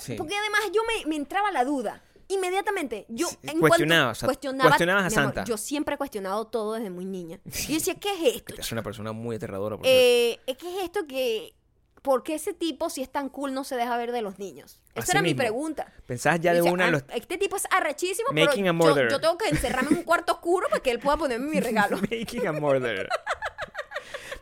Sí. 0.00 0.14
Porque 0.16 0.34
además 0.36 0.60
yo 0.74 0.82
me, 0.84 1.06
me 1.08 1.16
entraba 1.16 1.50
la 1.52 1.64
duda. 1.64 2.02
Inmediatamente, 2.28 3.06
yo 3.08 3.26
en 3.42 3.58
cuestionabas 3.58 4.18
cuanto 4.18 4.26
cuestionaba, 4.26 4.68
cuestionabas 4.70 5.04
a 5.04 5.08
mi 5.08 5.14
amor, 5.14 5.34
Santa. 5.34 5.44
yo 5.44 5.56
siempre 5.56 5.94
he 5.94 5.98
cuestionado 5.98 6.46
todo 6.46 6.74
desde 6.74 6.90
muy 6.90 7.04
niña. 7.06 7.40
Y 7.46 7.68
yo 7.68 7.74
decía, 7.74 7.94
¿qué 7.94 8.10
es 8.12 8.36
esto? 8.36 8.54
Es 8.58 8.70
una 8.70 8.82
persona 8.82 9.12
muy 9.12 9.36
aterradora. 9.36 9.76
por. 9.76 9.86
Eh, 9.86 10.38
es 10.46 10.56
que 10.56 10.68
es 10.78 10.84
esto 10.84 11.06
que... 11.06 11.54
¿Por 12.02 12.22
qué 12.22 12.36
ese 12.36 12.54
tipo, 12.54 12.90
si 12.90 13.02
es 13.02 13.10
tan 13.10 13.28
cool, 13.28 13.52
no 13.52 13.64
se 13.64 13.74
deja 13.74 13.96
ver 13.96 14.12
de 14.12 14.22
los 14.22 14.38
niños? 14.38 14.80
Esa 14.94 15.00
Así 15.02 15.10
era 15.10 15.20
mi 15.20 15.30
mismo. 15.30 15.38
pregunta. 15.38 15.92
Pensabas 16.06 16.40
ya 16.40 16.52
de 16.52 16.58
decía, 16.58 16.72
una 16.72 16.86
"Ah, 16.86 16.90
los... 16.92 17.02
Este 17.12 17.36
tipo 17.38 17.56
es 17.56 17.64
arrechísimo, 17.72 18.28
Making 18.32 18.68
a 18.68 18.78
pero 18.78 18.94
yo, 18.94 19.08
yo 19.10 19.20
tengo 19.20 19.36
que 19.36 19.48
encerrarme 19.48 19.90
en 19.90 19.96
un 19.98 20.02
cuarto 20.04 20.32
oscuro 20.34 20.68
para 20.68 20.80
que 20.80 20.92
él 20.92 21.00
pueda 21.00 21.16
ponerme 21.16 21.50
mi 21.50 21.60
regalo. 21.60 21.96
Making 21.96 22.46
a 22.46 22.52
murderer. 22.52 23.08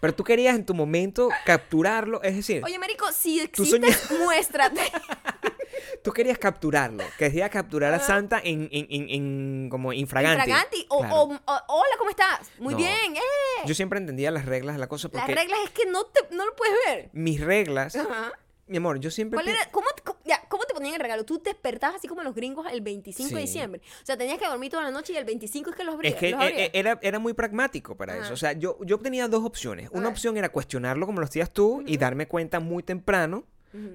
Pero 0.00 0.14
tú 0.14 0.22
querías 0.22 0.54
en 0.54 0.66
tu 0.66 0.74
momento 0.74 1.30
capturarlo, 1.46 2.22
es 2.22 2.36
decir, 2.36 2.62
Oye, 2.62 2.78
Marico, 2.78 3.10
si 3.12 3.38
Tú 3.48 3.62
existe, 3.62 4.14
muéstrate. 4.18 4.80
tú 6.02 6.12
querías 6.12 6.38
capturarlo, 6.38 7.04
querías 7.18 7.50
capturar 7.50 7.92
a 7.94 8.00
Santa 8.00 8.40
en, 8.42 8.68
en, 8.72 8.86
en, 8.90 9.08
en 9.10 9.68
como 9.70 9.92
infraganti. 9.92 10.42
Infraganti. 10.50 10.86
O, 10.88 10.98
Claro. 11.00 11.14
o- 11.16 11.24
o- 11.34 11.62
hola, 11.68 11.96
¿cómo 11.98 12.10
estás? 12.10 12.50
Muy 12.58 12.74
No. 12.74 12.78
bien, 12.78 13.16
eh. 13.16 13.20
Yo 13.66 13.74
siempre 13.74 13.98
entendía 13.98 14.30
las 14.30 14.44
reglas 14.46 14.76
de 14.76 14.80
la 14.80 14.88
cosa 14.88 15.08
Las 15.12 15.20
porque 15.22 15.34
reglas 15.34 15.58
es 15.64 15.70
que 15.70 15.86
no, 15.86 16.04
te, 16.04 16.20
no 16.34 16.46
lo 16.46 16.54
puedes 16.56 16.74
ver. 16.86 17.10
mis 17.12 17.40
reglas, 17.40 17.96
Ajá. 17.96 18.32
mi 18.66 18.78
amor, 18.78 18.98
yo 19.00 19.10
siempre... 19.10 19.36
¿Cuál 19.36 19.46
pi- 19.46 19.52
era? 19.52 19.70
¿Cómo, 19.70 19.86
te- 19.94 20.02
cómo- 20.02 20.18
ya, 20.24 20.42
¿Cómo 20.48 20.64
te 20.64 20.74
ponían 20.74 20.94
el 20.94 21.00
regalo? 21.00 21.24
Tú 21.24 21.38
te 21.38 21.50
despertabas 21.50 21.96
así 21.96 22.08
como 22.08 22.22
los 22.22 22.34
gringos 22.34 22.66
el 22.70 22.80
25 22.80 23.28
de 23.30 23.40
Sí. 23.42 23.46
diciembre. 23.46 23.80
O 24.02 24.06
sea, 24.06 24.16
tenías 24.16 24.38
que 24.38 24.46
dormir 24.46 24.70
toda 24.70 24.82
la 24.84 24.90
noche 24.90 25.12
y 25.12 25.16
el 25.16 25.24
25 25.24 25.70
es 25.70 25.76
que 25.76 25.84
los 25.84 25.94
Es 25.94 25.96
abrías. 25.98 26.14
que 26.16 26.30
los 26.30 26.40
e- 26.40 26.44
abrías. 26.44 26.60
e- 26.72 26.78
era, 26.78 26.98
era 27.02 27.18
muy 27.18 27.32
pragmático 27.34 27.96
para 27.96 28.14
Ajá. 28.14 28.24
eso. 28.24 28.34
O 28.34 28.36
sea, 28.36 28.52
yo, 28.52 28.78
yo 28.82 28.98
tenía 28.98 29.28
dos 29.28 29.44
opciones. 29.44 29.88
Una 29.92 30.02
ver. 30.02 30.12
opción 30.12 30.36
era 30.36 30.48
cuestionarlo 30.50 31.06
como 31.06 31.20
lo 31.20 31.26
hacías 31.26 31.50
tú 31.52 31.82
y 31.86 31.96
darme 31.96 32.26
cuenta 32.28 32.58
muy 32.60 32.82
temprano 32.82 33.44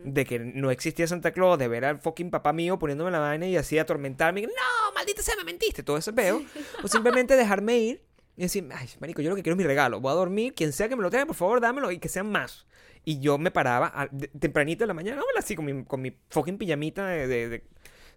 de 0.03 0.25
que 0.25 0.39
no 0.39 0.71
existía 0.71 1.07
Santa 1.07 1.31
Claus, 1.31 1.57
de 1.59 1.67
ver 1.67 1.85
al 1.85 1.99
fucking 1.99 2.29
papá 2.29 2.53
mío 2.53 2.77
poniéndome 2.79 3.11
la 3.11 3.19
vaina 3.19 3.47
y 3.47 3.57
así 3.57 3.77
atormentarme. 3.77 4.41
y, 4.41 4.45
no, 4.45 4.51
maldita 4.95 5.21
sea, 5.21 5.35
me 5.37 5.43
mentiste. 5.43 5.83
Todo 5.83 5.97
ese 5.97 6.13
peo. 6.13 6.41
o 6.83 6.87
simplemente 6.87 7.35
dejarme 7.35 7.77
ir 7.77 8.01
y 8.37 8.43
decir, 8.43 8.67
ay, 8.73 8.87
marico, 8.99 9.21
yo 9.21 9.29
lo 9.29 9.35
que 9.35 9.43
quiero 9.43 9.53
es 9.55 9.57
mi 9.57 9.63
regalo. 9.65 9.99
Voy 9.99 10.11
a 10.11 10.15
dormir. 10.15 10.53
Quien 10.53 10.71
sea 10.73 10.87
que 10.89 10.95
me 10.95 11.01
lo 11.03 11.09
traiga, 11.09 11.25
por 11.25 11.35
favor, 11.35 11.59
dámelo 11.61 11.91
y 11.91 11.99
que 11.99 12.09
sean 12.09 12.31
más. 12.31 12.65
Y 13.03 13.19
yo 13.19 13.37
me 13.37 13.49
paraba 13.51 13.91
a- 13.93 14.07
de- 14.11 14.27
tempranito 14.27 14.83
de 14.83 14.87
la 14.87 14.93
mañana, 14.93 15.21
así 15.37 15.55
con 15.55 15.65
mi, 15.65 15.83
con 15.85 16.01
mi 16.01 16.15
fucking 16.29 16.57
pijamita 16.57 17.07
de, 17.07 17.27
de, 17.27 17.49
de- 17.49 17.63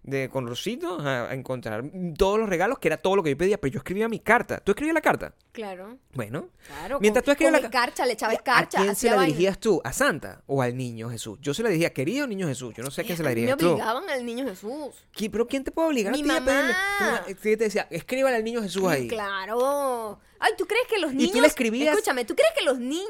de- 0.05 0.29
con 0.29 0.47
rosito 0.47 0.99
a, 0.99 1.29
a 1.29 1.33
encontrar 1.33 1.83
todos 2.17 2.39
los 2.39 2.47
regalos, 2.47 2.79
que 2.79 2.87
era 2.87 2.97
todo 2.97 3.15
lo 3.15 3.23
que 3.23 3.31
yo 3.31 3.37
pedía, 3.37 3.59
pero 3.59 3.73
yo 3.73 3.79
escribía 3.79 4.07
mi 4.07 4.19
carta. 4.19 4.59
¿Tú 4.59 4.71
escribías 4.71 4.93
la 4.93 5.01
carta? 5.01 5.33
Claro, 5.51 5.97
Bueno. 6.13 6.49
claro. 6.67 6.99
Mientras 7.01 7.21
con- 7.23 7.25
tú 7.25 7.31
escribías 7.31 7.61
la 7.61 7.67
el 7.67 7.71
carcha, 7.71 8.05
le 8.05 8.13
echabas 8.13 8.37
¿A 8.37 8.43
carcha. 8.43 8.81
quién 8.81 8.95
se 8.95 9.09
la 9.09 9.15
vaina. 9.15 9.27
dirigías 9.27 9.59
tú? 9.59 9.81
¿A 9.83 9.91
Santa 9.93 10.43
o 10.47 10.61
al 10.61 10.77
niño 10.77 11.09
Jesús? 11.09 11.39
Yo 11.41 11.53
se 11.53 11.63
la 11.63 11.69
dirigía, 11.69 11.91
querido 11.93 12.27
niño 12.27 12.47
Jesús. 12.47 12.73
Yo 12.75 12.83
no 12.83 12.91
sé 12.91 13.01
a 13.01 13.03
quién 13.03 13.17
se 13.17 13.23
la 13.23 13.29
A 13.29 13.33
dirigías 13.35 13.57
Me 13.57 13.61
tú. 13.63 13.69
obligaban 13.71 14.09
al 14.09 14.25
niño 14.25 14.45
Jesús. 14.45 14.95
¿Qui- 15.15 15.29
¿Pero 15.31 15.47
quién 15.47 15.63
te 15.63 15.71
puede 15.71 15.87
obligar 15.89 16.13
Mi 16.13 16.21
a 16.21 16.23
ti 16.23 16.29
a 16.29 16.33
pedirle? 16.45 16.73
mamá. 16.99 17.23
Tú- 17.27 17.35
te 17.35 17.55
decía, 17.57 17.87
escríbale 17.89 18.35
al 18.35 18.43
niño 18.43 18.61
Jesús 18.61 18.85
ahí. 18.87 19.07
Claro. 19.07 20.19
Ay, 20.39 20.51
¿tú 20.57 20.65
crees 20.67 20.85
que 20.87 20.99
los 20.99 21.11
¿Y 21.13 21.15
tú 21.15 21.21
niños... 21.21 21.41
le 21.41 21.47
escribías? 21.47 21.95
Escúchame, 21.95 22.25
¿tú 22.25 22.35
crees 22.35 22.51
que 22.57 22.63
los 22.65 22.77
niños 22.77 23.07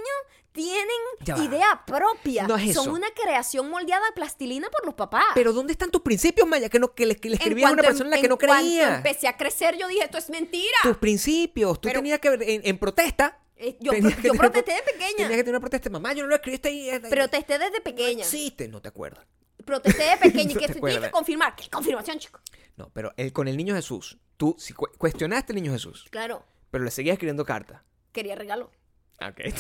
tienen 0.56 0.88
Ya 1.20 1.36
va. 1.36 1.44
idea 1.44 1.84
propia? 1.86 2.48
No 2.48 2.56
es 2.56 2.70
eso. 2.72 2.84
Son 2.84 2.94
una 2.94 3.08
creación 3.12 3.70
moldeada 3.70 4.08
a 4.10 4.14
plastilina 4.16 4.70
por 4.72 4.86
los 4.86 4.96
papás. 4.96 5.26
Pero 5.36 5.54
¿dónde 5.54 5.74
están 5.74 5.92
tus 5.92 6.02
principios, 6.02 6.48
Maya? 6.48 6.70
Que, 6.70 6.80
no, 6.80 6.96
que 6.96 7.06
le, 7.06 7.16
que 7.18 7.30
le 7.30 7.36
escribías 7.36 7.70
a 7.70 7.74
una 7.74 7.84
persona 7.84 8.06
en 8.06 8.12
la 8.16 8.22
que 8.22 8.28
no 8.28 8.36
en 8.36 8.40
creía. 8.40 8.96
empecé 8.96 9.28
a 9.28 9.38
crecer, 9.38 9.78
yo 9.78 9.88
dije, 9.88 10.04
esto 10.06 10.18
es 10.18 10.30
mentira. 10.32 10.78
Tus 10.82 10.98
principios. 10.98 11.80
Tú 11.80 11.90
Pero- 11.90 12.00
tenías 12.00 12.20
que 12.20 12.30
ver 12.32 12.42
en, 12.44 12.62
en 12.66 12.78
protesta. 12.80 13.40
Eh, 13.58 13.78
yo 13.80 13.92
tener- 13.92 14.16
protesté 14.38 14.74
de 14.74 14.82
pequeña. 14.84 15.16
Tenías 15.18 15.30
que 15.32 15.44
tener 15.44 15.50
una 15.52 15.60
protesta. 15.60 15.90
Mamá, 15.90 16.14
yo 16.14 16.24
no 16.24 16.30
lo 16.30 16.36
escribiste 16.36 16.70
ahí. 16.70 16.90
eh, 16.90 17.00
Protesté 17.00 17.58
desde 17.60 17.78
No 17.78 17.84
pequeña. 17.84 18.24
existe. 18.24 18.68
No 18.68 18.82
te 18.82 18.90
acuerdas. 18.90 19.26
Protesté 19.66 20.04
de 20.04 20.18
pequeña. 20.18 20.44
No 20.54 20.60
y 20.60 20.66
que 20.66 20.74
tienes 20.74 21.00
que 21.06 21.12
confirmar. 21.12 21.56
¿Qué 21.56 21.70
confirmación, 21.70 22.20
chico? 22.20 22.40
No, 22.78 22.90
pero 22.94 23.14
el, 23.18 23.32
con 23.32 23.48
el 23.48 23.56
niño 23.58 23.74
Jesús. 23.76 24.18
Tú 24.38 24.56
si 24.60 24.74
cu- 24.74 24.90
cuestionaste 24.98 25.54
al 25.54 25.56
niño 25.56 25.72
Jesús, 25.72 26.06
Claro, 26.12 26.44
pero 26.70 26.84
le 26.84 26.92
seguías 26.92 27.14
escribiendo 27.14 27.46
cartas. 27.46 27.82
quería 28.12 28.36
regalo. 28.36 28.70
Ok. 29.22 29.42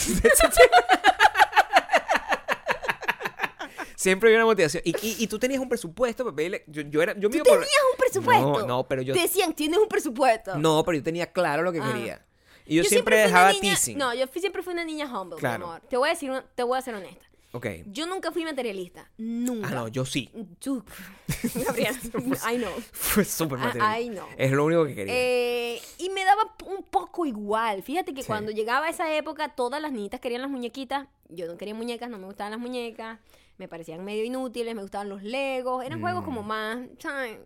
Siempre 3.95 4.29
había 4.29 4.37
una 4.39 4.45
motivación. 4.45 4.83
Y, 4.85 4.91
y, 5.01 5.15
y 5.23 5.27
tú 5.27 5.39
tenías 5.39 5.59
un 5.61 5.69
presupuesto 5.69 6.33
pedirle. 6.35 6.63
Yo, 6.67 6.81
yo 6.83 7.01
era. 7.01 7.13
Yo 7.17 7.29
me 7.29 7.37
¿Tú 7.37 7.43
por- 7.43 7.53
tenías 7.59 7.71
un 7.91 7.97
presupuesto? 7.97 8.59
No, 8.61 8.67
no, 8.67 8.87
pero 8.87 9.01
yo. 9.01 9.13
Te 9.13 9.21
decían, 9.21 9.53
tienes 9.53 9.79
un 9.79 9.87
presupuesto. 9.87 10.55
No, 10.57 10.83
pero 10.83 10.97
yo 10.97 11.03
tenía 11.03 11.31
claro 11.31 11.63
lo 11.63 11.71
que 11.71 11.79
Ah. 11.81 11.91
quería. 11.93 12.25
Y 12.67 12.75
yo, 12.75 12.83
siempre, 12.83 13.15
una 13.17 13.25
dejaba 13.25 13.49
niña- 13.51 13.61
teasing. 13.61 13.97
No, 13.97 14.13
yo 14.13 14.27
fui- 14.27 14.41
siempre 14.41 14.61
fui 14.63 14.73
una 14.73 14.83
niña 14.83 15.05
humble, 15.05 15.37
Claro. 15.39 15.59
mi 15.59 15.63
amor. 15.71 15.81
Te 15.87 15.97
voy 15.97 16.09
a 16.09 16.13
decir, 16.13 16.29
una- 16.31 16.43
te 16.55 16.63
voy 16.63 16.77
a 16.77 16.81
ser 16.81 16.95
honesta. 16.95 17.25
Ok. 17.55 17.67
Yo 17.87 18.05
nunca 18.05 18.31
fui 18.33 18.43
materialista. 18.43 19.09
Nunca. 19.17 19.69
Ah, 19.69 19.71
no, 19.75 19.87
yo 19.87 20.03
sí. 20.05 20.29
Tú, 20.59 20.83
Gabriel, 21.65 21.95
I 22.51 22.57
know. 22.57 22.73
Fue 22.91 23.23
súper 23.23 23.57
Ah, 23.59 23.65
material. 23.67 23.87
ay, 23.89 24.09
no. 24.09 24.27
Es 24.37 24.51
lo 24.51 24.65
único 24.65 24.85
que 24.85 24.93
quería. 24.95 25.13
Eh, 25.15 25.81
y 25.99 26.09
me 26.09 26.25
daba 26.25 26.53
un 26.65 26.83
poco 26.83 27.25
igual. 27.25 27.81
Fíjate 27.83 28.13
que 28.13 28.23
Sí. 28.23 28.27
cuando 28.27 28.51
llegaba 28.51 28.89
esa 28.89 29.15
época, 29.15 29.55
todas 29.55 29.81
las 29.81 29.91
niñitas 29.93 30.19
querían 30.19 30.41
las 30.41 30.51
muñequitas. 30.51 31.07
Yo 31.29 31.47
no 31.47 31.55
quería 31.57 31.73
muñecas, 31.73 32.09
no 32.09 32.17
me 32.17 32.25
gustaban 32.25 32.51
las 32.51 32.59
muñecas. 32.59 33.19
Me 33.57 33.67
parecían 33.69 34.03
medio 34.03 34.25
inútiles, 34.25 34.75
me 34.75 34.81
gustaban 34.81 35.07
los 35.07 35.23
legos. 35.23 35.85
Eran 35.85 36.01
juegos 36.01 36.23
Mm. 36.23 36.25
como 36.25 36.43
más, 36.43 36.79
¿sabes? 36.99 37.39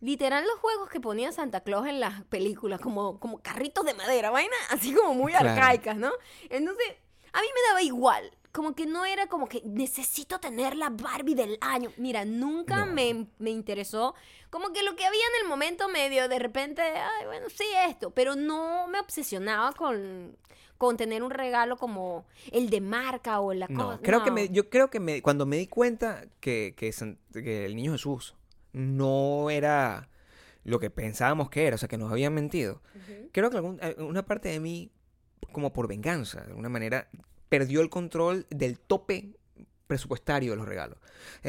Literal 0.00 0.44
los 0.44 0.58
juegos 0.60 0.90
que 0.90 1.00
ponía 1.00 1.32
Santa 1.32 1.60
Claus 1.62 1.86
en 1.86 2.00
las 2.00 2.22
películas, 2.24 2.80
como, 2.80 3.18
como 3.18 3.38
carritos 3.40 3.84
de 3.86 3.94
madera, 3.94 4.30
vaina, 4.30 4.54
así 4.70 4.92
como 4.92 5.14
muy 5.14 5.32
Claro. 5.32 5.48
arcaicas, 5.50 5.96
¿no? 5.96 6.12
Entonces, 6.50 6.86
a 7.32 7.40
mí 7.40 7.46
me 7.54 7.68
daba 7.68 7.82
igual. 7.82 8.30
Como 8.56 8.74
que 8.74 8.86
no 8.86 9.04
era 9.04 9.26
como 9.26 9.46
que 9.48 9.60
necesito 9.66 10.40
tener 10.40 10.76
la 10.76 10.88
Barbie 10.88 11.34
del 11.34 11.58
año. 11.60 11.92
Mira, 11.98 12.24
nunca 12.24 12.86
No. 12.86 12.92
me, 12.94 13.26
me 13.38 13.50
interesó. 13.50 14.14
Como 14.48 14.72
que 14.72 14.82
lo 14.82 14.96
que 14.96 15.04
había 15.04 15.20
en 15.20 15.42
el 15.44 15.48
momento 15.48 15.88
medio, 15.90 16.26
de 16.26 16.38
repente, 16.38 16.80
ay, 16.82 17.26
bueno, 17.26 17.48
sí, 17.50 17.66
esto. 17.86 18.10
Pero 18.12 18.34
no 18.34 18.88
me 18.88 18.98
obsesionaba 18.98 19.72
con, 19.72 20.38
con 20.78 20.96
tener 20.96 21.22
un 21.22 21.30
regalo 21.30 21.76
como 21.76 22.24
el 22.50 22.70
de 22.70 22.80
marca 22.80 23.40
o 23.40 23.52
la 23.52 23.66
no, 23.68 23.84
cosa. 23.88 24.00
creo 24.02 24.22
que 24.24 24.30
no. 24.30 24.34
me, 24.36 24.48
yo 24.48 24.70
creo 24.70 24.88
que 24.88 25.00
me, 25.00 25.20
cuando 25.20 25.44
me 25.44 25.58
di 25.58 25.66
cuenta 25.66 26.24
que, 26.40 26.72
que, 26.78 26.90
San- 26.92 27.18
que 27.34 27.66
el 27.66 27.76
niño 27.76 27.92
Jesús 27.92 28.34
no 28.72 29.50
era 29.50 30.08
lo 30.64 30.78
que 30.80 30.90
pensábamos 30.90 31.50
que 31.50 31.66
era, 31.66 31.76
o 31.76 31.78
sea, 31.78 31.88
que 31.88 31.98
nos 31.98 32.10
habían 32.10 32.34
mentido, 32.34 32.82
creo 33.32 33.50
que 33.50 33.56
algún- 33.58 33.80
una 33.98 34.24
parte 34.24 34.48
de 34.48 34.60
mí, 34.60 34.90
como 35.52 35.72
por 35.72 35.86
venganza, 35.88 36.40
de 36.40 36.48
alguna 36.48 36.68
manera, 36.68 37.08
perdió 37.48 37.80
el 37.80 37.90
control 37.90 38.46
del 38.50 38.78
tope 38.78 39.36
presupuestario 39.86 40.50
de 40.50 40.56
los 40.56 40.66
regalos. 40.66 40.98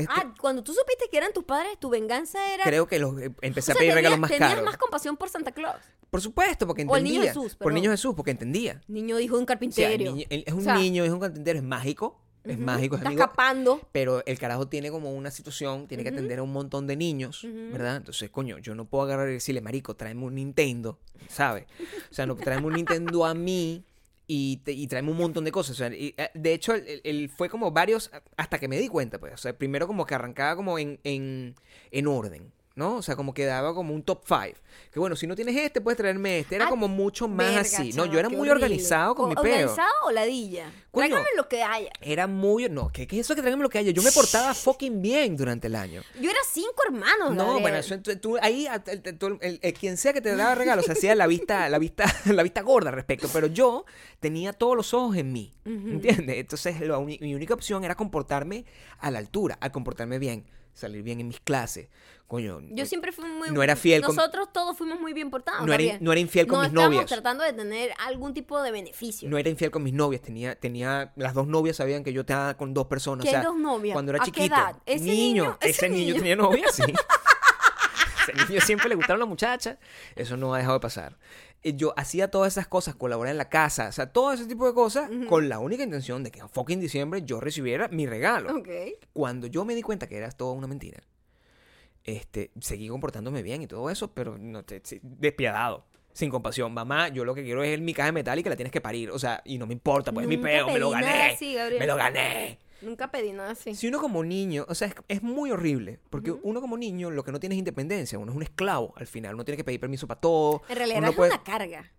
Ah, 0.09 0.31
cuando 0.39 0.63
tú 0.63 0.71
supiste 0.73 1.05
que 1.09 1.17
eran 1.17 1.33
tus 1.33 1.43
padres, 1.43 1.79
tu 1.79 1.89
venganza 1.89 2.53
era... 2.53 2.63
creo 2.63 2.87
que 2.87 2.99
los, 2.99 3.19
eh, 3.19 3.31
empecé 3.41 3.71
O 3.71 3.73
sea, 3.73 3.75
a 3.75 3.77
pedir 3.77 3.89
tenías- 3.91 3.95
regalos 3.95 4.19
más 4.19 4.29
tenías 4.31 4.49
caros. 4.51 4.65
más 4.65 4.77
compasión 4.77 5.17
por 5.17 5.29
Santa 5.29 5.51
Claus. 5.51 5.81
Por 6.11 6.21
supuesto, 6.21 6.67
porque 6.67 6.83
O 6.87 6.95
el 6.95 7.01
entendía. 7.01 7.19
niño 7.31 7.33
Jesús, 7.33 7.55
por 7.55 7.73
niño. 7.73 7.89
Jesús, 7.91 8.13
porque 8.15 8.31
entendía. 8.31 8.81
Niño 8.87 9.19
hijo 9.19 9.35
de 9.35 9.39
un 9.39 9.43
O 9.43 9.47
sea, 9.47 9.55
carpintero. 9.55 9.97
niño- 10.13 10.27
es 10.29 10.53
un 10.53 10.59
O 10.59 10.63
sea, 10.63 10.75
niño, 10.77 11.03
es 11.03 11.09
un 11.11 11.19
carpintero, 11.19 11.57
es 11.57 11.65
mágico, 11.65 12.21
es 12.43 12.59
mágico, 12.59 12.95
es 12.95 12.99
Está 12.99 13.09
amigo. 13.09 13.23
escapando. 13.23 13.81
Pero 13.91 14.23
el 14.25 14.37
carajo 14.39 14.67
tiene 14.67 14.91
como 14.91 15.11
una 15.13 15.31
situación, 15.31 15.87
tiene 15.87 16.03
que 16.03 16.09
atender 16.09 16.37
a 16.39 16.43
un 16.43 16.53
montón 16.53 16.85
de 16.87 16.95
niños. 16.95 17.41
¿verdad? 17.73 17.97
Entonces, 17.97 18.29
coño, 18.29 18.59
yo 18.59 18.75
no 18.75 18.85
puedo 18.85 19.03
agarrar 19.03 19.29
y 19.29 19.33
decirle, 19.33 19.61
marico, 19.61 19.95
tráeme 19.95 20.23
un 20.23 20.35
Nintendo, 20.35 20.99
¿sabes? 21.27 21.65
O 22.11 22.13
sea, 22.13 22.25
no, 22.27 22.35
tráeme 22.35 22.67
un 22.67 22.73
Nintendo 22.73 23.25
a 23.25 23.33
mí 23.33 23.83
y, 24.27 24.57
te- 24.57 24.73
y 24.73 24.87
tráeme 24.87 25.11
un 25.11 25.17
montón 25.17 25.45
de 25.45 25.51
cosas. 25.51 25.71
O 25.71 25.77
sea, 25.77 25.87
y, 25.95 26.13
eh, 26.17 26.29
de 26.33 26.53
hecho, 26.53 26.73
él 26.75 27.29
fue 27.35 27.49
como 27.49 27.71
varios, 27.71 28.11
hasta 28.37 28.59
que 28.59 28.67
me 28.67 28.77
di 28.77 28.87
cuenta, 28.87 29.19
pues. 29.19 29.33
O 29.33 29.37
sea, 29.37 29.57
primero 29.57 29.87
como 29.87 30.05
que 30.05 30.15
arrancaba 30.15 30.55
como 30.55 30.77
en, 30.79 30.99
en, 31.03 31.55
en 31.91 32.07
orden. 32.07 32.51
¿No? 32.77 32.97
O 32.97 33.01
sea, 33.01 33.15
como 33.15 33.33
que 33.33 33.43
daba 33.43 33.73
como 33.73 33.91
un 33.95 34.03
top 34.03 34.23
five. 34.23 34.53
Que 34.91 34.99
bueno, 34.99 35.15
si 35.15 35.25
no 35.25 35.35
tienes 35.35 35.55
este, 35.57 35.81
puedes 35.81 35.97
traerme 35.97 36.37
este. 36.39 36.55
Era 36.57 36.67
Ah, 36.67 36.69
como 36.69 36.87
mucho 36.87 37.27
más 37.27 37.47
Verga, 37.47 37.61
así. 37.61 37.91
No, 37.93 38.05
yo 38.05 38.19
era 38.19 38.29
muy 38.29 38.47
horrible. 38.47 38.65
organizado 38.65 39.15
con 39.15 39.25
O- 39.25 39.29
mi 39.29 39.35
peo. 39.35 39.45
¿Organizado 39.45 39.91
o 40.05 40.11
ladilla? 40.11 40.71
Coño. 40.91 41.07
Tráigame 41.07 41.27
lo 41.35 41.49
que 41.49 41.63
haya. 41.63 41.89
Era 42.01 42.27
muy... 42.27 42.69
No, 42.69 42.89
¿qué, 42.89 43.07
qué 43.07 43.15
es 43.19 43.25
eso 43.25 43.33
que 43.33 43.41
tráigame 43.41 43.63
lo 43.63 43.69
que 43.69 43.79
haya? 43.79 43.89
Yo 43.89 44.03
me 44.03 44.11
portaba 44.11 44.53
fucking 44.53 45.01
bien 45.01 45.35
durante 45.35 45.65
el 45.65 45.75
año. 45.75 46.03
Yo 46.21 46.29
era 46.29 46.39
cinco 46.51 46.75
hermanos, 46.85 47.31
No, 47.33 47.37
Gabriel. 47.45 47.61
bueno, 47.63 47.77
eso, 47.77 47.99
tú, 47.99 48.15
tú- 48.17 48.37
ahí 48.43 48.67
el, 49.41 49.73
quien 49.73 49.97
sea 49.97 50.13
que 50.13 50.21
te 50.21 50.35
daba 50.35 50.53
regalos 50.53 50.87
hacía 50.87 51.15
la 51.15 51.25
vista, 51.25 51.67
la 51.69 51.79
vista, 51.79 52.05
la 52.25 52.43
vista 52.43 52.61
gorda 52.61 52.89
al 52.91 52.95
respecto, 52.95 53.27
pero 53.33 53.47
yo 53.47 53.85
tenía 54.19 54.53
todos 54.53 54.75
los 54.77 54.93
ojos 54.93 55.17
en 55.17 55.33
mí, 55.33 55.51
¿entiendes? 55.65 56.37
Entonces 56.37 56.75
uni- 56.81 57.17
mi 57.21 57.33
única 57.33 57.55
opción 57.55 57.83
era 57.83 57.95
comportarme 57.95 58.65
a 58.99 59.09
la 59.09 59.17
altura, 59.17 59.57
a 59.61 59.71
comportarme 59.71 60.19
bien. 60.19 60.45
salir 60.73 61.01
bien 61.01 61.19
en 61.19 61.27
mis 61.27 61.39
clases. 61.39 61.87
Coño, 62.27 62.59
Yo 62.71 62.85
siempre 62.85 63.13
fui 63.13 63.25
muy... 63.29 63.51
No 63.51 63.63
era 63.63 63.77
fiel 63.77 64.01
con- 64.03 64.13
Nosotros 64.13 64.49
todos 64.51 64.77
fuimos 64.77 64.99
muy 64.99 65.13
bien 65.13 65.29
portados. 65.29 65.65
no, 65.65 65.73
era, 65.73 65.97
no 66.01 66.11
era 66.11 66.19
infiel 66.19 66.45
con 66.45 66.57
no 66.59 66.63
mis 66.65 66.73
novias. 66.73 67.05
tratando 67.05 67.41
de 67.45 67.53
tener 67.53 67.91
algún 68.05 68.33
tipo 68.33 68.61
de 68.61 68.69
beneficio. 68.71 69.29
No 69.29 69.37
era 69.37 69.49
infiel 69.49 69.71
con 69.71 69.81
mis 69.83 69.93
novias. 69.93 70.21
Tenía, 70.21 70.55
tenía, 70.55 71.13
las 71.15 71.33
dos 71.33 71.47
novias 71.47 71.77
sabían 71.77 72.03
que 72.03 72.11
yo 72.11 72.21
estaba 72.21 72.55
con 72.57 72.73
dos 72.73 72.87
personas. 72.87 73.23
¿Qué 73.23 73.29
o 73.29 73.31
sea, 73.31 73.43
dos 73.43 73.55
novias? 73.57 73.93
Cuando 73.93 74.11
era 74.11 74.21
¿A 74.21 74.25
qué 74.25 74.31
chiquito. 74.31 74.53
edad? 74.55 74.75
¿Ese 74.85 75.05
niño? 75.05 75.57
Ese, 75.61 75.69
¿Ese 75.69 75.89
niño, 75.89 76.05
niño? 76.07 76.15
tenía 76.17 76.35
novia, 76.35 76.65
sí. 76.69 76.83
ese 78.27 78.49
niño 78.49 78.59
siempre 78.61 78.89
le 78.89 78.95
gustaron 78.95 79.19
las 79.21 79.29
muchachas. 79.29 79.77
Eso 80.15 80.35
no 80.35 80.53
ha 80.53 80.57
dejado 80.57 80.75
de 80.75 80.81
pasar. 80.81 81.17
Eh, 81.63 81.75
Yo 81.77 81.93
hacía 81.97 82.29
todas 82.29 82.53
esas 82.53 82.67
cosas, 82.67 82.95
colaborar 82.95 83.31
en 83.31 83.37
la 83.37 83.47
casa, 83.49 83.87
o 83.87 83.91
sea, 83.93 84.11
todo 84.11 84.33
ese 84.33 84.45
tipo 84.47 84.67
de 84.67 84.73
cosas, 84.73 85.09
con 85.29 85.47
la 85.49 85.59
única 85.59 85.83
intención 85.83 86.23
de 86.25 86.31
que 86.31 86.39
en 86.39 86.49
fucking 86.49 86.79
diciembre 86.81 87.21
yo 87.23 87.39
recibiera 87.39 87.87
mi 87.87 88.05
regalo. 88.05 88.53
Ok. 88.57 88.67
Cuando 89.13 89.47
yo 89.47 89.63
me 89.63 89.75
di 89.75 89.81
cuenta 89.81 90.07
que 90.07 90.17
era 90.17 90.29
toda 90.31 90.51
una 90.51 90.67
mentira, 90.67 91.01
este, 92.07 92.49
seguí 92.59 92.87
comportándome 92.87 93.43
bien 93.43 93.61
y 93.61 93.67
todo 93.67 93.89
eso, 93.91 94.11
pero 94.13 94.37
no 94.39 94.63
te, 94.63 94.81
despiadado, 95.03 95.85
sin 96.13 96.31
compasión. 96.31 96.73
Mamá, 96.73 97.09
yo 97.09 97.23
lo 97.25 97.35
que 97.35 97.43
quiero 97.43 97.63
es 97.63 97.79
mi 97.79 97.93
caja 97.93 98.07
de 98.07 98.13
metal 98.13 98.39
y 98.39 98.43
que 98.43 98.49
la 98.49 98.55
tienes 98.55 98.71
que 98.71 98.81
parir. 98.81 99.11
O 99.11 99.19
sea, 99.19 99.41
y 99.45 99.57
no 99.59 99.67
me 99.67 99.73
importa, 99.73 100.11
pues 100.11 100.23
es 100.23 100.27
mi 100.29 100.37
peo, 100.37 100.67
me 100.67 100.79
lo 100.79 100.91
nada 100.91 101.05
gané. 101.05 101.33
así, 101.33 101.53
Gabriel. 101.53 101.79
me 101.79 101.85
lo 101.87 101.95
gané. 101.95 102.59
Nunca 102.81 103.09
pedí 103.11 103.31
nada 103.33 103.51
así. 103.51 103.73
Si 103.75 103.87
uno 103.87 103.99
como 103.99 104.23
niño, 104.23 104.65
o 104.69 104.75
sea, 104.75 104.87
es, 104.87 104.95
es 105.07 105.23
muy 105.23 105.51
horrible, 105.51 105.99
porque 106.09 106.31
uno 106.31 106.61
como 106.61 106.77
niño 106.77 107.09
lo 107.11 107.23
que 107.23 107.31
no 107.31 107.39
tiene 107.39 107.55
es 107.55 107.59
independencia, 107.59 108.19
uno 108.19 108.31
es 108.31 108.35
un 108.35 108.43
esclavo 108.43 108.93
al 108.97 109.07
final, 109.07 109.33
uno 109.35 109.43
tiene 109.43 109.57
que 109.57 109.63
pedir 109.63 109.79
permiso 109.79 110.07
para 110.07 110.19
todo. 110.21 110.61
En 110.69 110.75
realidad 110.77 110.99
uno 110.99 111.07
no 111.07 111.11
es 111.11 111.15
puede- 111.17 111.31
una 111.31 111.43
carga. 111.43 111.91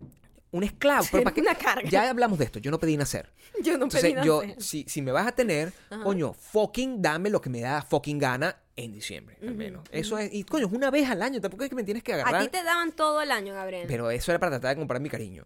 un 0.51 0.63
esclavo, 0.63 1.05
pero 1.11 1.23
para 1.25 1.41
una 1.41 1.55
carga. 1.55 1.89
Ya 1.89 2.09
hablamos 2.09 2.39
de 2.39 2.45
esto, 2.45 2.59
yo 2.59 2.71
no 2.71 2.79
pedí 2.79 2.95
nacer. 2.97 3.29
Yo 3.61 3.73
no 3.77 3.83
Entonces, 3.85 4.01
pedí 4.01 4.13
nada 4.13 4.25
yo, 4.25 4.41
si, 4.57 4.85
si 4.87 5.01
me 5.01 5.11
vas 5.11 5.27
a 5.27 5.33
tener, 5.33 5.73
Ajá. 5.89 6.01
coño, 6.03 6.31
fucking 6.33 7.01
dame 7.01 7.29
lo 7.29 7.41
que 7.41 7.49
me 7.49 7.59
da 7.59 7.81
fucking 7.81 8.17
gana 8.17 8.55
en 8.83 8.91
diciembre, 8.93 9.37
al 9.41 9.55
menos. 9.55 9.83
Eso 9.91 10.17
es, 10.17 10.33
y 10.33 10.43
coño, 10.43 10.67
es 10.67 10.73
una 10.73 10.89
vez 10.91 11.09
al 11.09 11.21
año, 11.21 11.39
tampoco 11.41 11.63
es 11.63 11.69
que 11.69 11.75
me 11.75 11.83
tienes 11.83 12.03
que 12.03 12.13
A 12.13 12.15
agarrar. 12.15 12.41
ti 12.43 12.47
te 12.49 12.63
daban 12.63 12.91
todo 12.93 13.21
el 13.21 13.31
año, 13.31 13.53
Gabriel. 13.53 13.85
Pero 13.87 14.09
eso 14.11 14.31
era 14.31 14.39
para 14.39 14.51
tratar 14.51 14.75
de 14.75 14.81
comprar 14.81 15.01
mi 15.01 15.09
cariño. 15.09 15.45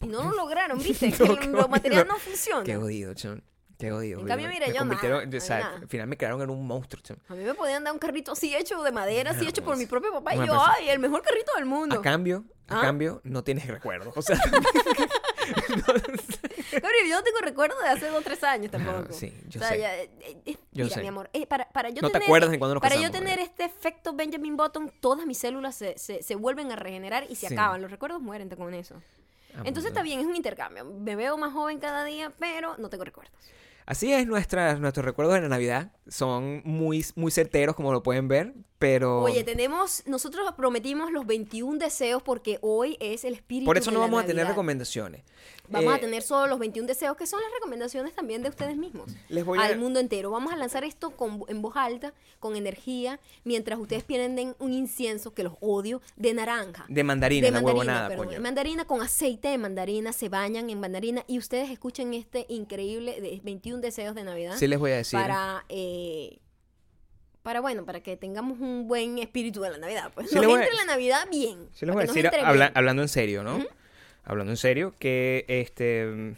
Y 0.00 0.06
no 0.06 0.22
lo 0.30 0.36
lograron, 0.36 0.78
¿viste? 0.78 1.08
No, 1.18 1.34
que 1.34 1.40
qué 1.40 1.46
lo, 1.48 1.62
lo 1.62 1.68
material 1.68 2.02
jodido. 2.02 2.14
no 2.14 2.20
funciona. 2.20 2.64
Qué 2.64 2.76
jodido, 2.76 3.14
chon. 3.14 3.42
Qué 3.78 3.90
jodido. 3.92 4.20
En 4.20 4.26
cambio, 4.26 4.48
mira, 4.48 4.66
me 4.66 4.74
yo 4.74 4.84
nada, 4.84 5.24
o 5.36 5.40
sea, 5.40 5.60
nada. 5.60 5.76
al 5.76 5.88
final 5.88 6.08
me 6.08 6.16
crearon 6.16 6.42
en 6.42 6.50
un 6.50 6.66
monstruo, 6.66 7.00
chon. 7.02 7.16
A 7.28 7.34
mí 7.34 7.44
me 7.44 7.54
podían 7.54 7.84
dar 7.84 7.92
un 7.92 8.00
carrito 8.00 8.32
así 8.32 8.54
hecho 8.56 8.82
de 8.82 8.90
madera, 8.90 9.30
así 9.30 9.46
hecho 9.46 9.62
por 9.62 9.76
mi 9.76 9.86
propio 9.86 10.12
papá. 10.12 10.34
Y 10.34 10.46
yo, 10.46 10.60
ay, 10.60 10.88
el 10.88 10.98
mejor 10.98 11.22
carrito 11.22 11.52
del 11.54 11.64
mundo. 11.66 11.96
A 11.96 12.02
cambio, 12.02 12.44
a 12.66 12.78
¿Ah? 12.78 12.82
cambio, 12.82 13.20
no 13.22 13.44
tienes 13.44 13.66
recuerdos. 13.68 14.12
O 14.16 14.22
sea, 14.22 14.36
Gabriel, 16.72 17.08
yo 17.08 17.16
no 17.16 17.22
tengo 17.22 17.38
recuerdo 17.40 17.80
de 17.80 17.88
hace 17.88 18.06
dos 18.08 18.18
o 18.20 18.22
tres 18.22 18.42
años 18.44 18.70
tampoco. 18.70 19.12
Sí, 19.12 19.32
yo 19.48 19.60
o 19.60 19.62
sea, 19.64 19.70
sé. 19.72 19.78
ya, 19.80 19.96
eh, 19.96 20.10
eh, 20.46 20.56
Yo 20.72 20.84
mira, 20.84 20.94
sé. 20.96 21.00
mi 21.02 21.08
amor, 21.08 21.30
eh, 21.32 21.46
para, 21.46 21.68
para 21.70 21.90
yo 21.90 22.02
No 22.02 22.08
te 22.08 22.12
tener, 22.14 22.26
acuerdas 22.26 22.50
de 22.50 22.58
cuándo 22.58 22.74
nos 22.74 22.82
Para 22.82 22.96
yo 22.96 23.10
tener 23.10 23.38
este 23.38 23.64
efecto 23.64 24.12
Benjamin 24.12 24.56
Button, 24.56 24.92
todas 25.00 25.26
mis 25.26 25.38
células 25.38 25.74
se, 25.74 25.96
se, 25.98 26.22
se 26.22 26.34
vuelven 26.34 26.70
a 26.72 26.76
regenerar 26.76 27.24
y 27.28 27.34
se 27.36 27.48
Sí. 27.48 27.54
acaban. 27.54 27.80
Los 27.82 27.90
recuerdos 27.90 28.20
mueren 28.20 28.48
con 28.50 28.74
eso. 28.74 29.00
Ah, 29.54 29.62
Entonces 29.64 29.90
está 29.90 30.02
bien, 30.02 30.20
es 30.20 30.26
un 30.26 30.36
intercambio. 30.36 30.84
Me 30.84 31.16
veo 31.16 31.36
más 31.38 31.52
joven 31.52 31.78
cada 31.78 32.04
día, 32.04 32.32
pero 32.38 32.76
no 32.78 32.88
tengo 32.90 33.04
recuerdos. 33.04 33.32
Así 33.86 34.12
es, 34.12 34.26
nuestras, 34.26 34.78
nuestros 34.80 35.02
recuerdos 35.06 35.34
de 35.36 35.40
la 35.40 35.48
Navidad 35.48 35.92
son 36.08 36.60
muy, 36.66 37.02
muy 37.16 37.30
certeros, 37.32 37.74
como 37.74 37.90
lo 37.90 38.02
pueden 38.02 38.28
ver, 38.28 38.52
pero 38.78 39.22
Oye, 39.22 39.44
tenemos, 39.44 40.02
nosotros 40.06 40.44
prometimos 40.58 41.10
los 41.10 41.26
21 41.26 41.78
deseos 41.78 42.22
porque 42.22 42.58
hoy 42.60 42.98
es 43.00 43.24
el 43.24 43.32
espíritu 43.32 43.64
por 43.64 43.78
eso 43.78 43.90
de 43.90 43.94
no 43.94 44.00
la 44.00 44.06
vamos 44.08 44.24
a 44.24 44.26
tener 44.26 44.46
recomendaciones. 44.46 45.22
Vamos 45.70 45.92
a 45.92 45.96
Eh, 45.96 46.00
tener 46.00 46.22
solo 46.22 46.46
los 46.46 46.58
21 46.58 46.86
deseos, 46.86 47.16
que 47.16 47.26
son 47.26 47.40
las 47.40 47.50
recomendaciones 47.52 48.14
también 48.14 48.42
de 48.42 48.48
ustedes 48.48 48.76
mismos. 48.76 49.10
Les 49.28 49.44
voy 49.44 49.58
a- 49.58 49.62
Al 49.64 49.78
mundo 49.78 50.00
entero. 50.00 50.30
Vamos 50.30 50.52
a 50.52 50.56
lanzar 50.56 50.84
esto 50.84 51.10
con, 51.10 51.42
en 51.48 51.60
voz 51.62 51.76
alta, 51.76 52.14
con 52.40 52.56
energía, 52.56 53.20
mientras 53.44 53.78
ustedes 53.78 54.02
prenden 54.04 54.54
un 54.58 54.72
incienso, 54.72 55.34
que 55.34 55.42
los 55.42 55.54
odio, 55.60 56.00
de 56.16 56.32
naranja. 56.34 56.86
De 56.88 57.04
mandarina, 57.04 57.46
la 57.48 57.52
mandarina, 57.52 57.66
huevonada, 57.74 58.08
perdón, 58.08 58.26
coño. 58.26 58.36
de 58.38 58.42
mandarina 58.42 58.84
con 58.86 59.00
aceite 59.02 59.48
de 59.48 59.58
mandarina, 59.58 60.12
se 60.12 60.28
bañan 60.28 60.70
en 60.70 60.80
mandarina 60.80 61.24
y 61.26 61.38
ustedes 61.38 61.70
escuchen 61.70 62.14
este 62.14 62.46
increíble 62.48 63.20
de 63.20 63.40
21 63.44 63.80
deseos 63.80 64.14
de 64.14 64.24
Navidad. 64.24 64.56
Sí 64.56 64.66
les 64.66 64.78
voy 64.78 64.92
a 64.92 64.96
decir. 64.96 65.18
Para, 65.18 65.64
eh, 65.68 66.38
para, 67.42 67.60
bueno, 67.60 67.84
para 67.86 68.02
que 68.02 68.16
tengamos 68.16 68.60
un 68.60 68.86
buen 68.88 69.18
espíritu 69.18 69.60
de 69.62 69.70
la 69.70 69.78
Navidad. 69.78 70.10
Pues 70.14 70.28
Sí 70.28 70.34
nos 70.34 70.46
a- 70.46 70.62
entre 70.62 70.74
la 70.76 70.84
Navidad 70.84 71.26
bien. 71.30 71.68
Sí 71.72 71.86
les 71.86 71.94
voy 71.94 72.04
a 72.04 72.06
decir, 72.06 72.28
habla- 72.44 72.72
hablando 72.74 73.02
en 73.02 73.08
serio, 73.08 73.42
¿no? 73.42 73.64
Hablando 74.28 74.52
en 74.52 74.56
serio, 74.58 74.94
que 74.98 75.44
este... 75.48 76.36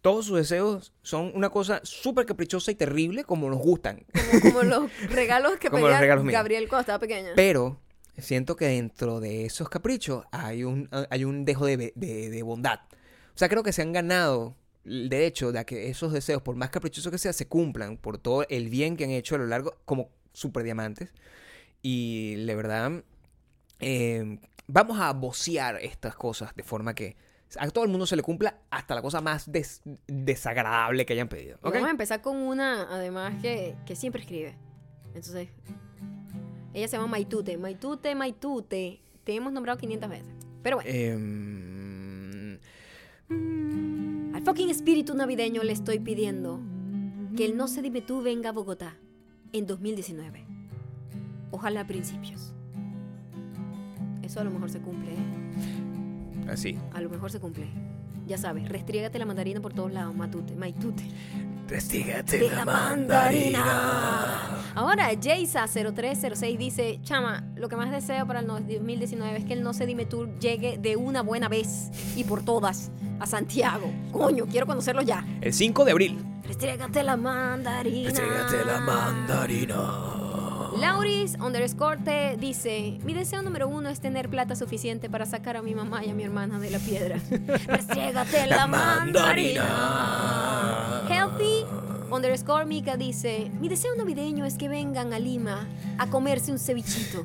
Todos 0.00 0.26
sus 0.26 0.36
deseos 0.38 0.92
son 1.02 1.32
una 1.34 1.50
cosa 1.50 1.80
súper 1.82 2.24
caprichosa 2.24 2.70
y 2.70 2.76
terrible 2.76 3.24
como 3.24 3.50
nos 3.50 3.58
gustan. 3.58 4.04
como, 4.30 4.42
como 4.42 4.62
los 4.62 5.00
regalos 5.10 5.56
que 5.58 5.70
pedía 5.70 5.98
regalos 5.98 6.24
míos. 6.24 6.34
Gabriel 6.34 6.68
cuando 6.68 6.82
estaba 6.82 6.98
pequeña. 7.00 7.30
Pero 7.34 7.80
siento 8.16 8.54
que 8.56 8.66
dentro 8.66 9.18
de 9.20 9.46
esos 9.46 9.68
caprichos 9.68 10.24
hay 10.30 10.62
un, 10.64 10.88
hay 11.10 11.24
un 11.24 11.44
dejo 11.44 11.66
de, 11.66 11.92
de- 11.96 12.30
de 12.30 12.42
bondad. 12.44 12.80
O 13.34 13.38
sea, 13.38 13.48
creo 13.48 13.62
que 13.64 13.72
se 13.72 13.82
han 13.82 13.92
ganado 13.92 14.54
el 14.84 15.08
derecho 15.08 15.50
de 15.50 15.64
que 15.64 15.88
esos 15.90 16.12
deseos, 16.12 16.42
por 16.42 16.54
más 16.56 16.70
caprichosos 16.70 17.10
que 17.10 17.18
sean, 17.18 17.34
se 17.34 17.48
cumplan 17.48 17.96
por 17.96 18.18
todo 18.18 18.46
el 18.48 18.68
bien 18.68 18.96
que 18.96 19.04
han 19.04 19.10
hecho 19.10 19.34
a 19.34 19.38
lo 19.38 19.46
largo, 19.46 19.74
como 19.84 20.10
super 20.32 20.62
diamantes. 20.62 21.12
Y 21.82 22.36
de 22.44 22.54
verdad, 22.54 23.02
eh, 23.80 24.38
vamos 24.68 25.00
a 25.00 25.12
vocear 25.12 25.76
estas 25.82 26.14
cosas 26.14 26.54
de 26.54 26.62
forma 26.62 26.94
que 26.94 27.16
a 27.58 27.68
todo 27.70 27.82
el 27.84 27.90
mundo 27.90 28.06
se 28.06 28.14
le 28.14 28.22
cumpla 28.22 28.58
hasta 28.70 28.94
la 28.94 29.00
cosa 29.02 29.20
más 29.22 29.50
des- 29.50 29.80
desagradable 30.06 31.04
que 31.06 31.14
hayan 31.14 31.28
pedido. 31.28 31.58
Y 31.64 31.66
¿ok? 31.68 31.74
Vamos 31.74 31.88
a 31.88 31.92
empezar 31.92 32.20
con 32.20 32.36
una, 32.36 32.82
además, 32.94 33.34
que, 33.42 33.74
que 33.86 33.96
siempre 33.96 34.20
escribe. 34.22 34.54
Entonces, 35.14 35.48
ella 36.74 36.86
se 36.88 36.96
llama 36.96 37.08
Maitute. 37.08 37.56
Maitute, 37.56 38.14
Maitute. 38.14 39.00
Te 39.24 39.34
hemos 39.34 39.52
nombrado 39.52 39.78
500 39.78 40.10
veces. 40.10 40.28
Pero 40.62 40.76
bueno, 40.76 40.90
Em, 40.92 42.58
al 44.34 44.42
fucking 44.42 44.68
espíritu 44.70 45.14
navideño 45.14 45.62
le 45.62 45.72
estoy 45.72 45.98
pidiendo 46.00 46.60
que 47.36 47.44
el 47.46 47.56
no 47.56 47.68
se 47.68 47.80
dime 47.82 48.02
tú 48.02 48.20
venga 48.22 48.50
a 48.50 48.52
Bogotá 48.52 48.96
en 49.52 49.66
2019. 49.66 50.44
Ojalá 51.50 51.80
a 51.82 51.86
principios. 51.86 52.54
Eso 54.28 54.40
a 54.40 54.44
lo 54.44 54.50
mejor 54.50 54.68
se 54.70 54.78
cumple, 54.80 55.10
¿eh? 55.12 56.50
así. 56.52 56.78
A 56.92 57.00
lo 57.00 57.08
mejor 57.08 57.30
se 57.32 57.40
cumple. 57.40 57.66
Ya 58.26 58.36
sabes, 58.36 58.68
restriégate 58.68 59.18
la 59.18 59.24
mandarina 59.24 59.58
por 59.62 59.72
todos 59.72 59.90
lados, 59.90 60.14
Matute, 60.14 60.54
Maitute. 60.54 61.02
Investígate 61.62 62.38
de 62.38 62.50
la 62.50 62.64
mandarina. 62.66 63.64
Ahora, 64.74 65.10
Jaysa0306 65.12 66.58
dice, 66.58 67.00
chama, 67.02 67.42
lo 67.56 67.70
que 67.70 67.76
más 67.76 67.90
deseo 67.90 68.26
para 68.26 68.40
el 68.40 68.46
no- 68.46 68.60
2019 68.60 69.38
es 69.38 69.44
que 69.46 69.54
el 69.54 69.62
No 69.62 69.72
Se 69.72 69.86
Dime 69.86 70.04
Tour 70.04 70.38
llegue 70.38 70.76
de 70.76 70.96
una 70.96 71.22
buena 71.22 71.48
vez 71.48 71.90
y 72.16 72.24
por 72.24 72.42
todas 72.44 72.90
a 73.20 73.26
Santiago. 73.26 73.90
Coño, 74.12 74.44
quiero 74.46 74.66
conocerlo 74.66 75.00
ya. 75.02 75.26
El 75.40 75.54
5 75.54 75.84
de 75.86 75.90
abril. 75.92 76.18
Restrégate 76.44 77.02
la 77.02 77.16
mandarina. 77.16 78.12
mandarina. 78.84 80.27
Lauris 80.80 81.34
underscore 81.40 81.98
te 82.04 82.36
dice, 82.36 82.98
mi 83.02 83.12
deseo 83.12 83.42
número 83.42 83.66
uno 83.68 83.88
es 83.88 84.00
tener 84.00 84.28
plata 84.28 84.54
suficiente 84.54 85.10
para 85.10 85.26
sacar 85.26 85.56
a 85.56 85.62
mi 85.62 85.74
mamá 85.74 86.04
y 86.04 86.10
a 86.10 86.14
mi 86.14 86.22
hermana 86.22 86.60
de 86.60 86.70
la 86.70 86.78
piedra. 86.78 87.18
Restrégate 87.66 88.46
la 88.46 88.68
mandarina. 88.68 89.64
Healthy 91.08 91.64
underscore 92.12 92.64
Mika 92.64 92.96
dice, 92.96 93.50
mi 93.60 93.68
deseo 93.68 93.96
navideño 93.96 94.44
es 94.44 94.54
que 94.54 94.68
vengan 94.68 95.12
a 95.12 95.18
Lima 95.18 95.66
a 95.98 96.06
comerse 96.06 96.52
un 96.52 96.60
cevichito. 96.60 97.24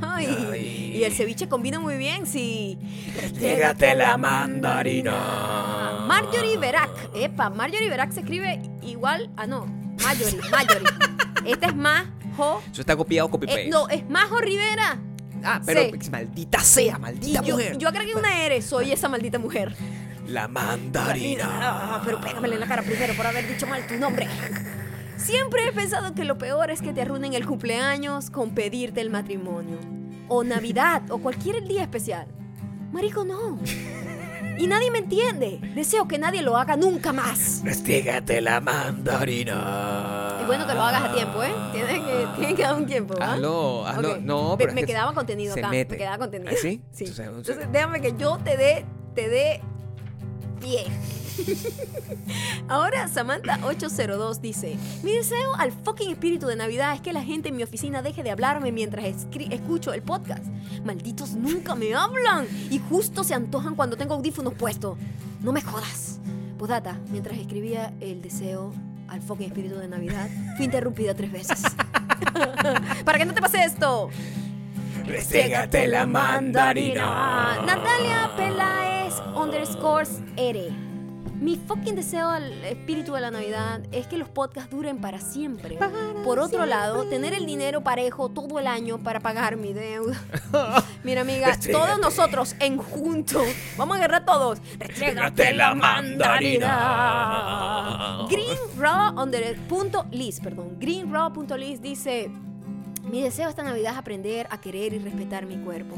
Ay, 0.00 0.94
y 0.96 1.02
el 1.04 1.12
ceviche 1.12 1.48
combina 1.48 1.80
muy 1.80 1.96
bien, 1.96 2.26
sí. 2.26 2.78
Restrégate 3.20 3.96
la 3.96 4.16
mandarina. 4.16 6.04
Marjorie 6.06 6.56
Verac. 6.56 6.90
Epa, 7.14 7.50
Marjorie 7.50 7.88
Verac 7.88 8.12
se 8.12 8.20
escribe 8.20 8.62
igual. 8.82 9.30
Ah, 9.36 9.46
no. 9.46 9.66
Marjorie, 10.02 10.40
Marjorie. 10.50 10.88
Este 11.46 11.66
es 11.66 11.74
Majo. 11.76 12.62
Eso 12.70 12.80
está 12.80 12.96
copiado 12.96 13.30
copy 13.30 13.46
eh, 13.46 13.48
paste. 13.48 13.68
no, 13.68 13.88
es 13.88 14.08
Majo 14.08 14.38
Rivera. 14.38 14.98
ah, 15.44 15.60
pero 15.64 15.82
sí. 16.00 16.10
maldita 16.10 16.60
sea, 16.60 16.98
maldita 16.98 17.42
yo, 17.42 17.56
mujer. 17.56 17.78
yo 17.78 17.88
agregué 17.88 18.14
una 18.14 18.44
R, 18.44 18.62
soy 18.62 18.92
esa 18.92 19.08
maldita 19.08 19.38
mujer. 19.38 19.74
La 20.26 20.48
mandarina. 20.48 21.48
Ah, 21.50 22.02
pero 22.04 22.20
pégamele 22.20 22.54
en 22.54 22.60
la 22.60 22.66
cara 22.66 22.82
primero 22.82 23.14
por 23.14 23.26
haber 23.26 23.46
dicho 23.48 23.66
mal 23.66 23.86
tu 23.86 23.94
nombre. 23.96 24.28
Siempre 25.16 25.68
he 25.68 25.72
pensado 25.72 26.14
que 26.14 26.24
lo 26.24 26.38
peor 26.38 26.70
es 26.70 26.80
que 26.80 26.92
te 26.92 27.02
arruinen 27.02 27.34
el 27.34 27.46
cumpleaños 27.46 28.30
con 28.30 28.50
pedirte 28.54 29.00
el 29.00 29.10
matrimonio. 29.10 29.78
O 30.28 30.42
Navidad, 30.44 31.02
o 31.10 31.18
cualquier 31.18 31.62
día 31.66 31.82
especial. 31.82 32.26
Marico, 32.92 33.24
no. 33.24 33.58
Y 34.58 34.66
nadie 34.66 34.90
me 34.90 34.98
entiende. 34.98 35.58
Deseo 35.74 36.06
que 36.06 36.18
nadie 36.18 36.42
lo 36.42 36.56
haga 36.56 36.76
nunca 36.76 37.12
más. 37.12 37.62
Restrégate 37.64 38.40
la 38.40 38.60
mandarina. 38.60 40.21
Es 40.42 40.46
bueno 40.48 40.66
que 40.66 40.74
lo 40.74 40.82
hagas 40.82 41.04
a 41.04 41.14
tiempo, 41.14 41.42
¿eh? 41.42 41.52
Tienes 41.72 42.00
que, 42.00 42.26
tienes 42.36 42.56
que 42.56 42.62
dar 42.62 42.74
un 42.74 42.86
tiempo, 42.86 43.14
¿ah? 43.20 43.32
Hazlo, 43.32 43.86
hazlo. 43.86 44.16
No, 44.20 44.56
pero 44.58 44.72
me, 44.72 44.80
es 44.80 44.86
que 44.86 44.92
quedaba 44.92 45.14
contenido 45.14 45.54
acá. 45.54 45.68
mete. 45.68 45.92
Me 45.92 45.98
quedaba 45.98 46.18
contenido. 46.18 46.50
¿Ah, 46.52 46.56
sí? 46.60 46.82
Sí. 46.90 47.04
Entonces, 47.04 47.26
Entonces, 47.28 47.72
déjame 47.72 48.00
que 48.00 48.14
yo 48.16 48.38
te 48.42 48.56
dé, 48.56 48.84
te 49.14 49.28
dé 49.28 49.60
Bien. 50.62 50.86
Ahora 52.68 53.08
Samantha802 53.08 54.40
dice, 54.40 54.76
mi 55.02 55.12
deseo 55.12 55.54
al 55.56 55.72
fucking 55.72 56.10
espíritu 56.10 56.46
de 56.46 56.54
Navidad 56.54 56.94
es 56.94 57.00
que 57.00 57.12
la 57.12 57.22
gente 57.22 57.48
en 57.48 57.56
mi 57.56 57.64
oficina 57.64 58.00
deje 58.00 58.22
de 58.22 58.30
hablarme 58.30 58.70
mientras 58.70 59.04
escucho 59.04 59.92
el 59.92 60.02
podcast. 60.02 60.44
Malditos 60.84 61.34
nunca 61.34 61.74
me 61.74 61.94
hablan 61.94 62.46
y 62.70 62.78
justo 62.78 63.24
se 63.24 63.34
antojan 63.34 63.74
cuando 63.74 63.96
tengo 63.96 64.14
audífonos 64.14 64.54
puestos. 64.54 64.96
No 65.40 65.52
me 65.52 65.62
jodas. 65.62 66.20
Podata, 66.58 67.00
mientras 67.10 67.36
escribía 67.38 67.92
el 68.00 68.22
deseo 68.22 68.72
al 69.12 69.20
fucking 69.20 69.46
espíritu 69.46 69.78
de 69.78 69.88
Navidad, 69.88 70.28
fui 70.56 70.64
interrumpida 70.64 71.14
tres 71.14 71.30
veces. 71.30 71.62
Para 73.04 73.18
que 73.18 73.24
no 73.26 73.34
te 73.34 73.40
pase 73.40 73.62
esto. 73.62 74.08
Restrégate 75.06 75.86
la 75.86 76.06
mandarina. 76.06 77.58
Natalia 77.66 78.30
Peláez 78.36 79.14
underscores 79.34 80.20
R. 80.36 80.70
Mi 81.42 81.56
fucking 81.56 81.96
deseo 81.96 82.28
al 82.28 82.64
espíritu 82.64 83.14
de 83.14 83.20
la 83.20 83.32
Navidad 83.32 83.80
es 83.90 84.06
que 84.06 84.16
los 84.16 84.28
podcasts 84.28 84.70
duren 84.70 85.00
para 85.00 85.18
siempre. 85.20 85.76
Por 86.24 86.38
otro 86.38 86.66
lado, 86.66 87.02
tener 87.06 87.34
el 87.34 87.46
dinero 87.46 87.82
parejo 87.82 88.28
todo 88.28 88.60
el 88.60 88.68
año 88.68 88.98
para 88.98 89.18
pagar 89.18 89.56
mi 89.56 89.72
deuda. 89.72 90.16
Mira, 91.02 91.22
amiga, 91.22 91.48
Restrégate. 91.48 91.84
todos 91.84 91.98
nosotros 91.98 92.54
en 92.60 92.78
juntos. 92.78 93.42
Vamos 93.76 93.96
a 93.96 93.98
agarrar 93.98 94.24
todos. 94.24 94.60
Restrégate 94.78 95.52
la 95.52 95.74
mandarina. 95.74 96.68
Green 98.30 98.56
Raw 98.78 99.20
under, 99.20 99.58
punto 99.66 100.06
Liz, 100.12 100.38
perdón. 100.38 100.76
Green 100.78 101.12
Raw 101.12 101.32
punto 101.32 101.56
Liz 101.56 101.82
dice: 101.82 102.30
Mi 103.02 103.20
deseo 103.20 103.48
esta 103.48 103.64
Navidad 103.64 103.94
es 103.94 103.98
aprender 103.98 104.46
a 104.48 104.60
querer 104.60 104.92
y 104.92 105.00
respetar 105.00 105.46
mi 105.46 105.56
cuerpo. 105.56 105.96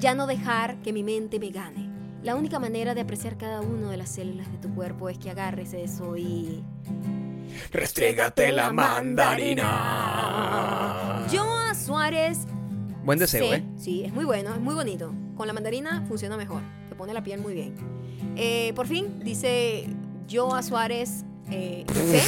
Ya 0.00 0.14
no 0.14 0.26
dejar 0.26 0.76
que 0.82 0.92
mi 0.92 1.02
mente 1.02 1.40
me 1.40 1.48
gane. 1.48 1.85
La 2.26 2.34
única 2.34 2.58
manera 2.58 2.92
de 2.96 3.02
apreciar 3.02 3.38
cada 3.38 3.60
una 3.60 3.88
de 3.88 3.96
las 3.96 4.08
células 4.08 4.50
de 4.50 4.58
tu 4.58 4.74
cuerpo 4.74 5.08
es 5.08 5.16
que 5.16 5.30
agarres 5.30 5.72
eso 5.72 6.16
y. 6.16 6.64
Restrégate 7.70 8.50
la 8.50 8.72
mandarina. 8.72 9.64
Joa 11.30 11.72
Suárez. 11.72 12.38
Buen 13.04 13.20
deseo. 13.20 13.54
¿eh? 13.54 13.62
Sí, 13.78 14.02
es 14.02 14.12
muy 14.12 14.24
bueno, 14.24 14.52
es 14.52 14.58
muy 14.60 14.74
bonito. 14.74 15.14
Con 15.36 15.46
la 15.46 15.52
mandarina 15.52 16.04
funciona 16.08 16.36
mejor. 16.36 16.62
Te 16.88 16.96
pone 16.96 17.14
la 17.14 17.22
piel 17.22 17.38
muy 17.38 17.54
bien. 17.54 17.76
Eh, 18.34 18.72
por 18.74 18.88
fin, 18.88 19.20
dice 19.22 19.86
Joa 20.28 20.64
Suárez. 20.64 21.24
Eh, 21.52 21.86
C. 21.94 22.20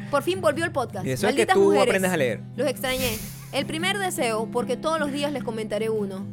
Por 0.10 0.24
fin 0.24 0.40
volvió 0.40 0.64
el 0.64 0.72
podcast. 0.72 1.06
Y 1.06 1.10
deseo 1.10 1.28
es 1.28 1.36
que 1.36 1.42
Malditas 1.42 1.54
tú 1.54 1.62
mujeres. 1.66 1.86
aprendas 1.86 2.12
a 2.12 2.16
leer. 2.16 2.40
Los 2.56 2.66
extrañé. 2.66 3.16
El 3.52 3.64
primer 3.64 3.96
deseo, 3.96 4.48
porque 4.50 4.76
todos 4.76 4.98
los 4.98 5.12
días 5.12 5.30
les 5.32 5.44
comentaré 5.44 5.88
uno. 5.88 6.26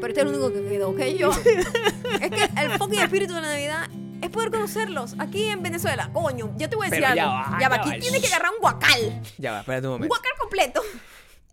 Pero 0.00 0.08
este 0.08 0.20
es 0.20 0.26
el 0.26 0.28
único 0.34 0.52
que 0.52 0.68
quedó, 0.68 0.90
¿ok? 0.90 1.00
Yo. 1.18 1.30
es 2.20 2.30
que 2.30 2.50
el 2.62 2.70
fucking 2.78 3.00
espíritu 3.00 3.34
de 3.34 3.40
la 3.40 3.48
Navidad 3.48 3.88
es 4.22 4.30
poder 4.30 4.50
conocerlos 4.50 5.14
aquí 5.18 5.44
en 5.44 5.62
Venezuela. 5.62 6.10
Coño, 6.12 6.54
yo 6.58 6.68
te 6.68 6.76
voy 6.76 6.86
a 6.86 6.90
decir 6.90 7.04
algo. 7.04 7.16
ya 7.16 7.26
va, 7.26 7.58
ya 7.60 7.68
va, 7.68 7.76
ya 7.76 7.82
aquí 7.92 8.00
tienes 8.00 8.20
que 8.20 8.26
agarrar 8.28 8.52
un 8.52 8.58
guacal. 8.60 9.22
Ya 9.38 9.52
va, 9.52 9.60
espérate 9.60 9.86
un 9.86 9.92
Un 9.94 9.98
momento. 10.00 10.14
guacal 10.14 10.32
completo. 10.40 10.82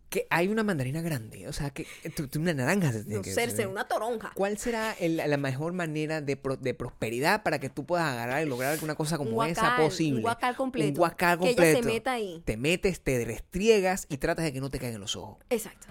Que 0.09 0.27
hay 0.29 0.47
una 0.47 0.61
mandarina 0.61 1.01
grande. 1.01 1.47
O 1.47 1.53
sea, 1.53 1.71
que 1.71 1.87
tú, 2.15 2.27
tú 2.27 2.39
una 2.39 2.53
naranja. 2.53 2.91
No 3.07 3.23
ser, 3.23 3.49
ser 3.49 3.67
una 3.67 3.87
toronja. 3.87 4.31
¿Cuál 4.35 4.59
será 4.59 4.93
el- 4.99 5.17
la 5.17 5.37
mejor 5.37 5.73
manera 5.73 6.21
de, 6.21 6.37
pro- 6.37 6.55
de 6.55 6.75
prosperidad 6.75 7.41
para 7.41 7.57
que 7.57 7.69
tú 7.71 7.85
puedas 7.85 8.05
agarrar 8.13 8.45
y 8.45 8.47
lograr 8.47 8.77
una 8.83 8.93
cosa 8.93 9.17
como 9.17 9.37
Un 9.39 9.47
esa 9.47 9.75
posible? 9.75 10.17
un 10.17 10.21
guacal 10.21 10.55
completo. 10.55 10.89
Un 10.89 10.95
guacal 10.97 11.39
Que 11.39 11.45
ella 11.45 11.55
completo. 11.55 11.81
se 11.87 11.93
meta 11.93 12.11
ahí. 12.11 12.43
Te 12.45 12.57
metes, 12.57 13.01
te 13.01 13.25
restriegas 13.25 14.05
y 14.07 14.17
tratas 14.17 14.45
de 14.45 14.53
que 14.53 14.61
no 14.61 14.69
te 14.69 14.77
caigan 14.77 15.01
los 15.01 15.15
ojos. 15.15 15.37
Exacto. 15.49 15.87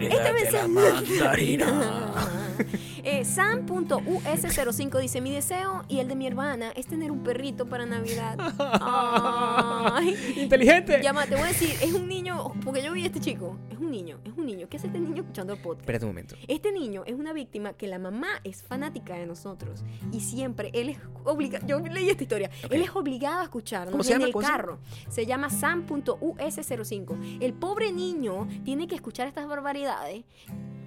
Este 0.00 0.32
mensaje. 0.32 1.58
Eh, 3.04 3.24
Sam.us05 3.24 5.00
dice: 5.00 5.20
Mi 5.20 5.32
deseo 5.32 5.82
y 5.88 5.98
el 6.00 6.08
de 6.08 6.16
mi 6.16 6.26
hermana 6.26 6.70
es 6.72 6.86
tener 6.86 7.10
un 7.10 7.22
perrito 7.22 7.66
para 7.68 7.86
Navidad. 7.86 8.36
Ay. 8.80 10.16
Inteligente. 10.36 11.00
Llama, 11.02 11.26
te 11.26 11.34
voy 11.34 11.44
a 11.44 11.48
decir, 11.48 11.70
es 11.82 11.92
un 11.92 12.08
niño, 12.08 12.52
porque 12.64 12.82
yo 12.82 12.92
vi 12.92 13.02
a 13.04 13.06
este 13.06 13.20
chico, 13.20 13.56
es 13.70 13.78
un 13.78 13.90
niño, 13.90 14.18
es 14.24 14.32
un 14.36 14.46
niño. 14.46 14.68
¿Qué 14.68 14.76
hace 14.76 14.86
este 14.88 14.98
niño 15.00 15.22
escuchando 15.22 15.52
el 15.52 15.60
podcast? 15.60 15.80
Espérate 15.82 16.04
un 16.04 16.10
momento. 16.10 16.36
Este 16.48 16.72
niño 16.72 17.02
es 17.06 17.14
una 17.14 17.32
víctima 17.32 17.72
que 17.72 17.86
la 17.86 17.98
mamá 17.98 18.28
es 18.44 18.62
fanática 18.62 19.14
de 19.14 19.26
nosotros 19.26 19.84
y 20.12 20.20
siempre 20.20 20.70
él 20.74 20.90
es 20.90 20.98
obligado, 21.24 21.66
yo 21.66 21.78
leí 21.80 22.08
esta 22.10 22.22
historia, 22.22 22.50
él 22.70 22.82
es 22.82 22.94
obligado 22.94 23.40
a 23.40 23.44
escucharnos 23.44 23.92
¿Cómo 23.92 24.04
se 24.04 24.14
en 24.14 24.22
el 24.22 24.32
¿Cómo 24.32 24.42
se 24.42 24.48
llama? 24.48 24.56
carro. 24.58 24.78
Se 25.08 25.26
llama 25.26 25.50
Sam.us05. 25.50 27.38
El 27.40 27.52
pobre 27.54 27.92
niño 27.92 28.48
tiene 28.64 28.86
que 28.86 28.94
escuchar 28.94 29.26
estas 29.26 29.46
barbaridades. 29.48 30.24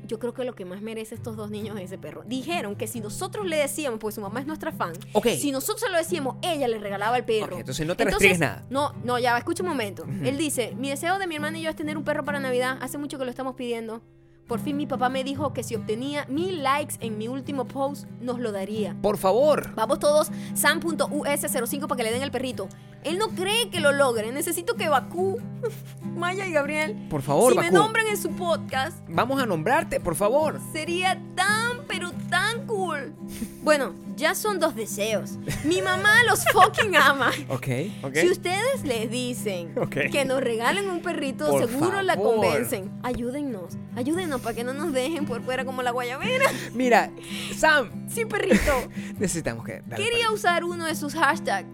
Yo 0.05 0.19
creo 0.19 0.33
que 0.33 0.43
lo 0.43 0.53
que 0.53 0.65
más 0.65 0.81
merece 0.81 1.15
estos 1.15 1.35
dos 1.35 1.49
niños 1.49 1.77
es 1.77 1.85
ese 1.85 1.97
perro. 1.97 2.23
Dijeron 2.25 2.75
que 2.75 2.87
si 2.87 2.99
nosotros 2.99 3.45
le 3.45 3.57
decíamos, 3.57 3.99
pues 3.99 4.15
su 4.15 4.21
mamá 4.21 4.39
es 4.41 4.45
nuestra 4.45 4.71
fan, 4.71 4.93
Ok. 5.13 5.27
si 5.39 5.51
nosotros 5.51 5.81
se 5.81 5.89
lo 5.89 5.97
decíamos, 5.97 6.35
ella 6.41 6.67
le 6.67 6.77
regalaba 6.79 7.17
el 7.17 7.25
perro. 7.25 7.53
Ok, 7.55 7.59
entonces 7.61 7.87
no 7.87 7.95
te 7.95 8.05
restriegues 8.05 8.39
nada. 8.39 8.65
No, 8.69 8.93
no, 9.03 9.17
ya 9.19 9.37
escucha 9.37 9.63
un 9.63 9.69
momento. 9.69 10.05
Él 10.23 10.37
dice, 10.37 10.73
mi 10.77 10.89
deseo 10.89 11.19
de 11.19 11.27
mi 11.27 11.35
hermana 11.35 11.57
y 11.57 11.61
yo 11.61 11.69
es 11.69 11.75
tener 11.75 11.97
un 11.97 12.03
perro 12.03 12.23
para 12.25 12.39
Navidad. 12.39 12.77
Hace 12.81 12.97
mucho 12.97 13.17
que 13.17 13.23
lo 13.25 13.29
estamos 13.29 13.55
pidiendo. 13.55 14.01
Por 14.47 14.59
fin 14.59 14.75
mi 14.77 14.85
papá 14.85 15.07
me 15.09 15.23
dijo 15.23 15.53
que 15.53 15.63
si 15.63 15.73
obtenía 15.75 16.25
mil 16.27 16.63
likes 16.63 16.95
en 16.99 17.17
mi 17.17 17.27
último 17.27 17.65
post, 17.65 18.05
nos 18.19 18.39
lo 18.39 18.51
daría. 18.51 18.95
Por 19.01 19.17
favor. 19.17 19.73
Vamos 19.75 19.99
todos, 19.99 20.31
sam.us05 20.53 21.87
para 21.87 21.97
que 21.97 22.03
le 22.03 22.11
den 22.11 22.23
el 22.23 22.31
perrito. 22.31 22.67
Él 23.03 23.17
no 23.17 23.29
cree 23.29 23.69
que 23.69 23.79
lo 23.79 23.91
logre. 23.91 24.31
Necesito 24.31 24.75
que 24.75 24.89
Bakú, 24.89 25.37
Maya 26.15 26.45
y 26.45 26.51
Gabriel, 26.51 27.07
Por 27.09 27.21
favor, 27.21 27.53
si 27.53 27.59
me 27.59 27.65
Bakú. 27.65 27.75
nombran 27.75 28.07
en 28.07 28.17
su 28.17 28.31
podcast, 28.31 28.97
Vamos 29.09 29.41
a 29.41 29.45
nombrarte, 29.45 29.99
por 29.99 30.15
favor. 30.15 30.59
sería 30.71 31.19
tan, 31.35 31.85
pero 31.87 32.11
tan 32.29 32.65
cool. 32.67 32.82
Bueno, 33.63 33.93
ya 34.15 34.35
son 34.35 34.59
dos 34.59 34.75
deseos. 34.75 35.31
Mi 35.63 35.81
mamá 35.81 36.23
los 36.27 36.43
fucking 36.51 36.95
ama. 36.95 37.31
Ok, 37.49 37.67
ok. 38.03 38.15
Si 38.15 38.29
ustedes 38.29 38.83
les 38.83 39.09
dicen 39.09 39.73
que 40.11 40.25
nos 40.25 40.41
regalen 40.41 40.89
un 40.89 41.01
perrito, 41.01 41.47
Por 41.47 41.67
seguro 41.67 42.01
la 42.01 42.15
convencen. 42.17 42.91
Ayúdennos, 43.03 43.75
ayúdennos 43.95 44.41
para 44.41 44.55
que 44.55 44.63
no 44.63 44.73
nos 44.73 44.91
dejen 44.93 45.25
por 45.25 45.41
fuera 45.43 45.65
como 45.65 45.81
la 45.81 45.91
guayabera. 45.91 46.45
Mira, 46.73 47.11
Sam, 47.57 47.89
Sí, 48.09 48.25
perrito. 48.25 48.73
necesitamos 49.19 49.65
que. 49.65 49.81
Quería 49.95 50.31
usar 50.31 50.63
uno 50.63 50.85
de 50.85 50.95
sus 50.95 51.13
hashtags. 51.13 51.67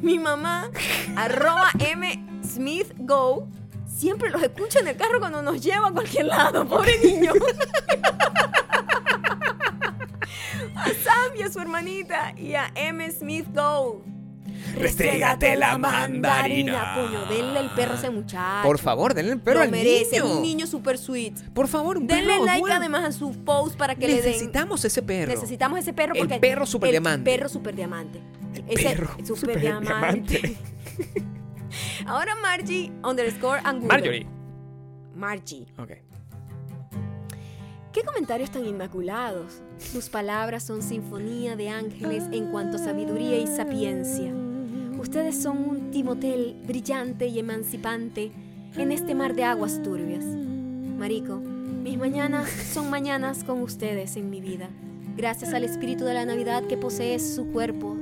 Mi 0.00 0.18
mamá, 0.18 0.70
arroba 1.16 1.70
M 1.78 2.26
Smith 2.44 2.92
Go. 2.98 3.48
Siempre 3.86 4.30
los 4.30 4.42
escucha 4.42 4.80
en 4.80 4.88
el 4.88 4.96
carro 4.96 5.20
cuando 5.20 5.40
nos 5.40 5.62
lleva 5.62 5.88
a 5.88 5.92
cualquier 5.92 6.26
lado, 6.26 6.66
pobre 6.66 6.98
niño. 7.04 7.32
A 10.74 10.84
Sam 10.86 11.36
y 11.38 11.42
a 11.42 11.50
su 11.52 11.60
hermanita 11.60 12.34
y 12.36 12.54
a 12.54 12.70
M 12.74 13.10
Smith 13.10 13.46
Go. 13.54 14.02
Restrégate 14.78 15.56
la 15.56 15.76
mandarina. 15.78 16.94
Coño, 16.94 17.26
denle 17.26 17.60
el 17.60 17.70
perro 17.70 17.92
a 17.92 17.96
ese 17.96 18.10
muchacho. 18.10 18.62
Por 18.66 18.78
favor, 18.78 19.14
denle 19.14 19.32
el 19.32 19.40
perro 19.40 19.58
Lo 19.58 19.64
al 19.64 19.70
merece, 19.70 20.20
niño. 20.20 20.36
un 20.36 20.42
niño 20.42 20.66
super 20.66 20.96
sweet. 20.98 21.34
Por 21.52 21.68
favor, 21.68 21.98
un 21.98 22.06
Denle 22.06 22.26
perro 22.32 22.44
like 22.46 22.60
bueno. 22.60 22.76
además 22.76 23.04
a 23.04 23.12
su 23.12 23.32
post 23.44 23.76
para 23.76 23.94
que 23.94 24.06
le 24.06 24.14
den. 24.16 24.26
Necesitamos 24.26 24.84
ese 24.84 25.02
perro. 25.02 25.32
Necesitamos 25.32 25.78
ese 25.80 25.92
perro 25.92 26.14
El 26.14 26.20
porque 26.20 26.38
perro 26.38 26.66
superdiamante. 26.66 27.30
El 27.32 27.38
perro 27.38 27.48
super 27.48 27.74
diamante. 27.74 28.20
El 28.54 28.64
Ese 28.68 28.82
perro 28.96 29.16
superdiamante. 29.24 30.36
superdiamante. 30.38 30.56
Ahora 32.06 32.34
Margie 32.36 32.92
underscore 33.02 33.60
Angulo. 33.64 33.88
Marjorie. 33.92 34.26
Margie. 35.16 35.66
Ok. 35.78 35.90
¿Qué 37.94 38.02
comentarios 38.02 38.50
tan 38.50 38.66
inmaculados? 38.66 39.62
Sus 39.78 40.08
palabras 40.08 40.64
son 40.64 40.82
sinfonía 40.82 41.54
de 41.54 41.68
ángeles 41.68 42.24
en 42.32 42.50
cuanto 42.50 42.76
a 42.76 42.80
sabiduría 42.80 43.38
y 43.38 43.46
sapiencia. 43.46 44.34
Ustedes 44.98 45.40
son 45.40 45.58
un 45.58 45.90
timotel 45.92 46.60
brillante 46.66 47.28
y 47.28 47.38
emancipante 47.38 48.32
en 48.76 48.90
este 48.90 49.14
mar 49.14 49.36
de 49.36 49.44
aguas 49.44 49.80
turbias. 49.84 50.24
Marico, 50.24 51.36
mis 51.36 51.96
mañanas 51.96 52.50
son 52.50 52.90
mañanas 52.90 53.44
con 53.44 53.62
ustedes 53.62 54.16
en 54.16 54.28
mi 54.28 54.40
vida. 54.40 54.70
Gracias 55.16 55.54
al 55.54 55.62
espíritu 55.62 56.04
de 56.04 56.14
la 56.14 56.24
Navidad 56.24 56.64
que 56.64 56.76
posee 56.76 57.20
su 57.20 57.52
cuerpo. 57.52 57.96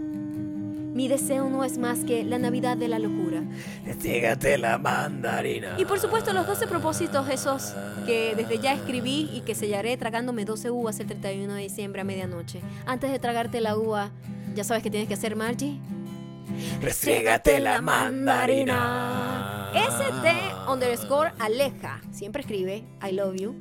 Mi 0.92 1.08
deseo 1.08 1.48
no 1.48 1.64
es 1.64 1.78
más 1.78 2.00
que 2.00 2.22
la 2.22 2.38
Navidad 2.38 2.76
de 2.76 2.88
la 2.88 2.98
locura. 2.98 3.42
Restrégate 3.86 4.58
la 4.58 4.76
mandarina. 4.76 5.74
Y 5.78 5.86
por 5.86 5.98
supuesto 5.98 6.32
los 6.32 6.46
12 6.46 6.66
propósitos 6.66 7.28
esos 7.30 7.72
que 8.04 8.34
desde 8.36 8.58
ya 8.58 8.74
escribí 8.74 9.30
y 9.32 9.40
que 9.40 9.54
sellaré 9.54 9.96
tragándome 9.96 10.44
12 10.44 10.70
uvas 10.70 11.00
el 11.00 11.06
31 11.06 11.54
de 11.54 11.62
diciembre 11.62 12.02
a 12.02 12.04
medianoche. 12.04 12.60
Antes 12.84 13.10
de 13.10 13.18
tragarte 13.18 13.60
la 13.60 13.76
uva, 13.76 14.10
¿ya 14.54 14.64
sabes 14.64 14.82
qué 14.82 14.90
tienes 14.90 15.08
que 15.08 15.14
hacer, 15.14 15.34
Margie? 15.34 15.80
Restrégate 16.82 17.58
la 17.60 17.80
mandarina. 17.80 19.70
ST 19.74 20.70
underscore 20.70 21.32
Aleja, 21.38 22.02
siempre 22.10 22.42
escribe 22.42 22.84
I 23.02 23.12
love 23.12 23.36
you. 23.36 23.54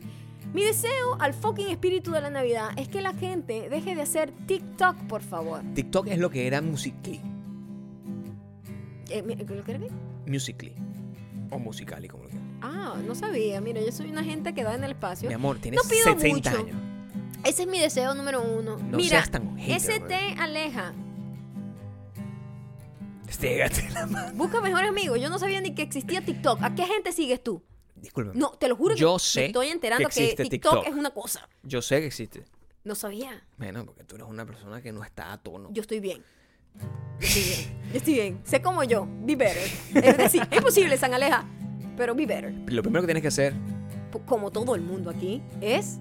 Mi 0.54 0.64
deseo 0.64 1.16
al 1.20 1.34
fucking 1.34 1.70
espíritu 1.70 2.12
de 2.12 2.22
la 2.22 2.30
Navidad 2.30 2.72
es 2.76 2.88
que 2.90 3.02
la 3.02 3.14
gente 3.14 3.70
deje 3.70 3.96
de 3.96 4.02
hacer 4.02 4.32
TikTok, 4.48 4.98
por 5.08 5.22
favor. 5.22 5.62
TikTok 5.76 6.08
es 6.08 6.20
lo 6.20 6.30
que 6.30 6.46
era 6.48 6.62
Musically. 6.62 7.22
Eh, 9.10 9.24
¿Lo 9.24 9.46
que 9.66 9.72
era 9.72 9.80
qué? 9.80 9.90
Musically. 10.28 10.74
O 11.52 11.60
Musically, 11.60 12.08
como 12.08 12.24
lo 12.24 12.30
quieras. 12.30 12.48
Ah, 12.62 12.96
no 13.06 13.16
sabía. 13.16 13.60
Mira, 13.62 13.82
yo 13.82 13.92
soy 13.92 14.10
una 14.12 14.24
gente 14.24 14.54
que 14.54 14.64
da 14.64 14.76
en 14.76 14.84
el 14.84 14.92
espacio. 14.92 15.28
Mi 15.30 15.36
amor, 15.36 15.60
tienes 15.60 15.82
No 15.84 15.90
pido 15.90 16.04
60 16.20 16.28
mucho. 16.52 16.62
años. 16.62 16.78
Ese 17.44 17.64
es 17.64 17.68
mi 17.68 17.80
deseo 17.80 18.14
número 18.14 18.42
uno. 18.42 18.78
No 18.78 18.98
Mira, 18.98 19.10
seas 19.18 19.32
tan 19.32 19.58
hater, 19.58 19.78
ese 19.78 20.00
te 20.02 20.36
aleja. 20.38 20.94
Estrégate 23.28 23.90
la 23.92 24.06
mano. 24.06 24.34
Busca 24.36 24.62
mejores 24.62 24.90
amigos. 24.90 25.20
Yo 25.20 25.30
no 25.30 25.40
sabía 25.40 25.62
ni 25.62 25.74
que 25.74 25.82
existía 25.82 26.22
TikTok. 26.24 26.62
¿A 26.62 26.76
qué 26.76 26.86
gente 26.86 27.12
sigues 27.14 27.42
tú? 27.42 27.64
Discúlpame. 28.02 28.38
No, 28.38 28.52
te 28.52 28.68
lo 28.68 28.76
juro 28.76 28.96
que 28.96 29.00
Yo 29.00 29.14
me 29.14 29.20
sé 29.20 29.46
estoy 29.46 29.68
enterando 29.68 30.10
que 30.10 30.16
que, 30.16 30.24
existe 30.24 30.44
TikTok, 30.50 30.74
TikTok. 30.74 30.88
es 30.88 31.00
una 31.00 31.12
cosa. 31.12 31.48
Yo 31.64 31.82
sé 31.82 32.00
que 32.00 32.08
existe. 32.08 32.44
No 32.84 32.96
sabía. 32.96 33.44
Bueno, 33.58 33.86
porque 33.86 34.04
tú 34.04 34.16
eres 34.16 34.28
una 34.28 34.46
persona 34.46 34.82
que 34.82 34.92
no 34.92 35.04
está 35.04 35.32
a 35.32 35.38
tono. 35.38 35.70
Yo 35.72 35.82
estoy 35.82 36.00
bien. 36.00 36.24
Yo 37.20 37.28
estoy 37.28 37.44
bien. 37.44 37.82
Yo 37.92 37.98
estoy 37.98 38.14
bien. 38.14 38.42
Sé 38.44 38.62
como 38.62 38.84
yo. 38.84 39.08
Be 39.22 39.36
better. 39.36 39.70
Es 40.04 40.18
decir, 40.18 40.48
es 40.50 40.62
posible, 40.62 40.98
San 40.98 41.14
Aleja. 41.14 41.46
Pero 41.96 42.16
be 42.16 42.26
better. 42.26 42.52
Lo 42.68 42.82
primero 42.82 43.04
que 43.04 43.08
tienes 43.08 43.22
que 43.22 43.28
hacer. 43.28 43.54
Como 44.26 44.52
todo 44.52 44.76
el 44.76 44.82
mundo 44.82 45.10
aquí, 45.10 45.42
es 45.62 46.00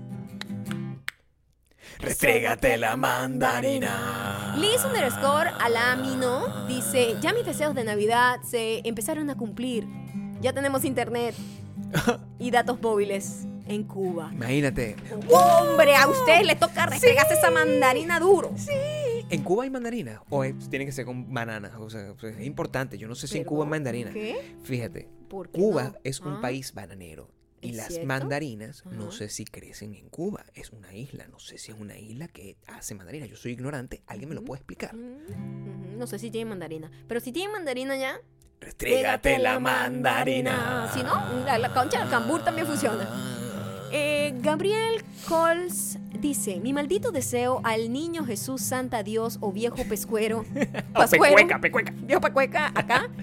Restrégate 1.99 2.79
la 2.79 2.97
mandarina. 2.97 4.55
Liz 4.59 4.83
underscore 4.85 5.51
Alamino 5.61 6.67
dice, 6.67 7.17
ya 7.21 7.33
mis 7.33 7.45
deseos 7.45 7.75
de 7.75 7.85
Navidad 7.85 8.41
se 8.43 8.81
empezaron 8.85 9.29
a 9.29 9.37
cumplir. 9.37 9.87
Ya 10.41 10.55
tenemos 10.55 10.85
internet 10.85 11.35
y 12.39 12.51
datos 12.51 12.81
móviles 12.81 13.47
en 13.67 13.85
Cuba. 13.85 14.31
Imagínate. 14.33 14.97
¡Hombre! 15.29 15.95
A 15.97 16.09
usted 16.09 16.43
le 16.45 16.57
toca 16.57 16.87
restregarse 16.87 17.35
esa 17.35 17.51
mandarina 17.51 18.19
duro. 18.21 18.53
¿En 19.29 19.43
Cuba 19.43 19.65
hay 19.65 19.71
mandarina? 19.71 20.23
¿O 20.31 20.43
es- 20.45 20.69
tiene 20.71 20.87
que 20.87 20.93
ser 20.93 21.05
con 21.05 21.33
bananas? 21.33 21.73
O 21.79 21.89
sea, 21.89 22.15
pues, 22.19 22.37
es 22.37 22.47
importante. 22.47 22.99
Yo 22.99 23.07
no 23.09 23.15
sé 23.15 23.29
si 23.29 23.39
en 23.39 23.45
Cuba 23.45 23.65
hay 23.65 23.71
Perdón, 23.71 23.85
mandarina. 23.85 24.13
¿Qué? 24.13 24.57
Fíjate, 24.65 25.09
¿Por 25.29 25.51
qué 25.51 25.61
Cuba 25.61 25.85
no? 25.85 25.95
es 26.05 26.21
un 26.21 26.35
Ah. 26.35 26.41
país 26.41 26.73
bananero. 26.75 27.31
Y 27.63 27.71
¿Es 27.73 27.77
las 27.77 27.89
cierto? 27.89 28.07
mandarinas, 28.07 28.85
no 28.87 29.09
Ajá. 29.09 29.13
sé 29.19 29.29
si 29.29 29.45
crecen 29.45 29.95
en 29.95 30.09
Cuba. 30.09 30.47
Es 30.55 30.71
una 30.71 30.95
isla. 30.95 31.29
No 31.29 31.39
sé 31.39 31.59
si 31.59 31.71
es 31.71 31.79
una 31.79 31.99
isla 31.99 32.27
que 32.27 32.57
hace 32.67 32.95
mandarina. 32.95 33.27
Yo 33.27 33.37
soy 33.37 33.53
ignorante. 33.53 34.03
¿Alguien 34.07 34.31
me 34.31 34.35
lo 34.35 34.43
puede 34.43 34.61
explicar? 34.61 34.97
Mm, 34.97 35.17
ujú, 35.29 35.99
No 35.99 36.07
sé 36.07 36.19
si 36.19 36.31
tiene 36.31 36.49
mandarina. 36.49 36.91
Pero 37.07 37.21
si 37.21 37.33
tiene 37.33 37.53
mandarina 37.53 37.97
ya. 37.99 38.19
Restrégate 38.61 39.39
la 39.39 39.59
mandarina. 39.59 40.91
Si 40.93 41.03
no, 41.03 41.45
la, 41.45 41.59
la 41.59 41.73
concha 41.73 42.01
del 42.01 42.11
cambur 42.11 42.43
también 42.43 42.67
funciona. 42.67 43.09
Eh, 43.91 44.35
Gabriel 44.41 45.03
Coles 45.27 45.99
dice: 46.21 46.61
Mi 46.61 46.73
maldito 46.73 47.11
deseo 47.11 47.61
al 47.65 47.93
niño 47.93 48.25
Jesús, 48.25 48.61
Santa 48.61 49.03
Dios 49.03 49.39
o 49.41 49.51
viejo 49.51 49.85
pescuero. 49.89 50.45
pascuero, 50.93 51.37
pecueca, 51.37 51.61
pecueca. 51.61 51.93
Viejo 51.97 52.21
pecueca 52.21 52.71
acá. 52.75 53.09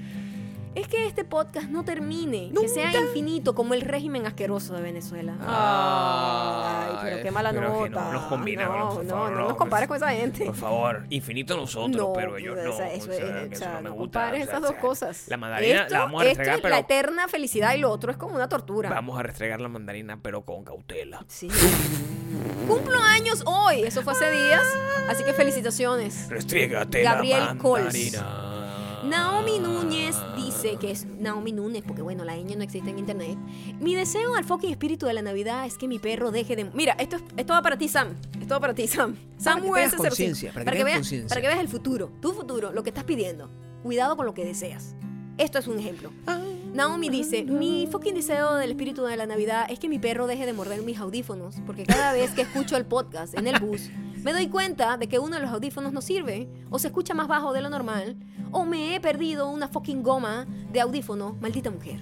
Es 0.78 0.88
que 0.88 1.08
este 1.08 1.24
podcast 1.24 1.70
no 1.70 1.84
termine, 1.84 2.52
que 2.60 2.68
sea 2.68 2.94
infinito 2.96 3.56
como 3.56 3.74
el 3.74 3.82
régimen 3.82 4.28
asqueroso 4.28 4.76
de 4.76 4.82
Venezuela. 4.84 5.36
Ay, 5.42 6.98
pero 7.02 7.24
qué 7.24 7.32
mala 7.32 7.50
pero 7.52 7.84
que 7.84 7.90
nota. 7.90 8.06
no 8.06 8.14
nos 8.14 8.24
combina, 8.26 8.66
no, 8.66 8.72
bro, 8.72 8.90
por 8.90 9.04
no, 9.06 9.10
favor, 9.10 9.32
no 9.32 9.40
no, 9.40 9.48
nos 9.48 9.58
compares 9.58 9.88
pues, 9.88 10.00
con 10.02 10.10
esa 10.10 10.20
gente. 10.20 10.46
Por 10.46 10.56
favor, 10.56 11.06
infinito 11.10 11.58
nosotros, 11.58 11.96
No, 11.98 12.14
pero 12.14 12.38
ellos 12.38 12.58
no. 12.64 12.70
o 12.74 12.78
sea, 12.78 12.94
eso 12.94 13.10
o 13.10 13.14
sea, 13.14 13.26
es- 13.44 13.50
que 13.50 13.56
o 13.56 13.58
sea, 13.58 13.68
eso 13.70 13.82
no 13.82 13.82
me 13.82 13.90
gusta. 13.90 14.20
compares 14.20 14.44
o 14.44 14.46
sea, 14.52 14.58
esas 14.60 14.70
dos 14.72 14.80
cosas. 14.80 15.24
La 15.30 15.38
mandarina 15.38 15.82
esto, 15.82 15.94
la 15.94 16.00
vamos 16.02 16.22
a 16.22 16.26
esto 16.28 16.42
es 16.44 16.64
la 16.64 16.78
eterna 16.80 17.28
felicidad 17.28 17.74
y 17.74 17.80
lo 17.80 17.90
otro 17.92 18.12
es 18.12 18.18
como 18.18 18.36
una 18.36 18.48
tortura. 18.48 18.90
vamos 18.92 19.20
a 19.20 19.24
restregar 19.24 19.60
la 19.60 19.70
mandarina, 19.70 20.20
pero 20.22 20.44
con 20.46 20.64
cautela. 20.64 21.26
Sí. 21.28 21.48
Cumplo 22.68 23.00
años 23.00 23.42
hoy, 23.46 23.82
eso 23.84 24.04
fue 24.04 24.14
hace 24.14 24.30
días, 24.30 24.62
así 25.10 25.24
que 25.24 25.34
felicitaciones. 25.34 26.30
Restrégate 26.30 27.02
Gabriel 27.02 27.46
la 27.46 27.58
Coles. 27.58 28.22
Naomi 29.04 29.60
Núñez 29.60 30.16
dice 30.36 30.78
que 30.78 30.92
es 30.92 31.06
Naomi 31.06 31.52
Núñez, 31.52 31.84
porque 31.86 32.02
bueno, 32.02 32.24
la 32.24 32.36
ñ 32.36 32.56
no 32.58 32.64
existe 32.64 32.90
en 32.90 33.00
internet. 33.00 33.38
Mi 33.80 33.96
deseo 33.96 34.36
al 34.36 34.44
fucking 34.44 34.72
espíritu 34.72 35.06
de 35.06 35.14
la 35.14 35.22
Navidad 35.22 35.66
es 35.66 35.78
que 35.78 35.88
mi 35.88 36.00
perro 36.00 36.32
deje 36.32 36.56
de. 36.56 36.66
Mira, 36.74 36.94
esto, 37.00 37.18
es- 37.18 37.24
esto 37.38 37.54
va 37.54 37.62
para 37.62 37.78
ti, 37.78 37.88
Sam. 37.88 38.16
Esto 38.42 38.56
va 38.56 38.60
para 38.60 38.74
ti, 38.74 38.88
Sam. 38.88 39.16
Sam 39.38 39.62
que 39.62 39.68
tengas 39.70 39.94
US05. 39.94 39.98
conciencia, 39.98 40.52
para 40.54 40.72
que 40.72 40.84
veas, 40.84 40.98
conciencia. 40.98 41.30
para 41.30 41.42
que 41.42 41.48
veas 41.48 41.60
el 41.60 41.68
futuro. 41.68 42.12
Tu 42.22 42.32
futuro, 42.34 42.72
lo 42.72 42.84
que 42.84 42.90
estás 42.90 43.04
pidiendo. 43.04 43.50
Cuidado 43.84 44.18
con 44.18 44.26
lo 44.26 44.34
que 44.34 44.44
deseas. 44.44 44.96
Esto 45.38 45.60
es 45.60 45.68
un 45.68 45.78
ejemplo. 45.78 46.12
Naomi 46.74 47.10
dice, 47.10 47.44
mi 47.44 47.88
fucking 47.92 48.16
deseo 48.16 48.56
del 48.56 48.72
espíritu 48.72 49.04
de 49.04 49.16
la 49.18 49.26
Navidad 49.28 49.68
es 49.70 49.78
que 49.80 49.88
mi 49.88 50.00
perro 50.00 50.26
deje 50.28 50.46
de 50.46 50.54
morder 50.54 50.82
mis 50.82 50.98
audífonos, 50.98 51.56
porque 51.66 51.84
cada 51.86 52.12
vez 52.14 52.32
que 52.32 52.42
escucho 52.42 52.76
el 52.76 52.86
podcast 52.86 53.38
en 53.38 53.48
el 53.48 53.60
bus, 53.60 53.90
me 54.28 54.34
doy 54.34 54.50
cuenta 54.50 54.98
de 54.98 55.08
que 55.08 55.20
uno 55.20 55.38
de 55.38 55.42
los 55.42 55.52
audífonos 55.52 55.94
no 55.94 56.02
sirve, 56.02 56.50
o 56.70 56.80
se 56.80 56.88
escucha 56.88 57.14
más 57.14 57.30
bajo 57.30 57.54
de 57.54 57.62
lo 57.62 57.70
normal, 57.70 58.18
o 58.52 58.66
me 58.66 58.94
he 58.94 59.00
perdido 59.00 59.48
una 59.48 59.70
fucking 59.70 60.04
goma 60.04 60.46
de 60.70 60.82
audífono, 60.82 61.38
maldita 61.40 61.72
mujer. 61.72 62.02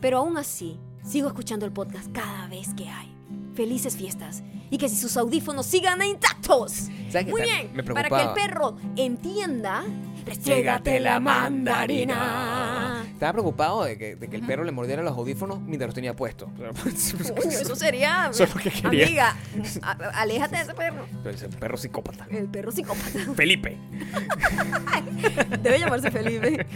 Pero 0.00 0.18
aún 0.18 0.38
así, 0.38 0.78
sigo 1.02 1.26
escuchando 1.26 1.66
el 1.66 1.72
podcast 1.72 2.12
cada 2.12 2.46
vez 2.46 2.72
que 2.74 2.88
hay. 2.88 3.12
Felices 3.54 3.96
fiestas. 3.96 4.44
Y 4.70 4.78
que 4.78 4.88
si 4.88 4.94
sus 4.94 5.16
audífonos 5.16 5.66
sigan 5.66 6.00
intactos. 6.04 6.90
¿Sabes 7.08 7.24
qué 7.24 7.30
Muy 7.32 7.42
bien. 7.42 7.72
Me 7.74 7.82
para 7.82 8.08
que 8.08 8.22
el 8.22 8.32
perro 8.34 8.76
entienda. 8.94 9.82
Restrégate 10.26 11.00
la 11.00 11.20
mandarina. 11.20 13.04
Estaba 13.12 13.32
preocupado 13.32 13.84
de 13.84 13.96
que, 13.96 14.16
de 14.16 14.28
que 14.28 14.36
el 14.36 14.42
perro 14.44 14.64
le 14.64 14.72
mordiera 14.72 15.02
los 15.02 15.16
audífonos 15.16 15.60
mientras 15.60 15.88
los 15.88 15.94
tenía 15.94 16.14
puestos. 16.16 16.48
Uh, 16.58 17.48
eso 17.48 17.76
sería. 17.76 18.28
Eso 18.30 18.44
es 18.44 18.54
lo 18.54 18.60
que 18.60 18.70
quería. 18.70 18.88
Amiga, 18.88 19.36
a- 19.82 20.20
aléjate 20.20 20.56
de 20.56 20.62
ese 20.62 20.74
perro. 20.74 21.06
Ese 21.24 21.48
perro 21.48 21.76
psicópata. 21.76 22.26
El 22.30 22.48
perro 22.48 22.72
psicópata. 22.72 23.10
Felipe. 23.36 23.78
Debe 25.62 25.78
llamarse 25.78 26.10
Felipe. 26.10 26.66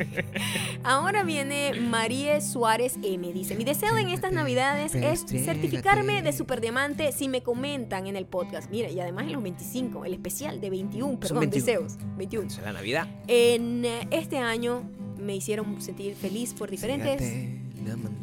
Ahora 0.85 1.23
viene 1.25 1.73
María 1.81 2.41
Suárez 2.41 2.97
M. 3.03 3.33
Dice: 3.33 3.55
Mi 3.57 3.65
deseo 3.65 3.97
en 3.99 4.09
estas 4.09 4.33
navidades 4.33 4.95
es 4.95 5.25
certificarme 5.27 6.23
de 6.23 6.33
superdemante 6.33 7.13
si 7.13 7.29
me 7.29 7.43
comentan 7.43 8.07
en 8.07 8.17
el 8.17 8.27
podcast. 8.27 8.71
Mira, 8.71 8.89
y 8.91 9.01
además 9.01 9.25
en 9.27 9.33
los 9.33 9.43
25, 9.43 10.05
el 10.05 10.15
especial 10.15 10.61
de 10.61 10.71
21, 10.71 11.19
perdón, 11.19 11.41
21. 11.41 11.65
deseos. 11.67 11.97
21. 12.17 12.47
Es 12.49 12.59
la 12.63 12.73
Navidad. 12.73 13.09
En 13.39 13.85
eh, 13.85 14.09
este 14.11 14.39
año 14.39 14.83
me 15.19 15.37
hicieron 15.37 15.81
sentir 15.81 16.15
feliz 16.15 16.55
por 16.55 16.71
diferentes. 16.71 17.23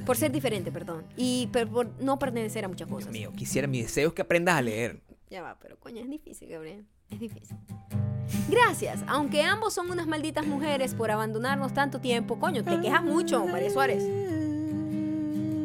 Por 0.06 0.18
ser 0.18 0.32
diferente, 0.32 0.72
perdón. 0.72 1.04
Y 1.18 1.48
per- 1.48 1.68
por 1.68 1.90
no 2.02 2.20
pertenecer 2.20 2.66
a 2.66 2.68
muchas 2.68 2.88
Dios 2.88 3.00
cosas. 3.00 3.12
mío, 3.12 3.32
quisiera, 3.36 3.68
mi 3.68 3.82
deseo 3.82 4.10
es 4.10 4.14
que 4.14 4.22
aprendas 4.22 4.56
a 4.56 4.62
leer. 4.62 5.02
Ya 5.30 5.42
va, 5.42 5.58
pero 5.62 5.80
coño, 5.80 6.02
es 6.02 6.10
difícil, 6.10 6.50
Gabriel. 6.50 6.86
Es 7.10 7.20
difícil. 7.20 7.56
Gracias, 8.50 9.04
aunque 9.08 9.42
ambos 9.44 9.74
son 9.74 9.90
unas 9.90 10.06
malditas 10.08 10.46
mujeres 10.46 10.94
por 10.94 11.10
abandonarnos 11.12 11.74
tanto 11.74 12.00
tiempo. 12.00 12.40
Coño, 12.40 12.64
te 12.64 12.80
quejas 12.82 13.04
mucho, 13.04 13.46
María 13.48 13.70
Suárez. 13.72 14.04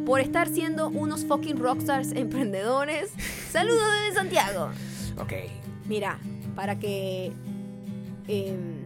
Por 0.06 0.20
estar 0.20 0.48
siendo 0.48 0.88
unos 0.88 1.24
fucking 1.26 1.58
rockstars 1.58 2.12
emprendedores. 2.12 3.10
Saludos 3.50 3.82
desde 4.04 4.14
Santiago. 4.18 4.70
Ok. 5.18 5.32
Mira, 5.86 6.18
para 6.54 6.78
que 6.78 7.32
em, 8.28 8.79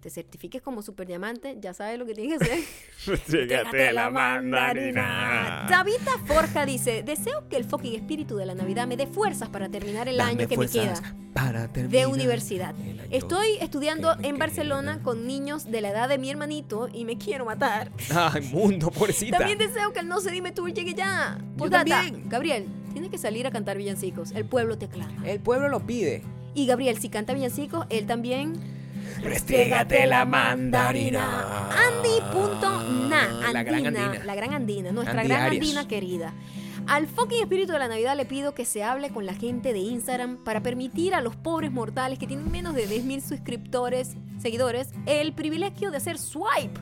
te 0.00 0.08
certifiques 0.08 0.62
como 0.62 0.82
superdiamante, 0.82 1.58
ya 1.60 1.74
sabes 1.74 1.98
lo 1.98 2.06
que 2.06 2.14
tienes 2.14 2.38
que 2.38 2.44
hacer. 2.44 2.58
Restrégate 3.06 3.92
la 3.92 4.10
mandarina. 4.10 5.66
Tabita 5.68 6.12
Forja 6.26 6.64
dice, 6.64 7.02
deseo 7.02 7.48
que 7.48 7.56
el 7.56 7.64
fucking 7.64 7.94
espíritu 7.94 8.36
de 8.36 8.46
la 8.46 8.54
Navidad 8.54 8.86
me 8.86 8.96
dé 8.96 9.06
fuerzas 9.06 9.50
para 9.50 9.68
terminar 9.68 10.08
el 10.08 10.16
Dame 10.16 10.30
año 10.30 10.48
que 10.48 10.56
me 10.56 10.68
queda 10.68 11.00
Para 11.34 11.68
de 11.68 12.06
universidad. 12.06 12.74
Estoy 13.10 13.58
estudiando 13.60 14.16
en 14.22 14.38
Barcelona 14.38 14.94
queda. 14.94 15.02
con 15.02 15.26
niños 15.26 15.70
de 15.70 15.80
la 15.82 15.90
edad 15.90 16.08
de 16.08 16.18
mi 16.18 16.30
hermanito 16.30 16.88
y 16.92 17.04
me 17.04 17.18
quiero 17.18 17.44
matar. 17.44 17.92
Ay, 18.14 18.42
mundo, 18.52 18.90
pobrecita. 18.90 19.38
También 19.38 19.58
deseo 19.58 19.92
que 19.92 20.00
el 20.00 20.08
no 20.08 20.20
se 20.20 20.30
dime 20.30 20.52
tú 20.52 20.68
llegue 20.68 20.94
ya. 20.94 21.38
También. 21.70 22.28
Gabriel, 22.28 22.66
tienes 22.92 23.10
que 23.10 23.18
salir 23.18 23.46
a 23.46 23.50
cantar 23.50 23.76
villancicos. 23.76 24.32
El 24.32 24.46
pueblo 24.46 24.78
te 24.78 24.86
aclama. 24.86 25.28
El 25.28 25.40
pueblo 25.40 25.68
lo 25.68 25.80
pide. 25.80 26.22
Y 26.54 26.66
Gabriel, 26.66 26.98
si 26.98 27.10
canta 27.10 27.34
villancicos, 27.34 27.86
él 27.90 28.06
también. 28.06 28.79
Restrégate 29.22 30.06
la 30.06 30.24
mandarina. 30.24 31.68
Andy.na. 31.70 33.52
La 33.52 33.62
gran 33.62 33.86
Andina, 33.86 34.06
andina. 34.06 34.24
La 34.24 34.34
gran 34.34 34.54
andina, 34.54 34.92
nuestra 34.92 35.20
Andy 35.20 35.28
gran 35.28 35.42
Arias. 35.42 35.62
andina 35.62 35.88
querida. 35.88 36.32
Al 36.86 37.06
fucking 37.06 37.42
espíritu 37.42 37.72
de 37.72 37.78
la 37.78 37.88
Navidad 37.88 38.16
le 38.16 38.24
pido 38.24 38.54
que 38.54 38.64
se 38.64 38.82
hable 38.82 39.10
con 39.10 39.26
la 39.26 39.34
gente 39.34 39.72
de 39.72 39.80
Instagram 39.80 40.38
para 40.38 40.62
permitir 40.62 41.14
a 41.14 41.20
los 41.20 41.36
pobres 41.36 41.70
mortales 41.70 42.18
que 42.18 42.26
tienen 42.26 42.50
menos 42.50 42.74
de 42.74 42.88
10.000 42.88 43.20
suscriptores, 43.20 44.16
seguidores, 44.40 44.88
el 45.06 45.32
privilegio 45.34 45.90
de 45.90 45.98
hacer 45.98 46.18
swipe. 46.18 46.80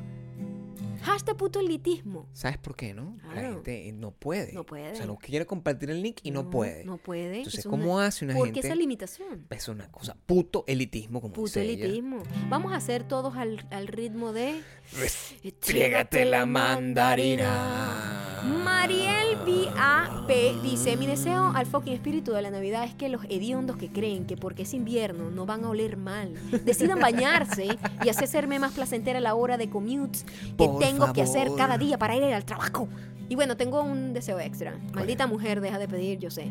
Hashtag 1.08 1.36
puto 1.36 1.58
elitismo. 1.60 2.28
¿Sabes 2.32 2.58
por 2.58 2.76
qué, 2.76 2.92
no? 2.92 3.16
La 3.34 3.40
gente 3.40 3.90
no 3.92 4.10
puede. 4.12 4.52
No 4.52 4.64
puede. 4.64 4.92
O 4.92 4.96
sea, 4.96 5.06
no 5.06 5.16
quiere 5.16 5.46
compartir 5.46 5.90
el 5.90 6.02
link 6.02 6.18
y 6.22 6.30
no, 6.30 6.50
puede. 6.50 6.84
No 6.84 6.98
puede. 6.98 7.38
Entonces, 7.38 7.60
Es 7.60 7.66
¿cómo 7.66 7.94
una- 7.94 8.06
hace 8.06 8.24
una 8.26 8.34
¿Por 8.34 8.46
gente? 8.46 8.60
qué 8.60 8.66
esa 8.66 8.76
limitación? 8.76 9.46
Es 9.50 9.68
una 9.68 9.90
cosa. 9.90 10.16
Puto 10.26 10.64
elitismo, 10.66 11.20
como 11.20 11.32
Puto 11.32 11.60
ella. 11.60 11.84
elitismo. 11.86 12.22
Vamos 12.48 12.72
a 12.72 12.76
hacer 12.76 13.04
todos 13.04 13.36
al, 13.36 13.66
al 13.70 13.86
ritmo 13.88 14.32
de... 14.32 14.62
Restrégate 14.92 16.24
la 16.26 16.44
mandarina. 16.46 18.24
Mariel 18.44 19.36
B.A.P. 19.44 20.56
dice, 20.62 20.96
mi 20.96 21.06
deseo 21.06 21.52
al 21.54 21.66
fucking 21.66 21.92
espíritu 21.92 22.32
de 22.32 22.42
la 22.42 22.50
Navidad 22.50 22.84
es 22.84 22.94
que 22.94 23.08
los 23.08 23.24
hediondos 23.28 23.76
que 23.76 23.88
creen 23.90 24.26
que 24.26 24.36
porque 24.36 24.62
es 24.62 24.74
invierno 24.74 25.30
no 25.30 25.46
van 25.46 25.64
a 25.64 25.70
oler 25.70 25.96
mal, 25.96 26.34
decidan 26.64 27.00
bañarse 27.00 27.68
y 28.04 28.08
hacerme 28.08 28.58
más 28.58 28.72
placentera 28.72 29.20
la 29.20 29.34
hora 29.34 29.56
de 29.56 29.68
commute 29.70 30.20
que 30.24 30.52
Por 30.56 30.78
tengo 30.78 31.12
que 31.12 31.22
hacer 31.22 31.44
favor. 31.44 31.58
cada 31.58 31.78
día 31.78 31.98
para 31.98 32.14
ir 32.16 32.24
al 32.24 32.44
trabajo. 32.44 32.88
Y 33.28 33.34
bueno, 33.34 33.56
tengo 33.56 33.82
un 33.82 34.12
deseo 34.14 34.38
extra. 34.40 34.78
Maldita 34.94 35.26
mujer, 35.26 35.60
deja 35.60 35.78
de 35.78 35.88
pedir, 35.88 36.18
yo 36.18 36.30
sé. 36.30 36.50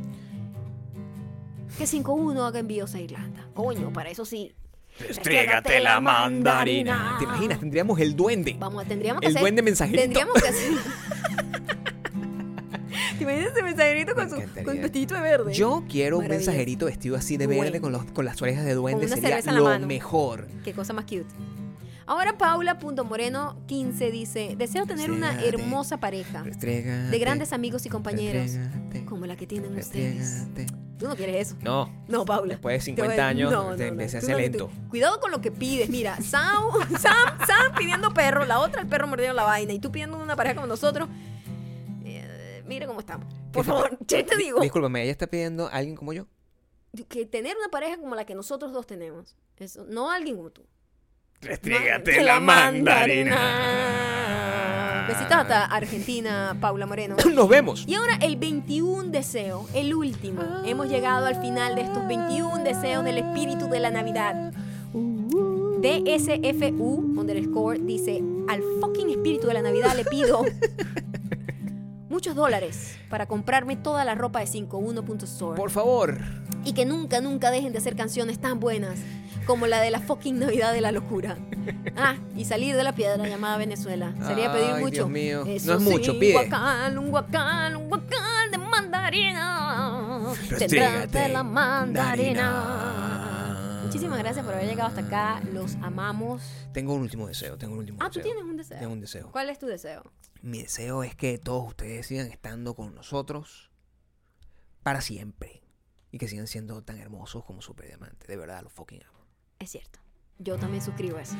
que 1.78 1.86
5-1 1.86 2.40
haga 2.48 2.60
envíos 2.60 2.94
a 2.96 3.00
Irlanda. 3.00 3.48
Coño, 3.54 3.92
para 3.94 4.10
eso 4.10 4.26
sí. 4.26 4.54
Restrégate 5.00 5.80
la 5.80 6.00
mandarina. 6.02 7.16
¿Te 7.20 7.26
imaginas? 7.26 7.60
Tendríamos 7.60 8.00
el 8.00 8.16
duende. 8.16 8.56
Vamos, 8.60 8.86
tendríamos 8.88 9.22
que 9.22 9.28
El 9.28 9.34
hacer... 9.34 9.42
duende 9.42 9.62
mensajerito. 9.62 10.02
Tendríamos 10.04 10.34
que 10.42 10.48
hacer... 10.48 10.72
¿Te 13.18 13.24
imaginas 13.24 13.52
ese 13.52 13.64
mensajerito 13.64 14.16
con, 14.16 14.30
su, 14.30 14.36
con 14.64 14.82
vestidito 14.82 15.16
de 15.16 15.22
verde? 15.22 15.54
Yo 15.54 15.84
quiero 15.90 16.20
un 16.20 16.28
mensajerito 16.28 16.86
vestido 16.86 17.16
así 17.16 17.38
de 17.38 17.48
verde 17.48 17.82
con, 17.82 17.92
los, 17.92 18.04
con 18.06 18.26
las 18.26 18.42
orejas 18.42 18.66
de 18.66 18.74
duende. 18.74 19.08
Sería 19.08 19.42
lo 19.52 19.64
mano. 19.64 19.88
mejor. 19.88 20.48
Qué 20.64 20.74
cosa 20.74 20.94
más 20.94 21.06
cute. 21.06 21.26
Ahora 22.06 22.38
Paula.moreno15 22.38 24.12
dice, 24.12 24.56
deseo 24.58 24.86
tener 24.86 25.12
una 25.12 25.44
hermosa 25.44 26.00
pareja 26.00 26.44
de 26.44 27.20
grandes 27.20 27.52
amigos 27.54 27.86
y 27.86 27.90
compañeros 27.90 28.52
como 29.06 29.26
la 29.26 29.36
que 29.36 29.48
tienen 29.48 29.76
ustedes. 29.78 30.46
Tú 30.98 31.08
no 31.08 31.16
quieres 31.16 31.50
eso. 31.50 31.56
No, 31.62 31.92
No, 32.08 32.26
Paula. 32.26 32.54
Después 32.56 32.84
de 32.84 32.94
Te 32.96 33.02
voy 33.04 33.10
50 33.12 33.24
a- 33.24 33.28
años, 33.30 33.52
no, 33.52 33.76
te- 33.76 33.92
no, 33.92 34.02
no, 34.02 34.10
se 34.10 34.18
hace 34.18 34.32
no- 34.32 34.38
lento. 34.40 34.72
Cuidado 34.90 35.20
con 35.20 35.30
lo 35.30 35.42
que 35.42 35.52
pides. 35.52 35.90
Mira, 35.90 36.20
Sam, 36.22 36.64
Sam, 37.00 37.38
Sam 37.46 37.76
pidiendo 37.78 38.12
perro, 38.16 38.46
la 38.46 38.60
otra 38.60 38.82
el 38.82 38.88
perro 38.88 39.06
mordiendo 39.06 39.36
la 39.36 39.44
vaina 39.44 39.74
y 39.74 39.80
tú 39.80 39.92
pidiendo 39.92 40.18
una 40.18 40.36
pareja 40.36 40.56
como 40.56 40.66
nosotros. 40.68 41.08
Mira 42.68 42.86
cómo 42.88 43.00
estamos. 43.00 43.28
Por 43.54 43.64
¿Qué 43.66 43.72
favor, 43.72 43.98
yo 44.08 44.26
te 44.26 44.36
digo 44.38 44.60
Discúlpame, 44.62 45.02
ella 45.04 45.12
está 45.12 45.28
pidiendo 45.28 45.68
a 45.68 45.72
alguien 45.72 45.96
como 45.96 46.14
yo. 46.14 46.26
que 47.10 47.26
tener 47.26 47.56
una 47.58 47.70
pareja 47.70 47.98
como 47.98 48.14
la 48.16 48.26
que 48.26 48.36
nosotros 48.36 48.74
dos 48.74 48.86
tenemos, 48.88 49.36
eso, 49.58 49.86
no 49.88 50.12
alguien 50.12 50.36
como 50.38 50.50
tú. 50.52 50.64
Restrégate 51.42 52.18
Ma- 52.18 52.24
la 52.24 52.40
mandarina. 52.40 53.36
mandarina. 53.36 55.06
Besitos 55.08 55.32
hasta 55.38 55.66
Argentina, 55.66 56.58
Paula 56.60 56.86
Moreno. 56.86 57.16
Nos 57.34 57.48
vemos. 57.48 57.86
Y 57.88 57.94
ahora 57.96 58.18
el 58.22 58.36
21 58.38 59.10
deseo, 59.12 59.66
el 59.74 59.94
último. 59.94 60.42
Hemos 60.66 60.90
llegado 60.90 61.28
al 61.28 61.40
final 61.40 61.76
de 61.76 61.82
estos 61.84 62.06
21 62.08 62.64
deseos 62.64 63.06
del 63.06 63.20
espíritu 63.20 63.70
de 63.70 63.80
la 63.80 63.92
Navidad. 63.92 64.52
DSFU 65.80 67.20
underscore 67.20 67.80
dice, 67.80 68.22
al 68.50 68.62
fucking 68.82 69.12
espíritu 69.12 69.48
de 69.48 69.54
la 69.54 69.62
Navidad 69.62 69.96
le 69.96 70.04
pido 70.06 70.44
muchos 72.10 72.36
dólares 72.36 72.98
para 73.10 73.26
comprarme 73.28 73.76
toda 73.76 74.04
la 74.06 74.16
ropa 74.16 74.40
de 74.40 74.46
51.store 74.48 75.58
Por 75.58 75.70
favor. 75.72 76.18
y 76.64 76.74
que 76.74 76.86
nunca, 76.86 77.22
nunca 77.22 77.52
dejen 77.52 77.72
de 77.74 77.80
hacer 77.80 77.96
canciones 77.96 78.40
tan 78.40 78.60
buenas 78.60 79.00
como 79.46 79.66
la 79.68 79.80
de 79.82 79.92
la 79.92 80.00
fucking 80.02 80.40
Navidad 80.40 80.74
de 80.74 80.82
la 80.82 80.92
locura. 80.92 81.38
Ah, 81.98 82.16
y 82.36 82.46
salir 82.46 82.78
de 82.78 82.84
la 82.84 82.94
piedra 82.94 83.28
llamada 83.28 83.58
Venezuela. 83.58 84.14
Sería 84.26 84.54
pedir 84.54 84.70
Ay, 84.76 84.82
mucho. 84.84 84.94
Dios 84.94 85.10
mío. 85.10 85.44
Eso 85.46 85.74
No 85.74 85.80
es 85.80 85.84
mucho, 85.84 86.14
sí, 86.14 86.20
pide. 86.20 86.38
Un 86.38 86.42
guacal, 86.50 86.98
un 86.98 87.10
guacal, 87.10 87.76
un 87.76 87.90
guacal 87.90 88.52
de 88.52 88.58
mandarina. 88.58 90.34
Tendrás 90.58 91.12
de 91.12 91.28
la 91.28 91.44
mandarina. 91.44 93.37
Muchísimas 93.98 94.20
gracias 94.20 94.46
por 94.46 94.54
haber 94.54 94.68
llegado 94.68 94.90
hasta 94.90 95.02
acá. 95.02 95.42
Los 95.54 95.74
amamos. 95.82 96.42
Tengo 96.72 96.94
un 96.94 97.02
último 97.02 97.28
deseo, 97.28 97.58
tengo 97.58 97.74
un 97.74 97.80
último 97.80 97.98
Ah, 98.00 98.10
tú 98.12 98.20
deseo. 98.20 98.24
tienes 98.34 98.44
un 98.44 98.56
deseo. 98.58 98.78
Tengo 98.80 98.94
un 98.94 99.02
deseo. 99.02 99.32
¿Cuál 99.32 99.50
es 99.50 99.58
tu 99.58 99.66
deseo? 99.66 100.04
Mi 100.44 100.62
deseo 100.62 101.04
es 101.04 101.16
que 101.16 101.40
todos 101.40 101.68
ustedes 101.68 102.06
sigan 102.06 102.28
estando 102.28 102.76
con 102.76 102.94
nosotros 102.94 103.72
para 104.84 105.02
siempre. 105.02 105.64
Y 106.12 106.20
que 106.20 106.28
sigan 106.28 106.46
siendo 106.48 106.84
tan 106.84 107.00
hermosos 107.00 107.44
como 107.44 107.62
Super 107.64 107.88
Diamante. 107.88 108.28
De 108.28 108.38
verdad, 108.38 108.62
los 108.64 108.72
fucking 108.72 109.02
amo. 109.04 109.26
Es 109.60 109.72
cierto. 109.72 110.00
Yo 110.40 110.58
también 110.58 110.84
suscribo 110.84 111.18
eso. 111.18 111.36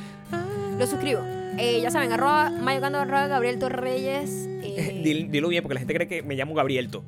Lo 0.80 0.88
suscribo. 0.88 1.22
Eh, 1.60 1.80
ya 1.82 1.92
saben, 1.92 2.12
arroba 2.12 2.50
mayocando, 2.50 2.98
arroba 3.00 3.28
Gabriel 3.28 3.60
Torreyes. 3.60 4.30
eh, 4.64 5.02
Dil- 5.06 5.30
Dilo 5.30 5.48
bien, 5.50 5.62
porque 5.64 5.76
la 5.76 5.80
gente 5.82 5.94
cree 5.94 6.08
que 6.08 6.24
me 6.24 6.36
llamo 6.36 6.56
Gabrielto. 6.56 7.06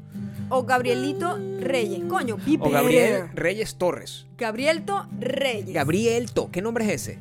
O 0.50 0.64
Gabrielito 0.64 1.38
Reyes. 1.60 2.04
Coño, 2.10 2.38
O 2.60 2.70
Gabriel. 2.70 3.30
Reyes 3.34 3.76
Torres. 3.78 4.28
Gabrielto 4.38 5.08
Reyes. 5.20 5.74
Gabrielto, 5.74 6.50
¿qué 6.52 6.62
nombre 6.62 6.86
es 6.86 7.08
ese? 7.08 7.20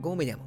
¿Cómo 0.00 0.16
me 0.16 0.24
llamo? 0.24 0.44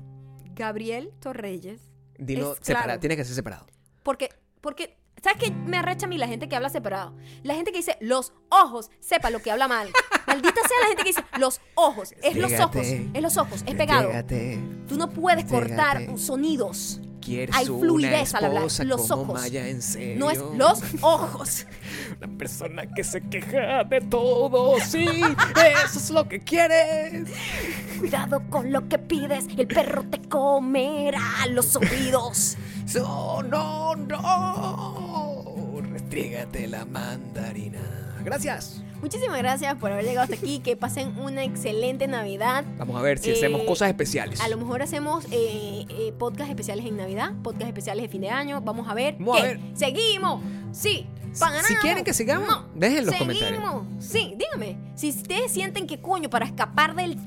Gabriel 0.55 1.11
Torreyes. 1.19 1.81
Dilo 2.17 2.53
Es 2.53 2.59
separado, 2.61 2.85
claro. 2.85 2.99
tiene 2.99 3.15
que 3.17 3.25
ser 3.25 3.35
separado. 3.35 3.65
Porque, 4.03 4.29
porque, 4.61 4.97
¿sabes 5.23 5.43
qué 5.43 5.51
me 5.51 5.77
arrecha 5.77 6.05
a 6.05 6.09
mí 6.09 6.17
la 6.17 6.27
gente 6.27 6.47
que 6.47 6.55
habla 6.55 6.69
separado? 6.69 7.15
La 7.43 7.55
gente 7.55 7.71
que 7.71 7.77
dice 7.77 7.97
los 7.99 8.33
ojos, 8.49 8.89
sepa 8.99 9.29
lo 9.29 9.39
que 9.39 9.51
habla 9.51 9.67
mal. 9.67 9.89
Maldita 10.27 10.61
sea 10.67 10.77
la 10.81 10.87
gente 10.87 11.03
que 11.03 11.09
dice 11.09 11.23
los 11.39 11.61
ojos, 11.75 12.13
es 12.23 12.35
los 12.37 12.53
ojos, 12.59 12.85
es 12.85 13.21
los 13.21 13.37
ojos, 13.37 13.63
es 13.65 13.75
pegado. 13.75 14.09
Restrégate. 14.11 14.59
Tú 14.87 14.97
no 14.97 15.09
puedes 15.09 15.45
cortar 15.45 16.17
sonidos. 16.17 17.01
Quieres 17.21 17.55
Hay 17.55 17.65
fluidez 17.65 18.33
al 18.33 18.45
hablar. 18.45 18.63
Los 18.63 19.11
ojos. 19.11 19.39
Maya, 19.39 19.67
en 19.67 19.81
serio. 19.81 20.17
No 20.17 20.31
es 20.31 20.39
los 20.39 20.81
ojos. 21.01 21.67
Una 22.17 22.37
persona 22.37 22.85
que 22.93 23.03
se 23.03 23.21
queja 23.21 23.83
de 23.83 24.01
todo, 24.01 24.79
sí, 24.79 25.05
eso 25.05 25.99
es 25.99 26.09
lo 26.09 26.27
que 26.27 26.39
quieres. 26.39 27.29
Cuidado 27.99 28.41
con 28.49 28.71
lo 28.71 28.87
que 28.87 28.97
pides, 28.97 29.45
el 29.55 29.67
perro 29.67 30.03
te 30.03 30.19
comerá 30.27 31.45
los 31.49 31.75
oídos. 31.75 32.57
No, 32.95 33.43
no, 33.43 33.95
no. 33.95 35.81
Restrégate 35.91 36.67
la 36.67 36.85
mandarina. 36.85 37.79
Gracias. 38.23 38.81
Muchísimas 39.01 39.37
gracias 39.39 39.75
por 39.75 39.91
haber 39.91 40.05
llegado 40.05 40.23
hasta 40.23 40.35
aquí. 40.35 40.59
Que 40.59 40.75
pasen 40.75 41.17
una 41.19 41.43
excelente 41.43 42.07
Navidad. 42.07 42.63
Vamos 42.77 42.95
a 42.95 43.01
ver 43.01 43.17
si 43.17 43.31
Eh, 43.31 43.33
hacemos 43.33 43.61
cosas 43.63 43.89
especiales. 43.89 44.39
A 44.41 44.47
lo 44.47 44.57
mejor 44.57 44.81
hacemos 44.81 45.25
eh, 45.31 45.85
eh, 45.89 46.13
podcast 46.17 46.49
especiales 46.49 46.85
en 46.85 46.97
Navidad, 46.97 47.33
podcast 47.43 47.67
especiales 47.67 48.03
de 48.03 48.09
fin 48.09 48.21
de 48.21 48.29
año. 48.29 48.61
Vamos 48.61 48.87
a 48.87 48.93
ver. 48.93 49.15
Vamos 49.19 49.39
a 49.41 49.43
ver. 49.43 49.59
Seguimos. 49.73 50.41
Sí. 50.71 51.07
Si 51.33 51.75
quieren 51.75 52.03
que 52.03 52.13
sigamos, 52.13 52.47
No. 52.49 52.65
dejen 52.75 52.99
en 52.99 53.05
los 53.05 53.15
Seguimos. 53.15 53.85
Sí, 53.99 54.35
dígame. 54.37 54.77
Si 54.95 55.09
ustedes 55.09 55.51
sienten 55.51 55.87
que 55.87 56.01
coño, 56.01 56.29
para 56.29 56.45
escapar 56.45 56.93
del 56.95 57.17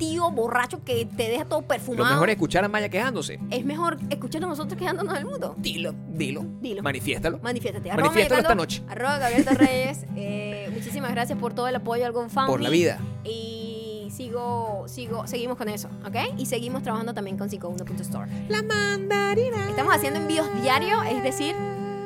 tío 0.00 0.30
borracho 0.30 0.82
que 0.82 1.04
te 1.04 1.28
deja 1.28 1.44
todo 1.44 1.60
Lo 1.60 1.68
perfumado, 1.68 2.10
mejor 2.14 2.30
es 2.30 2.36
escuchar 2.36 2.64
a 2.64 2.68
Maya 2.68 2.88
quejándose. 2.88 3.38
es 3.50 3.64
mejor 3.66 3.98
escuchar 4.08 4.42
a 4.42 4.46
nosotros 4.46 4.78
quedándonos 4.78 5.12
del 5.12 5.26
mundo. 5.26 5.54
Dilo, 5.58 5.94
dilo. 6.08 6.46
Dilo. 6.60 6.82
Manifiéstalo. 6.82 7.38
Manifiéstate. 7.42 7.92
Manifiéstalo 7.94 8.40
esta 8.40 8.54
noche. 8.54 8.82
Arroba 8.88 9.18
Gabriel 9.18 9.44
Torreyes. 9.44 10.06
Eh, 10.16 10.70
muchísimas 10.72 11.10
gracias 11.12 11.38
por 11.38 11.52
todo 11.52 11.68
el 11.68 11.76
apoyo 11.76 12.06
al 12.06 12.12
GoFundMe. 12.12 12.46
Por 12.46 12.62
la 12.62 12.70
vida. 12.70 12.98
Y 13.24 14.08
sigo, 14.10 14.84
sigo, 14.88 15.26
seguimos 15.26 15.58
con 15.58 15.68
eso, 15.68 15.88
¿ok? 16.06 16.16
Y 16.38 16.46
seguimos 16.46 16.82
trabajando 16.82 17.12
también 17.12 17.36
con 17.36 17.50
51.store. 17.50 18.30
La 18.48 18.62
mandarina. 18.62 19.68
Estamos 19.68 19.94
haciendo 19.94 20.18
envíos 20.18 20.46
diarios, 20.62 21.04
es 21.10 21.22
decir, 21.22 21.54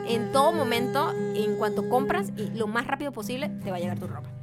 en 0.09 0.33
todo 0.33 0.53
momento, 0.53 1.13
en 1.13 1.57
cuanto 1.57 1.89
compras 1.89 2.33
y 2.37 2.51
lo 2.59 2.67
más 2.67 2.87
rápido 2.87 3.13
posible, 3.13 3.51
te 3.63 3.71
va 3.71 3.77
a 3.77 3.81
llegar 3.81 3.99
tu 3.99 4.09
ropa. 4.09 4.34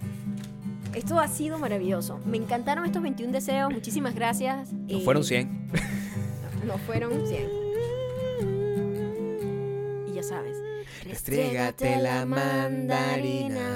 Esto 0.93 1.19
ha 1.19 1.27
sido 1.27 1.57
maravilloso. 1.57 2.19
Me 2.26 2.38
encantaron 2.38 2.85
estos 2.85 3.01
21 3.01 3.31
deseos. 3.31 3.72
Muchísimas 3.72 4.13
gracias. 4.13 4.73
No 4.73 4.97
eh, 4.97 5.01
fueron 5.03 5.23
100. 5.23 5.72
No, 6.65 6.77
fueron 6.77 7.26
100. 7.26 7.49
Y 10.07 10.13
ya 10.13 10.22
sabes. 10.22 10.55
Restrégate 11.03 11.97
la 11.97 12.23
mandarina. 12.23 13.68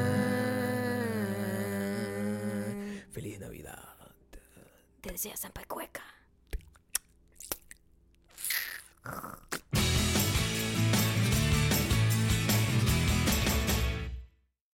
Feliz 3.12 3.40
Navidad. 3.40 3.80
Te 5.02 5.12
desea 5.12 5.36
Sampa 5.36 5.64
Cueca. 5.66 6.04